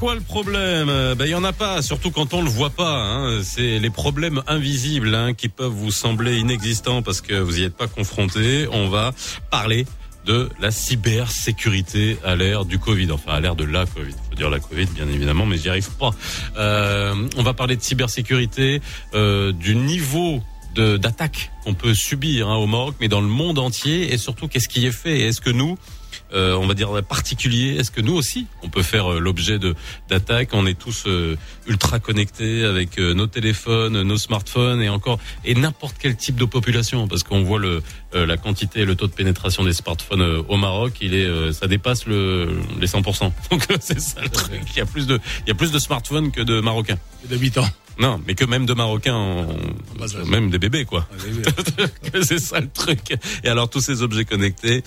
quoi 0.01 0.15
le 0.15 0.21
problème? 0.21 0.89
Euh, 0.89 1.13
Ben 1.13 1.25
il 1.25 1.29
y 1.29 1.35
en 1.35 1.43
a 1.43 1.53
pas, 1.53 1.83
surtout 1.83 2.09
quand 2.09 2.33
on 2.33 2.41
le 2.41 2.49
voit 2.49 2.71
pas. 2.71 3.03
Hein. 3.03 3.41
C'est 3.43 3.77
les 3.77 3.91
problèmes 3.91 4.41
invisibles 4.47 5.13
hein, 5.13 5.35
qui 5.35 5.47
peuvent 5.47 5.71
vous 5.71 5.91
sembler 5.91 6.39
inexistants 6.39 7.03
parce 7.03 7.21
que 7.21 7.35
vous 7.35 7.59
y 7.59 7.63
êtes 7.63 7.77
pas 7.77 7.85
confrontés. 7.85 8.67
On 8.71 8.89
va 8.89 9.13
parler 9.51 9.85
de 10.25 10.49
la 10.59 10.71
cybersécurité 10.71 12.17
à 12.25 12.35
l'ère 12.35 12.65
du 12.65 12.79
Covid, 12.79 13.11
enfin 13.11 13.33
à 13.33 13.39
l'ère 13.41 13.55
de 13.55 13.63
la 13.63 13.85
Covid. 13.85 14.15
Faut 14.27 14.35
dire 14.35 14.49
la 14.49 14.59
Covid, 14.59 14.87
bien 14.87 15.07
évidemment, 15.07 15.45
mais 15.45 15.57
j'y 15.59 15.69
arrive 15.69 15.91
pas. 15.91 16.09
Euh, 16.57 17.13
on 17.37 17.43
va 17.43 17.53
parler 17.53 17.75
de 17.75 17.83
cybersécurité, 17.83 18.81
euh, 19.13 19.51
du 19.51 19.75
niveau 19.75 20.41
d'attaque 20.73 21.51
qu'on 21.63 21.75
peut 21.75 21.93
subir 21.93 22.49
hein, 22.49 22.55
au 22.55 22.65
Maroc, 22.65 22.95
mais 22.99 23.07
dans 23.07 23.21
le 23.21 23.27
monde 23.27 23.59
entier, 23.59 24.11
et 24.11 24.17
surtout 24.17 24.47
qu'est-ce 24.47 24.69
qui 24.69 24.87
est 24.87 24.91
fait? 24.91 25.19
Est-ce 25.19 25.41
que 25.41 25.51
nous, 25.51 25.77
euh, 26.33 26.55
on 26.55 26.67
va 26.67 26.73
dire 26.73 27.03
particulier, 27.03 27.75
est-ce 27.77 27.91
que 27.91 28.01
nous 28.01 28.13
aussi, 28.13 28.47
on 28.63 28.69
peut 28.69 28.83
faire 28.83 29.13
euh, 29.13 29.19
l'objet 29.19 29.59
de 29.59 29.75
d'attaques? 30.09 30.49
On 30.53 30.65
est 30.65 30.77
tous 30.77 31.03
euh, 31.07 31.37
ultra 31.67 31.99
connectés 31.99 32.63
avec 32.63 32.99
euh, 32.99 33.13
nos 33.13 33.27
téléphones, 33.27 34.01
nos 34.01 34.17
smartphones 34.17 34.81
et 34.81 34.89
encore 34.89 35.19
et 35.45 35.55
n'importe 35.55 35.95
quel 35.99 36.15
type 36.15 36.35
de 36.35 36.45
population, 36.45 37.07
parce 37.07 37.23
qu'on 37.23 37.43
voit 37.43 37.59
le 37.59 37.81
euh, 38.13 38.25
la 38.25 38.37
quantité 38.37 38.81
et 38.81 38.85
le 38.85 38.95
taux 38.95 39.07
de 39.07 39.13
pénétration 39.13 39.63
des 39.63 39.73
smartphones 39.73 40.21
euh, 40.21 40.41
au 40.49 40.57
Maroc, 40.57 40.93
il 41.01 41.15
est 41.15 41.25
euh, 41.25 41.53
ça 41.53 41.67
dépasse 41.67 42.05
le 42.05 42.59
les 42.79 42.87
100%. 42.87 43.31
Donc 43.51 43.65
c'est 43.79 43.99
ça 43.99 44.21
le 44.21 44.29
truc. 44.29 44.61
Il 44.71 44.77
y 44.77 44.81
a 44.81 44.85
plus 44.85 45.07
de 45.07 45.19
il 45.45 45.49
y 45.49 45.51
a 45.51 45.55
plus 45.55 45.71
de 45.71 45.79
smartphones 45.79 46.31
que 46.31 46.41
de 46.41 46.59
Marocains. 46.59 46.97
D'habitants. 47.29 47.67
Non, 47.99 48.19
mais 48.25 48.35
que 48.35 48.45
même 48.45 48.65
de 48.65 48.73
Marocains, 48.73 49.13
en- 49.15 49.47
même 50.25 50.49
des 50.49 50.57
bébés, 50.59 50.85
quoi. 50.85 51.07
c'est 52.23 52.39
ça 52.39 52.59
le 52.59 52.69
truc. 52.69 53.13
Et 53.43 53.47
alors 53.47 53.69
tous 53.69 53.81
ces 53.81 54.01
objets 54.01 54.25
connectés, 54.25 54.83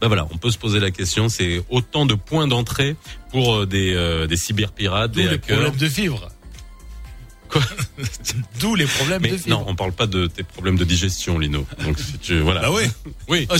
bah 0.00 0.08
voilà, 0.08 0.26
on 0.32 0.36
peut 0.36 0.50
se 0.50 0.58
poser 0.58 0.80
la 0.80 0.90
question. 0.90 1.28
C'est 1.28 1.62
autant 1.70 2.04
de 2.06 2.14
points 2.14 2.46
d'entrée 2.48 2.96
pour 3.30 3.56
euh, 3.58 3.66
des 3.66 3.94
euh, 3.94 4.26
des 4.26 4.36
cyberpirates, 4.36 5.12
D'où 5.12 5.20
des 5.20 5.28
hackers. 5.28 5.56
problèmes 5.60 5.76
de 5.80 5.88
fibres. 5.88 6.28
Quoi 7.50 7.62
D'où 8.60 8.74
les 8.74 8.86
problèmes 8.86 9.22
Mais 9.22 9.30
de 9.30 9.36
fibres. 9.36 9.58
non, 9.58 9.64
on 9.68 9.74
parle 9.74 9.92
pas 9.92 10.06
de 10.06 10.26
tes 10.26 10.42
problèmes 10.42 10.76
de 10.76 10.84
digestion, 10.84 11.38
Lino. 11.38 11.66
Donc 11.84 11.98
si 11.98 12.18
tu 12.18 12.40
voilà. 12.40 12.62
Bah 12.62 12.70
oui. 12.72 12.82
Oui. 13.28 13.46
Ah, 13.50 13.56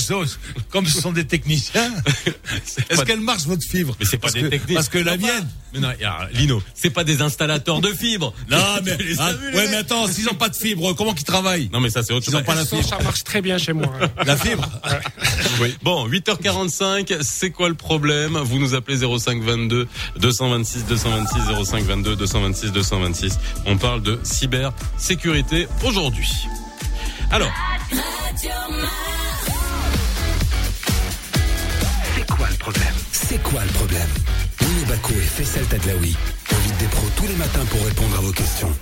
Comme 0.70 0.86
ce 0.86 1.00
sont 1.00 1.12
des 1.12 1.26
techniciens, 1.26 1.92
est-ce 2.90 3.02
qu'elle 3.04 3.20
marche 3.20 3.44
votre 3.44 3.62
fibre 3.64 3.96
Mais 3.98 4.06
c'est 4.06 4.16
pas 4.18 4.22
parce 4.28 4.34
des 4.34 4.42
que, 4.42 4.46
techniques. 4.48 4.74
Parce 4.76 4.88
que 4.88 4.98
la 4.98 5.16
mienne. 5.16 5.48
Mais 5.74 5.80
non, 5.80 5.88
alors, 5.88 6.26
Lino, 6.32 6.62
c'est 6.74 6.90
pas 6.90 7.04
des 7.04 7.20
installateurs 7.20 7.80
de 7.80 7.92
fibres. 7.92 8.32
Non, 8.50 8.56
mais, 8.84 8.96
ah, 9.18 9.32
les 9.52 9.56
ouais, 9.58 9.68
mais 9.68 9.76
attends, 9.76 10.06
s'ils 10.06 10.24
n'ont 10.24 10.34
pas 10.34 10.48
de 10.48 10.56
fibre, 10.56 10.94
comment 10.94 11.12
qu'ils 11.14 11.26
travaillent 11.26 11.68
Non, 11.72 11.80
mais 11.80 11.90
ça 11.90 12.02
c'est 12.02 12.12
autre 12.12 12.24
Ils 12.26 12.32
chose. 12.32 12.40
n'ont 12.40 12.46
pas 12.46 12.54
la 12.54 12.64
fibre. 12.64 12.88
Ça 12.88 12.98
marche 13.02 13.24
très 13.24 13.42
bien 13.42 13.58
chez 13.58 13.72
moi. 13.74 13.92
La 14.24 14.36
fibre 14.36 14.68
Oui. 15.60 15.74
Bon, 15.82 16.08
8h45, 16.08 17.18
c'est 17.22 17.50
quoi 17.50 17.68
le 17.68 17.74
problème? 17.74 18.38
Vous 18.38 18.58
nous 18.58 18.74
appelez 18.74 18.98
05 19.18 19.42
22 19.42 19.86
226 20.18 20.84
226 20.86 21.64
05 21.64 21.84
22 21.84 22.16
226 22.16 22.72
226. 22.72 23.38
On 23.66 23.76
parle 23.78 24.02
de 24.02 24.18
cybersécurité 24.22 25.68
aujourd'hui. 25.84 26.30
Alors, 27.30 27.50
C'est 32.14 32.26
quoi 32.26 32.48
le 32.50 32.56
problème? 32.56 32.94
C'est 33.12 33.42
quoi 33.42 33.64
le 33.64 33.70
problème? 33.70 34.08
Lino 34.60 34.84
Baco 34.86 35.12
et 35.12 35.20
Faisal 35.20 35.64
Tadlaoui 35.66 36.16
invitent 36.50 36.78
des 36.78 36.86
pros 36.86 37.08
tous 37.16 37.26
les 37.26 37.36
matins 37.36 37.64
pour 37.70 37.84
répondre 37.84 38.16
à 38.18 38.20
vos 38.20 38.32
questions. 38.32 38.72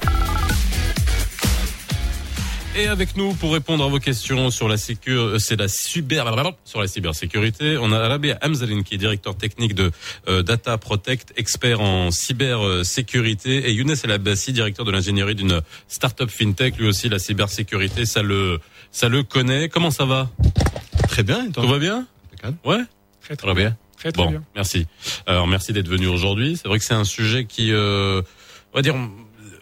Et 2.79 2.89
avec 2.89 3.17
nous 3.17 3.33
pour 3.33 3.55
répondre 3.55 3.83
à 3.85 3.89
vos 3.89 3.99
questions 3.99 4.51
sur 4.51 4.69
la 4.69 4.77
sécurité, 4.77 5.35
euh, 5.35 5.39
c'est 5.39 5.57
la 5.57 5.67
cyber, 5.67 6.27
sur 6.67 6.79
la 6.79 6.87
cybersécurité, 6.87 7.79
on 7.79 7.91
a 7.91 8.07
Rabia 8.07 8.39
Hamzalin 8.43 8.83
qui 8.83 8.97
est 8.97 8.99
directeur 8.99 9.35
technique 9.35 9.75
de 9.75 9.91
euh, 10.29 10.43
Data 10.43 10.77
Protect, 10.77 11.33
expert 11.39 11.81
en 11.81 12.11
cybersécurité, 12.11 13.67
et 13.67 13.73
Younes 13.73 13.95
El 14.05 14.11
Abbassi, 14.11 14.53
directeur 14.53 14.85
de 14.85 14.91
l'ingénierie 14.91 15.35
d'une 15.35 15.63
start-up 15.89 16.29
fintech, 16.29 16.77
lui 16.77 16.87
aussi 16.87 17.09
la 17.09 17.19
cybersécurité, 17.19 18.05
ça 18.05 18.21
le, 18.23 18.61
ça 18.91 19.09
le 19.09 19.23
connaît. 19.23 19.71
Comment 19.71 19.91
ça 19.91 20.05
va? 20.05 20.29
Très 21.09 21.23
bien. 21.23 21.47
Et 21.47 21.53
toi? 21.53 21.63
Tout 21.63 21.71
va 21.71 21.79
bien? 21.79 22.07
Ouais? 22.63 22.83
Très 23.23 23.37
très 23.37 23.55
bien. 23.55 23.75
Très, 23.97 24.13
très 24.13 24.23
bon, 24.23 24.31
bien. 24.31 24.43
merci. 24.55 24.87
Alors 25.27 25.47
merci 25.47 25.73
d'être 25.73 25.89
venu 25.89 26.09
aujourd'hui. 26.09 26.59
C'est 26.61 26.69
vrai 26.69 26.79
que 26.79 26.85
c'est 26.85 26.93
un 26.93 27.05
sujet 27.05 27.47
qui, 27.47 27.73
euh, 27.73 28.21
on 28.75 28.77
va 28.77 28.83
dire, 28.83 28.97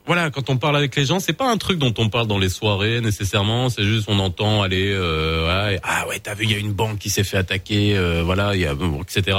voilà, 0.06 0.30
quand 0.30 0.50
on 0.50 0.58
parle 0.58 0.76
avec 0.76 0.94
les 0.96 1.06
gens, 1.06 1.18
c'est 1.18 1.32
pas 1.32 1.50
un 1.50 1.56
truc 1.56 1.78
dont 1.78 1.94
on 1.96 2.10
parle 2.10 2.26
dans 2.26 2.38
les 2.38 2.50
soirées 2.50 3.00
nécessairement. 3.00 3.70
C'est 3.70 3.84
juste 3.84 4.04
on 4.08 4.18
entend 4.18 4.62
aller, 4.62 4.92
euh, 4.92 5.78
ah 5.82 6.06
ouais, 6.08 6.18
t'as 6.18 6.34
vu, 6.34 6.44
il 6.44 6.50
y 6.50 6.54
a 6.54 6.58
une 6.58 6.72
banque 6.72 6.98
qui 6.98 7.08
s'est 7.08 7.24
fait 7.24 7.38
attaquer, 7.38 7.96
euh, 7.96 8.22
voilà, 8.22 8.54
il 8.54 8.60
y 8.60 8.66
a, 8.66 8.74
etc. 9.00 9.38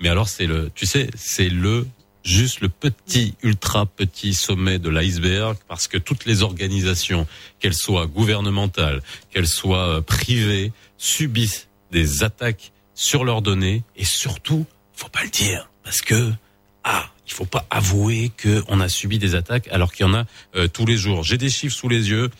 Mais 0.00 0.08
alors 0.08 0.28
c'est 0.28 0.46
le, 0.46 0.70
tu 0.74 0.86
sais, 0.86 1.08
c'est 1.16 1.48
le 1.48 1.86
juste 2.24 2.60
le 2.60 2.68
petit, 2.68 3.34
ultra 3.42 3.86
petit 3.86 4.34
sommet 4.34 4.78
de 4.78 4.90
l'iceberg, 4.90 5.56
parce 5.66 5.88
que 5.88 5.98
toutes 5.98 6.26
les 6.26 6.42
organisations, 6.42 7.26
qu'elles 7.58 7.74
soient 7.74 8.06
gouvernementales, 8.06 9.02
qu'elles 9.30 9.48
soient 9.48 9.96
euh, 9.96 10.00
privées, 10.00 10.72
subissent 10.98 11.68
des 11.90 12.22
attaques 12.22 12.72
sur 12.94 13.24
leurs 13.24 13.42
données, 13.42 13.82
et 13.96 14.04
surtout, 14.04 14.66
faut 14.92 15.08
pas 15.08 15.22
le 15.22 15.30
dire, 15.30 15.70
parce 15.84 16.02
que 16.02 16.30
ah, 16.90 17.10
il 17.26 17.34
faut 17.34 17.44
pas 17.44 17.66
avouer 17.68 18.32
que 18.34 18.64
on 18.68 18.80
a 18.80 18.88
subi 18.88 19.18
des 19.18 19.34
attaques 19.34 19.68
alors 19.68 19.92
qu'il 19.92 20.06
y 20.06 20.08
en 20.08 20.14
a 20.14 20.24
euh, 20.56 20.68
tous 20.68 20.86
les 20.86 20.96
jours. 20.96 21.22
J'ai 21.22 21.36
des 21.36 21.50
chiffres 21.50 21.76
sous 21.76 21.90
les 21.90 22.08
yeux. 22.08 22.30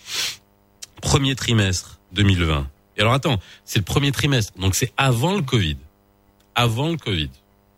Premier 1.03 1.37
trimestre 1.37 2.01
2020. 2.13 2.67
Et 2.97 3.03
alors 3.03 3.13
attends, 3.13 3.39
c'est 3.67 3.79
le 3.79 3.85
premier 3.85 4.11
trimestre, 4.11 4.59
donc 4.59 4.75
c'est 4.75 4.91
avant 4.97 5.35
le 5.35 5.43
Covid. 5.43 5.77
Avant 6.55 6.89
le 6.89 6.97
Covid, 6.97 7.29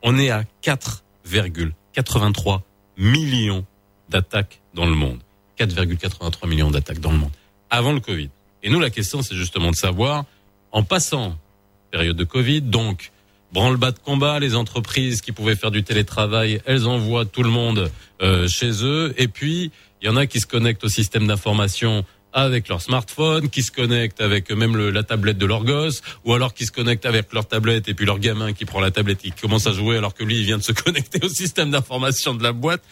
on 0.04 0.16
est 0.16 0.30
à 0.30 0.44
4,83 0.62 2.60
millions 2.96 3.66
d'attaques 4.08 4.60
dans 4.72 4.86
le 4.86 4.94
monde. 4.94 5.18
4,83 5.58 6.48
millions 6.48 6.70
d'attaques 6.70 7.00
dans 7.00 7.10
le 7.10 7.18
monde. 7.18 7.32
Avant 7.68 7.92
le 7.92 8.00
Covid. 8.00 8.30
Et 8.62 8.70
nous, 8.70 8.78
la 8.78 8.90
question, 8.90 9.22
c'est 9.22 9.34
justement 9.34 9.72
de 9.72 9.76
savoir, 9.76 10.24
en 10.70 10.84
passant 10.84 11.36
période 11.90 12.16
de 12.16 12.24
Covid, 12.24 12.62
donc 12.62 13.10
branle-bas 13.52 13.90
de 13.92 13.98
combat, 13.98 14.38
les 14.38 14.54
entreprises 14.54 15.20
qui 15.20 15.32
pouvaient 15.32 15.56
faire 15.56 15.70
du 15.70 15.82
télétravail, 15.82 16.60
elles 16.66 16.86
envoient 16.86 17.24
tout 17.24 17.42
le 17.42 17.50
monde 17.50 17.90
euh, 18.22 18.46
chez 18.48 18.84
eux. 18.84 19.14
Et 19.18 19.28
puis, 19.28 19.70
il 20.02 20.06
y 20.06 20.08
en 20.08 20.16
a 20.16 20.26
qui 20.26 20.40
se 20.40 20.46
connectent 20.46 20.84
au 20.84 20.88
système 20.88 21.26
d'information 21.26 22.04
avec 22.32 22.68
leur 22.68 22.80
smartphone, 22.80 23.48
qui 23.50 23.62
se 23.64 23.72
connectent 23.72 24.20
avec 24.20 24.52
même 24.52 24.76
le- 24.76 24.90
la 24.90 25.02
tablette 25.02 25.36
de 25.38 25.46
leur 25.46 25.64
gosse, 25.64 26.00
ou 26.24 26.32
alors 26.32 26.54
qui 26.54 26.64
se 26.64 26.70
connectent 26.70 27.06
avec 27.06 27.32
leur 27.32 27.48
tablette 27.48 27.88
et 27.88 27.94
puis 27.94 28.06
leur 28.06 28.20
gamin 28.20 28.52
qui 28.52 28.64
prend 28.66 28.78
la 28.80 28.92
tablette 28.92 29.18
et 29.24 29.30
qui 29.32 29.40
commence 29.40 29.66
à 29.66 29.72
jouer 29.72 29.96
alors 29.96 30.14
que 30.14 30.22
lui, 30.22 30.38
il 30.38 30.44
vient 30.44 30.58
de 30.58 30.62
se 30.62 30.70
connecter 30.84 31.18
au 31.24 31.28
système 31.28 31.72
d'information 31.72 32.34
de 32.34 32.42
la 32.44 32.52
boîte. 32.52 32.82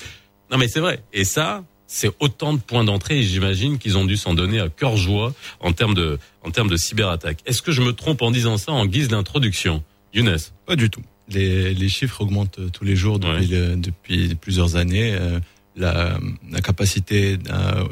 Non 0.51 0.59
mais 0.59 0.67
c'est 0.67 0.81
vrai. 0.81 1.05
Et 1.13 1.23
ça, 1.25 1.63
c'est 1.87 2.11
autant 2.19 2.53
de 2.53 2.59
points 2.59 2.83
d'entrée 2.85 3.21
et 3.21 3.23
j'imagine 3.23 3.79
qu'ils 3.79 3.97
ont 3.97 4.05
dû 4.05 4.17
s'en 4.17 4.35
donner 4.35 4.59
à 4.61 4.69
cœur 4.69 4.97
joie 4.97 5.33
en 5.61 5.73
termes 5.73 5.95
de, 5.95 6.19
en 6.43 6.51
termes 6.51 6.69
de 6.69 6.77
cyberattaque. 6.77 7.39
Est-ce 7.47 7.63
que 7.63 7.71
je 7.71 7.81
me 7.81 7.93
trompe 7.93 8.23
en 8.23 8.33
disant 8.33 8.57
ça 8.59 8.73
en 8.73 8.87
guise 8.87 9.07
d'introduction? 9.09 9.85
Younes 10.15 10.37
Pas 10.67 10.77
du 10.77 10.89
tout. 10.91 11.03
Les, 11.29 11.75
les 11.75 11.89
chiffres 11.89 12.21
augmentent 12.23 12.59
euh, 12.59 12.69
tous 12.71 12.85
les 12.85 12.97
jours 12.97 13.19
depuis, 13.19 13.47
le- 13.47 13.77
depuis 13.77 14.35
plusieurs 14.35 14.77
années. 14.77 15.13
Euh, 15.15 15.39
la, 15.77 16.19
la 16.51 16.61
capacité 16.61 17.37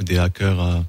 des 0.04 0.18
hackers 0.18 0.58
à, 0.58 0.84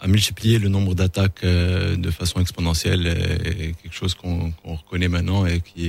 à 0.00 0.06
multiplier 0.08 0.58
le 0.58 0.68
nombre 0.68 0.94
d'attaques 0.94 1.44
euh, 1.44 1.96
de 1.96 2.10
façon 2.10 2.40
exponentielle 2.40 3.06
est, 3.06 3.72
quelque 3.82 3.94
chose 3.94 4.14
qu'on 4.14 4.50
qu'on 4.50 4.74
reconnaît 4.74 5.08
maintenant 5.08 5.46
et 5.46 5.60
qui, 5.60 5.86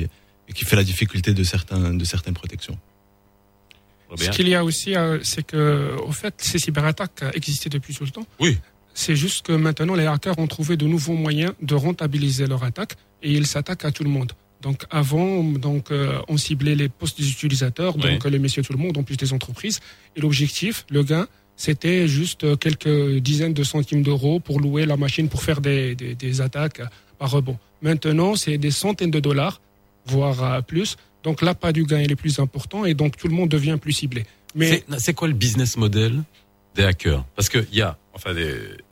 et 0.47 0.53
qui 0.53 0.63
fait 0.63 0.77
la 0.77 0.83
difficulté 0.85 1.33
de, 1.33 1.43
certains, 1.43 1.93
de 1.93 2.05
certaines 2.05 2.33
protections. 2.35 2.77
Ce 4.15 4.29
qu'il 4.29 4.47
y 4.47 4.55
a 4.55 4.63
aussi, 4.63 4.95
euh, 4.95 5.19
c'est 5.23 5.45
que, 5.45 5.93
au 6.05 6.13
fait, 6.13 6.33
ces 6.37 6.59
cyberattaques 6.59 7.25
existaient 7.33 7.69
depuis 7.69 7.93
tout 7.93 8.05
le 8.05 8.11
temps. 8.11 8.25
Oui. 8.39 8.57
C'est 8.93 9.17
juste 9.17 9.45
que 9.45 9.51
maintenant, 9.51 9.95
les 9.95 10.05
hackers 10.05 10.39
ont 10.39 10.47
trouvé 10.47 10.77
de 10.77 10.87
nouveaux 10.87 11.13
moyens 11.15 11.51
de 11.61 11.75
rentabiliser 11.75 12.47
leur 12.47 12.63
attaque 12.63 12.95
et 13.21 13.33
ils 13.33 13.45
s'attaquent 13.45 13.83
à 13.83 13.91
tout 13.91 14.05
le 14.05 14.09
monde. 14.09 14.31
Donc 14.61 14.83
avant, 14.89 15.43
donc 15.43 15.91
euh, 15.91 16.19
on 16.27 16.37
ciblait 16.37 16.75
les 16.75 16.89
postes 16.89 17.19
des 17.19 17.29
utilisateurs, 17.29 17.93
donc 17.93 18.05
Oui. 18.05 18.19
euh, 18.25 18.29
les 18.29 18.39
messieurs 18.39 18.63
tout 18.63 18.73
le 18.73 18.79
monde, 18.79 18.97
en 18.97 19.03
plus 19.03 19.15
des 19.17 19.31
entreprises. 19.33 19.79
Et 20.15 20.21
l'objectif, 20.21 20.85
le 20.89 21.03
gain, 21.03 21.27
c'était 21.55 22.07
juste 22.07 22.43
euh, 22.43 22.55
quelques 22.55 23.17
dizaines 23.19 23.53
de 23.53 23.63
centimes 23.63 24.01
d'euros 24.03 24.39
pour 24.39 24.59
louer 24.59 24.85
la 24.85 24.97
machine 24.97 25.29
pour 25.29 25.43
faire 25.43 25.61
des, 25.61 25.95
des, 25.95 26.15
des 26.15 26.41
attaques 26.41 26.81
par 27.19 27.29
rebond. 27.31 27.57
Maintenant, 27.83 28.35
c'est 28.35 28.57
des 28.57 28.71
centaines 28.71 29.11
de 29.11 29.19
dollars, 29.19 29.61
voire 30.07 30.63
plus. 30.63 30.97
Donc 31.23 31.41
l'appât 31.41 31.71
du 31.73 31.83
gain 31.85 31.99
est 31.99 32.15
plus 32.15 32.39
important 32.39 32.85
et 32.85 32.93
donc 32.93 33.17
tout 33.17 33.27
le 33.27 33.33
monde 33.35 33.49
devient 33.49 33.77
plus 33.79 33.93
ciblé. 33.93 34.25
Mais 34.55 34.83
c'est 34.97 35.13
quoi 35.13 35.27
le 35.27 35.33
business 35.35 35.77
model? 35.77 36.23
Des 36.77 36.83
hackers 36.83 37.25
Parce 37.35 37.49
que 37.49 37.65
il 37.71 37.77
y 37.77 37.81
a, 37.81 37.97
enfin, 38.13 38.33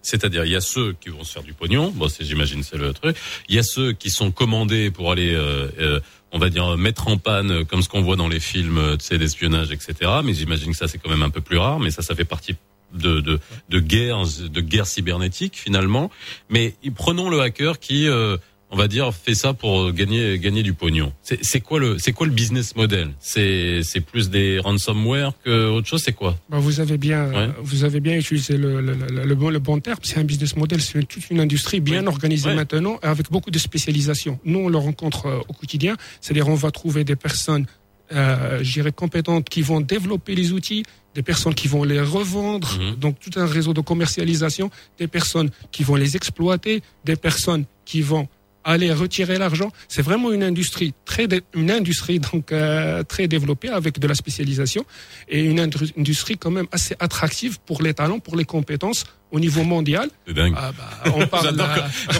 c'est-à-dire 0.02 0.44
il 0.44 0.52
y 0.52 0.56
a 0.56 0.62
ceux 0.62 0.94
qui 1.00 1.10
vont 1.10 1.24
se 1.24 1.32
faire 1.32 1.44
du 1.44 1.54
pognon. 1.54 1.92
Bon, 1.96 2.08
j'imagine 2.20 2.64
c'est 2.64 2.78
le 2.78 2.92
truc. 2.92 3.16
Il 3.48 3.56
y 3.56 3.60
a 3.60 3.64
ceux 3.64 3.94
qui 3.94 4.10
sont 4.10 4.32
commandés 4.32 4.92
pour 4.92 5.12
aller, 5.12 5.34
euh, 5.34 5.70
euh, 5.80 6.00
on 6.34 6.40
va 6.40 6.50
dire 6.50 6.76
mettre 6.78 7.08
en 7.08 7.18
panne, 7.18 7.52
euh, 7.52 7.64
comme 7.64 7.82
ce 7.82 7.90
qu'on 7.90 8.02
voit 8.02 8.18
dans 8.18 8.28
les 8.28 8.42
films, 8.42 8.78
euh, 8.78 8.98
tu 8.98 9.06
sais, 9.06 9.18
d'espionnage, 9.18 9.72
etc. 9.72 10.12
Mais 10.24 10.34
j'imagine 10.34 10.72
que 10.72 10.78
ça 10.78 10.88
c'est 10.88 10.98
quand 10.98 11.10
même 11.10 11.24
un 11.24 11.30
peu 11.30 11.42
plus 11.42 11.58
rare. 11.58 11.80
Mais 11.80 11.92
ça, 11.92 12.02
ça 12.02 12.16
fait 12.16 12.26
partie 12.26 12.56
de 12.94 13.22
de, 13.22 13.40
de 13.70 13.80
guerres, 13.80 14.24
de 14.42 14.62
guerres 14.62 14.88
cybernétiques 14.88 15.56
finalement. 15.56 16.10
Mais 16.50 16.76
prenons 16.96 17.30
le 17.30 17.40
hacker 17.40 17.80
qui 17.80 18.08
euh, 18.08 18.38
on 18.72 18.78
va 18.78 18.88
dire 18.88 19.14
fait 19.14 19.36
ça 19.36 19.54
pour 19.54 19.92
gagner 19.94 20.38
gagner 20.40 20.64
du 20.64 20.74
pognon. 20.74 21.14
C'est 21.22 21.62
quoi 21.62 21.80
le 21.80 21.98
c'est 22.00 22.12
quoi 22.14 22.26
le 22.28 22.34
business 22.34 22.76
model? 22.76 23.10
C'est 23.20 23.82
c'est 23.84 24.02
plus 24.02 24.30
des 24.30 24.60
ransomware 24.60 25.34
que 25.44 25.70
autre 25.70 25.88
chose? 25.88 26.02
C'est 26.04 26.14
quoi? 26.14 26.38
Bah, 26.50 26.58
vous 26.60 26.80
avez 26.80 26.98
bien, 26.98 27.30
Ouais. 27.32 27.50
vous 27.62 27.84
avez 27.84 28.00
bien 28.00 28.16
utilisé 28.18 28.58
le, 28.58 28.82
le, 28.82 28.94
le, 28.94 29.24
le 29.26 29.36
bon, 29.36 29.50
le 29.50 29.60
bon 29.60 29.80
terme. 29.80 30.00
C'est 30.04 30.18
un 30.20 30.24
business 30.24 30.56
model, 30.56 30.82
c'est 30.82 31.04
toute 31.08 31.30
une 31.30 31.40
industrie 31.40 31.80
bien 31.80 32.06
organisée 32.08 32.50
Ouais. 32.50 32.56
maintenant, 32.56 33.00
avec 33.02 33.32
beaucoup 33.32 33.52
de 33.52 33.60
spécialisation. 33.60 34.40
Nous, 34.46 34.60
on 34.60 34.70
le 34.70 34.78
rencontre 34.78 35.28
euh, 35.28 35.40
au 35.48 35.54
quotidien. 35.54 35.96
C'est-à-dire, 36.22 36.48
on 36.48 36.56
va 36.56 36.72
trouver 36.72 37.04
des 37.04 37.16
personnes, 37.16 37.66
euh, 38.14 38.60
je 38.64 38.74
dirais, 38.74 38.92
compétentes 38.92 39.48
qui 39.50 39.62
vont 39.62 39.82
développer 39.82 40.36
les 40.36 40.52
outils, 40.54 40.84
des 41.14 41.24
personnes 41.24 41.54
qui 41.56 41.68
vont 41.68 41.84
les 41.84 42.02
revendre, 42.02 42.78
Mhm. 42.80 42.96
donc 42.96 43.20
tout 43.20 43.40
un 43.40 43.46
réseau 43.46 43.74
de 43.74 43.82
commercialisation, 43.82 44.70
des 45.00 45.08
personnes 45.08 45.50
qui 45.72 45.84
vont 45.84 45.96
les 45.96 46.16
exploiter, 46.16 46.82
des 47.06 47.16
personnes 47.16 47.66
qui 47.86 48.02
vont 48.02 48.28
aller 48.66 48.92
retirer 48.92 49.38
l'argent. 49.38 49.72
C'est 49.88 50.02
vraiment 50.02 50.32
une 50.32 50.44
industrie 50.44 50.94
très, 51.06 51.28
une 51.54 51.72
industrie 51.72 52.20
donc 52.20 52.52
euh, 52.52 53.04
très 53.04 53.28
développée 53.28 53.70
avec 53.70 54.00
de 54.00 54.08
la 54.08 54.16
spécialisation 54.16 54.86
et 55.30 55.44
une 55.44 55.60
industrie 55.60 56.38
quand 56.38 56.52
même 56.52 56.68
assez 56.72 56.96
attractive 57.00 57.60
pour 57.66 57.82
les 57.82 57.94
talents, 57.94 58.20
pour 58.20 58.36
les 58.36 58.46
compétences 58.46 59.06
au 59.32 59.40
niveau 59.40 59.64
mondial. 59.64 60.10
C'est 60.28 60.34
dingue. 60.34 60.54
Ah 60.58 60.72
bah, 60.72 61.14
on 61.16 61.28
parle. 61.28 61.56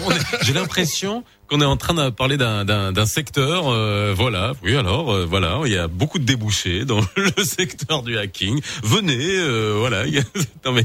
J'ai 0.42 0.52
l'impression 0.52 1.24
qu'on 1.48 1.60
est 1.60 1.64
en 1.64 1.76
train 1.76 1.94
de 1.94 2.10
parler 2.10 2.36
d'un- 2.36 2.64
secteur. 3.06 3.68
euh, 3.68 4.12
voilà, 4.16 4.52
oui. 4.62 4.74
Alors, 4.76 5.12
euh, 5.12 5.24
voilà, 5.24 5.60
il 5.64 5.72
y 5.72 5.76
a 5.76 5.86
beaucoup 5.88 6.18
de 6.18 6.24
débouchés 6.24 6.84
dans 6.84 7.00
le 7.16 7.44
secteur 7.44 8.02
du 8.02 8.18
hacking. 8.18 8.60
Venez, 8.82 9.16
euh, 9.20 9.74
voilà. 9.78 10.06
il 10.06 10.14
y 10.14 10.18
a- 10.18 10.22
non 10.64 10.72
mais 10.72 10.82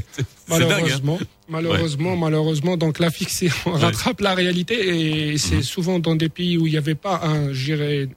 dingue. 0.48 0.60
hein. 0.60 0.66
Malheureusement, 0.68 1.18
malheureusement, 1.48 2.16
malheureusement, 2.16 2.76
donc 2.76 2.98
la 2.98 3.10
fixation 3.10 3.72
rattrape 3.72 4.20
la 4.20 4.34
réalité 4.34 5.32
et 5.32 5.38
c'est 5.38 5.56
Mhm. 5.56 5.62
souvent 5.62 5.98
dans 5.98 6.14
des 6.16 6.28
pays 6.28 6.56
où 6.58 6.66
il 6.66 6.70
n'y 6.72 6.78
avait 6.78 6.94
pas 6.94 7.20
un, 7.24 7.52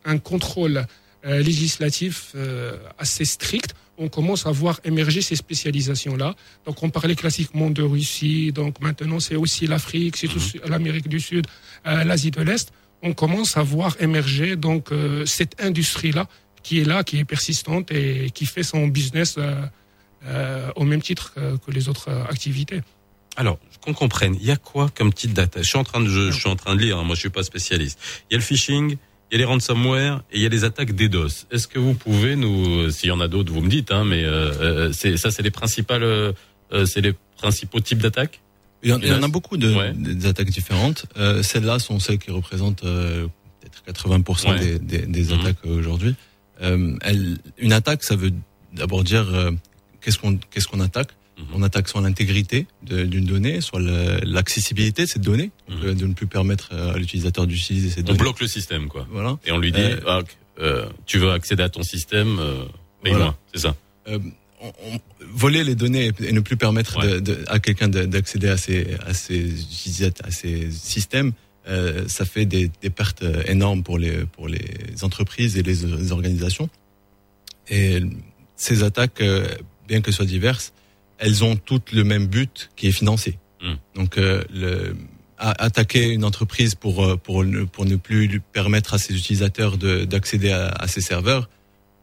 un 0.06 0.18
contrôle 0.18 0.86
euh, 1.26 1.40
législatif 1.42 2.32
euh, 2.36 2.74
assez 3.00 3.26
strict. 3.26 3.74
On 3.98 4.10
commence 4.10 4.46
à 4.46 4.52
voir 4.52 4.80
émerger 4.84 5.22
ces 5.22 5.36
spécialisations-là. 5.36 6.36
Donc, 6.66 6.84
on 6.84 6.90
parlait 6.90 7.16
classiquement 7.16 7.70
de 7.70 7.82
Russie. 7.82 8.52
Donc, 8.52 8.82
maintenant, 8.82 9.20
c'est 9.20 9.36
aussi 9.36 9.68
l'Afrique, 9.68 10.18
c'est 10.18 10.34
aussi 10.36 10.60
l'Amérique 10.68 11.08
du 11.08 11.20
Sud, 11.20 11.48
euh, 11.88 12.04
l'Asie 12.04 12.32
de 12.32 12.42
l'Est. 12.42 12.72
On 13.02 13.14
commence 13.14 13.56
à 13.56 13.64
voir 13.64 13.96
émerger 14.00 14.56
donc 14.56 14.92
euh, 14.92 15.26
cette 15.26 15.62
industrie-là 15.62 16.28
qui 16.64 16.80
est 16.80 16.84
là, 16.84 17.04
qui 17.04 17.20
est 17.20 17.26
persistante 17.26 17.92
et 17.92 18.32
qui 18.32 18.46
fait 18.46 18.64
son 18.64 18.88
business 18.88 19.38
euh, 19.38 20.72
au 20.76 20.84
même 20.84 21.02
titre 21.02 21.34
que, 21.36 21.72
les 21.72 21.88
autres 21.88 22.10
activités. 22.28 22.82
Alors, 23.38 23.60
qu'on 23.82 23.94
comprenne, 23.94 24.36
il 24.40 24.46
y 24.46 24.52
a 24.52 24.56
quoi 24.56 24.90
comme 24.90 25.14
type 25.14 25.34
d'attaque 25.34 25.64
Je 25.64 25.68
suis 25.68 25.78
en 25.78 25.84
train 25.84 26.02
de, 26.02 26.08
je, 26.08 26.32
je 26.32 26.40
suis 26.40 26.50
en 26.50 26.56
train 26.56 26.76
de 26.76 26.82
lire. 26.82 26.98
hein, 26.98 27.04
moi, 27.04 27.16
je 27.16 27.20
suis 27.20 27.30
pas 27.30 27.44
spécialiste. 27.44 28.00
Il 28.30 28.34
y 28.34 28.36
a 28.36 28.40
le 28.40 28.44
phishing, 28.44 28.98
il 29.32 29.34
y 29.34 29.36
a 29.36 29.38
les 29.40 29.46
ransomware 29.46 30.22
et 30.32 30.38
il 30.38 30.42
y 30.44 30.46
a 30.46 30.50
les 30.50 30.64
attaques 30.64 30.94
DDoS. 30.94 31.48
Est-ce 31.52 31.68
que 31.68 31.80
vous 31.80 31.94
pouvez 31.96 32.36
nous, 32.36 32.80
euh, 32.82 32.90
s'il 32.92 33.10
y 33.10 33.12
en 33.12 33.20
a 33.20 33.28
d'autres, 33.28 33.52
vous 33.52 33.62
me 33.62 33.70
dites, 33.70 33.92
hein, 33.92 34.04
mais 34.06 34.24
euh, 34.24 34.90
euh, 34.92 35.18
ça, 35.18 35.32
c'est 35.32 35.42
les 35.42 35.52
principales, 35.52 36.04
euh, 36.04 36.32
euh, 36.74 36.86
c'est 36.86 37.02
les 37.02 37.14
principaux 37.38 37.80
types 37.80 38.00
d'attaques? 38.00 38.42
Il 38.84 38.90
y, 38.90 38.94
en, 38.94 39.00
il 39.00 39.08
y 39.08 39.12
en 39.14 39.24
a 39.24 39.28
beaucoup 39.28 39.58
de, 39.58 39.74
Ouais. 39.74 39.94
des 39.94 40.28
attaques 40.28 40.50
différentes. 40.52 41.08
Euh, 41.18 41.42
Celles-là 41.42 41.80
sont 41.80 42.00
celles 42.00 42.20
qui 42.20 42.30
représentent 42.30 42.84
euh, 42.84 43.28
peut-être 43.84 43.84
80% 44.08 44.52
Ouais. 44.52 44.60
des, 44.60 44.80
des, 44.80 45.06
des 45.08 45.34
Mhm. 45.34 45.40
attaques 45.40 45.58
euh, 45.66 45.80
aujourd'hui. 45.80 46.14
Euh, 46.62 46.96
une 47.58 47.74
attaque, 47.74 48.04
ça 48.04 48.16
veut 48.16 48.32
d'abord 48.74 49.04
dire 49.04 49.28
euh, 49.34 49.52
qu'est-ce 50.02 50.20
qu'on 50.20 50.38
qu'est-ce 50.38 50.68
qu'on 50.68 50.80
attaque? 50.82 51.10
On 51.54 51.64
attaque 51.64 51.90
soit 51.90 52.02
l'intégrité 52.02 52.66
d'une 52.82 53.26
donnée, 53.26 53.60
soit 53.62 53.82
l'accessibilité 53.82 55.04
de 55.04 55.08
cette 55.10 55.22
donnée, 55.22 55.52
euh, 55.70 55.94
de 55.94 56.06
ne 56.06 56.14
plus 56.14 56.28
permettre 56.28 56.70
euh, 56.72 56.94
à 56.94 56.98
l'utilisateur 56.98 57.46
d'utiliser 57.46 57.90
cette 57.90 58.06
On 58.06 58.08
donnée. 58.14 58.20
bloque 58.20 58.40
le 58.40 58.48
système, 58.48 58.88
quoi. 58.88 59.06
Voilà. 59.12 59.38
Et 59.46 59.52
on 59.52 59.58
lui 59.58 59.72
dit, 59.72 59.82
Euh, 59.82 60.00
ah, 60.08 60.22
euh, 60.60 60.86
tu 61.06 61.18
veux 61.20 61.32
accéder 61.32 61.64
à 61.64 61.70
ton 61.70 61.84
système, 61.84 62.40
euh, 62.40 62.64
paye-moi. 63.04 63.20
Voilà. 63.20 63.38
C'est 63.54 63.62
ça. 63.62 63.76
Euh, 64.08 64.20
on- 64.62 64.68
on- 64.94 65.00
voler 65.34 65.64
les 65.66 65.76
données 65.76 66.12
et 66.22 66.32
ne 66.32 66.40
plus 66.40 66.56
permettre 66.58 67.02
de- 67.06 67.20
de- 67.20 67.44
à 67.48 67.60
quelqu'un 67.60 67.90
de- 67.90 68.06
d'accéder 68.06 68.48
à 68.48 68.58
ces 68.58 68.96
à 69.06 69.14
ces 69.14 69.52
à 70.24 70.32
ces 70.32 70.72
systèmes, 70.72 71.34
euh, 71.68 72.08
ça 72.08 72.24
fait 72.26 72.46
des, 72.46 72.72
des 72.82 72.90
pertes 72.90 73.24
euh, 73.24 73.44
énormes 73.48 73.84
pour 73.84 73.98
les 73.98 74.26
pour 74.26 74.48
les 74.48 74.64
entreprises 75.04 75.58
et 75.58 75.64
les, 75.64 75.76
les 75.76 76.12
organisations. 76.14 76.70
Et 77.70 78.00
ces 78.56 78.84
attaques, 78.84 79.20
euh, 79.22 79.46
bien 79.88 80.00
qu'elles 80.02 80.14
soient 80.14 80.26
diverses, 80.26 80.72
elles 81.18 81.44
ont 81.44 81.56
toutes 81.56 81.92
le 81.92 82.04
même 82.04 82.28
but 82.28 82.70
qui 82.76 82.88
est 82.88 82.92
financier. 82.92 83.38
Mm. 83.62 83.74
Donc 83.96 84.18
euh, 84.18 84.44
le, 84.54 84.96
attaquer 85.38 86.10
une 86.10 86.24
entreprise 86.24 86.76
pour 86.76 87.04
euh, 87.04 87.18
pour 87.18 87.44
ne, 87.44 87.64
pour 87.64 87.86
ne 87.86 87.96
plus 87.96 88.28
lui 88.28 88.40
permettre 88.40 88.94
à 88.94 88.98
ses 88.98 89.14
utilisateurs 89.16 89.78
de- 89.78 90.06
d'accéder 90.06 90.52
à, 90.52 90.68
à 90.70 90.88
ses 90.88 91.02
serveurs, 91.02 91.50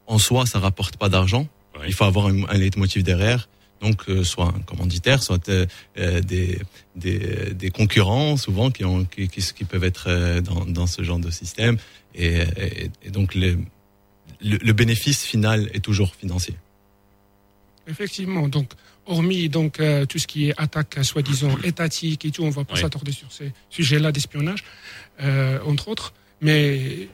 en 0.06 0.18
soi, 0.18 0.46
ça 0.46 0.58
rapporte 0.58 0.96
pas 0.96 1.08
d'argent. 1.08 1.46
Il 1.86 1.94
faut 1.94 2.04
avoir 2.04 2.26
un, 2.26 2.44
un 2.48 2.58
leitmotiv 2.58 3.02
derrière. 3.02 3.48
Donc, 3.80 4.08
euh, 4.08 4.22
soit 4.22 4.46
un 4.46 4.60
commanditaire, 4.60 5.24
soit 5.24 5.48
euh, 5.48 5.66
euh, 5.98 6.20
des, 6.20 6.60
des, 6.94 7.52
des 7.52 7.70
concurrents, 7.70 8.36
souvent, 8.36 8.70
qui, 8.70 8.84
ont, 8.84 9.04
qui, 9.04 9.26
qui, 9.26 9.40
qui 9.42 9.64
peuvent 9.64 9.82
être 9.82 10.40
dans, 10.40 10.64
dans 10.66 10.86
ce 10.86 11.02
genre 11.02 11.18
de 11.18 11.30
système. 11.30 11.78
Et, 12.14 12.42
et, 12.56 12.90
et 13.02 13.10
donc, 13.10 13.34
le, 13.34 13.58
le, 14.40 14.58
le 14.58 14.72
bénéfice 14.72 15.24
final 15.24 15.68
est 15.74 15.80
toujours 15.80 16.14
financier. 16.14 16.54
Effectivement, 17.88 18.46
donc 18.48 18.70
hormis 19.06 19.48
donc 19.48 19.80
euh, 19.80 20.06
tout 20.06 20.18
ce 20.18 20.26
qui 20.26 20.48
est 20.48 20.54
attaque 20.56 20.98
euh, 20.98 21.02
soi-disant 21.02 21.56
étatique 21.64 22.24
et 22.24 22.30
tout, 22.30 22.42
on 22.44 22.50
va 22.50 22.64
pas 22.64 22.74
Oui. 22.74 22.80
s'attarder 22.80 23.12
sur 23.12 23.30
ces 23.32 23.52
sujets-là 23.70 24.12
d'espionnage, 24.12 24.62
euh, 25.20 25.58
entre 25.66 25.88
autres. 25.88 26.12
Mais 26.40 27.08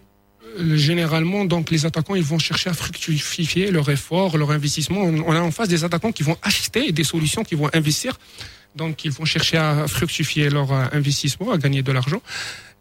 euh, 0.58 0.76
généralement, 0.76 1.44
donc 1.44 1.70
les 1.70 1.86
attaquants, 1.86 2.14
ils 2.14 2.22
vont 2.22 2.38
chercher 2.38 2.70
à 2.70 2.74
fructifier 2.74 3.70
leur 3.70 3.88
effort, 3.90 4.36
leur 4.38 4.50
investissement. 4.50 5.00
On, 5.02 5.20
on 5.26 5.32
a 5.32 5.40
en 5.40 5.50
face 5.50 5.68
des 5.68 5.84
attaquants 5.84 6.12
qui 6.12 6.22
vont 6.22 6.36
acheter 6.42 6.92
des 6.92 7.04
solutions, 7.04 7.42
qui 7.44 7.54
vont 7.54 7.70
investir. 7.72 8.18
Donc, 8.76 9.04
ils 9.04 9.10
vont 9.10 9.24
chercher 9.24 9.56
à 9.56 9.86
fructifier 9.88 10.50
leur 10.50 10.70
euh, 10.72 10.84
investissement, 10.92 11.52
à 11.52 11.58
gagner 11.58 11.82
de 11.82 11.90
l'argent. 11.92 12.22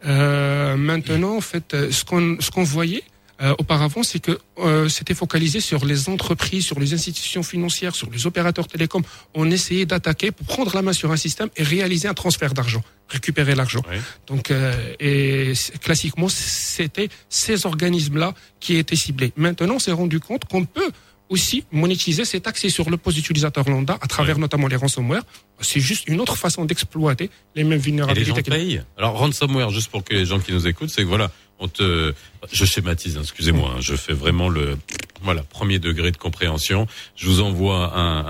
Euh, 0.06 0.76
maintenant, 0.78 1.38
en 1.38 1.42
fait, 1.42 1.76
ce 1.92 2.04
qu'on 2.06 2.38
ce 2.40 2.52
qu'on 2.52 2.64
voyait 2.64 3.04
euh, 3.40 3.54
auparavant, 3.60 4.02
c'est 4.02 4.20
que 4.20 4.40
euh, 4.58 4.90
c'était 4.90 5.14
focalisé 5.14 5.60
sur 5.60 5.86
les 5.86 6.10
entreprises, 6.10 6.66
sur 6.66 6.80
les 6.80 6.94
institutions 6.94 7.44
financières, 7.44 7.96
sur 7.96 8.10
les 8.10 8.26
opérateurs 8.26 8.68
télécoms. 8.68 9.04
On 9.36 9.52
essayait 9.52 9.86
d'attaquer 9.86 10.32
pour 10.32 10.48
prendre 10.48 10.74
la 10.76 10.82
main 10.82 10.94
sur 10.94 11.12
un 11.12 11.18
système 11.18 11.50
et 11.56 11.64
réaliser 11.64 12.08
un 12.08 12.16
transfert 12.16 12.54
d'argent, 12.54 12.82
récupérer 13.10 13.54
l'argent. 13.54 13.82
Donc, 14.26 14.50
euh, 14.50 14.74
et 15.00 15.54
classiquement, 15.82 16.30
c'était 16.30 17.10
ces 17.30 17.66
organismes-là 17.68 18.34
qui 18.60 18.76
étaient 18.76 18.96
ciblés. 18.96 19.34
Maintenant, 19.36 19.76
on 19.76 19.80
s'est 19.80 19.92
rendu 19.92 20.20
compte 20.20 20.46
qu'on 20.46 20.66
peut 20.66 20.92
aussi 21.30 21.66
monétiser 21.72 22.26
cet 22.26 22.48
accès 22.48 22.70
sur 22.70 22.90
le 22.90 22.98
poste 22.98 23.18
d'utilisateur 23.18 23.70
lambda 23.70 23.98
à 24.02 24.08
travers 24.08 24.40
notamment 24.40 24.68
les 24.68 24.76
ransomware. 24.76 25.24
C'est 25.60 25.80
juste 25.80 26.08
une 26.08 26.22
autre 26.22 26.38
façon 26.38 26.66
d'exploiter 26.66 27.30
les 27.56 27.64
mêmes 27.64 27.74
Et 27.74 27.76
les 27.76 27.82
vulnérabilités. 27.82 28.34
gens 28.34 28.42
payent. 28.58 28.82
Alors 28.98 29.18
ransomware, 29.18 29.70
juste 29.72 29.90
pour 29.92 30.04
que 30.04 30.14
les 30.14 30.26
gens 30.26 30.40
qui 30.40 30.54
nous 30.54 30.68
écoutent, 30.68 30.90
c'est 30.90 31.02
que 31.02 31.08
voilà, 31.08 31.30
on 31.60 31.68
te, 31.68 32.14
je 32.52 32.66
schématise, 32.66 33.18
hein, 33.18 33.22
excusez-moi, 33.24 33.74
hein, 33.76 33.82
je 33.82 33.96
fais 33.96 34.14
vraiment 34.14 34.50
le, 34.50 34.78
voilà, 35.22 35.42
premier 35.44 35.80
degré 35.80 36.12
de 36.12 36.18
compréhension. 36.18 36.88
Je 37.16 37.28
vous 37.28 37.42
envoie 37.42 37.98
un, 37.98 38.26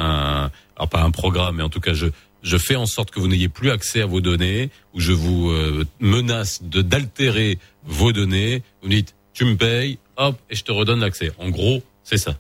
un 0.46 0.52
alors 0.78 0.90
pas 0.90 1.02
un 1.02 1.12
programme, 1.12 1.58
mais 1.58 1.64
en 1.64 1.70
tout 1.70 1.80
cas, 1.82 1.94
je, 1.94 2.06
je 2.44 2.58
fais 2.58 2.76
en 2.76 2.86
sorte 2.86 3.12
que 3.12 3.20
vous 3.20 3.28
n'ayez 3.28 3.50
plus 3.50 3.70
accès 3.72 4.02
à 4.02 4.06
vos 4.06 4.22
données, 4.22 4.70
ou 4.94 5.00
je 5.00 5.12
vous 5.12 5.50
euh, 5.50 5.86
menace 6.00 6.62
de 6.64 6.82
d'altérer 6.82 7.58
vos 7.84 8.14
données. 8.14 8.62
Vous 8.82 8.90
dites, 8.90 9.14
tu 9.34 9.44
me 9.46 9.56
payes, 9.58 9.98
hop, 10.18 10.40
et 10.50 10.56
je 10.56 10.64
te 10.64 10.72
redonne 10.72 11.00
l'accès. 11.02 11.32
En 11.40 11.50
gros, 11.50 11.84
c'est 12.04 12.18
ça. 12.18 12.38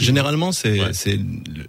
Généralement, 0.00 0.50
c'est 0.52 0.78
c'est 0.94 1.18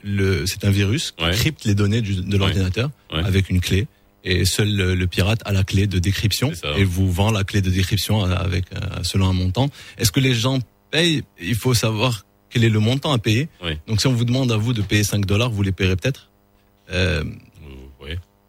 le, 0.04 0.46
c'est 0.48 0.64
un 0.66 0.72
virus 0.72 1.12
qui 1.12 1.24
crypte 1.34 1.66
les 1.66 1.76
données 1.76 2.02
du- 2.02 2.16
de 2.16 2.38
l'ordinateur 2.38 2.90
avec 3.26 3.50
une 3.50 3.60
clé. 3.62 3.88
Et 4.24 4.46
seul 4.46 4.76
le, 4.76 4.96
le 4.96 5.08
pirate 5.08 5.42
a 5.46 5.54
la 5.54 5.64
clé 5.64 5.88
de 5.88 6.00
décryption 6.00 6.52
et 6.76 6.84
vous 6.84 7.12
vend 7.12 7.32
la 7.32 7.44
clé 7.44 7.62
de 7.62 7.70
décryption 7.70 8.24
avec 8.24 8.66
euh, 8.74 9.04
selon 9.04 9.28
un 9.30 9.34
montant. 9.34 9.70
Est-ce 9.98 10.12
que 10.12 10.20
les 10.20 10.34
gens 10.34 10.60
payent? 10.92 11.24
Il 11.40 11.56
faut 11.56 11.74
savoir 11.74 12.26
quel 12.50 12.64
est 12.64 12.70
le 12.70 12.80
montant 12.80 13.14
à 13.14 13.20
payer. 13.20 13.48
Donc 13.88 14.02
si 14.02 14.08
on 14.08 14.14
vous 14.14 14.26
demande 14.26 14.52
à 14.52 14.58
vous 14.58 14.74
de 14.74 14.82
payer 14.82 15.04
5 15.04 15.26
dollars, 15.26 15.50
vous 15.50 15.64
les 15.64 15.72
payerez 15.72 15.96
peut-être? 15.96 16.30
Euh, 16.92 17.24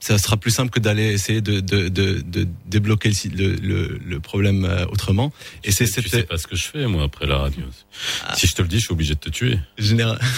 Ça 0.01 0.17
sera 0.17 0.37
plus 0.37 0.53
simple 0.53 0.71
que 0.71 0.79
d'aller 0.79 1.13
essayer 1.13 1.41
de, 1.41 1.59
de, 1.59 1.89
de, 1.89 2.21
de 2.21 2.47
débloquer 2.67 3.11
le, 3.35 3.57
le, 3.57 3.99
le, 3.99 4.21
problème 4.21 4.65
euh, 4.65 4.87
autrement. 4.87 5.33
Et 5.65 5.73
c'est 5.73 5.87
Tu 5.87 6.09
sais 6.09 6.23
pas 6.23 6.39
ce 6.39 6.47
que 6.47 6.55
je 6.55 6.65
fais, 6.65 6.87
moi, 6.87 7.03
après 7.03 7.27
la 7.27 7.39
radio. 7.39 7.65
Si 8.37 8.47
je 8.47 8.55
te 8.55 8.63
le 8.63 8.69
dis, 8.69 8.79
je 8.79 8.85
suis 8.85 8.93
obligé 8.93 9.15
de 9.15 9.19
te 9.19 9.29
tuer. 9.29 9.59
Général... 9.77 10.21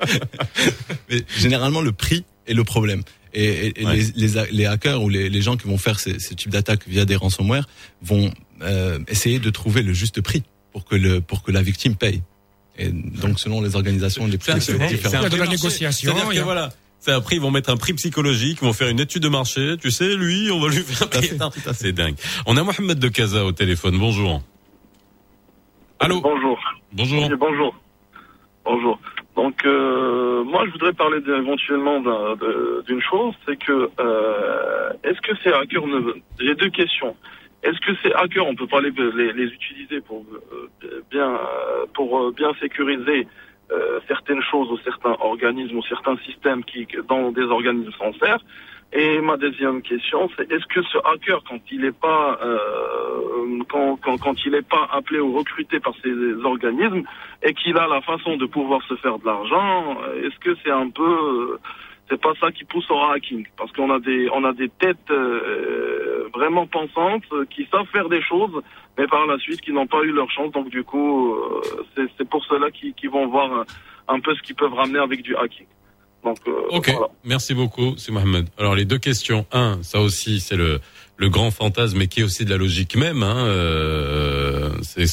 Mais 1.10 1.24
généralement, 1.36 1.80
le 1.80 1.92
prix 1.92 2.24
est 2.46 2.54
le 2.54 2.64
problème. 2.64 3.02
Et, 3.32 3.44
et- 3.44 3.82
et 3.82 3.84
Ouais. 3.86 3.96
les, 4.16 4.28
les, 4.28 4.42
les 4.52 4.66
hackers 4.66 5.02
ou 5.02 5.08
les, 5.08 5.28
les 5.28 5.42
gens 5.42 5.56
qui 5.56 5.66
vont 5.66 5.78
faire 5.78 5.98
ces, 5.98 6.18
ce 6.20 6.34
type 6.34 6.50
d'attaque 6.50 6.86
via 6.86 7.04
des 7.04 7.16
ransomware 7.16 7.66
vont 8.02 8.32
euh, 8.62 8.98
essayer 9.08 9.38
de 9.40 9.50
trouver 9.50 9.82
le 9.82 9.92
juste 9.92 10.20
prix 10.20 10.42
pour 10.72 10.84
que, 10.84 10.94
le, 10.96 11.20
pour 11.20 11.42
que 11.42 11.50
la 11.52 11.62
victime 11.62 11.96
paye. 11.96 12.22
Et 12.78 12.88
donc, 12.90 13.38
selon 13.40 13.60
les 13.60 13.76
organisations, 13.76 14.26
les 14.26 14.38
prix 14.38 14.52
c'est 14.60 14.72
différents. 14.72 14.84
un 14.84 15.28
prix 15.28 15.38
marché. 15.38 15.68
C'est-à-dire 15.92 16.28
que 16.28 16.40
voilà. 16.44 16.72
C'est 17.00 17.12
après, 17.12 17.36
ils 17.36 17.42
vont 17.42 17.50
mettre 17.50 17.68
un 17.70 17.76
prix 17.76 17.92
psychologique, 17.94 18.58
ils 18.62 18.64
vont 18.64 18.72
faire 18.72 18.88
une 18.88 18.98
étude 18.98 19.22
de 19.22 19.28
marché. 19.28 19.76
Tu 19.80 19.90
sais, 19.90 20.16
lui, 20.16 20.50
on 20.50 20.58
va 20.60 20.68
lui 20.68 20.78
faire 20.78 21.10
payer. 21.10 21.32
C'est 21.74 21.92
dingue. 21.92 22.14
On 22.46 22.56
a 22.56 22.62
Mohamed 22.62 22.98
de 22.98 23.08
Casa 23.08 23.44
au 23.44 23.52
téléphone. 23.52 23.98
Bonjour. 23.98 24.42
Allô. 26.00 26.20
Bonjour. 26.20 26.58
Bonjour. 26.92 27.28
Bonjour. 27.38 27.74
Bonjour. 28.64 29.00
Donc, 29.36 29.64
euh, 29.64 30.44
moi, 30.44 30.64
je 30.66 30.70
voudrais 30.72 30.92
parler 30.92 31.18
éventuellement 31.26 32.00
d'une 32.86 33.02
chose, 33.02 33.34
c'est 33.46 33.56
que 33.56 33.90
euh, 33.98 34.92
est-ce 35.02 35.20
que 35.20 35.36
ces 35.42 35.52
hackers 35.52 35.86
ne... 35.86 36.12
J'ai 36.38 36.54
deux 36.54 36.70
questions. 36.70 37.16
Est-ce 37.64 37.80
que 37.80 37.96
ces 38.02 38.12
hackers, 38.12 38.46
on 38.46 38.54
peut 38.54 38.66
pas 38.66 38.80
les, 38.80 38.90
les, 38.90 39.46
utiliser 39.46 40.00
pour 40.02 40.24
euh, 40.52 41.02
bien 41.10 41.38
pour 41.94 42.18
euh, 42.18 42.30
bien 42.30 42.52
sécuriser 42.60 43.26
euh, 43.72 44.00
certaines 44.06 44.42
choses 44.42 44.70
ou 44.70 44.78
certains 44.84 45.16
organismes 45.18 45.78
ou 45.78 45.82
certains 45.84 46.18
systèmes 46.18 46.62
qui 46.62 46.86
dans 47.08 47.32
des 47.32 47.44
organismes 47.44 47.92
sincères 47.98 48.40
et 48.96 49.20
ma 49.20 49.36
deuxième 49.36 49.82
question, 49.82 50.30
c'est 50.36 50.50
est-ce 50.52 50.64
que 50.66 50.80
ce 50.82 50.98
hacker, 51.04 51.42
quand 51.48 51.58
il 51.72 51.80
n'est 51.80 51.90
pas, 51.90 52.38
euh, 52.42 53.58
quand, 53.68 53.96
quand, 53.96 54.18
quand 54.18 54.44
il 54.46 54.52
n'est 54.52 54.62
pas 54.62 54.88
appelé 54.92 55.18
ou 55.18 55.36
recruté 55.36 55.80
par 55.80 55.94
ces 56.00 56.14
organismes 56.44 57.02
et 57.42 57.54
qu'il 57.54 57.76
a 57.76 57.88
la 57.88 58.00
façon 58.02 58.36
de 58.36 58.46
pouvoir 58.46 58.82
se 58.84 58.94
faire 58.96 59.18
de 59.18 59.26
l'argent, 59.26 59.96
est-ce 60.22 60.38
que 60.38 60.56
c'est 60.62 60.70
un 60.70 60.90
peu, 60.90 61.58
c'est 62.08 62.20
pas 62.20 62.34
ça 62.40 62.52
qui 62.52 62.64
pousse 62.64 62.88
au 62.90 62.98
hacking? 63.00 63.46
Parce 63.56 63.72
qu'on 63.72 63.90
a 63.90 63.98
des, 63.98 64.28
on 64.32 64.44
a 64.44 64.52
des 64.52 64.68
têtes 64.68 65.10
euh, 65.10 66.28
vraiment 66.32 66.66
pensantes 66.66 67.24
euh, 67.32 67.44
qui 67.46 67.66
savent 67.72 67.86
faire 67.86 68.08
des 68.08 68.22
choses, 68.22 68.62
mais 68.98 69.06
par 69.06 69.26
la 69.26 69.38
suite 69.38 69.60
qui 69.60 69.72
n'ont 69.72 69.86
pas 69.86 70.02
eu 70.02 70.12
leur 70.12 70.30
chance. 70.30 70.52
Donc 70.52 70.68
du 70.68 70.84
coup, 70.84 71.34
euh, 71.34 71.62
c'est, 71.96 72.28
pour 72.28 72.44
cela 72.44 72.70
qu'ils, 72.70 73.10
vont 73.10 73.26
voir 73.26 73.64
un 74.06 74.20
peu 74.20 74.34
ce 74.34 74.42
qu'ils 74.42 74.54
peuvent 74.54 74.74
ramener 74.74 74.98
avec 74.98 75.22
du 75.22 75.34
hacking. 75.34 75.66
Donc 76.24 76.38
euh, 76.48 76.52
Ok, 76.70 76.92
merci 77.24 77.54
beaucoup, 77.54 77.94
c'est 77.98 78.12
Mohamed. 78.12 78.46
Alors 78.58 78.74
les 78.74 78.84
deux 78.84 78.98
questions. 78.98 79.46
Un, 79.52 79.78
ça 79.82 80.00
aussi, 80.00 80.40
c'est 80.40 80.56
le 80.56 80.80
le 81.16 81.28
grand 81.28 81.50
fantasme, 81.50 81.98
mais 81.98 82.08
qui 82.08 82.20
est 82.20 82.22
aussi 82.24 82.44
de 82.44 82.50
la 82.50 82.56
logique 82.56 82.96
même. 82.96 83.22
Hein, 83.22 83.46
euh, 83.46 84.70
c'est 84.82 85.04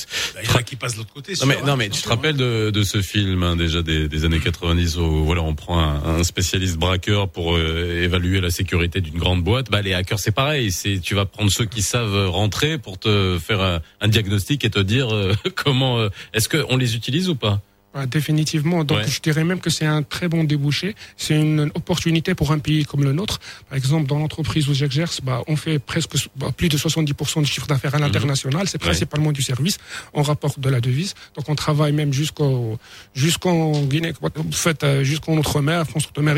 Il 0.42 0.50
y 0.50 0.52
en 0.52 0.56
a 0.56 0.64
qui 0.64 0.76
passent 0.76 0.94
de 0.94 1.00
l'autre 1.00 1.14
côté. 1.14 1.34
non 1.40 1.46
mais, 1.46 1.56
sûr, 1.58 1.66
non 1.66 1.74
hein, 1.74 1.76
mais 1.78 1.90
tu 1.90 2.02
te 2.02 2.10
rappelles 2.10 2.38
de, 2.38 2.72
de 2.72 2.84
ce 2.84 3.02
film 3.02 3.44
hein, 3.44 3.56
déjà 3.56 3.82
des, 3.82 4.08
des 4.08 4.26
années 4.26 4.40
90 4.40 4.98
où 4.98 5.24
voilà 5.24 5.42
on 5.44 5.54
prend 5.54 5.80
un, 5.80 6.20
un 6.20 6.24
spécialiste 6.24 6.78
braqueur 6.78 7.30
pour 7.30 7.56
euh, 7.56 8.02
évaluer 8.04 8.42
la 8.42 8.50
sécurité 8.50 9.02
d'une 9.02 9.20
grande 9.20 9.44
boîte. 9.44 9.70
Bah 9.70 9.82
les 9.82 9.94
hackers 9.94 10.20
c'est 10.20 10.32
pareil, 10.32 10.72
c'est 10.72 11.00
tu 11.00 11.14
vas 11.14 11.26
prendre 11.26 11.52
ceux 11.52 11.66
qui 11.66 11.82
savent 11.82 12.30
rentrer 12.30 12.78
pour 12.78 12.98
te 12.98 13.38
faire 13.40 13.62
un, 13.62 13.82
un 14.02 14.08
diagnostic 14.08 14.66
et 14.66 14.70
te 14.70 14.80
dire 14.80 15.14
euh, 15.14 15.34
comment 15.56 16.00
euh, 16.00 16.10
est-ce 16.34 16.50
que 16.50 16.66
on 16.70 16.78
les 16.78 16.96
utilise 16.96 17.30
ou 17.30 17.36
pas? 17.36 17.62
Ouais, 17.93 18.07
définitivement. 18.07 18.85
Donc, 18.85 18.99
Ouais. 18.99 19.07
je 19.07 19.19
dirais 19.19 19.43
même 19.43 19.59
que 19.59 19.69
c'est 19.69 19.85
un 19.85 20.01
très 20.01 20.30
bon 20.30 20.45
débouché. 20.45 20.95
C'est 21.18 21.35
une 21.38 21.72
opportunité 21.76 22.35
pour 22.35 22.53
un 22.53 22.59
pays 22.59 22.85
comme 22.85 23.03
le 23.03 23.11
nôtre. 23.11 23.39
Par 23.68 23.77
exemple, 23.77 24.07
dans 24.07 24.18
l'entreprise 24.18 24.69
où 24.69 24.73
j'exerce, 24.73 25.19
bah, 25.22 25.41
on 25.47 25.57
fait 25.57 25.77
presque 25.77 26.11
bah, 26.38 26.51
plus 26.55 26.69
de 26.69 26.77
70% 26.77 27.41
du 27.41 27.47
chiffre 27.51 27.68
d'affaires 27.68 27.93
à 27.95 27.99
l'international. 27.99 28.68
C'est 28.69 28.81
Mhm. 28.81 28.88
Ouais. 28.88 28.91
principalement 28.91 29.31
du 29.34 29.41
service. 29.41 29.77
On 30.13 30.22
rapporte 30.22 30.57
de 30.61 30.69
la 30.69 30.80
devise. 30.80 31.15
Donc, 31.35 31.49
on 31.49 31.55
travaille 31.55 31.91
même 31.91 32.13
jusqu'au 32.13 32.80
jusqu'en 33.13 33.73
Guinée, 33.84 34.13
en 34.23 34.51
fait, 34.51 34.84
euh, 34.84 35.03
jusqu'en 35.03 35.35
outre-mer, 35.38 35.85
France 35.85 36.07
outre-mer. 36.07 36.35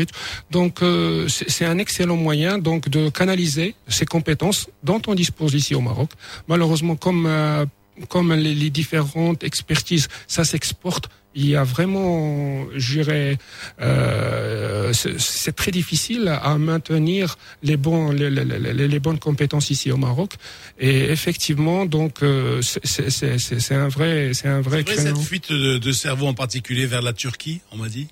Donc, 0.50 0.82
euh, 0.82 1.28
c'est 1.28 1.48
c'est 1.48 1.64
un 1.66 1.78
excellent 1.78 2.16
moyen 2.16 2.58
donc 2.58 2.88
de 2.88 3.10
canaliser 3.10 3.76
ces 3.86 4.06
compétences 4.06 4.68
dont 4.82 5.00
on 5.06 5.14
dispose 5.14 5.54
ici 5.54 5.74
au 5.76 5.80
Maroc. 5.80 6.10
Malheureusement, 6.48 6.96
comme 6.96 7.26
euh, 7.26 7.64
comme 8.08 8.32
les, 8.34 8.54
les 8.54 8.70
différentes 8.70 9.44
expertises, 9.44 10.08
ça 10.26 10.44
s'exporte. 10.44 11.08
Il 11.36 11.46
y 11.48 11.56
a 11.56 11.64
vraiment, 11.64 12.64
je 12.76 12.92
dirais, 13.00 13.38
euh, 13.80 14.92
c'est 14.92 15.54
très 15.54 15.72
difficile 15.72 16.28
à 16.28 16.56
maintenir 16.58 17.36
les 17.62 17.76
bons, 17.76 18.10
les, 18.12 18.30
les- 18.30 18.44
les- 18.44 18.88
les 18.88 19.00
bonnes 19.00 19.18
compétences 19.18 19.68
ici 19.70 19.90
au 19.90 19.96
Maroc. 19.96 20.34
Et 20.78 21.10
effectivement, 21.16 21.86
donc, 21.86 22.22
euh, 22.22 22.62
c'est- 22.62 23.74
un 23.74 23.88
vrai, 23.88 24.30
c'est 24.32 24.48
un 24.48 24.60
vrai 24.60 24.82
vrai, 24.82 24.96
cette 24.96 25.18
fuite 25.18 25.50
de, 25.52 25.78
de 25.78 25.92
cerveau 25.92 26.26
en 26.28 26.34
particulier 26.34 26.86
vers 26.86 27.02
la 27.02 27.12
Turquie, 27.12 27.60
on 27.72 27.76
m'a 27.78 27.88
dit? 27.88 28.06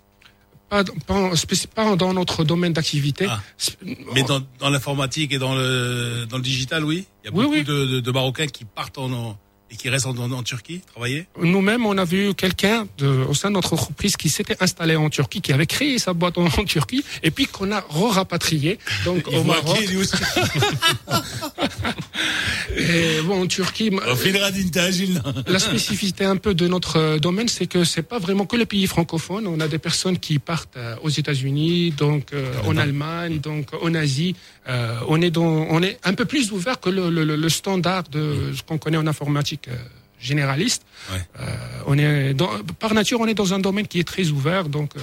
Pas, 0.69 0.83
pas, 1.07 1.35
spéci- 1.35 1.67
pas 1.69 1.95
dans 1.97 2.15
notre 2.15 2.45
domaine 2.45 2.73
d'activité. 2.73 3.27
Mais 4.15 4.23
dans, 4.23 4.41
dans 4.59 4.71
l'informatique 4.71 5.33
et 5.33 5.39
dans 5.39 5.55
le, 5.55 6.25
dans 6.29 6.39
le 6.39 6.43
digital, 6.43 6.85
oui? 6.85 7.05
Il 7.23 7.27
y 7.27 7.29
a 7.29 7.37
Oui, 7.37 7.45
beaucoup 7.45 7.55
oui. 7.57 7.65
De, 7.65 7.87
de, 7.87 8.01
de 8.01 8.11
Marocains 8.11 8.47
qui 8.47 8.65
partent 8.65 8.99
en, 8.99 9.13
en- 9.13 9.39
et 9.73 9.77
qui 9.77 9.89
restent 9.89 10.07
en, 10.07 10.17
en, 10.19 10.31
en 10.33 10.43
Turquie 10.43 10.81
travailler 10.93 11.27
Nous-mêmes, 11.41 11.87
on 11.87 11.97
a 11.99 12.05
vu 12.05 12.35
quelqu'un 12.35 12.87
au 13.29 13.35
sein 13.35 13.49
de 13.49 13.55
notre 13.55 13.73
entreprise 13.73 14.17
qui 14.17 14.29
s'était 14.29 14.57
installé 14.63 14.97
en 14.97 15.09
Turquie, 15.11 15.41
qui 15.41 15.53
avait 15.53 15.67
créé 15.67 15.99
sa 15.99 16.13
boîte 16.13 16.39
en, 16.39 16.47
en 16.47 16.65
Turquie, 16.65 17.05
et 17.23 17.31
puis 17.31 17.47
qu'on 17.47 17.71
a 17.73 17.81
re-rapatrié 17.89 18.79
donc 19.05 19.27
au 19.29 19.43
Maroc. 19.45 19.79
aussi 19.99 20.17
Et 22.77 23.21
bon, 23.23 23.43
en 23.43 23.47
Turquie, 23.47 23.91
la 25.47 25.59
spécificité 25.59 26.25
un 26.25 26.37
peu 26.37 26.55
de 26.55 26.67
notre 26.69 26.97
euh, 26.99 27.19
domaine, 27.19 27.49
c'est 27.49 27.67
que 27.67 27.85
c'est 27.85 28.03
pas 28.03 28.19
vraiment 28.19 28.47
que 28.47 28.57
les 28.57 28.67
pays 28.67 28.87
francophones. 28.87 29.47
On 29.47 29.61
a 29.61 29.69
des 29.69 29.79
personnes 29.79 30.19
qui 30.19 30.39
partent 30.39 30.77
euh, 30.77 30.97
aux 31.03 31.11
États-Unis, 31.11 31.91
donc 31.91 32.33
euh, 32.33 32.53
en 32.67 32.77
Allemagne, 32.77 33.41
donc 33.41 33.69
en 33.83 33.95
Asie. 33.95 34.35
Euh, 34.69 34.97
on 35.09 35.21
est 35.21 35.31
dans, 35.31 35.43
on 35.45 35.83
est 35.83 35.99
un 36.05 36.15
peu 36.15 36.25
plus 36.25 36.53
ouvert 36.53 36.81
que 36.81 36.89
le, 36.89 37.11
le- 37.11 37.25
le- 37.25 37.37
le 37.37 37.49
standard 37.49 38.05
de 38.05 38.53
ce 38.57 38.63
qu'on 38.63 38.79
connaît 38.79 38.97
en 38.97 39.07
informatique 39.07 39.62
euh, 39.69 39.77
généraliste. 40.19 40.85
Euh, 41.11 41.45
on 41.87 41.99
est 41.99 42.35
dans, 42.35 42.51
par 42.79 42.95
nature, 42.95 43.21
on 43.21 43.27
est 43.27 43.35
dans 43.35 43.55
un 43.55 43.59
domaine 43.59 43.87
qui 43.87 43.99
est 43.99 44.07
très 44.07 44.29
ouvert, 44.29 44.69
donc 44.69 44.97
euh, 44.97 45.01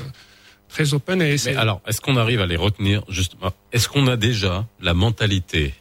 très 0.69 0.94
open. 0.94 1.22
Et 1.22 1.36
Mais 1.45 1.56
alors, 1.56 1.81
est-ce 1.88 2.02
qu'on 2.02 2.15
arrive 2.15 2.41
à 2.41 2.45
les 2.45 2.56
retenir 2.56 3.03
justement? 3.10 3.52
Est-ce 3.73 3.90
qu'on 3.90 4.07
a 4.07 4.18
déjà 4.18 4.65
la 4.80 4.94
mentalité 4.94 5.73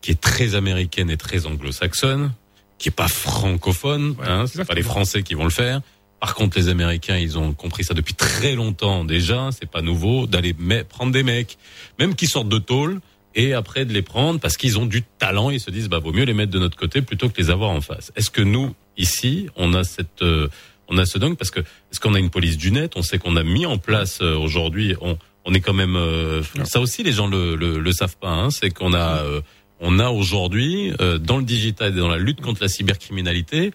qui 0.00 0.10
est 0.10 0.20
très 0.20 0.54
américaine 0.54 1.10
et 1.10 1.16
très 1.16 1.46
anglo-saxonne, 1.46 2.32
qui 2.78 2.88
est 2.88 2.92
pas 2.92 3.08
francophone 3.08 4.16
hein, 4.26 4.46
C'est 4.46 4.64
pas 4.64 4.74
les 4.74 4.82
Français 4.82 5.22
qui 5.22 5.34
vont 5.34 5.44
le 5.44 5.50
faire. 5.50 5.80
Par 6.18 6.34
contre, 6.34 6.56
les 6.56 6.68
Américains, 6.68 7.16
ils 7.16 7.36
ont 7.36 7.52
compris 7.52 7.84
ça 7.84 7.94
depuis 7.94 8.14
très 8.14 8.54
longtemps 8.54 9.04
déjà. 9.04 9.50
C'est 9.50 9.68
pas 9.68 9.82
nouveau 9.82 10.26
d'aller 10.26 10.54
prendre 10.88 11.12
des 11.12 11.24
mecs, 11.24 11.58
même 11.98 12.14
qui 12.14 12.26
sortent 12.26 12.48
de 12.48 12.58
tôle, 12.58 13.00
et 13.34 13.54
après 13.54 13.84
de 13.84 13.92
les 13.92 14.02
prendre 14.02 14.40
parce 14.40 14.56
qu'ils 14.56 14.78
ont 14.78 14.86
du 14.86 15.02
talent. 15.18 15.50
Ils 15.50 15.60
se 15.60 15.70
disent, 15.70 15.88
bah 15.88 15.98
vaut 15.98 16.12
mieux 16.12 16.24
les 16.24 16.34
mettre 16.34 16.52
de 16.52 16.58
notre 16.58 16.76
côté 16.76 17.02
plutôt 17.02 17.28
que 17.28 17.40
les 17.40 17.50
avoir 17.50 17.70
en 17.70 17.80
face. 17.80 18.12
Est-ce 18.16 18.30
que 18.30 18.42
nous 18.42 18.74
ici, 18.96 19.48
on 19.56 19.74
a 19.74 19.84
cette 19.84 20.22
euh, 20.22 20.48
on 20.88 20.98
a 20.98 21.06
ce 21.06 21.18
dingue 21.18 21.36
parce 21.36 21.50
que 21.50 21.60
est-ce 21.60 22.00
qu'on 22.00 22.14
a 22.14 22.18
une 22.18 22.30
police 22.30 22.56
du 22.56 22.70
net? 22.70 22.92
On 22.96 23.02
sait 23.02 23.18
qu'on 23.18 23.36
a 23.36 23.42
mis 23.42 23.66
en 23.66 23.78
place 23.78 24.20
euh, 24.20 24.36
aujourd'hui. 24.36 24.94
On, 25.00 25.16
on 25.44 25.54
est 25.54 25.60
quand 25.60 25.72
même 25.72 25.96
euh, 25.96 26.42
ça 26.64 26.80
aussi 26.80 27.02
les 27.02 27.12
gens 27.12 27.26
le 27.26 27.56
le, 27.56 27.78
le 27.78 27.92
savent 27.92 28.16
pas. 28.16 28.30
Hein, 28.30 28.50
c'est 28.50 28.70
qu'on 28.70 28.92
a 28.92 29.22
euh, 29.22 29.40
on 29.80 29.98
a 29.98 30.10
aujourd'hui 30.10 30.92
euh, 31.00 31.18
dans 31.18 31.38
le 31.38 31.44
digital 31.44 31.92
et 31.92 32.00
dans 32.00 32.08
la 32.08 32.18
lutte 32.18 32.40
contre 32.40 32.62
la 32.62 32.68
cybercriminalité. 32.68 33.72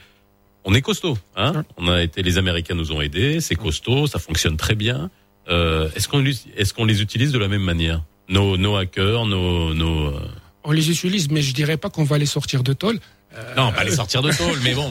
On 0.63 0.73
est 0.73 0.81
costaud, 0.81 1.17
hein 1.37 1.63
On 1.77 1.87
a 1.87 2.03
été, 2.03 2.21
les 2.23 2.37
Américains 2.37 2.75
nous 2.75 2.91
ont 2.91 2.99
aidés, 2.99 3.39
c'est 3.39 3.55
costaud, 3.55 4.05
ça 4.05 4.19
fonctionne 4.19 4.57
très 4.57 4.75
bien. 4.75 5.09
Euh, 5.49 5.89
est-ce 5.95 6.09
qu'on 6.09 6.23
est-ce 6.25 6.73
qu'on 6.73 6.83
les 6.83 7.01
utilise 7.01 7.31
de 7.31 7.39
la 7.39 7.47
même 7.47 7.61
manière? 7.61 8.03
Nos 8.29 8.57
nos 8.57 8.75
hackers, 8.75 9.25
nos 9.25 9.73
nos 9.73 10.07
euh, 10.15 10.19
on 10.63 10.71
les 10.71 10.89
utilise, 10.91 11.29
mais 11.29 11.41
je 11.41 11.53
dirais 11.53 11.77
pas 11.77 11.89
qu'on 11.89 12.03
va 12.03 12.17
les 12.17 12.25
sortir 12.25 12.61
de 12.63 12.73
tôle. 12.73 12.99
Euh, 13.35 13.55
non 13.55 13.71
pas 13.71 13.83
les 13.83 13.91
sortir 13.95 14.21
de 14.21 14.31
tôle, 14.31 14.57
mais 14.63 14.73
bon. 14.73 14.89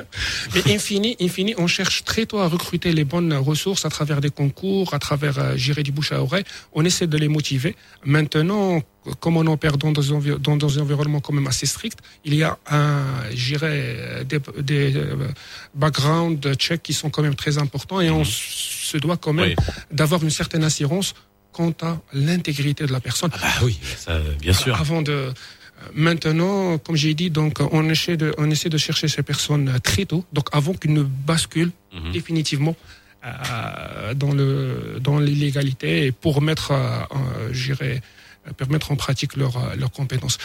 Mais 0.54 0.72
infini, 0.74 1.16
infini, 1.20 1.54
on 1.58 1.66
cherche 1.66 2.04
très 2.04 2.26
tôt 2.26 2.38
à 2.38 2.48
recruter 2.48 2.92
les 2.92 3.04
bonnes 3.04 3.32
ressources 3.34 3.84
à 3.84 3.88
travers 3.90 4.20
des 4.20 4.30
concours, 4.30 4.92
à 4.94 4.98
travers 4.98 5.38
euh, 5.38 5.56
gérer 5.56 5.82
du 5.82 5.92
bouche 5.92 6.12
à 6.12 6.20
oreille. 6.22 6.44
On 6.72 6.84
essaie 6.84 7.06
de 7.06 7.16
les 7.16 7.28
motiver. 7.28 7.74
Maintenant, 8.04 8.82
comme 9.20 9.36
on 9.36 9.46
opère 9.46 9.78
dans 9.78 9.92
des, 9.92 10.12
envi- 10.12 10.38
dans 10.38 10.56
des 10.56 10.78
environnements 10.78 11.20
quand 11.20 11.32
même 11.32 11.46
assez 11.46 11.66
stricts, 11.66 11.98
il 12.24 12.34
y 12.34 12.42
a 12.42 12.58
un, 12.70 13.02
j'irais, 13.32 14.24
des, 14.28 14.40
des 14.62 14.96
euh, 14.96 15.16
background 15.74 16.54
checks 16.56 16.82
qui 16.82 16.92
sont 16.92 17.10
quand 17.10 17.22
même 17.22 17.34
très 17.36 17.58
importants 17.58 18.00
et 18.00 18.10
on 18.10 18.24
se 18.24 18.96
doit 18.98 19.16
quand 19.16 19.32
même 19.32 19.54
Oui. 19.58 19.64
d'avoir 19.90 20.22
une 20.22 20.30
certaine 20.30 20.64
assurance 20.64 21.14
quant 21.56 21.74
à 21.90 21.92
l'intégrité 22.12 22.82
de 22.88 22.92
la 22.98 23.00
personne. 23.08 23.32
Ah 23.42 23.58
oui, 23.66 23.74
ça, 24.04 24.14
bien 24.46 24.52
sûr. 24.62 24.72
Avant 24.84 25.02
de 25.10 25.12
euh, 25.12 25.32
maintenant, 26.06 26.78
comme 26.84 26.96
j'ai 27.02 27.14
dit, 27.22 27.30
donc 27.40 27.54
on 27.78 27.84
essaie 27.94 28.16
de 28.24 28.28
on 28.42 28.48
essaie 28.54 28.72
de 28.76 28.80
chercher 28.86 29.08
ces 29.14 29.24
personnes 29.32 29.68
euh, 29.68 29.78
très 29.88 30.04
tôt, 30.12 30.22
donc 30.36 30.46
avant 30.60 30.74
qu'ils 30.80 30.94
ne 31.00 31.04
basculent 31.30 31.76
Mhm. 31.96 32.12
définitivement 32.18 32.74
euh, 33.24 34.12
dans 34.22 34.32
le 34.40 34.50
dans 35.06 35.18
l'illégalité 35.26 35.90
et 36.06 36.12
pour 36.12 36.36
mettre, 36.48 36.68
euh, 36.72 37.98
permettre 38.62 38.88
en 38.92 38.96
pratique 39.04 39.32
leurs 39.42 39.58
leurs 39.80 39.94
compétences. 40.00 40.36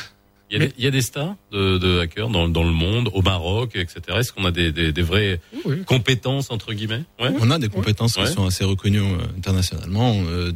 Il 0.54 0.60
y, 0.60 0.64
a 0.64 0.68
des, 0.68 0.74
il 0.78 0.84
y 0.84 0.88
a 0.88 0.92
des 0.92 1.02
stars 1.02 1.36
de, 1.54 1.78
de 1.78 2.00
hackers 2.00 2.28
dans, 2.30 2.50
dans 2.50 2.64
le 2.66 2.72
monde, 2.72 3.10
au 3.14 3.22
Maroc, 3.22 3.72
etc. 3.76 4.02
Est-ce 4.18 4.34
qu'on 4.34 4.44
a 4.44 4.52
des, 4.52 4.74
des, 4.74 4.92
des 4.92 5.02
vraies 5.02 5.40
compétences 5.86 6.52
entre 6.52 6.74
guillemets? 6.74 7.04
Ouais. 7.22 7.30
On 7.40 7.50
a 7.52 7.58
des 7.58 7.70
compétences 7.70 8.18
Ouais. 8.18 8.26
qui 8.26 8.34
sont 8.34 8.46
assez 8.46 8.66
reconnues 8.66 9.00
euh, 9.00 9.18
internationalement, 9.38 10.14
euh, 10.28 10.52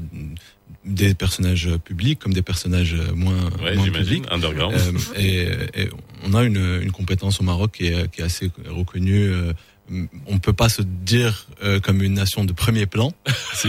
des 0.83 1.13
personnages 1.15 1.69
publics 1.83 2.19
comme 2.19 2.33
des 2.33 2.41
personnages 2.41 2.93
euh, 2.93 3.13
moins, 3.15 3.33
Ouais, 3.63 3.75
moins 3.75 3.85
j'imagine, 3.85 4.21
publics. 4.23 4.25
underground. 4.31 4.75
Euh, 4.75 4.91
et, 5.17 5.81
et 5.83 5.89
on 6.25 6.33
a 6.33 6.43
une, 6.43 6.81
une 6.81 6.91
compétence 6.91 7.39
au 7.39 7.43
Maroc 7.43 7.71
qui 7.77 7.87
est, 7.87 8.11
qui 8.11 8.21
est 8.21 8.25
assez 8.25 8.51
reconnue. 8.67 9.29
euh, 9.29 9.53
on 10.27 10.39
peut 10.39 10.53
pas 10.53 10.69
se 10.69 10.81
dire 10.81 11.47
euh, 11.63 11.79
comme 11.79 12.01
une 12.01 12.13
nation 12.15 12.43
de 12.43 12.53
premier 12.53 12.85
plan, 12.87 13.13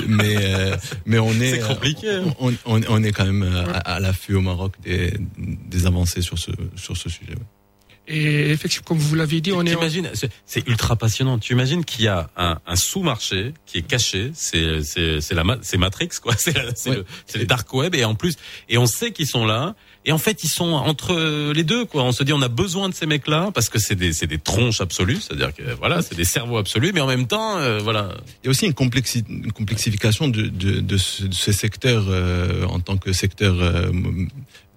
mais 0.07 0.37
euh, 0.39 0.77
mais 1.05 1.19
on 1.19 1.33
est 1.41 1.59
compliqué, 1.69 2.11
hein. 2.11 2.35
On, 2.41 2.53
on, 2.65 2.81
on 2.89 3.03
est 3.03 3.13
quand 3.13 3.27
même 3.27 3.43
euh, 3.43 3.65
à, 3.73 3.95
à 3.97 4.01
l'affût 4.01 4.35
au 4.35 4.41
Maroc 4.41 4.75
des, 4.83 5.13
des 5.39 5.87
avancées 5.87 6.23
sur 6.23 6.39
ce 6.39 6.51
sur 6.77 6.97
ce 6.97 7.09
sujet. 7.09 7.33
ouais. 7.33 7.43
Et 8.09 8.51
effectivement, 8.53 8.85
comme 8.87 8.99
vous 8.99 9.17
l'avez 9.17 9.41
dit, 9.41 9.51
on 9.51 9.67
est 9.67 9.75
en- 9.75 9.81
c'est- 10.15 10.31
c'est 10.47 10.69
ultra 10.69 10.95
passionnant. 10.95 11.41
Tu 11.41 11.55
imagines 11.55 11.85
qu'il 11.85 12.05
y 12.05 12.09
a 12.09 12.31
un, 12.37 12.57
un 12.65 12.77
sous-marché 12.77 13.53
qui 13.67 13.79
est 13.79 13.83
caché. 13.83 14.31
C'est 14.33 14.81
c'est 14.85 15.21
c'est 15.21 15.35
la 15.35 15.43
c'est 15.61 15.77
Matrix 15.77 16.11
quoi. 16.23 16.33
C'est 16.39 16.55
c'est 16.77 16.91
le, 16.95 17.05
c'est 17.27 17.39
les 17.39 17.47
dark 17.47 17.73
web 17.75 17.97
et 17.97 18.05
en 18.05 18.15
plus 18.15 18.37
et 18.69 18.79
on 18.79 18.87
sait 18.87 19.11
qu'ils 19.11 19.27
sont 19.27 19.45
là. 19.45 19.75
Et 20.09 20.13
en 20.13 20.19
fait, 20.19 20.45
ils 20.45 20.49
sont 20.49 20.71
entre 20.73 21.53
les 21.53 21.65
deux 21.65 21.85
quoi. 21.85 22.05
On 22.05 22.13
se 22.13 22.23
dit 22.23 22.33
on 22.33 22.41
a 22.41 22.49
besoin 22.49 22.89
de 22.89 22.95
ces 22.95 23.07
mecs-là 23.07 23.51
parce 23.53 23.69
que 23.69 23.79
c'est 23.81 23.97
des 23.97 24.13
c'est 24.13 24.29
des 24.29 24.39
tronches 24.39 24.81
absolues. 24.81 25.19
C'est-à-dire 25.21 25.53
que 25.53 25.65
voilà, 25.79 26.01
c'est 26.01 26.15
des 26.15 26.25
cerveaux 26.25 26.59
absolus, 26.59 26.93
mais 26.95 27.01
en 27.01 27.09
même 27.09 27.27
temps, 27.27 27.59
euh, 27.59 27.81
voilà. 27.83 28.11
Il 28.43 28.47
y 28.47 28.49
a 28.49 28.51
aussi 28.51 28.67
une, 28.67 28.73
complexi- 28.73 29.25
une 29.29 29.51
complexification 29.53 30.29
de, 30.29 30.43
de, 30.43 30.81
de 30.81 30.97
ce, 30.97 31.25
de 31.25 31.35
ce 31.35 31.51
secteur 31.53 32.05
euh, 32.09 32.65
en 32.67 32.79
tant 32.81 32.97
que 32.97 33.13
secteur 33.13 33.57
euh, 33.61 33.91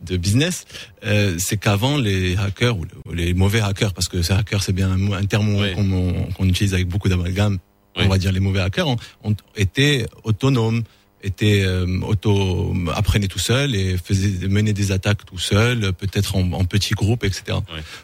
de 0.02 0.18
business. 0.18 0.66
Euh, 1.06 1.36
c'est 1.38 1.58
qu'avant 1.58 1.98
les 1.98 2.36
hackers 2.38 2.76
ou, 2.78 2.84
le- 2.86 2.90
ou 3.12 3.14
les 3.14 3.34
mauvais 3.36 3.62
hackers, 3.62 3.94
parce 3.94 4.08
que 4.08 4.22
ces 4.24 4.34
hackers 4.34 4.64
c'est 4.64 4.74
bien 4.74 4.92
un, 4.92 5.26
terme 5.26 5.56
qu'on 5.76 6.28
qu'on 6.36 6.48
utilise 6.48 6.74
avec 6.74 6.88
beaucoup 6.88 7.08
d'amalgame. 7.10 7.60
On 7.96 8.08
va 8.08 8.18
dire 8.18 8.32
les 8.32 8.40
mauvais 8.40 8.62
hackers 8.62 8.88
ont, 8.88 8.98
ont 9.24 9.36
été 9.58 10.06
autonomes, 10.24 10.84
étaient 11.22 11.64
euh, 11.64 11.86
auto 12.02 12.74
apprenaient 12.96 13.28
tout 13.28 13.40
seuls 13.40 13.76
et 13.76 13.98
faisaient 13.98 14.48
menaient 14.48 14.74
des 14.74 14.92
attaques 14.92 15.26
tout 15.26 15.38
seuls, 15.38 15.94
peut-être 15.94 16.36
en, 16.36 16.52
en 16.54 16.66
petits 16.66 16.94
groupes, 16.94 17.24
etc. 17.24 17.58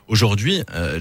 Aujourd'hui, 0.08 0.62
euh, 0.74 1.00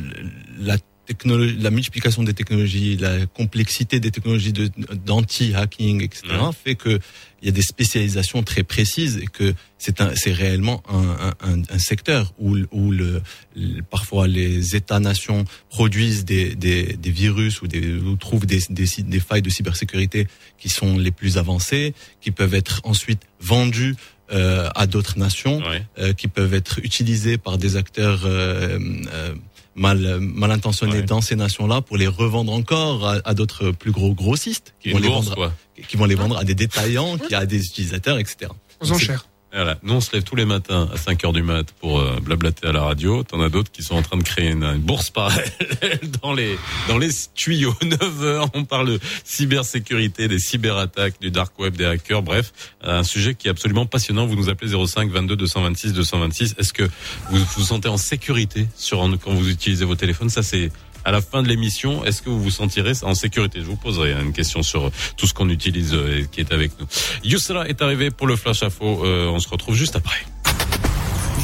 la 0.60 0.76
technologie, 1.06 1.56
la 1.60 1.70
multiplication 1.70 2.22
des 2.22 2.34
technologies, 2.34 2.96
la 2.96 3.26
complexité 3.26 4.00
des 4.00 4.10
technologies 4.10 4.52
de- 4.52 4.70
d'anti-hacking, 5.06 6.02
etc., 6.02 6.22
fait 6.64 6.74
que 6.74 6.98
il 7.42 7.46
y 7.46 7.48
a 7.50 7.52
des 7.52 7.62
spécialisations 7.62 8.42
très 8.42 8.62
précises 8.62 9.18
et 9.22 9.26
que 9.26 9.52
c'est 9.76 9.98
c'est 10.16 10.32
réellement 10.32 10.82
un, 10.88 11.34
un, 11.42 11.62
un, 11.68 11.78
secteur 11.78 12.32
où, 12.38 12.56
où 12.72 12.90
le, 12.90 13.20
le- 13.54 13.82
parfois 13.82 14.26
les 14.26 14.74
États-nations 14.76 15.44
produisent 15.68 16.24
des, 16.24 16.54
des, 16.54 16.94
des 16.94 17.10
virus 17.10 17.60
ou, 17.60 17.66
des, 17.68 17.92
ou 17.92 18.16
trouvent 18.16 18.46
des, 18.46 18.60
des, 18.70 18.86
des 19.02 19.20
failles 19.20 19.42
de 19.42 19.50
cybersécurité 19.50 20.26
qui 20.58 20.70
sont 20.70 20.96
les 20.96 21.10
plus 21.10 21.36
avancées, 21.36 21.92
qui 22.22 22.30
peuvent 22.30 22.54
être 22.54 22.80
ensuite 22.84 23.20
vendues 23.40 23.94
euh, 24.32 24.70
à 24.74 24.86
d'autres 24.86 25.18
nations, 25.18 25.60
euh, 25.98 26.14
qui 26.14 26.28
peuvent 26.28 26.54
être 26.54 26.78
utilisées 26.82 27.36
par 27.36 27.58
des 27.58 27.76
acteurs 27.76 28.22
euh, 28.24 28.78
euh, 29.12 29.34
mal 29.74 30.18
mal 30.20 30.50
intentionnés 30.50 31.02
dans 31.02 31.20
ces 31.20 31.36
nations-là 31.36 31.80
pour 31.80 31.96
les 31.96 32.06
revendre 32.06 32.52
encore 32.52 33.08
à, 33.08 33.16
à 33.24 33.34
d'autres 33.34 33.70
plus 33.72 33.90
gros 33.90 34.14
grossistes 34.14 34.74
qui 34.80 34.90
vont 34.90 34.98
les 34.98 35.08
vendre 35.08 35.34
quoi. 35.34 35.52
qui 35.88 35.96
vont 35.96 36.04
les 36.04 36.14
vendre 36.14 36.36
à 36.36 36.44
des 36.44 36.54
détaillants, 36.54 37.18
qui 37.18 37.34
à 37.34 37.46
des 37.46 37.64
utilisateurs, 37.64 38.18
etc. 38.18 38.50
Aux 38.80 38.86
Donc, 38.86 38.96
enchères. 38.96 39.26
Voilà. 39.54 39.78
Nous, 39.84 39.94
on 39.94 40.00
se 40.00 40.12
lève 40.12 40.24
tous 40.24 40.34
les 40.34 40.44
matins 40.44 40.88
à 40.92 40.96
5 40.96 41.24
heures 41.24 41.32
du 41.32 41.42
mat 41.42 41.70
pour 41.80 42.00
euh, 42.00 42.18
blablater 42.20 42.66
à 42.66 42.72
la 42.72 42.82
radio. 42.82 43.22
T'en 43.22 43.40
as 43.40 43.48
d'autres 43.48 43.70
qui 43.70 43.82
sont 43.82 43.94
en 43.94 44.02
train 44.02 44.16
de 44.16 44.24
créer 44.24 44.50
une, 44.50 44.64
une 44.64 44.80
bourse 44.80 45.10
parallèle 45.10 45.48
dans 46.22 46.32
les 46.32 46.58
dans 46.88 46.98
les 46.98 47.10
tuyaux. 47.34 47.74
9 47.84 48.24
heures, 48.24 48.48
on 48.54 48.64
parle 48.64 48.88
de 48.88 49.00
cybersécurité, 49.22 50.26
des 50.26 50.40
cyberattaques, 50.40 51.20
du 51.20 51.30
dark 51.30 51.56
web, 51.58 51.76
des 51.76 51.84
hackers. 51.84 52.22
Bref, 52.22 52.52
un 52.82 53.04
sujet 53.04 53.34
qui 53.34 53.46
est 53.46 53.50
absolument 53.50 53.86
passionnant. 53.86 54.26
Vous 54.26 54.34
nous 54.36 54.48
appelez 54.48 54.72
05 54.86 55.10
22 55.10 55.36
226 55.36 55.92
226. 55.92 56.56
Est-ce 56.58 56.72
que 56.72 56.84
vous 57.30 57.38
vous 57.56 57.62
sentez 57.62 57.88
en 57.88 57.96
sécurité 57.96 58.66
sur 58.76 59.08
quand 59.22 59.34
vous 59.34 59.48
utilisez 59.48 59.84
vos 59.84 59.94
téléphones? 59.94 60.30
Ça, 60.30 60.42
c'est 60.42 60.72
à 61.04 61.10
la 61.10 61.20
fin 61.20 61.42
de 61.42 61.48
l'émission, 61.48 62.04
est-ce 62.04 62.22
que 62.22 62.30
vous 62.30 62.40
vous 62.40 62.50
sentirez 62.50 62.92
en 63.02 63.14
sécurité? 63.14 63.60
Je 63.60 63.66
vous 63.66 63.76
poserai 63.76 64.12
une 64.12 64.32
question 64.32 64.62
sur 64.62 64.90
tout 65.16 65.26
ce 65.26 65.34
qu'on 65.34 65.48
utilise 65.48 65.94
euh, 65.94 66.20
et 66.20 66.26
qui 66.26 66.40
est 66.40 66.52
avec 66.52 66.72
nous. 66.80 66.86
Yousra 67.22 67.68
est 67.68 67.82
arrivé 67.82 68.10
pour 68.10 68.26
le 68.26 68.36
flash 68.36 68.62
info. 68.62 69.04
Euh, 69.04 69.28
on 69.28 69.38
se 69.38 69.48
retrouve 69.48 69.74
juste 69.74 69.96
après. 69.96 70.16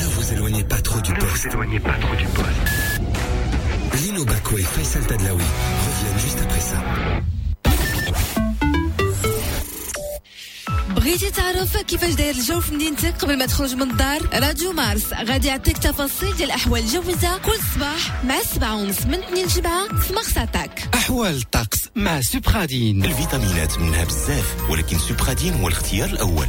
Ne 0.01 0.07
vous 0.07 0.32
éloignez 0.32 0.65
pas 0.65 0.81
trop 0.81 1.01
du 1.01 1.12
Ne 1.12 1.20
vous 1.20 1.47
éloignez 1.47 1.81
pas 1.81 1.95
trop 1.95 2.16
du 2.16 2.24
poste. 2.27 4.03
Lino 4.03 4.24
Baco 4.24 4.57
et 4.57 4.62
Faisal 4.62 5.07
Tadlaoui 5.07 5.43
reviennent 5.43 6.20
juste 6.20 6.39
après 6.43 6.61
ça. 6.61 6.77
بغيتي 11.01 11.31
تعرف 11.31 11.77
كيفاش 11.77 12.15
داير 12.15 12.35
الجو 12.35 12.61
في 12.61 12.75
مدينتك 12.75 13.15
قبل 13.15 13.39
ما 13.39 13.47
تخرج 13.47 13.75
من 13.75 13.91
الدار؟ 13.91 14.21
راديو 14.33 14.73
مارس 14.73 15.13
غادي 15.13 15.49
يعطيك 15.49 15.79
تفاصيل 15.79 16.37
ديال 16.37 16.49
الاحوال 16.49 16.81
الجويه 16.81 17.39
كل 17.45 17.59
صباح 17.75 18.25
مع 18.25 18.43
7 18.43 18.77
ونص 18.77 19.07
من 19.07 19.15
2 19.15 19.47
ل 19.47 19.51
7 19.51 19.89
في 19.99 20.13
مغساتك 20.13 20.89
أحوال 20.95 21.37
الطقس 21.37 21.79
مع 21.97 22.21
سوبرادين 22.21 23.05
الفيتامينات 23.05 23.79
منها 23.79 24.05
بزاف 24.05 24.71
ولكن 24.71 24.99
سوبرادين 24.99 25.55
هو 25.55 25.69
الاختيار 25.69 26.09
الأول. 26.09 26.49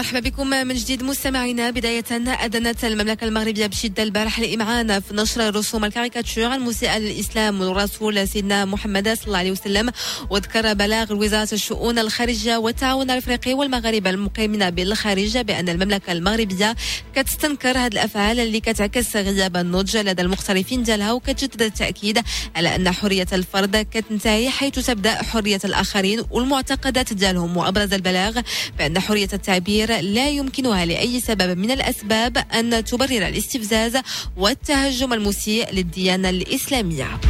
مرحبا 0.00 0.20
بكم 0.20 0.46
من 0.46 0.74
جديد 0.74 1.02
مستمعينا. 1.02 1.70
بداية 1.70 2.04
أدنت 2.10 2.84
المملكة 2.84 3.24
المغربية 3.24 3.66
بشدة 3.66 4.02
البارح 4.02 4.38
الإمعان 4.38 5.00
في 5.00 5.14
نشر 5.14 5.56
رسوم 5.56 5.84
الكاريكاتير 5.84 6.54
المسيئة 6.54 6.98
للإسلام 6.98 7.60
والرسول 7.60 8.28
سيدنا 8.28 8.64
محمد 8.64 9.08
صلى 9.08 9.26
الله 9.26 9.38
عليه 9.38 9.50
وسلم 9.50 9.90
وذكر 10.30 10.72
بلاغ 10.74 11.12
وزارة 11.12 11.48
الشؤون 11.52 11.98
الخارجية 11.98 12.56
والتعاون 12.56 13.10
الأفريقي 13.10 13.54
والمغاربة 13.54 14.10
المقيمين 14.10 14.70
بالخارج 14.70 15.38
بأن 15.38 15.68
المملكة 15.68 16.12
المغربية 16.12 16.76
كتستنكر 17.14 17.78
هذه 17.78 17.92
الأفعال 17.92 18.40
اللي 18.40 18.60
كتعكس 18.60 19.16
غياب 19.16 19.56
النضج 19.56 19.96
لدى 19.96 20.22
المختلفين 20.22 20.82
ديالها 20.82 21.12
وكتجدد 21.12 21.62
التأكيد 21.62 22.22
على 22.56 22.76
أن 22.76 22.90
حرية 22.90 23.28
الفرد 23.32 23.76
كتنتهي 23.76 24.50
حيث 24.50 24.86
تبدأ 24.86 25.22
حرية 25.22 25.60
الآخرين 25.64 26.22
والمعتقدات 26.30 27.12
ديالهم. 27.12 27.56
وأبرز 27.56 27.92
البلاغ 27.92 28.40
بأن 28.78 28.98
حرية 28.98 29.28
التعبير 29.32 29.89
لا 29.90 30.28
يمكنها 30.28 30.84
لأي 30.84 31.20
سبب 31.20 31.58
من 31.58 31.70
الأسباب 31.70 32.38
أن 32.54 32.84
تبرر 32.84 33.28
الاستفزاز 33.28 33.96
والتهجم 34.36 35.12
المسيء 35.12 35.72
للديانة 35.72 36.30
الإسلامية. 36.30 37.20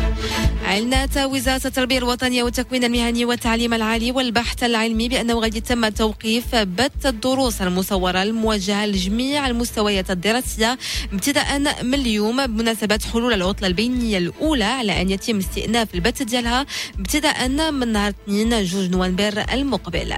أعلنت 0.67 1.19
وزارة 1.19 1.67
التربية 1.67 1.99
الوطنية 1.99 2.43
والتكوين 2.43 2.85
المهني 2.85 3.25
والتعليم 3.25 3.75
العالي 3.75 4.13
والبحث 4.13 4.65
العلمي 4.65 5.09
بأنه 5.09 5.35
غادي 5.35 5.59
يتم 5.59 5.89
توقيف 5.89 6.55
بث 6.55 7.07
الدروس 7.07 7.63
المصورة 7.63 8.23
الموجهة 8.23 8.87
لجميع 8.87 9.47
المستويات 9.47 10.11
الدراسية 10.11 10.79
ابتداء 11.13 11.59
من 11.83 11.95
اليوم 11.95 12.47
بمناسبة 12.47 12.99
حلول 13.13 13.33
العطلة 13.33 13.69
البينية 13.69 14.19
الأولى 14.19 14.65
على 14.65 15.03
أن 15.03 15.11
يتم 15.11 15.39
استئناف 15.39 15.95
البث 15.95 16.23
ديالها 16.23 16.67
ابتداء 16.99 17.49
من 17.49 17.93
نهار 17.93 18.13
2 18.29 18.65
جوج 18.65 18.91
نوفمبر 18.91 19.45
المقبل. 19.53 20.15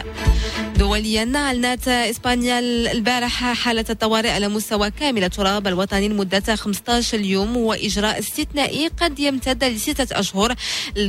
دوليا 0.76 1.32
أعلنت 1.36 1.88
إسبانيا 1.88 2.31
البارحة 2.32 3.54
حالة 3.54 3.84
الطوارئ 3.90 4.30
على 4.30 4.48
مستوى 4.48 4.90
كامل 4.90 5.24
التراب 5.24 5.66
الوطني 5.66 6.08
لمدة 6.08 6.56
15 6.56 7.20
يوم 7.20 7.56
وإجراء 7.56 8.18
استثنائي 8.18 8.88
قد 8.88 9.20
يمتد 9.20 9.64
لستة 9.64 10.20
أشهر 10.20 10.54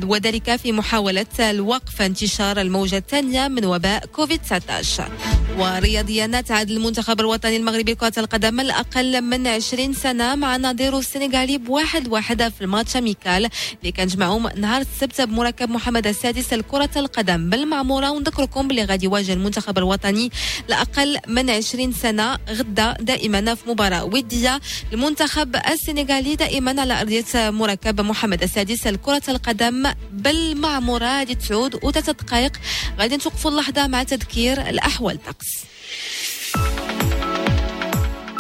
وذلك 0.03 0.55
في 0.55 0.71
محاولة 0.71 1.25
الوقف 1.39 2.01
انتشار 2.01 2.61
الموجة 2.61 2.97
الثانية 2.97 3.47
من 3.47 3.65
وباء 3.65 4.05
كوفيد 4.05 4.41
19 4.41 5.11
ورياضيا 5.57 6.41
تعاد 6.41 6.71
المنتخب 6.71 7.19
الوطني 7.19 7.57
المغربي 7.57 7.91
لكرة 7.91 8.13
القدم 8.17 8.59
الأقل 8.59 9.21
من 9.21 9.47
20 9.47 9.93
سنة 9.93 10.35
مع 10.35 10.57
نظيره 10.57 10.99
السنغالي 10.99 11.57
بواحد 11.57 12.07
واحد 12.07 12.43
في 12.57 12.61
الماتش 12.61 12.97
ميكال 12.97 13.49
اللي 13.81 13.91
كان 13.91 14.07
جمعهم 14.07 14.47
نهار 14.47 14.81
السبت 14.81 15.21
بمركب 15.21 15.69
محمد 15.69 16.07
السادس 16.07 16.53
لكرة 16.53 16.89
القدم. 16.95 17.49
بالمعمورة 17.49 18.11
ونذكركم 18.11 18.67
باللي 18.67 18.83
غادي 18.83 19.05
يواجه 19.05 19.33
المنتخب 19.33 19.77
الوطني 19.77 20.31
من 21.27 21.49
20 21.49 21.91
سنة 21.93 22.37
غدا 22.49 22.93
دائما 22.99 23.55
في 23.55 23.69
مباراة 23.69 24.03
ودية 24.03 24.59
المنتخب 24.93 25.55
السنغالي 25.55 26.35
دائما 26.35 26.81
على 26.81 27.01
أرضية 27.01 27.25
مركب 27.35 28.01
محمد 28.01 28.43
السادس 28.43 28.87
لكرة 28.87 29.21
القدم 29.29 29.91
بالمعمورة 30.11 31.05
هذه 31.05 31.33
تعود 31.33 31.75
وثلاث 31.83 32.09
دقائق 32.09 32.51
غادي 32.99 33.15
نتوقفوا 33.15 33.51
اللحظة 33.51 33.87
مع 33.87 34.03
تذكير 34.03 34.69
الأحوال 34.69 35.15
الطقس 35.15 35.63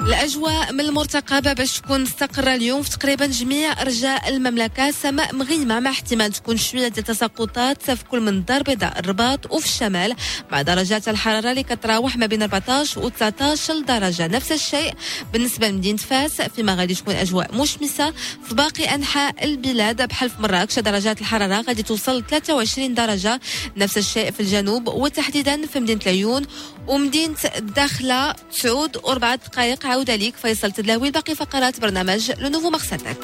الأجواء 0.07 0.73
من 0.73 0.79
المرتقبة 0.79 1.53
باش 1.53 1.79
تكون 1.79 2.01
مستقرة 2.01 2.55
اليوم 2.55 2.81
في 2.81 2.89
تقريبا 2.89 3.25
جميع 3.25 3.81
أرجاء 3.81 4.29
المملكة 4.29 4.91
سماء 4.91 5.35
مغيمة 5.35 5.79
مع 5.79 5.91
احتمال 5.91 6.31
تكون 6.31 6.57
شوية 6.57 6.87
ديال 6.87 6.97
التساقطات 6.97 7.91
في 7.91 8.03
كل 8.11 8.19
من 8.19 8.27
الدار 8.27 8.57
البيضاء 8.57 8.99
الرباط 8.99 9.51
وفي 9.51 9.65
الشمال 9.65 10.15
مع 10.51 10.61
درجات 10.61 11.07
الحرارة 11.09 11.51
اللي 11.51 11.63
كتراوح 11.63 12.17
ما 12.17 12.25
بين 12.25 12.41
14 12.41 13.01
و 13.01 13.09
19 13.09 13.79
درجة. 13.79 14.27
نفس 14.27 14.51
الشيء 14.51 14.93
بالنسبة 15.33 15.67
لمدينة 15.69 15.97
فاس 15.97 16.41
فيما 16.41 16.75
غادي 16.75 16.95
تكون 16.95 17.15
أجواء 17.15 17.55
مشمسة 17.55 18.13
في 18.47 18.55
باقي 18.55 18.95
أنحاء 18.95 19.45
البلاد. 19.45 20.07
بحال 20.07 20.29
في 20.29 20.41
مراكش 20.41 20.79
درجات 20.79 21.21
الحرارة 21.21 21.61
غادي 21.61 21.83
توصل 21.83 22.23
23 22.29 22.93
درجة. 22.93 23.39
نفس 23.77 23.97
الشيء 23.97 24.31
في 24.31 24.39
الجنوب 24.39 24.87
وتحديدا 24.87 25.65
في 25.65 25.79
مدينة 25.79 26.01
العيون. 26.03 26.45
ومدينة 26.87 27.35
الداخلة 27.57 28.35
تعود 28.61 28.97
أربعة 28.97 29.35
دقائق 29.35 29.92
عودة 29.92 30.14
ليك 30.16 30.36
فيصل 30.36 30.72
تدلاوي 30.72 31.10
باقي 31.10 31.34
فقرات 31.34 31.80
برنامج 31.80 32.30
لو 32.38 32.48
نوفو 32.48 32.70
مارساتك 32.70 33.18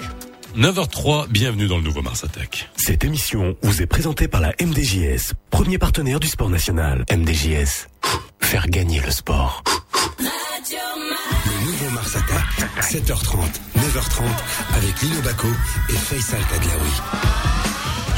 9h03, 0.57 1.27
bienvenue 1.31 1.67
dans 1.67 1.79
le 1.79 1.83
nouveau 1.83 2.01
Mars 2.01 2.23
Attack. 2.23 2.71
Cette 2.77 3.05
émission 3.05 3.57
vous 3.63 3.83
est 3.83 3.87
présentée 3.87 4.29
par 4.29 4.41
la 4.41 4.53
MDJS, 4.63 5.33
premier 5.51 5.79
partenaire 5.79 6.21
du 6.21 6.29
sport 6.29 6.49
national. 6.49 7.05
MDJS, 7.13 7.89
faire 8.41 8.69
gagner 8.69 9.01
le 9.01 9.11
sport. 9.11 9.65
Le 10.21 11.67
nouveau 11.67 11.91
Mars 11.91 12.15
Attack, 12.15 12.71
7h30, 12.81 13.37
9h30, 13.79 14.23
avec 14.77 15.03
Lino 15.03 15.21
Baco 15.23 15.49
et 15.89 15.93
Faisal 15.95 16.41
Tadlaoui. 16.49 16.95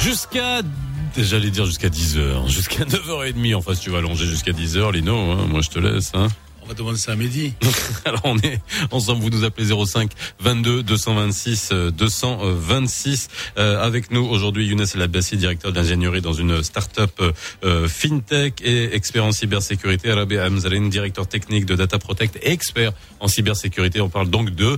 Jusqu'à 0.03 0.61
J'allais 1.17 1.51
dire 1.51 1.65
jusqu'à 1.65 1.89
10h, 1.89 2.49
jusqu'à 2.49 2.85
9h30, 2.85 3.55
enfin 3.55 3.75
si 3.75 3.81
tu 3.81 3.89
vas 3.91 3.99
allonger 3.99 4.27
jusqu'à 4.27 4.53
10h, 4.53 4.93
Lino, 4.93 5.17
hein, 5.17 5.47
moi 5.49 5.63
je 5.63 5.71
te 5.71 5.79
laisse. 5.79 6.13
Hein. 6.13 6.29
Va. 7.62 7.70
Alors 8.06 8.22
on 8.24 8.38
est 8.40 8.60
ensemble, 8.92 9.22
vous 9.22 9.30
nous 9.30 9.44
appelez 9.44 9.68
05 9.86 10.12
22 10.40 10.84
226 10.84 11.70
euh, 11.72 11.92
226. 11.92 13.28
Euh, 13.58 13.82
avec 13.82 14.12
nous 14.12 14.22
aujourd'hui 14.26 14.68
Younes 14.68 14.86
El 14.94 15.02
Abbassi, 15.02 15.38
directeur 15.38 15.74
d'ingénierie 15.74 16.22
dans 16.22 16.34
une 16.34 16.64
start-up 16.64 17.12
euh, 17.20 17.32
euh, 17.64 17.88
fintech 17.88 18.62
et 18.64 18.96
expert 18.96 19.26
en 19.26 19.32
cybersécurité. 19.32 20.12
Arabi 20.12 20.40
Hamzarin, 20.40 20.88
directeur 20.88 21.28
technique 21.28 21.66
de 21.66 21.76
Data 21.76 22.00
Protect 22.00 22.38
et 22.42 22.52
expert 22.52 22.94
en 23.20 23.28
cybersécurité. 23.28 24.02
On 24.02 24.10
parle 24.10 24.30
donc 24.30 24.52
de 24.52 24.78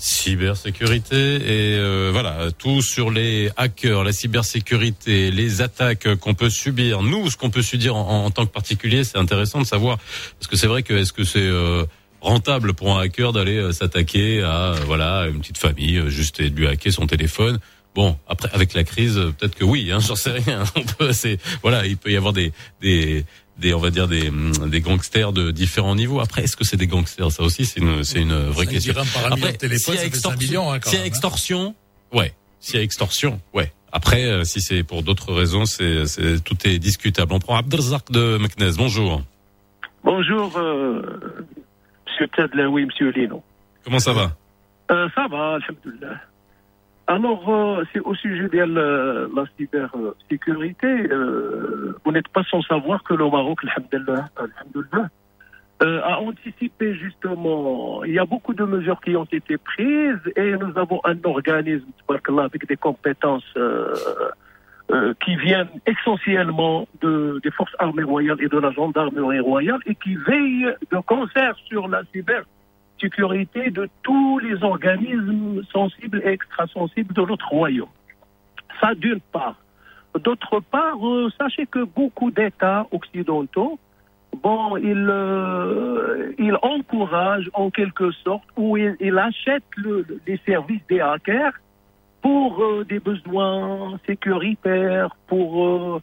cybersécurité 0.00 1.14
et 1.14 1.76
euh, 1.78 2.08
voilà 2.10 2.50
tout 2.56 2.80
sur 2.80 3.10
les 3.10 3.50
hackers, 3.56 4.02
la 4.02 4.12
cybersécurité, 4.12 5.30
les 5.30 5.60
attaques 5.60 6.14
qu'on 6.16 6.32
peut 6.32 6.48
subir. 6.48 7.02
Nous, 7.02 7.30
ce 7.30 7.36
qu'on 7.36 7.50
peut 7.50 7.62
subir 7.62 7.96
en, 7.96 8.24
en 8.24 8.30
tant 8.30 8.46
que 8.46 8.50
particulier, 8.52 9.04
c'est 9.04 9.18
intéressant 9.18 9.60
de 9.60 9.66
savoir 9.66 9.98
parce 10.38 10.48
que 10.48 10.56
c'est 10.56 10.66
vrai 10.66 10.82
que 10.82 10.94
est-ce 10.94 11.12
que 11.12 11.24
c'est 11.24 11.38
euh, 11.40 11.84
rentable 12.20 12.74
pour 12.74 12.98
un 12.98 13.02
hacker 13.02 13.32
d'aller 13.32 13.56
euh, 13.56 13.72
s'attaquer 13.72 14.42
à 14.42 14.74
voilà 14.86 15.26
une 15.28 15.40
petite 15.40 15.58
famille 15.58 15.98
euh, 15.98 16.08
juste 16.08 16.40
et 16.40 16.50
de 16.50 16.56
lui 16.56 16.66
hacker 16.66 16.92
son 16.92 17.06
téléphone? 17.06 17.58
Bon, 17.94 18.16
après 18.28 18.48
avec 18.52 18.74
la 18.74 18.84
crise, 18.84 19.18
euh, 19.18 19.32
peut-être 19.36 19.54
que 19.54 19.64
oui, 19.64 19.90
hein, 19.92 19.98
j'en 20.06 20.16
sais 20.16 20.30
rien. 20.30 20.64
On 20.76 20.82
peut, 20.82 21.10
voilà, 21.62 21.86
il 21.86 21.96
peut 21.96 22.10
y 22.10 22.16
avoir 22.16 22.32
des 22.32 22.52
des 22.80 23.24
des 23.60 23.74
on 23.74 23.78
va 23.78 23.90
dire 23.90 24.08
des 24.08 24.28
hum, 24.28 24.52
des 24.68 24.80
gangsters 24.80 25.32
de 25.32 25.50
différents 25.50 25.94
niveaux. 25.94 26.20
Après, 26.20 26.42
est-ce 26.42 26.56
que 26.56 26.64
c'est 26.64 26.76
des 26.76 26.86
gangsters? 26.86 27.30
Ça 27.30 27.42
aussi, 27.42 27.64
c'est 27.64 27.80
une 27.80 28.02
c'est 28.04 28.20
une 28.20 28.34
vraie 28.34 28.66
question. 28.66 28.94
par 28.94 29.32
Après, 29.32 29.52
téléphone, 29.52 29.94
s'il 29.94 30.02
y 30.02 30.04
a 30.04 30.06
extorsion, 30.06 30.72
hein, 30.72 30.80
s'il 30.82 30.98
y 30.98 31.02
a 31.02 31.56
hein. 31.56 31.74
ouais. 32.12 32.34
S'il 32.60 32.76
y 32.76 32.78
a 32.78 32.82
extorsion, 32.82 33.40
ouais. 33.54 33.72
Après, 33.92 34.24
euh, 34.24 34.44
si 34.44 34.60
c'est 34.60 34.84
pour 34.84 35.02
d'autres 35.02 35.32
raisons, 35.32 35.64
c'est, 35.64 36.06
c'est 36.06 36.42
tout 36.44 36.56
est 36.64 36.78
discutable. 36.78 37.32
On 37.32 37.40
prend 37.40 37.56
Abdelzak 37.56 38.10
de 38.10 38.38
Meknès. 38.38 38.76
Bonjour. 38.76 39.22
Bonjour, 40.04 40.56
euh, 40.58 41.02
Monsieur 42.06 42.28
Tadlaoui, 42.28 42.86
Monsieur 42.86 43.10
Lino. 43.10 43.42
Comment 43.84 43.98
ça 43.98 44.12
va? 44.12 44.36
Euh, 44.90 45.08
ça 45.14 45.26
va, 45.28 45.54
alhamdoulilah. 45.56 46.20
Alors, 47.10 47.42
euh, 47.48 47.82
c'est 47.92 47.98
au 47.98 48.14
sujet 48.14 48.48
de 48.48 48.58
la, 49.34 49.44
cybersécurité. 49.56 50.86
Euh, 50.86 51.96
vous 52.04 52.12
n'êtes 52.12 52.28
pas 52.28 52.44
sans 52.44 52.62
savoir 52.62 53.02
que 53.02 53.14
le 53.14 53.28
Maroc, 53.28 53.58
alhamdoulilah, 53.64 55.08
euh, 55.82 56.00
a 56.04 56.20
anticipé 56.20 56.94
justement. 56.94 58.04
Il 58.04 58.12
y 58.12 58.20
a 58.20 58.24
beaucoup 58.26 58.54
de 58.54 58.62
mesures 58.62 59.00
qui 59.00 59.16
ont 59.16 59.24
été 59.24 59.58
prises 59.58 60.24
et 60.36 60.52
nous 60.52 60.78
avons 60.78 61.00
un 61.02 61.16
organisme 61.24 61.88
avec 62.38 62.68
des 62.68 62.76
compétences 62.76 63.58
qui 65.24 65.34
viennent 65.34 65.68
essentiellement 65.86 66.86
de, 67.00 67.40
des 67.42 67.50
forces 67.50 67.74
armées 67.80 68.04
royales 68.04 68.40
et 68.40 68.48
de 68.48 68.58
la 68.58 68.70
gendarmerie 68.70 69.40
royale 69.40 69.80
et 69.86 69.96
qui 69.96 70.14
veillent 70.14 70.72
de 70.92 70.98
concert 70.98 71.56
sur 71.66 71.88
la 71.88 72.02
cybersécurité 72.12 72.59
de 73.08 73.88
tous 74.02 74.38
les 74.40 74.62
organismes 74.62 75.62
sensibles 75.72 76.22
et 76.24 76.28
extrasensibles 76.28 77.14
de 77.14 77.22
notre 77.22 77.48
royaume. 77.48 77.88
Ça 78.80 78.94
d'une 78.94 79.20
part. 79.32 79.56
D'autre 80.18 80.60
part, 80.60 81.06
euh, 81.06 81.30
sachez 81.38 81.66
que 81.66 81.84
beaucoup 81.84 82.30
d'États 82.30 82.86
occidentaux 82.90 83.78
bon, 84.42 84.76
il, 84.76 85.06
euh, 85.08 86.32
il 86.38 86.56
encourage 86.62 87.50
en 87.52 87.70
quelque 87.70 88.10
sorte 88.12 88.44
ou 88.56 88.76
il, 88.76 88.96
il 89.00 89.18
achète 89.18 89.64
le, 89.76 90.04
le- 90.08 90.20
les 90.26 90.38
services 90.46 90.82
des 90.88 91.00
hackers 91.00 91.52
pour 92.22 92.62
euh, 92.62 92.84
des 92.84 92.98
besoins 93.00 93.98
sécuritaires, 94.06 95.14
pour 95.26 96.00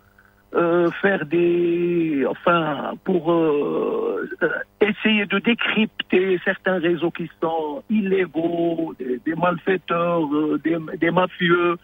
euh, 0.53 0.90
faire 1.02 1.26
des, 1.26 2.26
enfin, 2.28 2.94
pour 3.03 3.32
euh, 3.32 4.30
euh, 4.44 4.49
essayer 4.82 5.26
de 5.26 5.40
décrypter 5.40 6.40
certains 6.45 6.80
réseaux 6.80 7.11
qui 7.11 7.30
sont 7.41 7.84
illégaux, 7.90 8.95
des, 8.99 9.36
malfaiteurs, 9.36 10.24
euh, 10.34 10.60
des, 10.99 11.11
mafieux, 11.11 11.76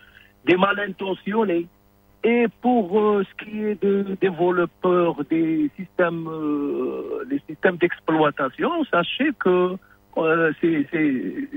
des 0.46 0.56
mal 0.56 0.80
intentionnés. 0.80 1.68
Et 2.24 2.46
pour 2.62 2.90
ce 3.28 3.44
qui 3.44 3.64
est 3.66 3.82
des 3.84 4.16
développeurs 4.22 5.18
des 5.30 5.70
systèmes, 5.76 6.26
euh, 6.30 7.26
les 7.30 7.40
systèmes 7.50 7.76
d'exploitation, 7.76 8.72
sachez 8.86 9.32
que 9.40 9.76
euh, 10.18 10.52
ces, 10.62 10.88
ces- 10.92 11.50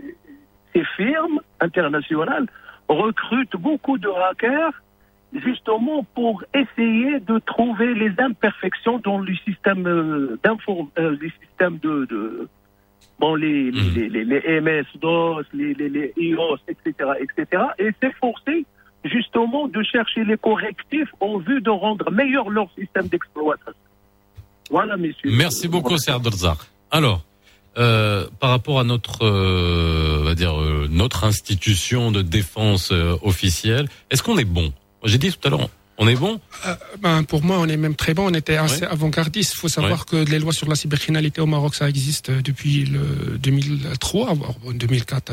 ces 0.75 0.85
firmes 0.97 1.41
internationales 1.61 2.47
recrutent 2.89 3.57
beaucoup 3.57 3.97
de 3.97 4.09
hackers 4.09 4.73
justement 5.45 6.05
pour 6.15 6.45
essayer 6.55 7.21
de 7.21 7.39
trouver 7.41 7.95
les 7.95 8.13
imperfections 8.19 8.99
dans 8.99 9.19
le 9.19 9.35
système 9.45 9.87
euh, 9.87 10.39
d'inform- 10.45 10.89
euh, 10.99 11.17
les 11.21 11.33
systèmes 11.41 11.79
de, 11.79 12.07
de 12.11 12.49
bon 13.19 13.35
les 13.35 13.71
les, 13.71 14.09
les, 14.09 14.25
les 14.25 14.61
MS 14.61 14.87
DOS, 15.01 15.45
les, 15.53 15.75
les, 15.75 15.89
les 15.89 16.13
iOS, 16.17 16.59
etc., 16.69 17.11
etc. 17.21 17.63
Et 17.79 17.91
s'efforcer 18.03 18.65
justement 19.05 19.69
de 19.69 19.83
chercher 19.83 20.25
les 20.25 20.37
correctifs 20.37 21.13
en 21.21 21.39
vue 21.39 21.61
de 21.61 21.71
rendre 21.71 22.11
meilleur 22.11 22.51
leur 22.51 22.69
système 22.79 23.07
d'exploitation. 23.09 23.73
Voilà, 24.71 24.97
messieurs. 24.97 25.31
Merci 25.33 25.69
beaucoup, 25.69 25.95
Abdelzak. 26.09 26.59
Alors, 26.91 27.25
euh, 27.79 28.27
par 28.41 28.51
rapport 28.51 28.81
à 28.81 28.85
notre, 28.85 29.23
euh, 29.25 30.21
on 30.23 30.25
va 30.25 30.35
dire, 30.35 30.61
euh, 30.61 30.89
notre 30.91 31.25
institution 31.25 32.11
de 32.11 32.23
défense 32.23 32.91
officielle, 33.23 33.87
est-ce 34.11 34.23
qu'on 34.23 34.39
est 34.39 34.45
bon? 34.45 34.73
J'ai 35.05 35.19
dit 35.19 35.33
tout 35.33 35.47
à 35.47 35.51
l'heure, 35.51 35.69
on 35.99 36.09
est 36.09 36.15
bon? 36.17 36.41
Euh, 36.67 36.75
ben, 37.01 37.23
pour 37.23 37.43
moi, 37.43 37.59
on 37.59 37.67
est 37.69 37.77
même 37.77 37.95
très 37.95 38.13
bon. 38.13 38.31
On 38.31 38.35
était 38.35 38.57
assez 38.57 38.85
avant-gardiste. 38.85 39.55
Il 39.55 39.61
faut 39.61 39.69
savoir 39.69 40.05
que 40.05 40.17
les 40.17 40.39
lois 40.39 40.53
sur 40.53 40.69
la 40.69 40.75
cybercriminalité 40.75 41.41
au 41.41 41.47
Maroc, 41.47 41.75
ça 41.75 41.89
existe 41.89 42.29
euh, 42.29 42.43
depuis 42.43 42.85
le 42.85 43.39
2003, 43.39 44.35
voire 44.35 44.55
bon, 44.63 44.73
2004, 44.73 45.33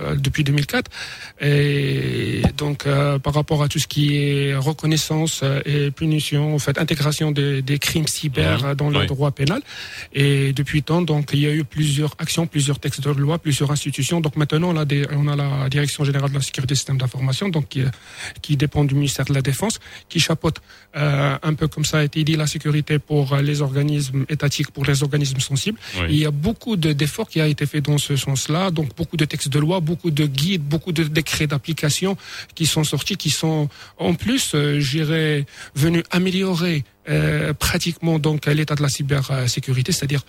euh, 0.00 0.14
depuis 0.16 0.42
2004. 0.42 0.90
Et 1.40 2.42
donc, 2.56 2.86
euh, 2.86 3.18
par 3.18 3.34
rapport 3.34 3.62
à 3.62 3.68
tout 3.68 3.78
ce 3.78 3.86
qui 3.86 4.16
est 4.16 4.56
reconnaissance 4.56 5.44
et 5.64 5.90
punition, 5.92 6.54
en 6.54 6.58
fait, 6.58 6.78
intégration 6.78 7.30
des, 7.30 7.62
des 7.62 7.78
crimes 7.78 8.08
cyber 8.08 8.74
dans 8.74 8.90
le 8.90 9.06
droit 9.06 9.30
pénal. 9.30 9.62
Et 10.12 10.52
depuis 10.52 10.82
tant, 10.82 11.02
donc, 11.02 11.30
il 11.32 11.40
y 11.40 11.46
a 11.46 11.52
eu 11.52 11.64
plusieurs 11.64 12.14
actions, 12.18 12.46
plusieurs 12.46 12.80
textes 12.80 13.00
de 13.00 13.10
loi, 13.10 13.38
plusieurs 13.38 13.70
institutions. 13.70 14.20
Donc 14.20 14.36
maintenant, 14.36 14.70
on 14.74 14.76
a, 14.76 14.84
des, 14.84 15.06
on 15.12 15.28
a 15.28 15.36
la 15.36 15.68
Direction 15.68 16.04
générale 16.04 16.30
de 16.30 16.34
la 16.34 16.40
sécurité 16.40 16.72
des 16.72 16.76
systèmes 16.76 16.98
d'information, 16.98 17.48
donc 17.48 17.68
qui, 17.68 17.82
qui 18.42 18.56
dépend 18.56 18.84
du 18.88 18.94
ministère 18.94 19.26
de 19.26 19.34
la 19.34 19.42
Défense, 19.42 19.78
qui 20.08 20.18
chapeaute 20.18 20.58
euh, 20.96 21.38
un 21.50 21.54
peu 21.54 21.68
comme 21.68 21.84
ça 21.84 21.98
a 21.98 22.04
été 22.04 22.24
dit 22.24 22.34
la 22.36 22.46
sécurité 22.48 22.98
pour 22.98 23.24
euh, 23.32 23.42
les 23.42 23.60
organismes 23.62 24.24
étatiques, 24.28 24.70
pour 24.72 24.84
les 24.90 25.02
organismes 25.06 25.40
sensibles. 25.40 25.78
Oui. 26.00 26.06
Il 26.14 26.18
y 26.18 26.26
a 26.26 26.30
beaucoup 26.46 26.76
de- 26.76 26.92
d'efforts 26.92 27.28
qui 27.28 27.40
a 27.40 27.46
été 27.46 27.64
fait 27.66 27.80
dans 27.80 27.98
ce 27.98 28.16
sens-là, 28.16 28.70
donc 28.70 28.88
beaucoup 28.96 29.16
de 29.16 29.24
textes 29.24 29.48
de 29.56 29.60
loi, 29.60 29.76
beaucoup 29.80 30.10
de 30.10 30.26
guides, 30.26 30.62
beaucoup 30.74 30.92
de 30.92 31.04
décrets 31.04 31.46
d'application 31.46 32.16
qui 32.56 32.66
sont 32.66 32.84
sortis, 32.84 33.16
qui 33.16 33.30
sont 33.30 33.68
en 33.98 34.14
plus, 34.14 34.52
euh, 34.54 34.80
j'irais, 34.80 35.46
venus 35.74 36.02
améliorer 36.10 36.84
euh, 37.08 37.52
pratiquement 37.54 38.18
donc 38.18 38.46
l'état 38.46 38.74
de 38.74 38.82
la 38.82 38.88
cybersécurité, 38.88 39.92
c'est-à-dire 39.92 40.22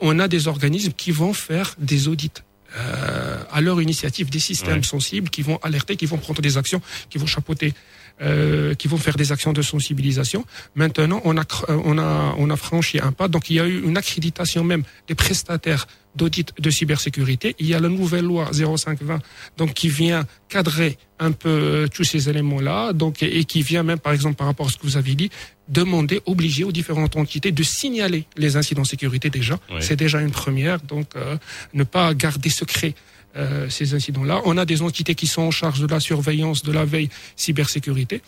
on 0.00 0.18
a 0.18 0.28
des 0.28 0.48
organismes 0.48 0.92
qui 0.92 1.12
vont 1.12 1.32
faire 1.32 1.74
des 1.78 2.08
audits 2.08 2.32
euh, 2.76 3.42
à 3.50 3.60
leur 3.60 3.80
initiative 3.82 4.30
des 4.30 4.38
systèmes 4.38 4.76
Ouais. 4.78 4.82
sensibles 4.82 5.30
qui 5.30 5.42
vont 5.42 5.58
alerter, 5.62 5.96
qui 5.96 6.06
vont 6.06 6.18
prendre 6.18 6.40
des 6.42 6.56
actions, 6.56 6.80
qui 7.08 7.18
vont 7.18 7.26
chapeauter, 7.26 7.74
euh, 8.22 8.74
qui 8.74 8.86
vont 8.88 8.98
faire 8.98 9.16
des 9.16 9.32
actions 9.32 9.52
de 9.52 9.62
sensibilisation. 9.62 10.44
Maintenant, 10.74 11.20
on 11.24 11.36
a, 11.36 11.42
euh, 11.68 11.80
on 11.84 11.98
a, 11.98 12.34
on 12.38 12.50
a 12.50 12.56
franchi 12.56 13.00
un 13.00 13.12
pas. 13.12 13.28
Donc, 13.28 13.50
il 13.50 13.56
y 13.56 13.60
a 13.60 13.66
eu 13.66 13.82
une 13.82 13.96
accréditation 13.96 14.62
même 14.64 14.84
des 15.08 15.14
prestataires 15.14 15.86
d'audit 16.14 16.52
de 16.58 16.70
cybersécurité. 16.70 17.54
Il 17.58 17.66
y 17.66 17.74
a 17.74 17.80
la 17.80 17.88
nouvelle 17.88 18.24
loi 18.24 18.50
0520, 18.52 19.20
donc 19.56 19.74
qui 19.74 19.88
vient 19.88 20.26
cadrer 20.48 20.98
un 21.18 21.32
peu 21.32 21.48
euh, 21.48 21.86
tous 21.88 22.04
ces 22.04 22.28
éléments-là, 22.28 22.92
donc 22.92 23.22
et, 23.22 23.38
et 23.38 23.44
qui 23.44 23.62
vient 23.62 23.82
même, 23.82 23.98
par 23.98 24.12
exemple, 24.12 24.36
par 24.36 24.46
rapport 24.46 24.66
à 24.66 24.70
ce 24.70 24.76
que 24.76 24.82
vous 24.82 24.96
avez 24.96 25.14
dit, 25.14 25.30
demander, 25.68 26.20
obliger 26.26 26.64
aux 26.64 26.72
différentes 26.72 27.16
entités 27.16 27.52
de 27.52 27.62
signaler 27.62 28.26
les 28.36 28.56
incidents 28.56 28.82
de 28.82 28.86
sécurité 28.86 29.30
déjà. 29.30 29.58
Oui. 29.70 29.78
C'est 29.80 29.96
déjà 29.96 30.20
une 30.20 30.32
première, 30.32 30.80
donc 30.80 31.08
euh, 31.16 31.36
ne 31.74 31.84
pas 31.84 32.12
garder 32.14 32.50
secret 32.50 32.94
euh, 33.36 33.68
ces 33.68 33.94
incidents-là. 33.94 34.42
On 34.44 34.58
a 34.58 34.64
des 34.64 34.82
entités 34.82 35.14
qui 35.14 35.28
sont 35.28 35.42
en 35.42 35.52
charge 35.52 35.78
de 35.78 35.86
la 35.86 36.00
surveillance, 36.00 36.64
de 36.64 36.72
la 36.72 36.84
veille 36.84 37.10
cybersécurité. 37.36 38.22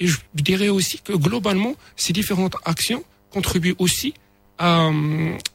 Et 0.00 0.06
je 0.06 0.16
dirais 0.34 0.70
aussi 0.70 0.98
que 1.04 1.12
globalement, 1.12 1.74
ces 1.94 2.14
différentes 2.14 2.56
actions 2.64 3.04
contribuent 3.30 3.74
aussi 3.78 4.14
à, 4.58 4.90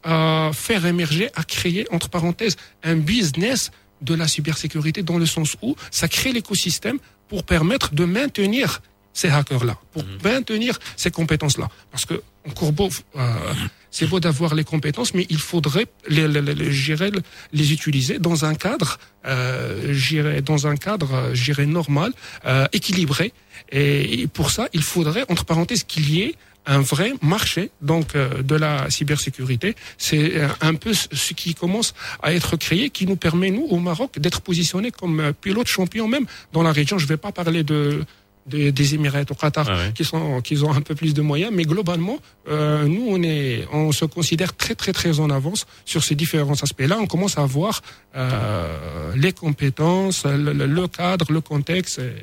à 0.04 0.52
faire 0.54 0.86
émerger, 0.86 1.30
à 1.36 1.44
créer, 1.44 1.88
entre 1.92 2.10
parenthèses, 2.10 2.58
un 2.84 2.96
business 2.96 3.72
de 4.02 4.14
la 4.16 4.28
cybersécurité 4.28 5.04
dans 5.04 5.18
le 5.18 5.26
sens 5.26 5.56
où 5.62 5.76
ça 5.92 6.08
crée 6.08 6.32
l'écosystème 6.32 6.98
pour 7.28 7.44
permettre 7.44 7.94
de 7.94 8.06
maintenir 8.06 8.82
ces 9.14 9.30
hackers-là, 9.30 9.78
pour 9.92 10.04
maintenir 10.24 10.80
ces 10.96 11.12
compétences-là. 11.12 11.68
Parce 11.92 12.06
que, 12.06 12.22
encore 12.48 12.72
beau, 12.72 12.90
euh, 13.18 13.54
c'est 13.90 14.08
beau 14.08 14.20
d'avoir 14.20 14.56
les 14.56 14.64
compétences, 14.64 15.14
mais 15.14 15.28
il 15.30 15.38
faudrait 15.38 15.88
les, 16.08 16.28
les, 16.28 16.42
les, 16.42 17.12
les, 17.54 17.74
utiliser 17.74 18.20
dans 18.20 18.46
un 18.46 18.56
cadre, 18.56 19.00
euh, 19.26 20.42
dans 20.42 20.66
un 20.66 20.78
cadre, 20.78 21.14
euh, 21.14 21.34
dirais, 21.34 21.66
normal, 21.66 22.14
euh, 22.46 22.66
équilibré. 22.72 23.34
Et, 23.72 24.22
et 24.22 24.28
pour 24.28 24.50
ça, 24.50 24.70
il 24.74 24.82
faudrait, 24.84 25.26
entre 25.30 25.44
parenthèses, 25.46 25.84
qu'il 25.84 26.10
y 26.10 26.22
ait 26.22 26.36
un 26.66 26.82
vrai 26.82 27.14
marché 27.22 27.72
donc 27.82 28.16
euh, 28.16 28.42
de 28.44 28.56
la 28.56 28.90
cybersécurité. 28.90 29.76
C'est 29.98 30.38
euh, 30.38 30.48
un 30.62 30.76
peu 30.76 30.94
ce 30.94 31.34
qui 31.34 31.54
commence 31.56 31.94
à 32.22 32.34
être 32.34 32.56
créé, 32.58 32.90
qui 32.90 33.06
nous 33.08 33.16
permet 33.16 33.50
nous 33.52 33.66
au 33.70 33.80
Maroc 33.80 34.20
d'être 34.20 34.42
positionnés 34.42 34.92
comme 34.92 35.20
euh, 35.20 35.34
pilote 35.34 35.68
champion 35.68 36.08
même 36.08 36.26
dans 36.54 36.64
la 36.64 36.72
région. 36.72 36.98
Je 36.98 37.06
ne 37.06 37.10
vais 37.10 37.18
pas 37.18 37.32
parler 37.32 37.64
de 37.64 38.04
des, 38.48 38.72
des 38.72 38.96
Émirats 38.96 39.22
au 39.30 39.36
Qatar 39.36 39.94
qui 39.94 40.04
sont 40.04 40.42
qui 40.42 40.58
ont 40.64 40.74
un 40.74 40.82
peu 40.82 40.96
plus 40.96 41.14
de 41.14 41.22
moyens, 41.22 41.52
mais 41.54 41.64
globalement, 41.64 42.18
euh, 42.50 42.86
nous 42.86 43.06
on 43.10 43.22
est 43.22 43.68
on 43.72 43.92
se 43.92 44.06
considère 44.06 44.56
très 44.56 44.74
très 44.74 44.94
très 44.94 45.20
en 45.20 45.30
avance 45.30 45.68
sur 45.86 46.04
ces 46.04 46.16
différents 46.16 46.60
aspects-là. 46.60 46.98
On 47.00 47.06
commence 47.06 47.38
à 47.38 47.46
voir 47.46 47.82
euh, 48.16 49.14
les 49.16 49.32
compétences, 49.32 50.26
le, 50.26 50.54
le- 50.54 50.66
le 50.66 50.88
cadre, 50.88 51.32
le 51.32 51.42
contexte. 51.42 52.00
Et, 52.00 52.14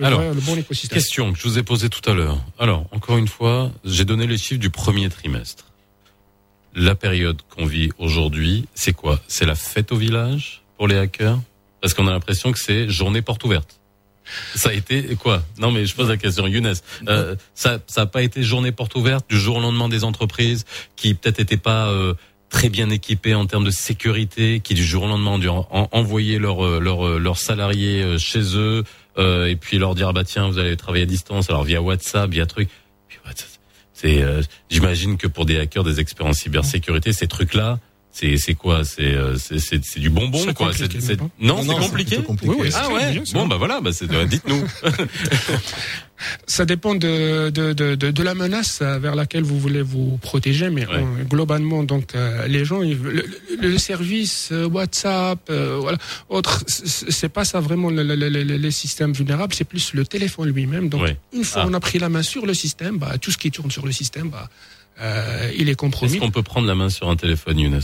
le, 0.00 0.06
Alors, 0.06 0.20
vrai- 0.20 0.34
le 0.34 0.40
bon 0.40 0.56
écosystème. 0.56 0.98
Question 0.98 1.32
que 1.32 1.38
je 1.38 1.44
vous 1.44 1.58
ai 1.58 1.62
posée 1.62 1.88
tout 1.88 2.08
à 2.10 2.14
l'heure. 2.14 2.38
Alors, 2.58 2.86
encore 2.92 3.16
une 3.18 3.28
fois, 3.28 3.70
j'ai 3.84 4.04
donné 4.04 4.26
les 4.26 4.36
chiffres 4.38 4.60
du 4.60 4.70
premier 4.70 5.08
trimestre. 5.08 5.66
La 6.74 6.94
période 6.94 7.40
qu'on 7.50 7.66
vit 7.66 7.90
aujourd'hui, 7.98 8.66
c'est 8.74 8.92
quoi? 8.92 9.20
C'est 9.28 9.46
la 9.46 9.54
fête 9.54 9.92
au 9.92 9.96
village 9.96 10.62
pour 10.76 10.88
les 10.88 10.96
hackers? 10.96 11.38
Parce 11.80 11.94
qu'on 11.94 12.06
a 12.06 12.10
l'impression 12.12 12.52
que 12.52 12.58
c'est 12.58 12.88
journée 12.88 13.22
porte 13.22 13.42
ouverte. 13.44 13.76
Ça 14.54 14.68
a 14.68 14.72
été 14.72 15.02
quoi? 15.16 15.42
Non, 15.58 15.72
mais 15.72 15.84
je 15.86 15.94
pose 15.96 16.08
la 16.08 16.16
question, 16.16 16.46
Younes. 16.46 16.74
Euh, 17.08 17.34
ça, 17.54 17.80
ça 17.88 18.02
a 18.02 18.06
pas 18.06 18.22
été 18.22 18.42
journée 18.44 18.70
porte 18.70 18.94
ouverte 18.94 19.28
du 19.28 19.38
jour 19.40 19.56
au 19.56 19.60
lendemain 19.60 19.88
des 19.88 20.04
entreprises 20.04 20.64
qui 20.94 21.14
peut-être 21.14 21.40
étaient 21.40 21.56
pas 21.56 21.88
euh, 21.88 22.14
très 22.48 22.68
bien 22.68 22.90
équipés 22.90 23.34
en 23.34 23.46
termes 23.46 23.64
de 23.64 23.70
sécurité, 23.72 24.60
qui 24.60 24.74
du 24.74 24.84
jour 24.84 25.02
au 25.04 25.08
lendemain 25.08 25.32
ont 25.32 25.38
dû 25.38 25.48
en- 25.48 25.66
en- 25.72 25.88
envoyer 25.90 26.38
leurs 26.38 26.64
euh, 26.64 26.78
leurs 26.78 27.04
euh, 27.06 27.34
salariés 27.34 28.02
euh, 28.02 28.18
chez 28.18 28.56
eux 28.56 28.84
euh, 29.20 29.46
et 29.48 29.56
puis 29.56 29.78
leur 29.78 29.94
dire 29.94 30.08
ah 30.08 30.12
bah 30.12 30.24
tiens 30.24 30.48
vous 30.48 30.58
allez 30.58 30.76
travailler 30.76 31.04
à 31.04 31.06
distance 31.06 31.48
alors 31.50 31.62
via 31.64 31.80
WhatsApp 31.80 32.30
via 32.30 32.46
truc. 32.46 32.68
C'est- 33.92 34.22
euh, 34.22 34.42
j'imagine 34.70 35.18
que 35.18 35.26
pour 35.26 35.44
des 35.44 35.58
hackers 35.58 35.84
des 35.84 36.00
en 36.24 36.32
cybersécurité 36.32 37.12
ces 37.12 37.26
trucs 37.28 37.52
là 37.54 37.78
c'est 38.12 38.36
c'est 38.36 38.54
quoi? 38.54 38.84
C'est 38.84 39.02
euh, 39.14 39.36
c'est 39.38 39.58
c'est 39.58 39.80
c'est 39.84 40.00
du 40.00 40.10
bonbon 40.10 40.38
C'est 40.44 40.54
quoi 40.54 40.68
compliqué, 40.68 41.00
c'est 41.00 41.06
c'est- 41.16 41.20
non 41.40 41.62
c'est 41.62 41.74
compliqué 41.74 42.16
plutôt 42.16 42.22
compliqué. 42.28 42.52
Oui, 42.52 42.58
oui, 42.62 42.70
ah 42.74 42.84
c'est 42.86 42.92
ouais 42.92 43.12
bien 43.12 43.22
bon 43.34 43.46
bah 43.46 43.56
voilà 43.56 43.80
bah 43.80 43.90
c'est 43.92 44.08
dites-nous 44.28 44.62
Ça 46.46 46.66
dépend 46.66 46.94
de, 46.94 47.48
de, 47.48 47.72
de, 47.72 47.94
de, 47.94 48.22
la 48.22 48.34
menace 48.34 48.82
vers 48.82 49.14
laquelle 49.14 49.42
vous 49.42 49.58
voulez 49.58 49.80
vous 49.80 50.18
protéger, 50.18 50.68
mais 50.68 50.84
Ouais. 50.86 51.02
globalement, 51.28 51.82
donc 51.82 52.14
euh, 52.14 52.46
les 52.46 52.66
gens, 52.66 52.82
ils- 52.82 52.98
le, 53.58 53.78
service 53.78 54.50
euh, 54.52 54.68
WhatsApp, 54.68 55.38
euh, 55.48 55.78
voilà, 55.80 55.96
autre, 56.28 56.62
c'est 56.66 57.30
pas 57.30 57.44
ça 57.46 57.60
vraiment 57.60 57.88
le, 57.88 58.02
le, 58.02 58.16
le, 58.16 58.28
le- 58.28 58.42
les 58.56 58.70
systèmes 58.70 59.12
vulnérables, 59.14 59.54
c'est 59.54 59.64
plus 59.64 59.94
le 59.94 60.04
téléphone 60.04 60.50
lui-même. 60.50 60.90
Donc 60.90 61.02
Ouais. 61.04 61.16
une 61.32 61.44
fois 61.44 61.62
Ah. 61.64 61.68
on 61.70 61.72
a 61.72 61.80
pris 61.80 61.98
la 61.98 62.10
main 62.10 62.22
sur 62.22 62.44
le 62.44 62.52
système, 62.52 62.98
bah, 62.98 63.16
tout 63.18 63.30
ce 63.30 63.38
qui 63.38 63.50
tourne 63.50 63.70
sur 63.70 63.86
le 63.86 63.92
système, 63.92 64.28
bah, 64.28 64.50
euh, 65.00 65.50
il 65.56 65.68
est 65.68 65.70
est-ce 65.70 65.76
compromis. 65.76 66.18
qu'on 66.18 66.30
peut 66.30 66.42
prendre 66.42 66.66
la 66.66 66.74
main 66.74 66.90
sur 66.90 67.08
un 67.08 67.16
téléphone 67.16 67.58
Younes? 67.58 67.80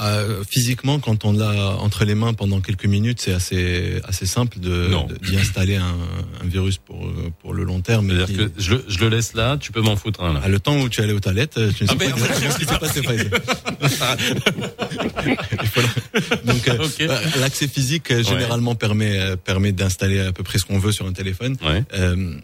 Euh, 0.00 0.42
physiquement, 0.48 0.98
quand 1.00 1.24
on 1.24 1.32
l'a 1.32 1.76
entre 1.78 2.04
les 2.04 2.14
mains 2.14 2.32
pendant 2.34 2.60
quelques 2.60 2.84
minutes, 2.86 3.20
c'est 3.20 3.32
assez 3.32 4.00
assez 4.04 4.26
simple 4.26 4.60
de 4.60 4.90
d'y 5.28 5.36
installer 5.36 5.76
un, 5.76 5.96
un 6.42 6.46
virus 6.46 6.78
pour 6.78 7.10
pour 7.40 7.52
le 7.54 7.64
long 7.64 7.80
terme. 7.80 8.10
c'est-à-dire 8.10 8.36
que 8.36 8.52
je 8.60 8.74
le, 8.74 8.84
je 8.88 8.98
le 9.00 9.08
laisse 9.08 9.34
là 9.34 9.56
tu 9.58 9.72
peux 9.72 9.80
m'en 9.80 9.96
foutre 9.96 10.22
un 10.22 10.34
là 10.34 10.40
à 10.44 10.48
le 10.48 10.60
temps 10.60 10.78
où 10.78 10.88
tu 10.88 11.00
allais 11.00 11.12
aux 11.12 11.20
toilettes, 11.20 11.58
euh, 11.58 11.72
tu 11.76 11.84
ne 11.84 11.88
sais 11.88 11.94
Ah, 11.98 12.78
pas 12.78 12.88
ce 12.88 12.98
qui 12.98 13.00
s'est 13.00 13.02
passé. 13.02 13.28
Donc 16.44 16.68
euh, 16.68 16.78
euh, 17.00 17.18
l'accès 17.40 17.68
physique 17.68 18.12
généralement 18.22 18.74
permet 18.74 19.36
permet 19.44 19.72
d'installer 19.72 20.20
à 20.20 20.32
peu 20.32 20.42
près 20.42 20.58
ce 20.58 20.64
qu'on 20.64 20.78
veut 20.78 20.92
sur 20.92 21.06
un 21.06 21.12
téléphone. 21.12 21.56
Ouais. 21.64 21.82
Euh, 21.94 22.34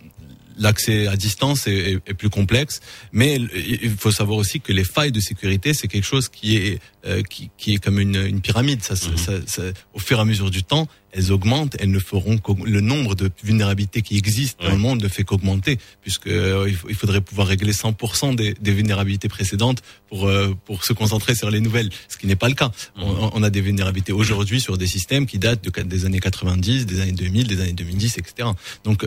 L'accès 0.59 1.07
à 1.07 1.17
distance 1.17 1.67
est, 1.67 1.73
est- 1.95 2.01
est 2.11 2.15
plus 2.15 2.31
complexe, 2.31 2.81
mais 3.13 3.37
il 3.37 3.91
faut 3.99 4.13
savoir 4.13 4.39
aussi 4.39 4.61
que 4.61 4.73
les 4.73 4.85
failles 4.85 5.13
de 5.13 5.21
sécurité, 5.21 5.75
c'est 5.75 5.89
quelque 5.89 6.07
chose 6.07 6.29
qui 6.29 6.57
est 6.57 6.79
euh, 7.07 7.23
qui, 7.23 7.51
qui 7.59 7.75
est 7.75 7.79
comme 7.79 7.99
une, 8.01 8.17
une 8.17 8.41
pyramide. 8.41 8.83
Ça, 8.83 8.95
Mhm. 8.95 9.17
ça, 9.19 9.33
ça- 9.47 9.63
au 9.93 9.99
fur 9.99 10.17
et 10.19 10.21
à 10.23 10.25
mesure 10.25 10.51
du 10.51 10.63
temps, 10.63 10.89
elles 11.13 11.33
augmentent. 11.33 11.77
Elles 11.79 11.91
ne 11.91 11.99
feront 11.99 12.39
le 12.65 12.81
nombre 12.81 13.15
de 13.15 13.31
vulnérabilités 13.43 14.01
qui 14.01 14.17
existent 14.17 14.65
dans 14.65 14.71
le 14.71 14.79
monde 14.79 15.03
ne 15.03 15.09
fait 15.09 15.23
qu'augmenter, 15.23 15.79
puisque 16.01 16.29
euh, 16.29 16.71
il, 16.89 16.95
faudrait 16.95 17.21
pouvoir 17.21 17.47
régler 17.49 17.73
100% 17.73 18.35
des, 18.37 18.55
des 18.55 18.73
vulnérabilités 18.73 19.29
précédentes 19.29 19.83
pour 20.09 20.27
euh, 20.29 20.55
pour 20.65 20.83
se 20.85 20.93
concentrer 20.95 21.35
sur 21.35 21.51
les 21.51 21.61
nouvelles, 21.61 21.91
ce 22.09 22.17
qui 22.17 22.27
n'est 22.27 22.37
pas 22.37 22.49
le 22.49 22.55
cas. 22.55 22.71
On, 22.97 23.31
on 23.35 23.43
a 23.43 23.51
des 23.51 23.61
vulnérabilités 23.61 24.13
aujourd'hui 24.13 24.61
sur 24.63 24.79
des 24.79 24.87
systèmes 24.87 25.27
qui 25.27 25.39
datent 25.39 25.63
de, 25.63 25.83
des 25.83 26.07
années 26.07 26.21
90, 26.21 26.87
des 26.87 27.01
années 27.01 27.13
2000, 27.13 27.47
des 27.49 27.61
années 27.61 27.73
2010, 27.75 28.17
etc. 28.19 28.49
Donc 28.85 29.07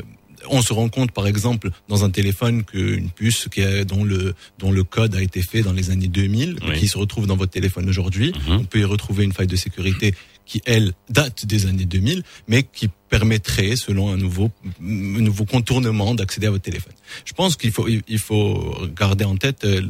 on 0.50 0.62
se 0.62 0.74
rend 0.74 0.90
compte, 0.90 1.12
par 1.12 1.28
exemple, 1.28 1.70
dans 1.90 2.04
un 2.04 2.10
téléphone 2.10 2.64
qu'une 2.64 3.10
puce 3.10 3.48
qui 3.52 3.62
est, 3.62 3.86
dont 3.86 4.04
le 4.04 4.34
dont 4.60 4.72
le 4.72 4.84
code 4.84 5.16
a 5.16 5.22
été 5.22 5.42
fait 5.42 5.62
dans 5.62 5.74
les 5.74 5.90
années 5.92 6.08
2000, 6.08 6.58
Oui. 6.68 6.80
qui 6.80 6.88
se 6.88 6.98
retrouve 6.98 7.28
dans 7.28 7.36
votre 7.38 7.52
téléphone 7.52 7.88
aujourd'hui, 7.90 8.34
Mhm. 8.48 8.58
on 8.60 8.64
peut 8.64 8.80
y 8.80 8.84
retrouver 8.86 9.24
une 9.24 9.34
faille 9.34 9.48
de 9.48 9.56
sécurité 9.56 10.14
qui 10.48 10.62
elle 10.66 10.94
date 11.10 11.46
des 11.46 11.66
années 11.68 11.86
2000, 11.86 12.24
mais 12.48 12.64
qui 12.64 12.90
permettrait, 13.10 13.76
selon 13.76 14.10
un 14.12 14.18
nouveau 14.18 14.50
un 14.82 15.22
nouveau 15.22 15.46
contournement, 15.46 16.14
d'accéder 16.16 16.48
à 16.48 16.52
votre 16.52 16.64
téléphone. 16.64 16.94
Je 17.26 17.34
pense 17.34 17.56
qu'il 17.56 17.72
faut 17.72 17.88
il 17.88 18.20
faut 18.20 18.76
garder 18.96 19.24
en 19.26 19.36
tête 19.38 19.64
euh, 19.66 19.82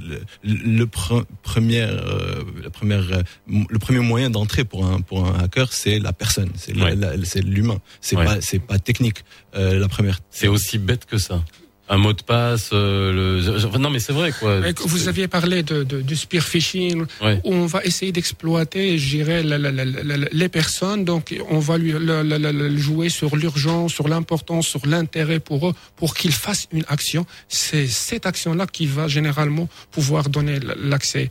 le, 0.43 0.53
le 0.77 0.85
pre- 0.85 1.25
premier 1.41 1.81
euh, 1.81 2.43
la 2.63 2.69
première 2.69 3.07
euh, 3.11 3.21
le 3.47 3.79
premier 3.79 3.99
moyen 3.99 4.29
d'entrée 4.29 4.65
pour 4.65 4.85
un 4.85 5.01
pour 5.01 5.25
un 5.25 5.39
hacker, 5.43 5.71
c'est 5.73 5.99
la 5.99 6.13
personne, 6.13 6.49
c'est 6.55 6.75
Ouais. 6.77 6.95
l'humain, 7.43 7.79
c'est 8.01 8.15
Ouais. 8.17 8.25
pas 8.25 8.41
c'est 8.41 8.59
pas 8.59 8.79
technique. 8.79 9.23
Euh, 9.55 9.79
la 9.79 9.87
première 9.87 10.19
c'est 10.29 10.47
aussi 10.47 10.77
bête 10.77 11.05
que 11.05 11.17
ça 11.17 11.43
un 11.89 11.97
mot 11.97 12.11
de 12.11 12.21
passe 12.21 12.71
euh, 12.73 13.13
le 13.39 13.65
enfin, 13.65 13.79
non 13.79 13.89
mais 13.89 13.99
c'est 13.99 14.11
vrai 14.11 14.33
quoi 14.37 14.59
Vous 14.85 15.07
aviez 15.07 15.27
parlé 15.29 15.63
de, 15.63 15.83
de, 15.83 16.01
du 16.01 16.15
spear 16.17 16.43
phishing, 16.43 17.05
Ouais. 17.21 17.39
où 17.45 17.53
on 17.53 17.65
va 17.65 17.81
essayer 17.85 18.11
d'exploiter, 18.11 18.97
je 18.97 19.09
dirais, 19.09 19.41
la- 19.41 19.57
la- 19.57 19.71
la- 19.71 19.85
la- 19.85 20.17
la- 20.17 20.27
les 20.31 20.49
personnes. 20.49 21.05
Donc, 21.05 21.33
on 21.49 21.59
va 21.59 21.77
lui 21.77 21.93
le- 21.93 22.23
le- 22.23 22.37
le- 22.37 22.51
le 22.51 22.77
jouer 22.77 23.07
sur 23.09 23.35
l'urgence, 23.37 23.93
sur 23.93 24.07
l'importance, 24.09 24.67
sur 24.67 24.85
l'intérêt 24.85 25.39
pour 25.39 25.69
eux, 25.69 25.73
pour 25.95 26.13
qu'ils 26.15 26.33
fassent 26.33 26.67
une 26.73 26.83
action. 26.89 27.25
C'est 27.47 27.87
cette 27.87 28.25
action-là 28.25 28.67
qui 28.67 28.85
va 28.85 29.07
généralement 29.07 29.69
pouvoir 29.91 30.27
donner 30.29 30.59
l'accès. 30.81 31.29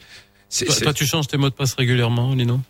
C'est- 0.48 0.64
toi, 0.64 0.74
c'est- 0.74 0.84
toi, 0.84 0.94
tu 0.94 1.04
changes 1.06 1.26
tes 1.28 1.36
mots 1.36 1.50
de 1.50 1.54
passe 1.54 1.74
régulièrement 1.74 2.34
Lino 2.34 2.60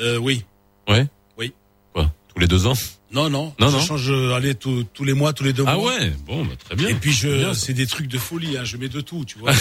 Euh, 0.00 0.16
oui. 0.18 0.44
ouais? 0.88 1.06
Oui. 1.38 1.52
quoi? 1.92 2.12
Tous 2.32 2.38
les 2.40 2.46
deux 2.46 2.66
ans? 2.66 2.74
Non, 3.14 3.30
non. 3.30 3.52
Non, 3.60 3.68
je 3.68 3.76
non. 3.76 3.80
change, 3.82 4.10
euh, 4.10 4.34
allez, 4.34 4.54
tous 4.54 4.84
tous 4.92 5.04
les 5.04 5.12
mois, 5.14 5.32
tous 5.32 5.44
les 5.44 5.52
deux 5.52 5.64
ah 5.66 5.76
mois. 5.76 5.92
ouais 5.94 6.12
bon 6.26 6.44
bah, 6.44 6.52
très 6.64 6.74
bien 6.74 6.88
Et 6.88 6.94
puis 6.94 7.12
je, 7.12 7.52
c'est 7.54 7.72
des 7.72 7.86
trucs 7.86 8.08
de 8.08 8.18
folie, 8.18 8.56
hein. 8.56 8.64
Je 8.64 8.76
mets 8.76 8.88
de 8.88 9.00
tout, 9.00 9.24
tu 9.24 9.38
vois. 9.38 9.52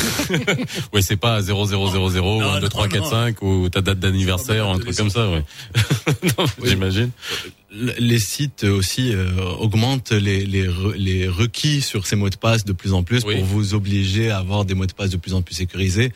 ouais 0.93 1.01
c'est 1.01 1.17
pas 1.17 1.39
0000 1.41 1.53
ou 1.55 2.41
Non, 2.41 2.51
1 2.53 2.59
2 2.61 2.69
3 2.69 2.87
4 2.87 3.03
non. 3.03 3.09
5 3.09 3.41
ou 3.43 3.69
ta 3.69 3.81
date 3.81 3.99
d'anniversaire 3.99 4.67
un 4.67 4.79
truc 4.79 4.95
comme 4.95 5.09
ça 5.09 5.29
ouais 5.29 5.43
Oui. 6.59 6.69
j'imagine 6.69 7.11
les 7.97 8.19
sites 8.19 8.65
aussi 8.65 9.13
euh, 9.13 9.31
augmentent 9.59 10.11
les, 10.11 10.45
les, 10.45 10.69
les 10.95 11.27
requis 11.27 11.81
sur 11.81 12.05
ces 12.05 12.15
mots 12.15 12.29
de 12.29 12.35
passe 12.35 12.65
de 12.65 12.71
plus 12.73 12.93
en 12.93 13.01
plus 13.01 13.23
Oui. 13.25 13.35
pour 13.37 13.45
vous 13.45 13.73
obliger 13.73 14.29
à 14.29 14.37
avoir 14.37 14.63
des 14.63 14.75
mots 14.75 14.85
de 14.85 14.93
passe 14.93 15.09
de 15.09 15.17
plus 15.17 15.33
en 15.33 15.41
plus 15.41 15.55
sécurisés. 15.55 16.11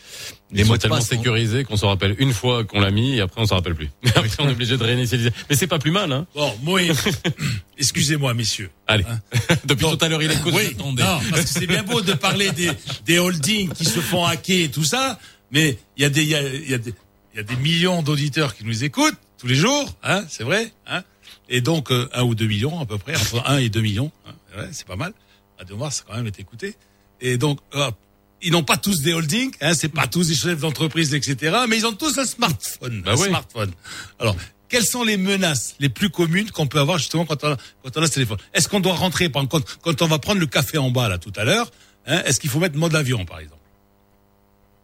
Les 0.51 0.63
mots 0.63 0.77
tellement 0.77 0.97
passe, 0.97 1.07
sécurisés 1.07 1.63
qu'on 1.63 1.75
se 1.77 1.85
rappelle 1.85 2.15
une 2.19 2.31
fois 2.31 2.63
qu'on 2.63 2.79
l'a 2.79 2.91
mis 2.91 3.15
et 3.15 3.21
après 3.21 3.41
on 3.41 3.45
s'en 3.45 3.55
rappelle 3.55 3.75
plus 3.75 3.89
après 4.15 4.29
on 4.39 4.47
est 4.47 4.53
obligé 4.53 4.77
de 4.77 4.83
réinitialiser 4.83 5.31
mais 5.49 5.55
c'est 5.55 5.67
pas 5.67 5.79
plus 5.79 5.91
mal 5.91 6.11
hein 6.11 6.25
Bon, 6.33 6.53
moi, 6.63 6.81
excusez-moi, 7.77 8.33
messieurs. 8.33 8.69
allez 8.87 9.05
Hein 9.09 9.19
depuis 9.65 9.83
Donc, 9.83 9.99
tout 9.99 10.05
à 10.05 10.09
l'heure 10.09 10.23
il 10.23 10.31
écoute 10.31 10.53
oui, 10.55 10.75
non, 10.79 10.95
parce 10.95 11.43
que 11.43 11.49
c'est 11.49 11.67
bien 11.67 11.83
beau 11.83 12.01
de 12.01 12.13
parler 12.13 12.51
des, 12.51 12.71
des 13.05 13.19
holdings 13.19 13.71
qui 13.73 13.85
se 13.85 13.99
font 13.99 14.25
hacker 14.25 14.65
et 14.65 14.69
tout 14.69 14.83
ça, 14.85 15.19
mais 15.51 15.77
il 15.97 16.03
y 16.03 16.05
a 16.05 16.09
des, 16.09 16.23
il 16.23 16.29
y 16.29 16.35
a, 16.35 16.41
il 16.41 16.69
y 16.69 16.73
a 16.73 16.77
des, 16.77 16.93
il 17.33 17.37
y 17.37 17.39
a 17.39 17.43
des 17.43 17.55
millions 17.57 18.01
d'auditeurs 18.01 18.55
qui 18.55 18.63
nous 18.63 18.83
écoutent 18.83 19.17
tous 19.37 19.47
les 19.47 19.55
jours, 19.55 19.93
hein, 20.03 20.23
c'est 20.27 20.43
vrai, 20.43 20.71
hein. 20.87 21.03
Et 21.49 21.61
donc, 21.61 21.91
euh, 21.91 22.09
un 22.13 22.23
ou 22.23 22.35
deux 22.35 22.47
millions, 22.47 22.79
à 22.79 22.85
peu 22.85 22.97
près, 22.97 23.15
entre 23.15 23.47
un 23.47 23.57
et 23.57 23.69
deux 23.69 23.81
millions, 23.81 24.11
hein, 24.25 24.31
ouais, 24.57 24.69
c'est 24.71 24.87
pas 24.87 24.95
mal. 24.95 25.13
À 25.59 25.63
deux 25.63 25.75
mois, 25.75 25.91
ça 25.91 26.03
a 26.03 26.11
quand 26.11 26.17
même 26.17 26.27
été 26.27 26.41
écouté. 26.41 26.75
Et 27.21 27.37
donc, 27.37 27.59
hop, 27.71 27.95
ils 28.41 28.51
n'ont 28.51 28.63
pas 28.63 28.77
tous 28.77 29.01
des 29.01 29.13
holdings, 29.13 29.51
hein, 29.61 29.73
c'est 29.73 29.89
pas 29.89 30.07
tous 30.07 30.27
des 30.27 30.35
chefs 30.35 30.59
d'entreprise, 30.59 31.13
etc., 31.13 31.55
mais 31.67 31.77
ils 31.77 31.85
ont 31.85 31.93
tous 31.93 32.17
un 32.17 32.25
smartphone, 32.25 33.01
Bah 33.03 33.11
un 33.13 33.17
oui. 33.17 33.27
smartphone. 33.29 33.71
Alors, 34.19 34.35
quelles 34.69 34.85
sont 34.85 35.03
les 35.03 35.17
menaces 35.17 35.75
les 35.79 35.89
plus 35.89 36.09
communes 36.09 36.51
qu'on 36.51 36.67
peut 36.67 36.79
avoir 36.79 36.97
justement 36.97 37.25
quand 37.25 37.43
on 37.43 37.51
a, 37.53 37.57
quand 37.83 37.97
on 37.97 38.01
a 38.01 38.07
ce 38.07 38.13
téléphone? 38.13 38.37
Est-ce 38.53 38.67
qu'on 38.67 38.79
doit 38.79 38.95
rentrer 38.95 39.29
par 39.29 39.47
quand, 39.47 39.63
quand 39.81 40.01
on 40.01 40.07
va 40.07 40.19
prendre 40.19 40.39
le 40.39 40.45
café 40.47 40.77
en 40.77 40.91
bas 40.91 41.07
là 41.09 41.17
tout 41.17 41.33
à 41.35 41.45
l'heure 41.45 41.71
hein, 42.05 42.21
Est-ce 42.25 42.39
qu'il 42.39 42.49
faut 42.49 42.59
mettre 42.59 42.77
mode 42.77 42.93
avion 42.95 43.25
par 43.25 43.39
exemple? 43.39 43.61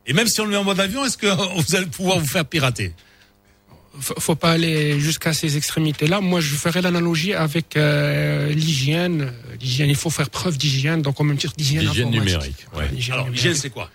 Et 0.05 0.13
même 0.13 0.27
si 0.27 0.41
on 0.41 0.45
le 0.45 0.51
met 0.51 0.57
en 0.57 0.63
mode 0.63 0.79
avion, 0.79 1.05
est-ce 1.05 1.17
que 1.17 1.27
vous 1.61 1.75
allez 1.75 1.85
pouvoir 1.85 2.19
vous 2.19 2.27
faire 2.27 2.45
pirater? 2.45 2.93
Faut 3.99 4.15
faut 4.19 4.35
pas 4.35 4.51
aller 4.51 4.99
jusqu'à 4.99 5.33
ces 5.33 5.57
extrémités-là. 5.57 6.21
Moi, 6.21 6.39
je 6.39 6.55
ferais 6.55 6.81
l'analogie 6.81 7.33
avec 7.33 7.77
euh, 7.77 8.49
l'hygiène. 8.49 9.31
L'hygiène, 9.61 9.89
il 9.89 9.95
faut 9.95 10.09
faire 10.09 10.29
preuve 10.29 10.57
d'hygiène, 10.57 11.01
donc 11.01 11.19
en 11.21 11.23
même 11.23 11.37
titre 11.37 11.53
d'hygiène 11.55 11.85
L'hygiène 11.85 12.09
numérique, 12.09 12.65
ouais. 12.75 12.89
L'hygiène 12.91 13.13
Alors, 13.13 13.29
l'hygiène 13.29 13.53
c'est 13.55 13.69
quoi? 13.69 13.89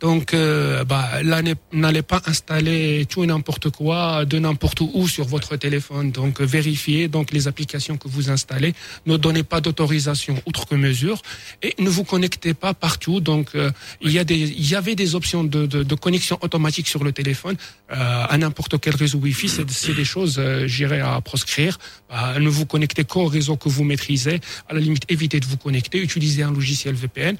Donc, 0.00 0.34
euh, 0.34 0.84
bah, 0.84 1.22
là, 1.22 1.42
n'allez 1.72 2.02
pas 2.02 2.22
installer 2.26 3.06
tout 3.08 3.22
et 3.24 3.26
n'importe 3.26 3.70
quoi 3.70 4.24
de 4.24 4.38
n'importe 4.38 4.80
où 4.80 5.06
sur 5.06 5.26
votre 5.26 5.56
téléphone. 5.56 6.10
Donc, 6.12 6.40
vérifiez 6.40 7.08
donc 7.08 7.32
les 7.32 7.46
applications 7.46 7.96
que 7.96 8.08
vous 8.08 8.30
installez. 8.30 8.74
Ne 9.06 9.16
donnez 9.16 9.42
pas 9.42 9.60
d'autorisation 9.60 10.40
outre 10.46 10.66
que 10.66 10.74
mesure 10.74 11.20
et 11.62 11.74
ne 11.78 11.90
vous 11.90 12.04
connectez 12.04 12.54
pas 12.54 12.74
partout. 12.74 13.20
Donc, 13.20 13.50
euh, 13.54 13.70
il 14.00 14.12
y 14.12 14.18
a 14.18 14.24
des, 14.24 14.38
il 14.38 14.68
y 14.68 14.74
avait 14.74 14.94
des 14.94 15.14
options 15.14 15.44
de, 15.44 15.66
de, 15.66 15.82
de 15.82 15.94
connexion 15.94 16.38
automatique 16.40 16.88
sur 16.88 17.04
le 17.04 17.12
téléphone 17.12 17.56
euh, 17.90 18.24
à 18.28 18.38
n'importe 18.38 18.80
quel 18.80 18.96
réseau 18.96 19.18
Wi-Fi. 19.18 19.41
C'est, 19.48 19.70
c'est 19.70 19.94
des 19.94 20.04
choses, 20.04 20.36
euh, 20.38 20.66
j'irais 20.66 21.00
à 21.00 21.20
proscrire. 21.20 21.78
Euh, 22.12 22.38
ne 22.38 22.48
vous 22.48 22.66
connectez 22.66 23.04
qu'au 23.04 23.26
réseau 23.26 23.56
que 23.56 23.68
vous 23.68 23.84
maîtrisez. 23.84 24.40
À 24.68 24.74
la 24.74 24.80
limite, 24.80 25.04
évitez 25.08 25.40
de 25.40 25.46
vous 25.46 25.56
connecter. 25.56 25.98
Utilisez 26.02 26.42
un 26.42 26.52
logiciel 26.52 26.94
VPN. 26.94 27.36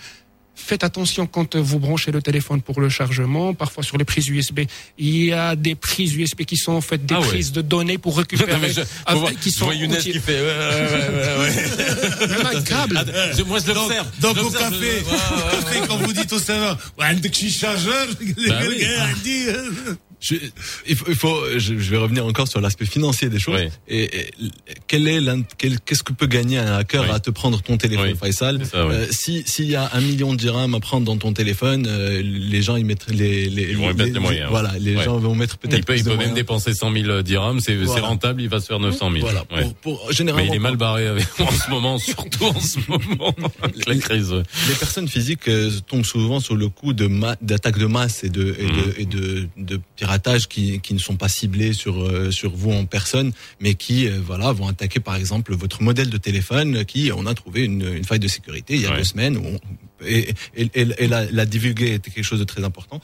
Faites 0.55 0.85
attention 0.85 1.27
quand 1.27 1.57
vous 1.57 1.79
branchez 1.79 2.13
le 2.13 2.21
téléphone 2.21 2.61
pour 2.61 2.81
le 2.83 2.91
chargement. 2.91 3.55
Parfois 3.55 3.83
sur 3.83 3.97
les 3.97 4.05
prises 4.05 4.29
USB, 4.29 4.61
il 4.99 5.25
y 5.25 5.33
a 5.33 5.57
des 5.57 5.75
prises 5.75 6.15
USB 6.15 6.43
qui 6.43 6.59
sont 6.59 6.73
en 6.73 6.83
fait 6.83 7.05
des 7.07 7.15
Ah 7.15 7.21
ouais. 7.21 7.27
prises 7.27 7.53
de 7.53 7.63
données 7.63 7.97
pour 7.97 8.19
récupérer, 8.19 8.59
mais 8.61 8.71
je, 8.71 8.81
avec- 9.07 9.21
voir- 9.21 9.33
qui 9.41 9.51
je 9.51 9.55
sont 9.57 9.65
vois 9.65 9.75
Younes 9.75 9.97
qui 9.97 10.13
fait 10.21 10.41
ouais, 10.43 11.39
ouais. 11.41 12.27
Même 12.29 12.47
un 12.57 12.61
câble. 12.63 13.01
Moi 13.47 13.59
je 13.67 13.73
l'observe 13.73 14.07
Donc 14.21 14.37
Je 14.37 14.43
au 14.43 14.51
café, 14.51 14.77
je- 14.79 14.85
ouais, 14.85 15.01
ouais, 15.01 15.59
au 15.59 15.63
café, 15.63 15.81
quand 15.89 15.97
vous 15.97 16.13
dites 16.13 16.33
au 16.35 16.39
serveur, 16.39 16.79
ouais, 16.99 17.07
un 17.07 17.17
petit 17.17 17.51
chargeur, 17.51 18.07
Bah 18.49 18.59
oui. 18.69 18.85
Je, 20.23 20.37
il 20.87 20.95
faut, 20.97 21.05
il 21.09 21.15
faut- 21.17 21.45
je, 21.59 21.77
je 21.79 21.91
vais 21.91 21.97
revenir 21.97 22.25
encore 22.25 22.47
sur 22.47 22.61
l'aspect 22.61 22.87
financier 22.87 23.29
des 23.29 23.41
choses. 23.41 23.61
Et, 23.89 24.21
et 24.21 24.31
quel 24.87 25.09
est 25.09 25.21
qu'est-ce 25.85 26.03
que 26.05 26.13
peut 26.13 26.27
gagner 26.27 26.59
un 26.59 26.77
hacker 26.77 27.13
à 27.13 27.19
te 27.19 27.31
prendre 27.31 27.61
ton 27.61 27.77
téléphone, 27.77 28.15
Faisal 28.15 28.65
ça, 28.65 28.87
oui. 28.87 28.95
Euh, 28.95 29.07
Si 29.11 29.43
s'il 29.47 29.69
y 29.69 29.75
a 29.75 29.91
un 29.93 30.01
million 30.01 30.33
de 30.33 30.39
dirhams 30.39 30.75
à 30.77 30.81
prendre 30.81 31.05
dans 31.05 31.17
ton 31.17 31.33
téléphone, 31.33 31.87
euh, 31.89 32.23
les 32.25 32.63
gens 32.63 32.77
ils 32.77 32.85
mettent 32.87 33.11
les, 33.11 33.49
les 33.51 33.71
Ils 33.71 33.77
vont 33.77 33.91
y 33.91 33.95
mettre 33.95 34.15
les 34.15 34.21
moyens. 34.21 34.49
Voilà, 34.49 34.79
les 34.79 34.97
Ouais. 34.97 35.05
gens 35.05 35.19
vont 35.19 35.35
mettre 35.35 35.59
peut-être 35.59 35.79
Il 35.79 35.85
peut, 35.85 35.97
il 35.97 36.05
de 36.05 36.11
peut 36.11 36.17
même 36.17 36.35
dépenser 36.35 36.73
100 36.73 36.93
000 36.93 37.23
dirhams, 37.23 37.59
c'est 37.61 37.73
c'est 37.79 37.85
Voilà. 37.85 38.07
rentable, 38.07 38.43
il 38.43 38.49
va 38.49 38.61
se 38.61 38.67
faire 38.67 38.79
900 38.79 39.11
000. 39.11 39.23
Voilà, 39.25 39.45
Ouais. 39.53 39.63
pour- 39.83 39.99
pour- 39.99 40.13
généralement, 40.13 40.47
Mais 40.47 40.53
il 40.55 40.57
est 40.57 40.61
mal 40.63 40.77
barré 40.77 41.07
avec- 41.09 41.27
en 41.41 41.51
ce 41.51 41.69
moment, 41.71 41.99
surtout 41.99 42.45
en 42.45 42.61
ce 42.61 42.79
moment, 42.89 43.35
avec 43.61 43.87
la 43.89 43.97
crise. 43.97 44.33
Les 44.69 44.75
personnes 44.79 45.09
physiques 45.09 45.49
euh, 45.49 45.71
tombent 45.89 46.05
souvent 46.05 46.39
sur 46.39 46.55
le 46.55 46.69
coup 46.69 46.93
de 46.93 47.07
ma- 47.09 47.37
d'attaques 47.43 47.79
de 47.79 47.87
masse 47.87 48.23
et 48.23 48.29
de 48.29 48.55
et 48.59 48.67
de, 48.67 48.95
et 48.99 49.07
de, 49.07 49.49
de 49.57 49.81
piratage 50.13 50.47
qui, 50.47 50.81
qui 50.81 50.93
ne 50.93 50.99
sont 50.99 51.17
pas 51.17 51.29
ciblés 51.29 51.73
sur 51.73 52.03
euh, 52.03 52.31
sur 52.31 52.51
vous 52.55 52.71
en 52.73 52.85
personne, 52.85 53.33
mais 53.61 53.75
qui 53.75 54.07
euh, 54.09 54.21
voilà 54.23 54.53
vont 54.53 54.69
attaquer 54.69 55.01
par 55.01 55.17
exemple 55.17 55.55
votre 55.55 55.83
modèle 55.83 56.11
de 56.11 56.19
téléphone 56.19 56.85
qui 56.85 57.11
on 57.17 57.25
a 57.27 57.33
trouvé 57.35 57.63
une, 57.65 57.87
une 57.97 58.05
faille 58.05 58.19
de 58.19 58.29
sécurité 58.29 58.75
il 58.75 58.83
y 58.83 58.87
a 58.87 58.91
Ouais. 58.91 58.99
deux 58.99 59.05
semaines 59.05 59.37
où 59.39 59.45
on- 59.47 59.61
et, 60.05 60.35
et, 60.57 60.69
et, 60.75 60.87
et 60.99 61.07
la, 61.07 61.31
la 61.31 61.47
divulguer 61.47 61.95
était 61.95 62.11
quelque 62.11 62.25
chose 62.25 62.41
de 62.41 62.45
très 62.45 62.63
important 62.65 63.01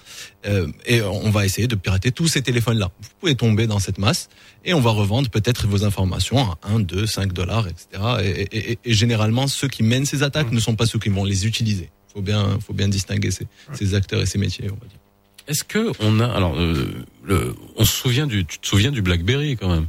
Euh, 0.46 0.66
et 0.84 1.00
on 1.02 1.30
va 1.30 1.44
essayer 1.46 1.66
de 1.68 1.76
pirater 1.76 2.10
tous 2.12 2.28
ces 2.28 2.42
téléphones 2.42 2.78
là. 2.78 2.90
Vous 3.00 3.08
pouvez 3.20 3.34
tomber 3.36 3.66
dans 3.66 3.78
cette 3.78 3.98
masse 3.98 4.28
et 4.66 4.74
on 4.74 4.80
va 4.80 4.90
revendre 4.90 5.30
peut-être 5.30 5.66
vos 5.66 5.84
informations 5.84 6.40
à 6.50 6.58
1, 6.64 6.80
2, 6.80 7.06
5 7.06 7.32
dollars, 7.32 7.66
etc. 7.68 7.86
Et, 8.84 8.92
généralement, 9.02 9.46
ceux 9.46 9.68
qui 9.68 9.82
mènent 9.82 10.06
ces 10.06 10.22
attaques 10.28 10.50
ne 10.52 10.60
sont 10.60 10.76
pas 10.76 10.86
ceux 10.86 10.98
qui 10.98 11.08
vont 11.08 11.24
les 11.24 11.46
utiliser. 11.46 11.88
Faut 12.12 12.22
bien, 12.30 12.58
faut 12.64 12.74
bien 12.74 12.88
distinguer 12.88 13.30
ces, 13.30 13.46
ces 13.78 13.94
acteurs 13.94 14.20
et 14.22 14.26
ces 14.26 14.38
métiers. 14.38 14.68
On 14.70 14.74
va 14.82 14.86
dire. 14.92 14.98
Est-ce 15.48 15.64
que 15.64 15.90
on 16.00 16.20
a 16.20 16.26
alors 16.26 16.56
euh, 16.56 16.86
le, 17.24 17.54
on 17.76 17.84
se 17.84 17.92
souvient 17.92 18.26
du 18.26 18.44
tu 18.44 18.58
te 18.58 18.66
souviens 18.66 18.92
du 18.92 19.02
BlackBerry 19.02 19.56
quand 19.56 19.68
même? 19.70 19.86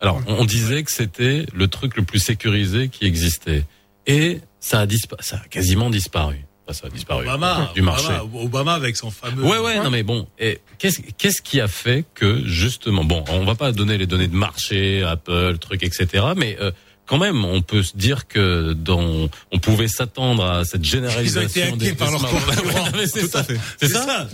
Alors 0.00 0.22
on, 0.26 0.38
on 0.40 0.44
disait 0.46 0.82
que 0.82 0.90
c'était 0.90 1.44
le 1.52 1.68
truc 1.68 1.96
le 1.96 2.02
plus 2.04 2.20
sécurisé 2.20 2.88
qui 2.88 3.04
existait 3.04 3.64
et 4.06 4.40
ça 4.60 4.80
a 4.80 4.86
dispa- 4.86 5.20
ça 5.20 5.36
a 5.44 5.48
quasiment 5.48 5.90
disparu. 5.90 6.36
Enfin, 6.66 6.72
ça 6.82 6.86
a 6.86 6.90
disparu 6.90 7.24
Obama, 7.24 7.70
du 7.74 7.82
marché. 7.82 8.06
Obama, 8.06 8.42
Obama 8.44 8.74
avec 8.74 8.96
son 8.96 9.10
fameux. 9.10 9.42
Ouais, 9.44 9.58
ouais, 9.58 9.82
non 9.82 9.90
mais 9.90 10.02
bon, 10.04 10.26
et 10.38 10.60
qu'est-ce 10.78 11.00
qu'est-ce 11.18 11.42
qui 11.42 11.60
a 11.60 11.68
fait 11.68 12.04
que 12.14 12.46
justement, 12.46 13.04
bon, 13.04 13.24
on 13.28 13.44
va 13.44 13.56
pas 13.56 13.72
donner 13.72 13.98
les 13.98 14.06
données 14.06 14.28
de 14.28 14.36
marché, 14.36 15.02
Apple, 15.02 15.58
truc, 15.58 15.82
etc. 15.82 16.26
Mais 16.36 16.56
euh, 16.60 16.70
quand 17.10 17.18
même, 17.18 17.44
on 17.44 17.60
peut 17.60 17.82
se 17.82 17.96
dire 17.96 18.28
que 18.28 18.72
dans, 18.72 19.28
on 19.50 19.58
pouvait 19.58 19.88
s'attendre 19.88 20.44
à 20.44 20.64
cette 20.64 20.86
Ils 20.86 20.90
ont 20.90 20.90
généralisation 20.92 21.74
été 21.74 21.76
des, 21.76 21.92
par 21.92 22.08
leurs. 22.12 22.22
Ouais, 22.22 23.06
c'est 23.08 23.26
ça, 23.26 23.44
c'est 23.80 23.88
ça. 23.88 24.06
ça. 24.06 24.28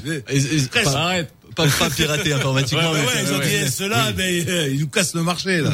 Pas, 0.85 0.91
Arrête. 0.95 1.33
pas, 1.55 1.67
pas 1.69 1.89
pirater 1.89 2.35
informatiquement. 2.35 2.93
Ouais, 2.93 3.01
ouais, 3.01 3.23
ils 3.23 3.33
ont 3.33 3.39
dit, 3.39 3.49
eh, 3.63 3.69
ceux-là, 3.71 4.13
mais, 4.15 4.47
euh, 4.47 4.69
ils 4.69 4.81
nous 4.81 4.89
cassent 4.89 5.15
le 5.15 5.23
marché, 5.23 5.63
là. 5.63 5.71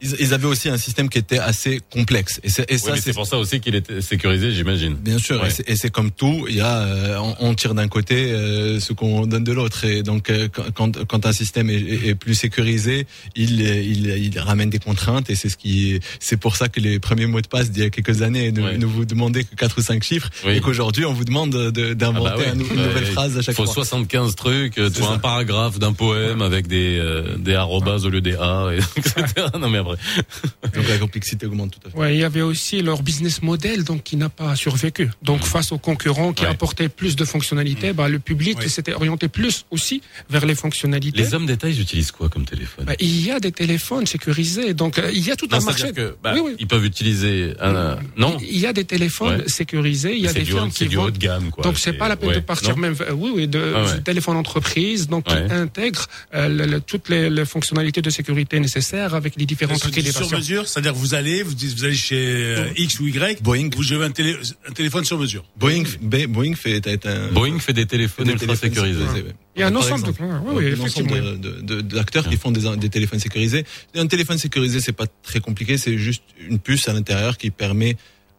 Ils, 0.00 0.14
ils 0.20 0.34
avaient 0.34 0.46
aussi 0.46 0.68
un 0.68 0.78
système 0.78 1.08
qui 1.08 1.18
était 1.18 1.38
assez 1.38 1.80
complexe. 1.90 2.40
Et, 2.44 2.48
c'est- 2.50 2.70
et 2.70 2.78
ça, 2.78 2.92
mais 2.92 3.00
c'est 3.00 3.12
pour 3.12 3.26
ça 3.26 3.36
aussi 3.38 3.60
qu'il 3.60 3.74
était 3.74 4.00
sécurisé, 4.00 4.52
j'imagine. 4.52 4.94
Bien 4.94 5.18
sûr, 5.18 5.40
Ouais. 5.42 5.48
et 5.66 5.74
c'est- 5.76 5.90
comme 5.90 6.10
tout, 6.12 6.46
il 6.48 6.56
y 6.56 6.60
a, 6.60 6.78
euh, 6.82 7.16
on, 7.18 7.34
on 7.40 7.54
tire 7.54 7.74
d'un 7.74 7.88
côté 7.88 8.30
euh, 8.30 8.78
ce 8.78 8.92
qu'on 8.92 9.26
donne 9.26 9.42
de 9.44 9.52
l'autre, 9.52 9.84
et 9.84 10.02
donc 10.02 10.30
euh, 10.30 10.48
quand- 10.74 11.04
quand, 11.06 11.26
un 11.26 11.32
système 11.32 11.68
est, 11.70 11.76
est- 11.80 12.14
plus 12.14 12.34
sécurisé, 12.34 13.06
il, 13.34 13.60
il, 13.60 14.06
il 14.32 14.38
ramène 14.38 14.70
des 14.70 14.78
contraintes, 14.78 15.30
et 15.30 15.34
c'est 15.34 15.48
ce 15.48 15.56
qui, 15.56 15.98
c'est 16.20 16.36
pour 16.36 16.56
ça 16.56 16.68
que 16.68 16.78
les 16.80 16.98
premiers 17.00 17.26
mots 17.26 17.40
de 17.40 17.48
passe 17.48 17.70
d'il 17.70 17.82
y 17.82 17.86
a 17.86 17.90
quelques 17.90 18.22
années 18.22 18.52
ne, 18.52 18.72
ne 18.76 18.86
vous 18.86 19.04
demandaient 19.04 19.44
que 19.44 19.54
quatre 19.56 19.78
ou 19.78 19.82
cinq 19.82 20.04
chiffres, 20.04 20.30
Oui. 20.44 20.52
et 20.52 20.60
qu'aujourd'hui 20.60 21.04
on 21.06 21.12
vous 21.12 21.24
demande 21.24 21.50
de- 21.72 21.94
d'inventer 21.94 22.30
Ah 22.32 22.36
bah 22.36 22.42
ouais. 22.42 22.52
une 22.74 22.82
nouvelle 22.82 23.06
phrase 23.06 23.36
à 23.36 23.42
chaque 23.42 23.56
faut 23.56 23.64
fois. 23.64 23.74
75 23.74 24.34
trucs, 24.36 24.74
tu 24.74 24.82
vois, 25.00 25.12
un 25.14 25.18
paragraphe 25.18 25.78
d'un 25.78 25.92
poème 25.92 26.42
avec 26.42 26.66
des, 26.68 26.98
euh, 26.98 27.36
des 27.38 27.54
arrobas 27.54 27.98
au 28.04 28.08
lieu 28.10 28.20
des 28.20 28.34
A, 28.36 28.68
et, 28.72 28.78
etc. 28.96 29.24
Non 29.60 29.68
mais 29.68 29.78
Donc 30.74 30.88
la 30.88 30.98
complexité 30.98 31.46
augmente 31.46 31.72
tout 31.72 31.80
à 31.86 31.90
fait. 31.90 31.96
Ouais, 31.98 32.14
il 32.14 32.20
y 32.20 32.24
avait 32.24 32.40
aussi 32.42 32.82
leur 32.82 33.02
business 33.02 33.42
model 33.42 33.84
donc 33.84 34.02
qui 34.02 34.16
n'a 34.16 34.28
pas 34.28 34.54
survécu. 34.56 35.10
Donc 35.22 35.42
face 35.44 35.72
aux 35.72 35.78
concurrents 35.78 36.32
qui 36.32 36.44
Ouais. 36.44 36.50
apportaient 36.50 36.88
plus 36.88 37.16
de 37.16 37.24
fonctionnalités, 37.24 37.92
bah, 37.92 38.08
le 38.08 38.18
public 38.18 38.62
s'était 38.68 38.92
orienté 38.94 39.28
plus 39.28 39.64
aussi 39.70 40.02
vers 40.30 40.46
les 40.46 40.54
fonctionnalités. 40.54 41.18
Les 41.18 41.34
hommes 41.34 41.46
d'État, 41.46 41.68
ils 41.68 41.80
utilisent 41.80 42.10
quoi 42.12 42.28
comme 42.28 42.44
téléphone? 42.44 42.84
Bah, 42.86 42.94
il 43.00 43.24
y 43.24 43.30
a 43.30 43.40
des 43.40 43.52
téléphones 43.52 44.06
sécurisés, 44.06 44.74
donc 44.74 44.98
euh, 44.98 45.10
il 45.12 45.24
y 45.26 45.30
a 45.30 45.36
tout 45.36 45.46
Non, 45.50 45.58
un 45.58 45.60
marché. 45.64 45.92
que 45.92 46.16
bah, 46.22 46.32
Oui, 46.34 46.40
oui. 46.44 46.56
ils 46.58 46.66
peuvent 46.66 46.84
utiliser 46.84 47.54
un 47.60 47.98
non? 48.16 48.36
Il 48.40 48.58
y 48.58 48.66
a 48.66 48.72
des 48.72 48.84
téléphones 48.84 49.40
Ouais. 49.40 49.48
sécurisés, 49.48 50.14
il 50.14 50.20
y 50.22 50.26
a 50.26 50.30
c'est 50.32 50.38
des 50.40 50.44
du 50.44 50.52
firmes 50.52 50.68
haut- 50.68 50.70
c'est 50.72 50.84
qui 50.84 50.90
du 50.90 50.96
haut 50.96 51.10
de 51.10 51.18
gamme, 51.18 51.50
quoi. 51.50 51.64
Donc 51.64 51.78
c'est 51.78 51.92
pas 51.92 52.08
la 52.08 52.16
peine 52.16 52.30
ouais. 52.30 52.34
de 52.36 52.40
partir 52.40 52.70
Non 52.76 52.82
même, 52.82 52.96
euh, 53.00 53.12
oui, 53.12 53.30
oui, 53.34 53.48
de 53.48 53.72
Ah 53.76 53.84
ouais. 53.84 53.94
du 53.96 54.02
téléphone 54.02 54.36
entreprise, 54.36 55.08
donc 55.08 55.28
Ouais. 55.28 55.46
qui 55.46 55.52
intègre 55.52 56.06
euh, 56.34 56.48
le- 56.48 56.66
le- 56.66 56.80
toutes 56.80 57.08
les, 57.08 57.28
les 57.30 57.44
fonctionnalités 57.44 58.02
de 58.02 58.10
sécurité 58.10 58.58
nécessaires 58.60 59.14
avec 59.14 59.34
les 59.36 59.46
différentes 59.46 59.77
C'est 59.78 59.90
du 60.02 60.12
sur 60.12 60.30
mesure, 60.38 60.68
c'est-à-dire 60.68 60.94
vous 60.94 61.14
allez, 61.14 61.42
vous, 61.42 61.54
dites- 61.54 61.74
vous 61.76 61.84
allez 61.84 61.94
chez 61.94 62.16
euh, 62.18 62.66
X 62.76 63.00
ou 63.00 63.06
Y, 63.06 63.42
Boeing. 63.42 63.70
vous 63.76 63.92
avez 63.92 64.04
un, 64.04 64.10
télé- 64.10 64.36
un 64.68 64.72
téléphone 64.72 65.04
sur 65.04 65.18
mesure. 65.18 65.44
Boeing, 65.56 65.84
Boeing 66.02 66.54
fait, 66.54 66.86
est 66.86 67.06
un, 67.06 67.28
Boeing 67.32 67.58
fait 67.58 67.72
des 67.72 67.86
téléphones 67.86 68.26
des 68.26 68.32
ultra 68.32 68.46
téléphones 68.56 68.70
sécurisés. 68.74 69.24
Il 69.56 69.60
y 69.60 69.62
a 69.64 69.68
un 69.68 69.74
ensemble 69.76 70.04
de- 70.04 70.10
oui, 70.10 70.16
oui, 70.20 70.66
Un 70.66 70.72
ensemble 70.84 71.10
effectivement. 71.10 71.16
de- 71.16 71.36
de- 71.36 71.60
de- 71.60 71.80
d'acteurs 71.80 72.28
qui 72.28 72.36
font 72.36 72.50
des, 72.50 72.76
des 72.76 72.88
téléphones 72.88 73.18
sécurisés. 73.20 73.64
Un 73.94 74.06
téléphone 74.06 74.38
sécurisé, 74.38 74.80
c'est 74.80 74.92
pas 74.92 75.06
très 75.22 75.40
compliqué, 75.40 75.78
c'est 75.78 75.98
juste 75.98 76.22
une 76.48 76.58
puce 76.58 76.88
à 76.88 76.92
l'intérieur 76.92 77.36
qui 77.38 77.50
permet 77.50 77.96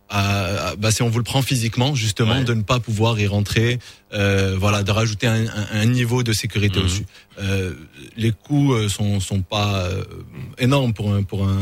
à, 0.10 0.70
à- 0.70 0.76
bah, 0.76 0.92
si 0.92 1.02
on 1.04 1.10
vous 1.10 1.18
le 1.20 1.24
prend 1.24 1.42
physiquement, 1.42 1.94
justement, 1.96 2.42
de 2.42 2.54
ne 2.54 2.64
pas 2.64 2.80
pouvoir 2.80 3.20
y 3.20 3.28
rentrer, 3.28 3.80
euh, 4.14 4.56
voilà, 4.60 4.82
de 4.84 4.92
rajouter 4.92 5.28
un, 5.28 5.46
un- 5.46 5.68
un 5.72 5.86
niveau 5.86 6.24
de 6.24 6.34
sécurité 6.34 6.78
Mhm. 6.80 6.86
au-dessus. 6.86 7.06
Euh, 7.40 7.74
les 8.18 8.32
coûts 8.32 8.74
euh, 8.74 8.90
sont, 8.90 9.20
sont 9.20 9.42
pas 9.42 9.84
euh, 9.86 10.04
énormes 10.58 10.94
pour 10.94 11.14
un, 11.14 11.24
pour 11.24 11.48
un, 11.48 11.58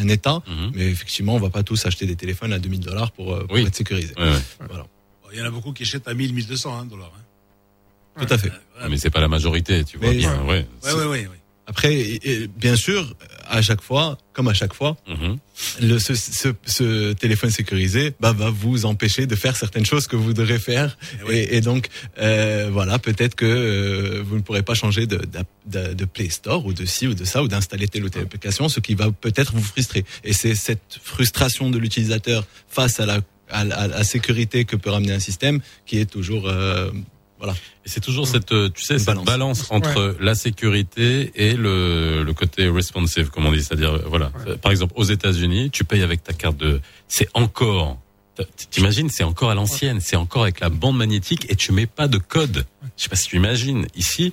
un 0.00 0.08
État, 0.08 0.40
Mhm. 0.46 0.72
mais 0.74 0.86
effectivement, 0.90 1.34
on 1.34 1.38
va 1.40 1.50
pas 1.50 1.62
tous 1.62 1.84
acheter 1.86 2.06
des 2.06 2.16
téléphones 2.16 2.52
à 2.52 2.58
2000 2.58 2.80
dollars 2.80 3.12
pour, 3.12 3.34
euh, 3.34 3.44
pour 3.44 3.52
Oui. 3.56 3.64
être 3.66 3.74
sécurisés. 3.76 4.14
Ouais, 4.18 4.24
ouais. 4.30 4.38
Voilà. 4.68 4.86
Il 5.32 5.38
y 5.38 5.42
en 5.42 5.46
a 5.46 5.50
beaucoup 5.50 5.72
qui 5.72 5.82
achètent 5.84 6.08
à 6.08 6.14
1000, 6.14 6.32
1200 6.34 6.78
hein, 6.78 6.84
dollars. 6.86 7.12
hein. 7.16 8.24
Tout 8.26 8.32
à 8.34 8.36
fait. 8.38 8.52
Mais 8.90 8.96
c'est 8.98 9.08
pas 9.10 9.20
la 9.20 9.28
majorité, 9.28 9.84
tu 9.84 9.96
vois 9.96 10.08
Mais- 10.08 10.16
bien. 10.16 10.42
Ouais. 10.44 10.66
Ouais, 10.84 10.92
ouais, 10.92 11.04
ouais, 11.04 11.26
ouais. 11.26 11.28
Après, 11.66 11.94
et- 11.94 12.30
et 12.32 12.46
bien 12.48 12.74
sûr, 12.76 13.14
à 13.48 13.62
chaque 13.62 13.80
fois, 13.82 14.18
comme 14.32 14.48
à 14.48 14.54
chaque 14.54 14.74
fois, 14.74 14.96
Mhm. 15.08 15.38
le, 15.80 15.98
ce, 15.98 16.14
ce, 16.14 16.48
ce 16.66 17.12
téléphone 17.12 17.50
sécurisé 17.50 18.14
bah, 18.20 18.32
va 18.32 18.50
vous 18.50 18.84
empêcher 18.84 19.26
de 19.26 19.36
faire 19.36 19.54
certaines 19.56 19.86
choses 19.86 20.06
que 20.08 20.16
vous 20.16 20.32
devrez 20.32 20.58
faire. 20.58 20.98
Et, 21.30 21.56
et 21.56 21.60
donc, 21.60 21.88
euh, 22.18 22.68
voilà, 22.72 22.98
peut-être 22.98 23.36
que 23.36 23.44
euh, 23.46 24.22
vous 24.24 24.36
ne 24.36 24.40
pourrez 24.42 24.62
pas 24.62 24.74
changer 24.74 25.06
de, 25.06 25.18
d'app- 25.18 25.46
de, 25.66 25.94
de 25.94 26.04
Play 26.04 26.30
Store 26.30 26.66
ou 26.66 26.72
de 26.72 26.84
ci 26.84 27.06
ou 27.06 27.14
de 27.14 27.24
ça 27.24 27.42
ou 27.42 27.48
d'installer 27.48 27.86
telle 27.86 28.04
ou 28.04 28.08
telle 28.08 28.22
application, 28.24 28.68
ce 28.68 28.80
qui 28.80 28.94
va 28.94 29.12
peut-être 29.12 29.52
vous 29.54 29.62
frustrer. 29.62 30.04
Et 30.24 30.32
c'est 30.32 30.56
cette 30.56 30.98
frustration 31.04 31.70
de 31.70 31.78
l'utilisateur 31.78 32.44
face 32.68 32.98
à 32.98 33.06
la, 33.06 33.20
à, 33.50 33.64
la- 33.64 33.76
à 33.78 33.86
la 33.86 34.02
sécurité 34.04 34.64
que 34.64 34.74
peut 34.76 34.90
ramener 34.90 35.12
un 35.12 35.20
système 35.20 35.60
qui 35.86 35.98
est 35.98 36.06
toujours... 36.10 36.48
euh, 36.48 36.90
voilà. 37.42 37.58
Et 37.84 37.88
c'est 37.88 38.00
toujours 38.00 38.28
cette, 38.28 38.52
euh, 38.52 38.70
tu 38.72 38.84
sais, 38.84 38.98
cette 38.98 39.06
balance, 39.06 39.26
balance. 39.26 39.66
entre 39.72 40.16
la 40.20 40.36
sécurité 40.36 41.32
et 41.34 41.54
le, 41.54 42.22
le 42.22 42.32
côté 42.34 42.68
responsive, 42.68 43.30
comme 43.30 43.46
on 43.46 43.52
dit. 43.52 43.64
C'est-à-dire, 43.64 43.94
euh, 43.94 44.04
voilà. 44.06 44.30
Par 44.62 44.70
exemple, 44.70 44.92
aux 44.96 45.02
États-Unis, 45.02 45.70
tu 45.70 45.82
payes 45.82 46.04
avec 46.04 46.22
ta 46.22 46.32
carte 46.32 46.56
de, 46.56 46.80
c'est 47.08 47.28
encore, 47.34 47.98
t'imagines, 48.70 49.10
c'est 49.10 49.24
encore 49.24 49.50
à 49.50 49.56
l'ancienne, 49.56 49.98
c'est 50.00 50.14
encore 50.14 50.44
avec 50.44 50.60
la 50.60 50.68
bande 50.68 50.96
magnétique 50.96 51.46
et 51.50 51.56
tu 51.56 51.72
mets 51.72 51.86
pas 51.86 52.06
de 52.06 52.18
code. 52.18 52.64
Je 52.96 53.02
sais 53.02 53.08
pas 53.08 53.16
si 53.16 53.26
tu 53.26 53.36
imagines. 53.36 53.86
Ici, 53.96 54.32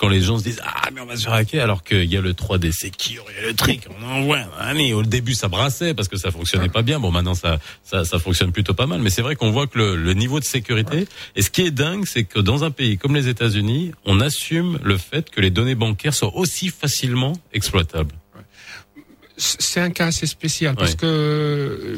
quand 0.00 0.08
les 0.08 0.22
gens 0.22 0.38
se 0.38 0.44
disent 0.44 0.62
ah 0.64 0.88
mais 0.94 1.02
on 1.02 1.04
va 1.04 1.14
se 1.14 1.24
faire 1.24 1.34
hacker 1.34 1.62
alors 1.62 1.84
qu'il 1.84 2.10
y 2.10 2.16
a 2.16 2.22
le 2.22 2.32
3D 2.32 2.72
Secure, 2.72 3.26
il 3.28 3.42
y 3.42 3.44
a 3.44 3.48
le 3.48 3.54
trick, 3.54 3.86
on 4.00 4.02
envoie. 4.02 4.38
Allez, 4.58 4.94
au 4.94 5.02
début 5.02 5.34
ça 5.34 5.48
brassait 5.48 5.92
parce 5.92 6.08
que 6.08 6.16
ça 6.16 6.30
fonctionnait 6.30 6.70
pas 6.70 6.80
bien. 6.80 6.98
Bon 6.98 7.10
maintenant 7.10 7.34
ça 7.34 7.58
ça, 7.84 8.06
ça 8.06 8.18
fonctionne 8.18 8.50
plutôt 8.50 8.72
pas 8.72 8.86
mal, 8.86 9.02
mais 9.02 9.10
c'est 9.10 9.20
vrai 9.20 9.36
qu'on 9.36 9.50
voit 9.50 9.66
que 9.66 9.76
le, 9.76 9.96
le 9.96 10.14
niveau 10.14 10.40
de 10.40 10.44
sécurité. 10.44 11.06
Et 11.36 11.42
ce 11.42 11.50
qui 11.50 11.62
est 11.62 11.70
dingue, 11.70 12.06
c'est 12.06 12.24
que 12.24 12.40
dans 12.40 12.64
un 12.64 12.70
pays 12.70 12.96
comme 12.96 13.14
les 13.14 13.28
États-Unis, 13.28 13.92
on 14.06 14.20
assume 14.20 14.78
le 14.82 14.96
fait 14.96 15.28
que 15.28 15.42
les 15.42 15.50
données 15.50 15.74
bancaires 15.74 16.14
soient 16.14 16.34
aussi 16.34 16.70
facilement 16.70 17.34
exploitables. 17.52 18.14
C'est 19.42 19.80
un 19.80 19.90
cas 19.90 20.06
assez 20.06 20.26
spécial 20.26 20.74
parce 20.76 20.90
Ouais. 20.92 20.96
que 20.98 21.06
euh, 21.06 21.96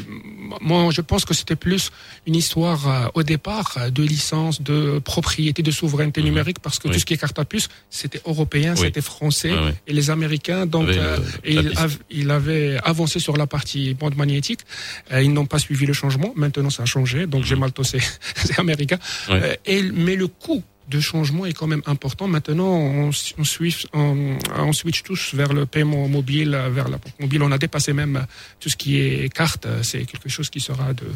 moi 0.60 0.89
je 0.93 1.01
pense 1.01 1.24
que 1.24 1.35
c'était 1.35 1.56
plus 1.56 1.90
une 2.27 2.36
histoire 2.36 2.89
euh, 2.89 3.06
au 3.14 3.23
départ 3.23 3.74
euh, 3.77 3.90
de 3.90 4.02
licence, 4.02 4.62
de 4.62 4.98
propriété, 5.01 5.62
de 5.62 5.70
souveraineté 5.70 6.23
numérique 6.23 6.60
parce 6.60 6.78
que 6.78 6.86
Mhm. 6.89 6.90
Oui. 6.93 6.94
tout 6.97 7.01
ce 7.01 7.06
qui 7.06 7.14
est 7.14 7.16
carte 7.19 7.39
à 7.39 7.44
puce 7.44 7.69
c'était 7.90 8.20
européen, 8.27 8.74
Oui. 8.77 8.82
c'était 8.86 9.01
français 9.01 9.52
ouais. 9.52 9.74
et 9.86 9.93
les 9.93 10.10
Américains 10.10 10.66
donc 10.66 10.85
Avaient 10.89 10.94
le- 10.97 11.02
euh, 11.02 11.19
ils, 11.44 11.69
piste. 11.69 11.78
av- 11.81 11.98
ils 12.10 12.31
avaient 12.31 12.78
avancé 12.85 13.19
sur 13.19 13.36
la 13.36 13.47
partie 13.47 13.94
bande 13.94 14.16
magnétique, 14.16 14.60
Euh, 15.12 15.23
ils 15.23 15.32
n'ont 15.32 15.47
pas 15.47 15.59
suivi 15.59 15.85
le 15.86 15.93
changement. 15.93 16.32
Maintenant 16.36 16.70
ça 16.70 16.82
a 16.85 16.86
changé 16.86 17.27
donc 17.27 17.44
j'ai 17.44 17.56
mal 17.56 17.73
tossé, 17.73 17.98
c'est 18.44 18.59
américain. 18.59 18.98
Mhm. 19.28 19.35
Ouais. 19.35 19.40
Euh, 19.43 19.56
et, 19.66 19.82
mais 19.82 20.16
le 20.16 20.28
coût 20.28 20.62
de 20.97 21.01
changement 21.01 21.44
est 21.51 21.52
quand 21.59 21.70
même 21.74 21.82
important. 21.94 22.27
Maintenant, 22.36 22.73
on, 22.73 23.10
on, 23.40 23.44
switch, 23.55 23.81
on, 23.93 24.36
on 24.70 24.73
switch 24.81 25.01
tous 25.09 25.23
vers 25.40 25.52
le 25.59 25.64
paiement 25.74 26.06
mobile, 26.19 26.52
vers 26.78 26.89
la 26.94 26.98
banque 27.02 27.19
mobile. 27.24 27.43
On 27.43 27.52
a 27.52 27.59
dépassé 27.66 27.93
même 28.02 28.16
tout 28.60 28.69
ce 28.73 28.77
qui 28.82 28.93
est 29.01 29.32
carte. 29.40 29.66
C'est 29.89 30.05
quelque 30.10 30.28
chose 30.36 30.48
qui 30.55 30.60
sera 30.69 30.89
de, 31.01 31.06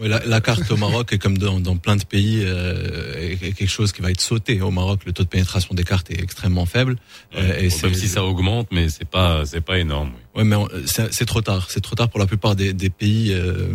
Oui, 0.00 0.06
la, 0.14 0.20
la 0.34 0.40
carte 0.40 0.70
au 0.70 0.76
Maroc 0.76 1.12
est 1.14 1.18
comme 1.24 1.38
dans, 1.38 1.58
dans 1.68 1.76
plein 1.84 1.96
de 2.02 2.04
pays 2.14 2.38
euh, 2.44 3.32
est 3.42 3.52
quelque 3.58 3.74
chose 3.78 3.90
qui 3.94 4.00
va 4.06 4.10
être 4.14 4.20
sauté. 4.20 4.52
Au 4.60 4.70
Maroc, 4.80 4.98
le 5.06 5.12
taux 5.12 5.24
de 5.28 5.32
pénétration 5.36 5.72
des 5.74 5.84
cartes 5.90 6.08
est 6.12 6.20
extrêmement 6.22 6.66
faible. 6.66 6.94
euh, 7.34 7.58
et 7.62 7.68
Bon, 7.68 7.78
même 7.88 7.94
si 8.02 8.08
ça 8.16 8.22
augmente, 8.30 8.68
mais 8.70 8.86
c'est 8.96 9.08
pas, 9.16 9.44
c'est 9.50 9.64
pas 9.70 9.76
énorme. 9.86 10.10
oui. 10.14 10.22
Ouais, 10.38 10.44
mais 10.44 10.56
on- 10.56 10.68
c'est 10.86 11.12
c'est 11.12 11.26
trop 11.26 11.40
tard. 11.42 11.66
C'est 11.68 11.80
trop 11.82 11.94
tard 11.96 12.08
pour 12.08 12.20
la 12.20 12.26
plupart 12.26 12.54
des, 12.56 12.72
des 12.72 12.88
pays 12.90 13.32
euh, 13.34 13.66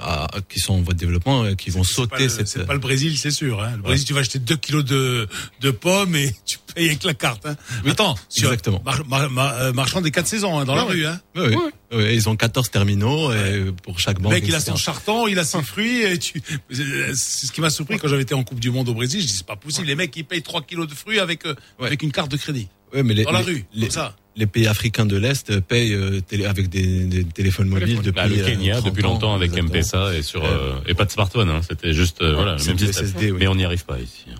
à- 0.00 0.28
qui 0.48 0.60
sont 0.60 0.72
en 0.74 0.80
voie 0.80 0.94
de 0.94 0.98
développement, 0.98 1.42
euh, 1.44 1.54
qui 1.54 1.68
vont 1.70 1.82
C'est 1.84 1.94
sauter 1.94 2.22
le, 2.24 2.28
cette. 2.30 2.46
c'est 2.48 2.64
pas 2.64 2.72
le 2.74 2.78
Brésil, 2.78 3.18
c'est 3.18 3.30
sûr. 3.32 3.60
Hein. 3.60 3.72
Le 3.76 3.82
Brésil, 3.82 4.06
tu 4.06 4.14
vas 4.14 4.20
acheter 4.20 4.38
2 4.38 4.56
kilos 4.56 4.84
de, 4.84 5.28
de 5.60 5.70
pommes 5.72 6.14
et 6.16 6.32
tu 6.46 6.58
payes 6.74 6.86
avec 6.90 7.02
la 7.04 7.12
carte. 7.14 7.44
Hein. 7.44 7.56
Attends, 7.86 8.16
sur- 8.28 8.44
exactement. 8.52 8.80
mar- 8.84 9.04
mar- 9.08 9.30
mar- 9.30 9.54
euh, 9.58 9.72
marchand 9.72 10.00
des 10.00 10.12
quatre 10.12 10.28
saisons 10.28 10.58
hein, 10.58 10.64
dans 10.64 10.76
la 10.76 10.84
rue. 10.84 11.00
ouais. 11.02 11.06
Hein. 11.06 11.20
Oui, 11.34 11.42
oui. 11.50 11.56
Oui, 11.94 12.14
ils 12.14 12.28
ont 12.28 12.36
14 12.36 12.70
terminaux 12.70 13.32
et 13.34 13.66
pour 13.82 13.98
chaque 14.00 14.16
Le 14.18 14.22
banque. 14.22 14.32
mec, 14.32 14.44
il 14.46 14.54
a 14.54 14.60
son 14.60 14.76
charton, 14.76 15.26
il 15.26 15.38
a 15.38 15.44
ses 15.44 15.60
fruits. 15.62 16.02
Et 16.02 16.18
tu... 16.18 16.40
C'est 16.70 17.46
ce 17.46 17.52
qui 17.52 17.60
m'a 17.60 17.68
surpris 17.68 17.98
quand 17.98 18.08
j'avais 18.08 18.22
été 18.22 18.32
en 18.34 18.44
Coupe 18.44 18.60
du 18.60 18.70
Monde 18.70 18.88
au 18.88 18.94
Brésil. 18.94 19.20
Je 19.20 19.26
dis, 19.26 19.32
c'est 19.32 19.46
pas 19.46 19.56
possible. 19.56 19.86
Les 19.88 19.94
mecs, 19.94 20.16
ils 20.16 20.24
payent 20.24 20.40
3 20.42 20.62
kilos 20.62 20.88
de 20.88 20.94
fruits 20.94 21.18
avec, 21.18 21.44
euh, 21.44 21.54
avec 21.80 22.02
une 22.02 22.12
carte 22.12 22.30
de 22.30 22.36
crédit. 22.36 22.68
Ouais, 22.94 23.02
mais 23.02 23.12
les, 23.14 23.24
Dans 23.24 23.32
la 23.32 23.40
les- 23.40 23.44
rue, 23.44 23.64
les, 23.74 23.88
comme 23.88 23.90
ça. 23.90 24.16
Les 24.36 24.46
pays 24.46 24.66
africains 24.66 25.04
de 25.06 25.16
l'Est 25.16 25.50
euh, 25.50 25.60
payent 25.60 25.94
euh, 25.94 26.20
télé- 26.20 26.46
avec 26.46 26.68
des, 26.68 27.04
des 27.04 27.24
téléphones 27.24 27.68
mobiles 27.68 27.96
depuis 27.98 28.12
Bah, 28.12 28.26
le 28.26 28.38
euh, 28.38 28.46
Kenya 28.46 28.74
30 28.76 28.84
depuis 28.86 29.02
longtemps 29.02 29.34
avec. 29.34 29.56
M-Pesa 29.56 30.14
et 30.14 30.22
sur 30.22 30.44
euh, 30.44 30.74
et 30.86 30.94
pas 30.94 31.04
de 31.04 31.10
smartphone. 31.10 31.50
Hein, 31.50 31.60
C'était 31.68 31.92
juste 31.92 32.22
euh, 32.22 32.34
voilà 32.34 32.56
le 32.56 32.64
même 32.64 32.78
système. 32.78 33.06
SSD, 33.06 33.30
oui. 33.32 33.36
Mais 33.40 33.46
on 33.48 33.54
n'y 33.54 33.64
arrive 33.64 33.84
pas 33.84 33.98
ici. 33.98 34.24
hein. 34.30 34.36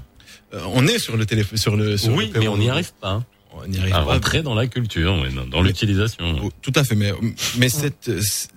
Euh, 0.55 0.61
on 0.75 0.87
est 0.87 0.99
sur 0.99 1.17
le 1.17 1.25
téléphone, 1.27 1.57
sur 1.59 1.77
le. 1.77 1.97
Sur 1.97 2.13
oui, 2.15 2.31
le 2.35 2.41
mais 2.41 2.49
on 2.49 2.57
n'y 2.59 2.69
arrive 2.71 2.93
pas. 3.01 3.23
On 3.55 3.67
n'y 3.69 3.79
arrive 3.79 3.95
À 3.95 3.99
pas. 3.99 4.05
rentrer 4.05 4.43
dans 4.43 4.55
la 4.55 4.67
culture, 4.67 5.15
dans, 5.51 5.63
l'utilisation. 5.63 6.39
Oh, 6.43 6.51
Tout 6.63 6.73
à 6.75 6.85
fait, 6.85 6.95
mais 6.95 7.13
mais 7.59 7.69
cette 7.69 8.11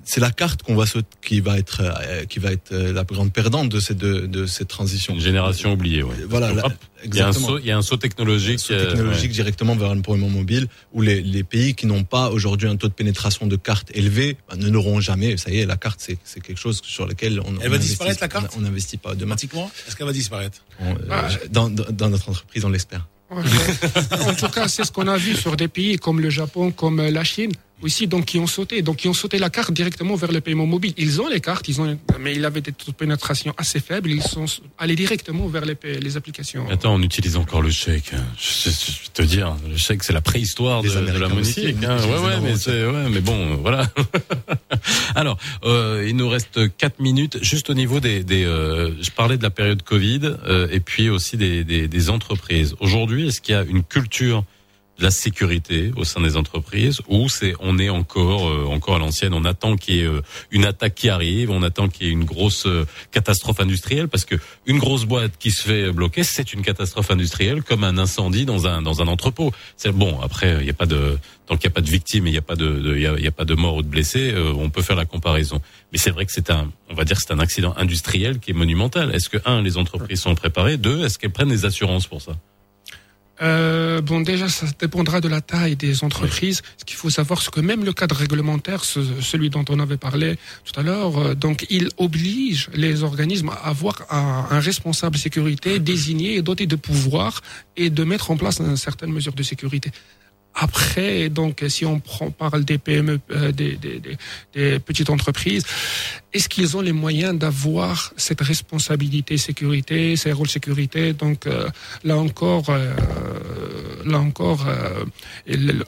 c'est 0.04 0.20
la 0.22 0.32
carte 0.32 0.64
qu'on 0.64 0.76
va 0.76 0.86
qui 1.22 1.40
va 1.42 1.58
être 1.58 1.82
euh, 1.82 2.26
qui 2.26 2.40
va 2.40 2.52
être 2.52 2.72
euh, 2.72 2.94
la 2.94 3.04
plus 3.04 3.16
grande 3.16 3.34
perdante 3.34 3.70
de 3.70 3.80
cette 3.80 3.98
de, 3.98 4.26
de 4.26 4.46
cette 4.46 4.68
transition. 4.70 5.14
Une 5.14 5.20
génération 5.22 5.74
oubliée, 5.74 6.04
ouais. 6.04 6.16
Voilà, 6.30 6.52
Hop, 6.52 6.56
la- 6.56 6.70
il 7.04 7.14
y 7.16 7.20
a 7.20 7.26
un 7.26 7.30
exactement. 7.30 7.48
saut, 7.48 7.60
il 7.60 7.66
y 7.66 7.72
a 7.72 7.78
un 7.78 7.82
saut 7.82 7.98
technologique. 7.98 8.60
saut 8.60 8.74
euh, 8.74 8.86
technologique 8.88 9.30
ouais. 9.32 9.36
directement 9.36 9.76
vers 9.76 9.92
un 9.92 10.00
paiement 10.02 10.30
mobile 10.30 10.68
où 10.94 11.02
les, 11.02 11.22
les 11.22 11.44
pays 11.44 11.76
qui 11.76 11.86
n'ont 11.88 12.04
pas 12.04 12.30
aujourd'hui 12.30 12.68
un 12.68 12.78
taux 12.78 12.88
de 12.88 12.94
pénétration 12.94 13.48
de 13.48 13.56
carte 13.58 13.92
élevé 13.94 14.38
bah, 14.50 14.56
ne 14.56 14.70
l'auront 14.70 15.02
jamais. 15.02 15.38
Ça 15.38 15.52
y 15.52 15.60
est, 15.60 15.66
la 15.66 15.78
carte 15.78 16.00
c'est 16.02 16.18
c'est 16.24 16.40
quelque 16.42 16.60
chose 16.60 16.82
sur 16.84 17.06
lequel 17.06 17.40
on 17.42 17.60
Elle 17.62 17.68
on 17.68 17.72
va 17.72 17.78
investit- 17.78 17.80
disparaître, 17.90 18.22
la 18.22 18.28
carte 18.30 18.54
On 18.58 18.62
n'investit 18.62 18.98
pas 18.98 19.10
demain. 19.10 19.36
Automatiquement? 19.36 19.70
Est-ce 19.88 19.96
qu'elle 19.96 20.08
va 20.08 20.14
disparaître? 20.14 20.60
On, 20.80 20.96
euh, 20.96 21.22
dans, 21.52 21.70
dans 21.70 21.86
dans 21.92 22.10
notre 22.10 22.30
entreprise, 22.30 22.64
on 22.66 22.70
l'espère. 22.70 23.06
En 24.30 24.34
tout 24.34 24.48
cas, 24.50 24.68
c'est 24.68 24.84
ce 24.84 24.92
qu'on 24.92 25.08
a 25.08 25.18
vu 25.18 25.36
sur 25.36 25.56
des 25.56 25.68
pays 25.68 25.98
comme 25.98 26.20
le 26.20 26.30
Japon, 26.30 26.72
comme 26.72 27.00
euh, 27.00 27.12
la 27.12 27.24
Chine, 27.24 27.52
aussi, 27.82 28.08
donc 28.08 28.26
qui 28.26 28.40
ont 28.40 28.48
sauté, 28.48 28.82
donc 28.82 28.98
qui 28.98 29.08
ont 29.08 29.14
sauté 29.14 29.38
la 29.38 29.50
carte 29.50 29.72
directement 29.74 30.16
vers 30.16 30.32
le 30.32 30.42
paiement 30.42 30.66
mobile. 30.66 30.94
Ils 30.98 31.22
ont 31.22 31.28
les 31.28 31.42
cartes, 31.42 31.68
ils 31.68 31.82
ont, 31.82 31.98
mais 32.20 32.34
ils 32.34 32.46
avaient 32.46 32.62
des 32.62 32.72
taux 32.72 32.92
de 32.92 32.96
pénétration 32.96 33.54
assez 33.58 33.80
faibles. 33.80 34.10
Ils 34.10 34.24
sont 34.24 34.46
allés 34.78 34.96
directement 34.96 35.48
vers 35.48 35.66
les, 35.66 36.18
applications. 36.18 36.68
Attends, 36.70 36.96
on 36.96 37.02
utilise 37.02 37.36
encore 37.36 37.62
le 37.62 37.70
chèque. 37.70 38.12
Je, 38.40 38.70
je- 38.70 38.76
je 38.76 38.92
vais 38.92 39.10
te 39.14 39.22
dire, 39.24 39.56
le 39.70 39.78
chèque 39.78 40.04
c'est 40.04 40.14
la 40.14 40.22
préhistoire 40.22 40.82
de, 40.82 40.90
la 40.90 41.28
monétique. 41.28 41.76
aussi, 41.78 41.86
hein. 41.86 41.98
Ouais, 42.08 42.20
ouais, 42.20 42.40
mais 42.42 42.86
ouais, 42.86 43.10
mais 43.10 43.20
bon, 43.20 43.52
euh, 43.52 43.56
voilà. 43.62 43.88
Alors, 45.16 45.38
euh, 45.64 46.06
il 46.08 46.18
nous 46.18 46.28
reste 46.28 46.76
quatre 46.78 47.00
minutes. 47.00 47.42
Juste 47.42 47.70
au 47.70 47.74
niveau 47.74 48.02
des, 48.02 48.24
euh, 48.32 48.92
je 49.02 49.10
parlais 49.12 49.38
de 49.38 49.44
la 49.44 49.50
période 49.50 49.82
Covid 49.82 50.36
euh, 50.46 50.68
et 50.72 50.82
puis 50.82 51.10
aussi 51.10 51.38
des, 51.38 51.64
des, 51.64 52.10
entreprises. 52.10 52.76
Aujourd'hui, 52.82 53.30
est-ce 53.30 53.42
qu'il 53.42 53.56
y 53.56 53.58
a 53.58 53.64
une 53.64 53.84
culture 53.84 54.44
la 55.00 55.12
sécurité 55.12 55.92
au 55.96 56.04
sein 56.04 56.22
des 56.22 56.38
entreprises 56.38 57.02
ou 57.10 57.28
c'est 57.30 57.54
on 57.60 57.78
est 57.80 57.90
encore 57.90 58.50
euh, 58.50 58.66
encore 58.66 58.96
à 58.96 59.00
l'ancienne 59.00 59.34
on 59.34 59.44
attend 59.44 59.76
qu'il 59.76 59.96
y 59.96 60.00
ait 60.00 60.06
euh, 60.06 60.22
une 60.52 60.66
attaque 60.66 60.96
qui 60.96 61.10
arrive 61.10 61.52
on 61.52 61.64
attend 61.64 61.90
qu'il 61.90 62.08
y 62.08 62.10
ait 62.10 62.14
une 62.14 62.24
grosse 62.24 62.66
euh, 62.66 62.86
catastrophe 63.12 63.60
industrielle 63.60 64.08
parce 64.08 64.26
que 64.26 64.36
une 64.66 64.80
grosse 64.80 65.06
boîte 65.06 65.34
qui 65.38 65.52
se 65.52 65.64
fait 65.64 65.92
bloquer 65.92 66.24
c'est 66.24 66.54
une 66.54 66.62
catastrophe 66.62 67.12
industrielle 67.12 67.64
comme 67.64 67.84
un 67.84 67.98
incendie 67.98 68.46
dans 68.46 68.68
un 68.68 68.82
dans 68.82 69.02
un 69.02 69.08
entrepôt. 69.08 69.52
C'est 69.78 69.92
bon 69.92 70.20
après 70.22 70.58
il 70.60 70.64
n'y 70.64 70.70
a 70.70 70.74
pas 70.74 70.86
de 70.86 71.18
tant 71.46 71.58
qu'il 71.58 71.68
n'y 71.68 71.74
a 71.74 71.76
pas 71.76 71.82
de 71.82 71.90
victimes 71.90 72.28
et 72.28 72.30
il 72.30 72.34
n'y 72.34 72.38
a 72.38 72.42
pas 72.42 72.56
de 72.56 72.94
il 72.96 73.24
y 73.24 73.28
a, 73.28 73.32
pas 73.32 73.46
de 73.46 73.54
morts 73.54 73.76
ou 73.76 73.82
de 73.82 73.88
blessés 73.88 74.32
euh, 74.34 74.54
on 74.56 74.70
peut 74.70 74.82
faire 74.82 74.96
la 74.96 75.06
comparaison. 75.06 75.62
Mais 75.92 75.98
c'est 75.98 76.12
vrai 76.12 76.26
que 76.26 76.32
c'est 76.32 76.50
un 76.50 76.72
on 76.90 76.94
va 76.94 77.04
dire 77.04 77.20
c'est 77.20 77.32
un 77.32 77.40
accident 77.40 77.74
industriel 77.78 78.40
qui 78.40 78.52
est 78.52 78.54
monumental. 78.54 79.14
Est-ce 79.14 79.30
que 79.30 79.38
un 79.46 79.62
les 79.62 79.78
entreprises 79.78 80.22
sont 80.22 80.36
préparées? 80.36 80.78
Deux 80.78 81.04
est-ce 81.06 81.20
qu'elles 81.20 81.32
prennent 81.32 81.50
des 81.50 81.66
assurances 81.66 82.08
pour 82.08 82.22
ça? 82.22 82.34
Euh, 83.42 84.00
bon, 84.02 84.22
déjà, 84.22 84.48
ça 84.48 84.66
dépendra 84.80 85.20
de 85.20 85.28
la 85.28 85.42
taille 85.42 85.76
des 85.76 86.04
entreprises. 86.06 86.62
Ce 86.78 86.86
qu'il 86.86 86.96
faut 86.96 87.10
savoir, 87.10 87.42
c'est 87.42 87.52
que 87.52 87.60
même 87.60 87.84
le 87.84 87.92
cadre 87.92 88.16
réglementaire, 88.16 88.86
ce- 88.86 89.20
celui 89.22 89.50
dont 89.50 89.66
on 89.70 89.80
avait 89.80 89.98
parlé 89.98 90.38
tout 90.64 90.80
à 90.80 90.84
l'heure, 90.84 91.18
euh, 91.18 91.36
donc 91.36 91.66
il 91.70 91.90
oblige 91.98 92.70
les 92.74 93.04
organismes 93.04 93.50
à 93.50 93.68
avoir 93.68 93.96
un, 94.10 94.48
un 94.50 94.60
responsable 94.60 95.18
sécurité 95.18 95.80
désigné 95.80 96.36
et 96.38 96.42
doté 96.42 96.66
de 96.66 96.78
pouvoir 96.78 97.42
et 97.76 97.90
de 97.90 98.04
mettre 98.06 98.32
en 98.32 98.38
place 98.38 98.60
une 98.60 98.78
certaine 98.78 99.12
mesure 99.12 99.34
de 99.34 99.44
sécurité. 99.44 99.92
Après, 100.56 101.28
donc, 101.28 101.64
si 101.68 101.86
on 101.86 102.00
prend, 102.00 102.32
parle 102.32 102.64
des 102.64 102.78
PME, 102.78 103.20
euh, 103.32 103.52
des, 103.52 103.76
des, 103.76 104.02
des, 104.54 104.80
petites 104.80 105.10
entreprises, 105.10 105.64
est-ce 106.32 106.48
qu'ils 106.48 106.78
ont 106.78 106.82
les 106.82 106.94
moyens 106.94 107.38
d'avoir 107.38 108.14
cette 108.16 108.40
responsabilité 108.40 109.38
sécurité, 109.38 110.16
ces 110.16 110.32
rôles 110.32 110.50
sécurité? 110.50 111.12
Donc, 111.12 111.46
euh, 111.46 111.70
là 112.06 112.18
encore, 112.18 112.70
euh, 112.70 112.94
là 114.06 114.20
encore, 114.20 114.66
euh, 114.68 115.04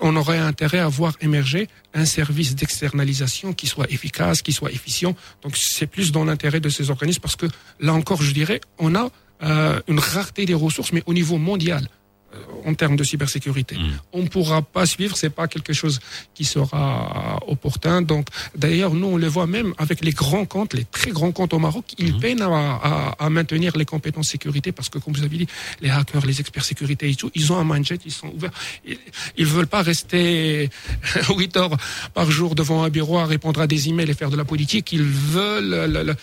on 0.02 0.16
aurait 0.18 0.38
intérêt 0.38 0.80
à 0.80 0.90
voir 0.90 1.14
émerger 1.22 1.70
un 1.94 2.06
service 2.06 2.56
d'externalisation 2.56 3.54
qui 3.54 3.68
soit 3.68 3.90
efficace, 3.90 4.42
qui 4.42 4.52
soit 4.52 4.72
efficient. 4.72 5.16
Donc, 5.44 5.56
c'est 5.56 5.88
plus 5.88 6.12
dans 6.12 6.26
l'intérêt 6.26 6.60
de 6.60 6.70
ces 6.70 6.90
organismes 6.90 7.22
parce 7.22 7.38
que 7.38 7.48
là 7.80 7.94
encore, 7.94 8.22
je 8.22 8.34
dirais, 8.34 8.60
on 8.80 8.96
a 8.96 9.10
euh, 9.44 9.80
une 9.88 10.00
rareté 10.00 10.46
des 10.46 10.56
ressources, 10.56 10.92
mais 10.94 11.04
au 11.06 11.14
niveau 11.14 11.38
mondial 11.38 11.88
en 12.66 12.74
termes 12.74 12.96
de 12.98 13.04
cybersécurité. 13.04 13.78
On 14.14 14.22
ne 14.24 14.28
pourra 14.28 14.62
pas 14.62 14.86
suivre, 14.86 15.16
c'est 15.18 15.30
pas 15.30 15.48
quelque 15.48 15.74
chose 15.74 16.00
qui 16.34 16.44
sera 16.46 17.40
opportun. 17.48 18.02
Donc, 18.02 18.28
d'ailleurs, 18.56 18.94
nous, 18.94 19.08
on 19.08 19.18
le 19.18 19.28
voit 19.28 19.48
même 19.48 19.74
avec 19.78 20.04
les 20.04 20.12
grands 20.12 20.46
comptes, 20.46 20.74
les 20.74 20.84
très 20.86 21.12
grands 21.12 21.32
comptes 21.32 21.54
au 21.54 21.60
Maroc, 21.60 21.86
ils 21.98 22.18
peinent 22.20 22.42
à, 22.42 22.48
à- 22.48 23.16
à 23.26 23.30
maintenir 23.30 23.78
les 23.78 23.86
compétences 23.86 24.28
sécurité 24.30 24.72
parce 24.72 24.90
que, 24.90 25.00
comme 25.00 25.14
vous 25.14 25.24
avez 25.24 25.38
dit, 25.38 25.48
les 25.82 25.90
hackers, 25.90 26.26
les 26.26 26.40
experts 26.40 26.66
sécurité 26.66 27.10
et 27.10 27.16
tout, 27.16 27.32
ils 27.34 27.52
ont 27.54 27.58
un 27.58 27.64
mindset, 27.64 28.00
ils 28.06 28.12
sont 28.12 28.28
ouverts. 28.30 28.52
Ils, 28.86 28.98
ils 29.38 29.46
veulent 29.46 29.68
pas 29.68 29.82
rester 29.82 30.70
8 31.30 31.58
heures 31.58 31.78
par 32.14 32.30
jour 32.30 32.56
devant 32.56 32.84
un 32.84 32.90
bureau 32.90 33.18
à 33.20 33.26
répondre 33.26 33.62
à 33.62 33.68
des 33.68 33.90
emails 33.90 34.10
et 34.10 34.14
faire 34.14 34.30
de 34.30 34.38
la 34.38 34.46
politique. 34.46 34.92
Ils 34.92 35.04
veulent, 35.04 35.70
le- 35.92 36.04
le- 36.04 36.16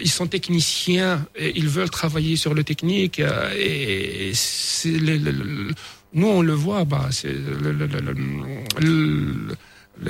ils 0.00 0.10
sont 0.10 0.26
techniciens 0.26 1.26
et 1.36 1.52
ils 1.56 1.68
veulent 1.68 1.90
travailler 1.90 2.36
sur 2.36 2.54
le 2.54 2.62
technique 2.64 3.20
euh, 3.20 3.52
et 3.56 4.30
c'est 4.34 4.90
le- 4.90 5.16
le- 5.16 5.30
le- 5.32 5.74
nous 6.14 6.26
on 6.26 6.42
le 6.42 6.52
voit 6.52 6.84
bah 6.84 7.08
c'est 7.10 7.32
le- 7.32 7.72
le- 7.72 7.86
le- 7.86 7.86
le- 7.86 8.14
le- 8.80 9.56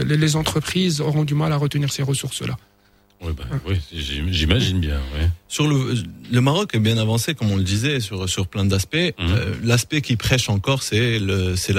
le- 0.05 0.17
les 0.17 0.37
entreprises 0.37 1.01
auront 1.01 1.25
du 1.25 1.35
mal 1.35 1.53
à 1.53 1.57
retenir 1.57 1.93
ces 1.93 2.03
ressources 2.03 2.43
là 2.43 2.57
Oui, 3.21 3.33
bah, 3.37 3.45
oui, 3.67 3.77
j'imagine 4.31 4.79
bien. 4.81 5.01
Sur 5.49 5.67
le, 5.67 5.79
le 6.31 6.41
Maroc 6.41 6.73
est 6.77 6.79
bien 6.79 6.99
avancé, 6.99 7.35
comme 7.35 7.51
on 7.51 7.57
le 7.57 7.65
disait, 7.65 7.99
sur, 7.99 8.29
sur 8.29 8.47
plein 8.47 8.65
d'aspects. 8.65 8.97
Euh, 9.19 9.55
L'aspect 9.65 10.03
qui 10.03 10.15
prêche 10.15 10.49
encore, 10.49 10.85
c'est 10.85 11.19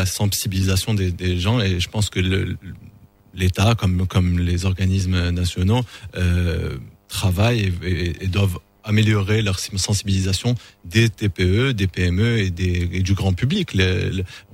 la 0.01 0.05
sensibilisation 0.05 0.93
des, 0.93 1.11
des 1.13 1.39
gens, 1.39 1.61
et 1.61 1.79
je 1.79 1.87
pense 1.87 2.09
que 2.09 2.19
l'État, 3.33 3.73
comme, 3.75 4.05
comme 4.05 4.39
les 4.39 4.65
organismes 4.65 5.29
nationaux, 5.29 5.83
euh, 6.17 6.75
travaillent 7.09 7.73
et, 7.83 7.87
et- 7.89 8.23
et 8.23 8.27
doivent 8.27 8.59
améliorer 8.85 9.41
leur 9.41 9.59
sensibilisation 9.59 10.55
des 10.85 11.09
TPE, 11.09 11.73
des 11.73 11.85
PME 11.87 12.39
et, 12.39 12.49
des, 12.49 12.89
et 12.93 13.01
du 13.03 13.13
grand 13.13 13.33
public. 13.33 13.77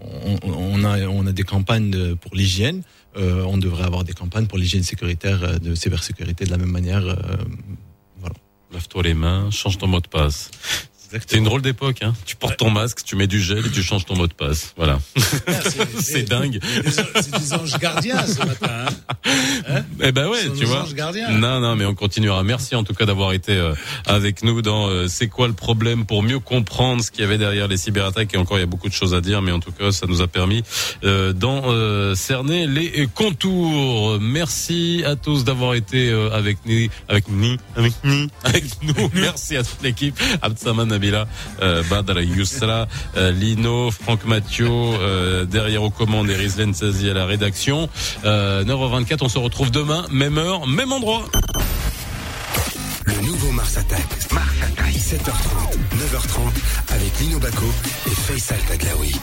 On, 0.02 0.38
on 0.44 0.84
a, 0.84 1.06
on 1.08 1.26
a 1.28 1.32
des 1.32 1.44
campagnes 1.44 2.16
pour 2.16 2.36
l'hygiène. 2.36 2.82
Euh, 3.18 3.44
on 3.46 3.58
devrait 3.58 3.86
avoir 3.86 4.04
des 4.04 4.12
campagnes 4.14 4.48
pour 4.48 4.58
l'hygiène 4.58 4.84
sécuritaire, 4.84 5.42
euh, 5.44 5.58
de 5.60 5.74
cybersécurité 5.76 6.44
de 6.46 6.50
la 6.52 6.58
même 6.58 6.72
manière. 6.72 7.06
euh, 7.06 7.16
Lave-toi 8.74 9.04
les 9.04 9.14
mains, 9.14 9.52
change 9.52 9.78
ton 9.78 9.88
mot 9.88 10.02
de 10.02 10.08
passe. 10.08 10.50
C'est 11.12 11.38
une 11.38 11.44
drôle 11.44 11.62
d'époque, 11.62 12.02
hein. 12.02 12.14
Tu 12.26 12.36
portes 12.36 12.58
ton 12.58 12.70
masque, 12.70 13.04
tu 13.04 13.16
mets 13.16 13.28
du 13.28 13.42
gel 13.42 13.66
et 13.66 13.70
tu 13.70 13.84
changes 13.84 14.06
ton 14.06 14.16
mot 14.16 14.28
de 14.28 14.34
passe. 14.34 14.74
Voilà. 14.78 15.00
c'est 16.00 16.24
dingue. 16.24 16.60
C'est 16.86 17.32
des 17.40 17.54
anges 17.54 17.78
gardiens 17.80 18.26
ce 18.26 18.40
matin. 18.40 18.86
Hein 19.70 19.84
Eh 20.02 20.12
ben 20.12 20.28
ouais, 20.28 20.50
tu 20.58 20.66
vois. 20.66 20.84
anges 20.84 20.94
gardiens. 20.94 21.30
Non, 21.32 21.60
non, 21.60 21.76
mais 21.76 21.86
on 21.86 21.96
continuera. 21.96 22.44
Merci 22.44 22.76
en 22.76 22.84
tout 22.84 22.94
cas 22.94 23.06
d'avoir 23.06 23.34
été 23.34 23.54
euh, 23.54 23.74
avec 24.06 24.44
nous 24.44 24.62
dans 24.62 24.88
euh, 24.88 25.08
C'est 25.08 25.28
quoi 25.28 25.48
le 25.48 25.54
problème 25.54 26.06
pour 26.06 26.24
mieux 26.24 26.40
comprendre 26.40 27.04
ce 27.04 27.12
qu'il 27.12 27.22
y 27.22 27.24
avait 27.24 27.38
derrière 27.38 27.68
les 27.68 27.78
cyberattaques. 27.78 28.34
Et 28.34 28.38
encore, 28.38 28.58
il 28.58 28.62
y 28.62 28.64
a 28.64 28.68
beaucoup 28.68 28.90
de 28.90 28.94
choses 28.94 29.14
à 29.14 29.22
dire, 29.22 29.42
mais 29.42 29.52
en 29.52 29.60
tout 29.60 29.72
cas, 29.72 29.92
ça 29.92 30.06
nous 30.08 30.22
a 30.22 30.28
permis 30.28 30.64
euh, 31.04 31.34
d'en 31.34 31.64
euh, 31.66 32.16
cerner 32.16 32.68
les 32.68 33.08
contours. 33.14 34.20
Merci 34.20 35.04
à 35.06 35.16
tous 35.16 35.44
d'avoir 35.44 35.74
été 35.74 36.12
avec 36.32 36.58
nous, 36.66 36.88
avec 37.08 37.28
nous, 37.30 37.58
avec 37.76 37.94
nous, 38.04 38.28
avec 38.44 38.64
nous. 38.84 39.10
Merci 39.14 39.58
à 39.58 39.64
toute 39.64 39.82
l'équipe. 39.84 40.18
Abdsaman 40.42 40.92
euh, 41.14 41.84
Badr 41.90 42.20
Yousra, 42.22 42.88
euh, 43.18 43.32
Lino, 43.32 43.92
Franck 43.92 44.26
Mathieu, 44.26 44.68
euh, 44.70 45.46
derrière 45.46 45.84
aux 45.84 45.90
commandes 45.90 46.30
et 46.30 46.36
Rizlen 46.36 46.74
Sazi 46.74 47.10
à 47.10 47.14
la 47.14 47.26
rédaction. 47.26 47.90
Euh, 48.24 48.64
9h24, 48.64 49.18
on 49.22 49.30
se 49.30 49.38
retrouve 49.38 49.72
demain, 49.72 50.06
même 50.12 50.38
heure, 50.38 50.68
même 50.68 50.92
endroit. 50.92 51.26
Le 53.06 53.14
nouveau 53.26 53.52
Mars 53.52 53.78
Attack. 53.78 54.06
Mars 54.32 54.48
Attack. 54.64 54.94
7h30, 54.96 55.78
9h30 55.98 56.96
avec 56.96 57.20
Lino 57.20 57.38
Baco 57.40 57.66
et 58.08 58.10
Faisal 58.10 58.60
Taglaoui. 58.68 59.14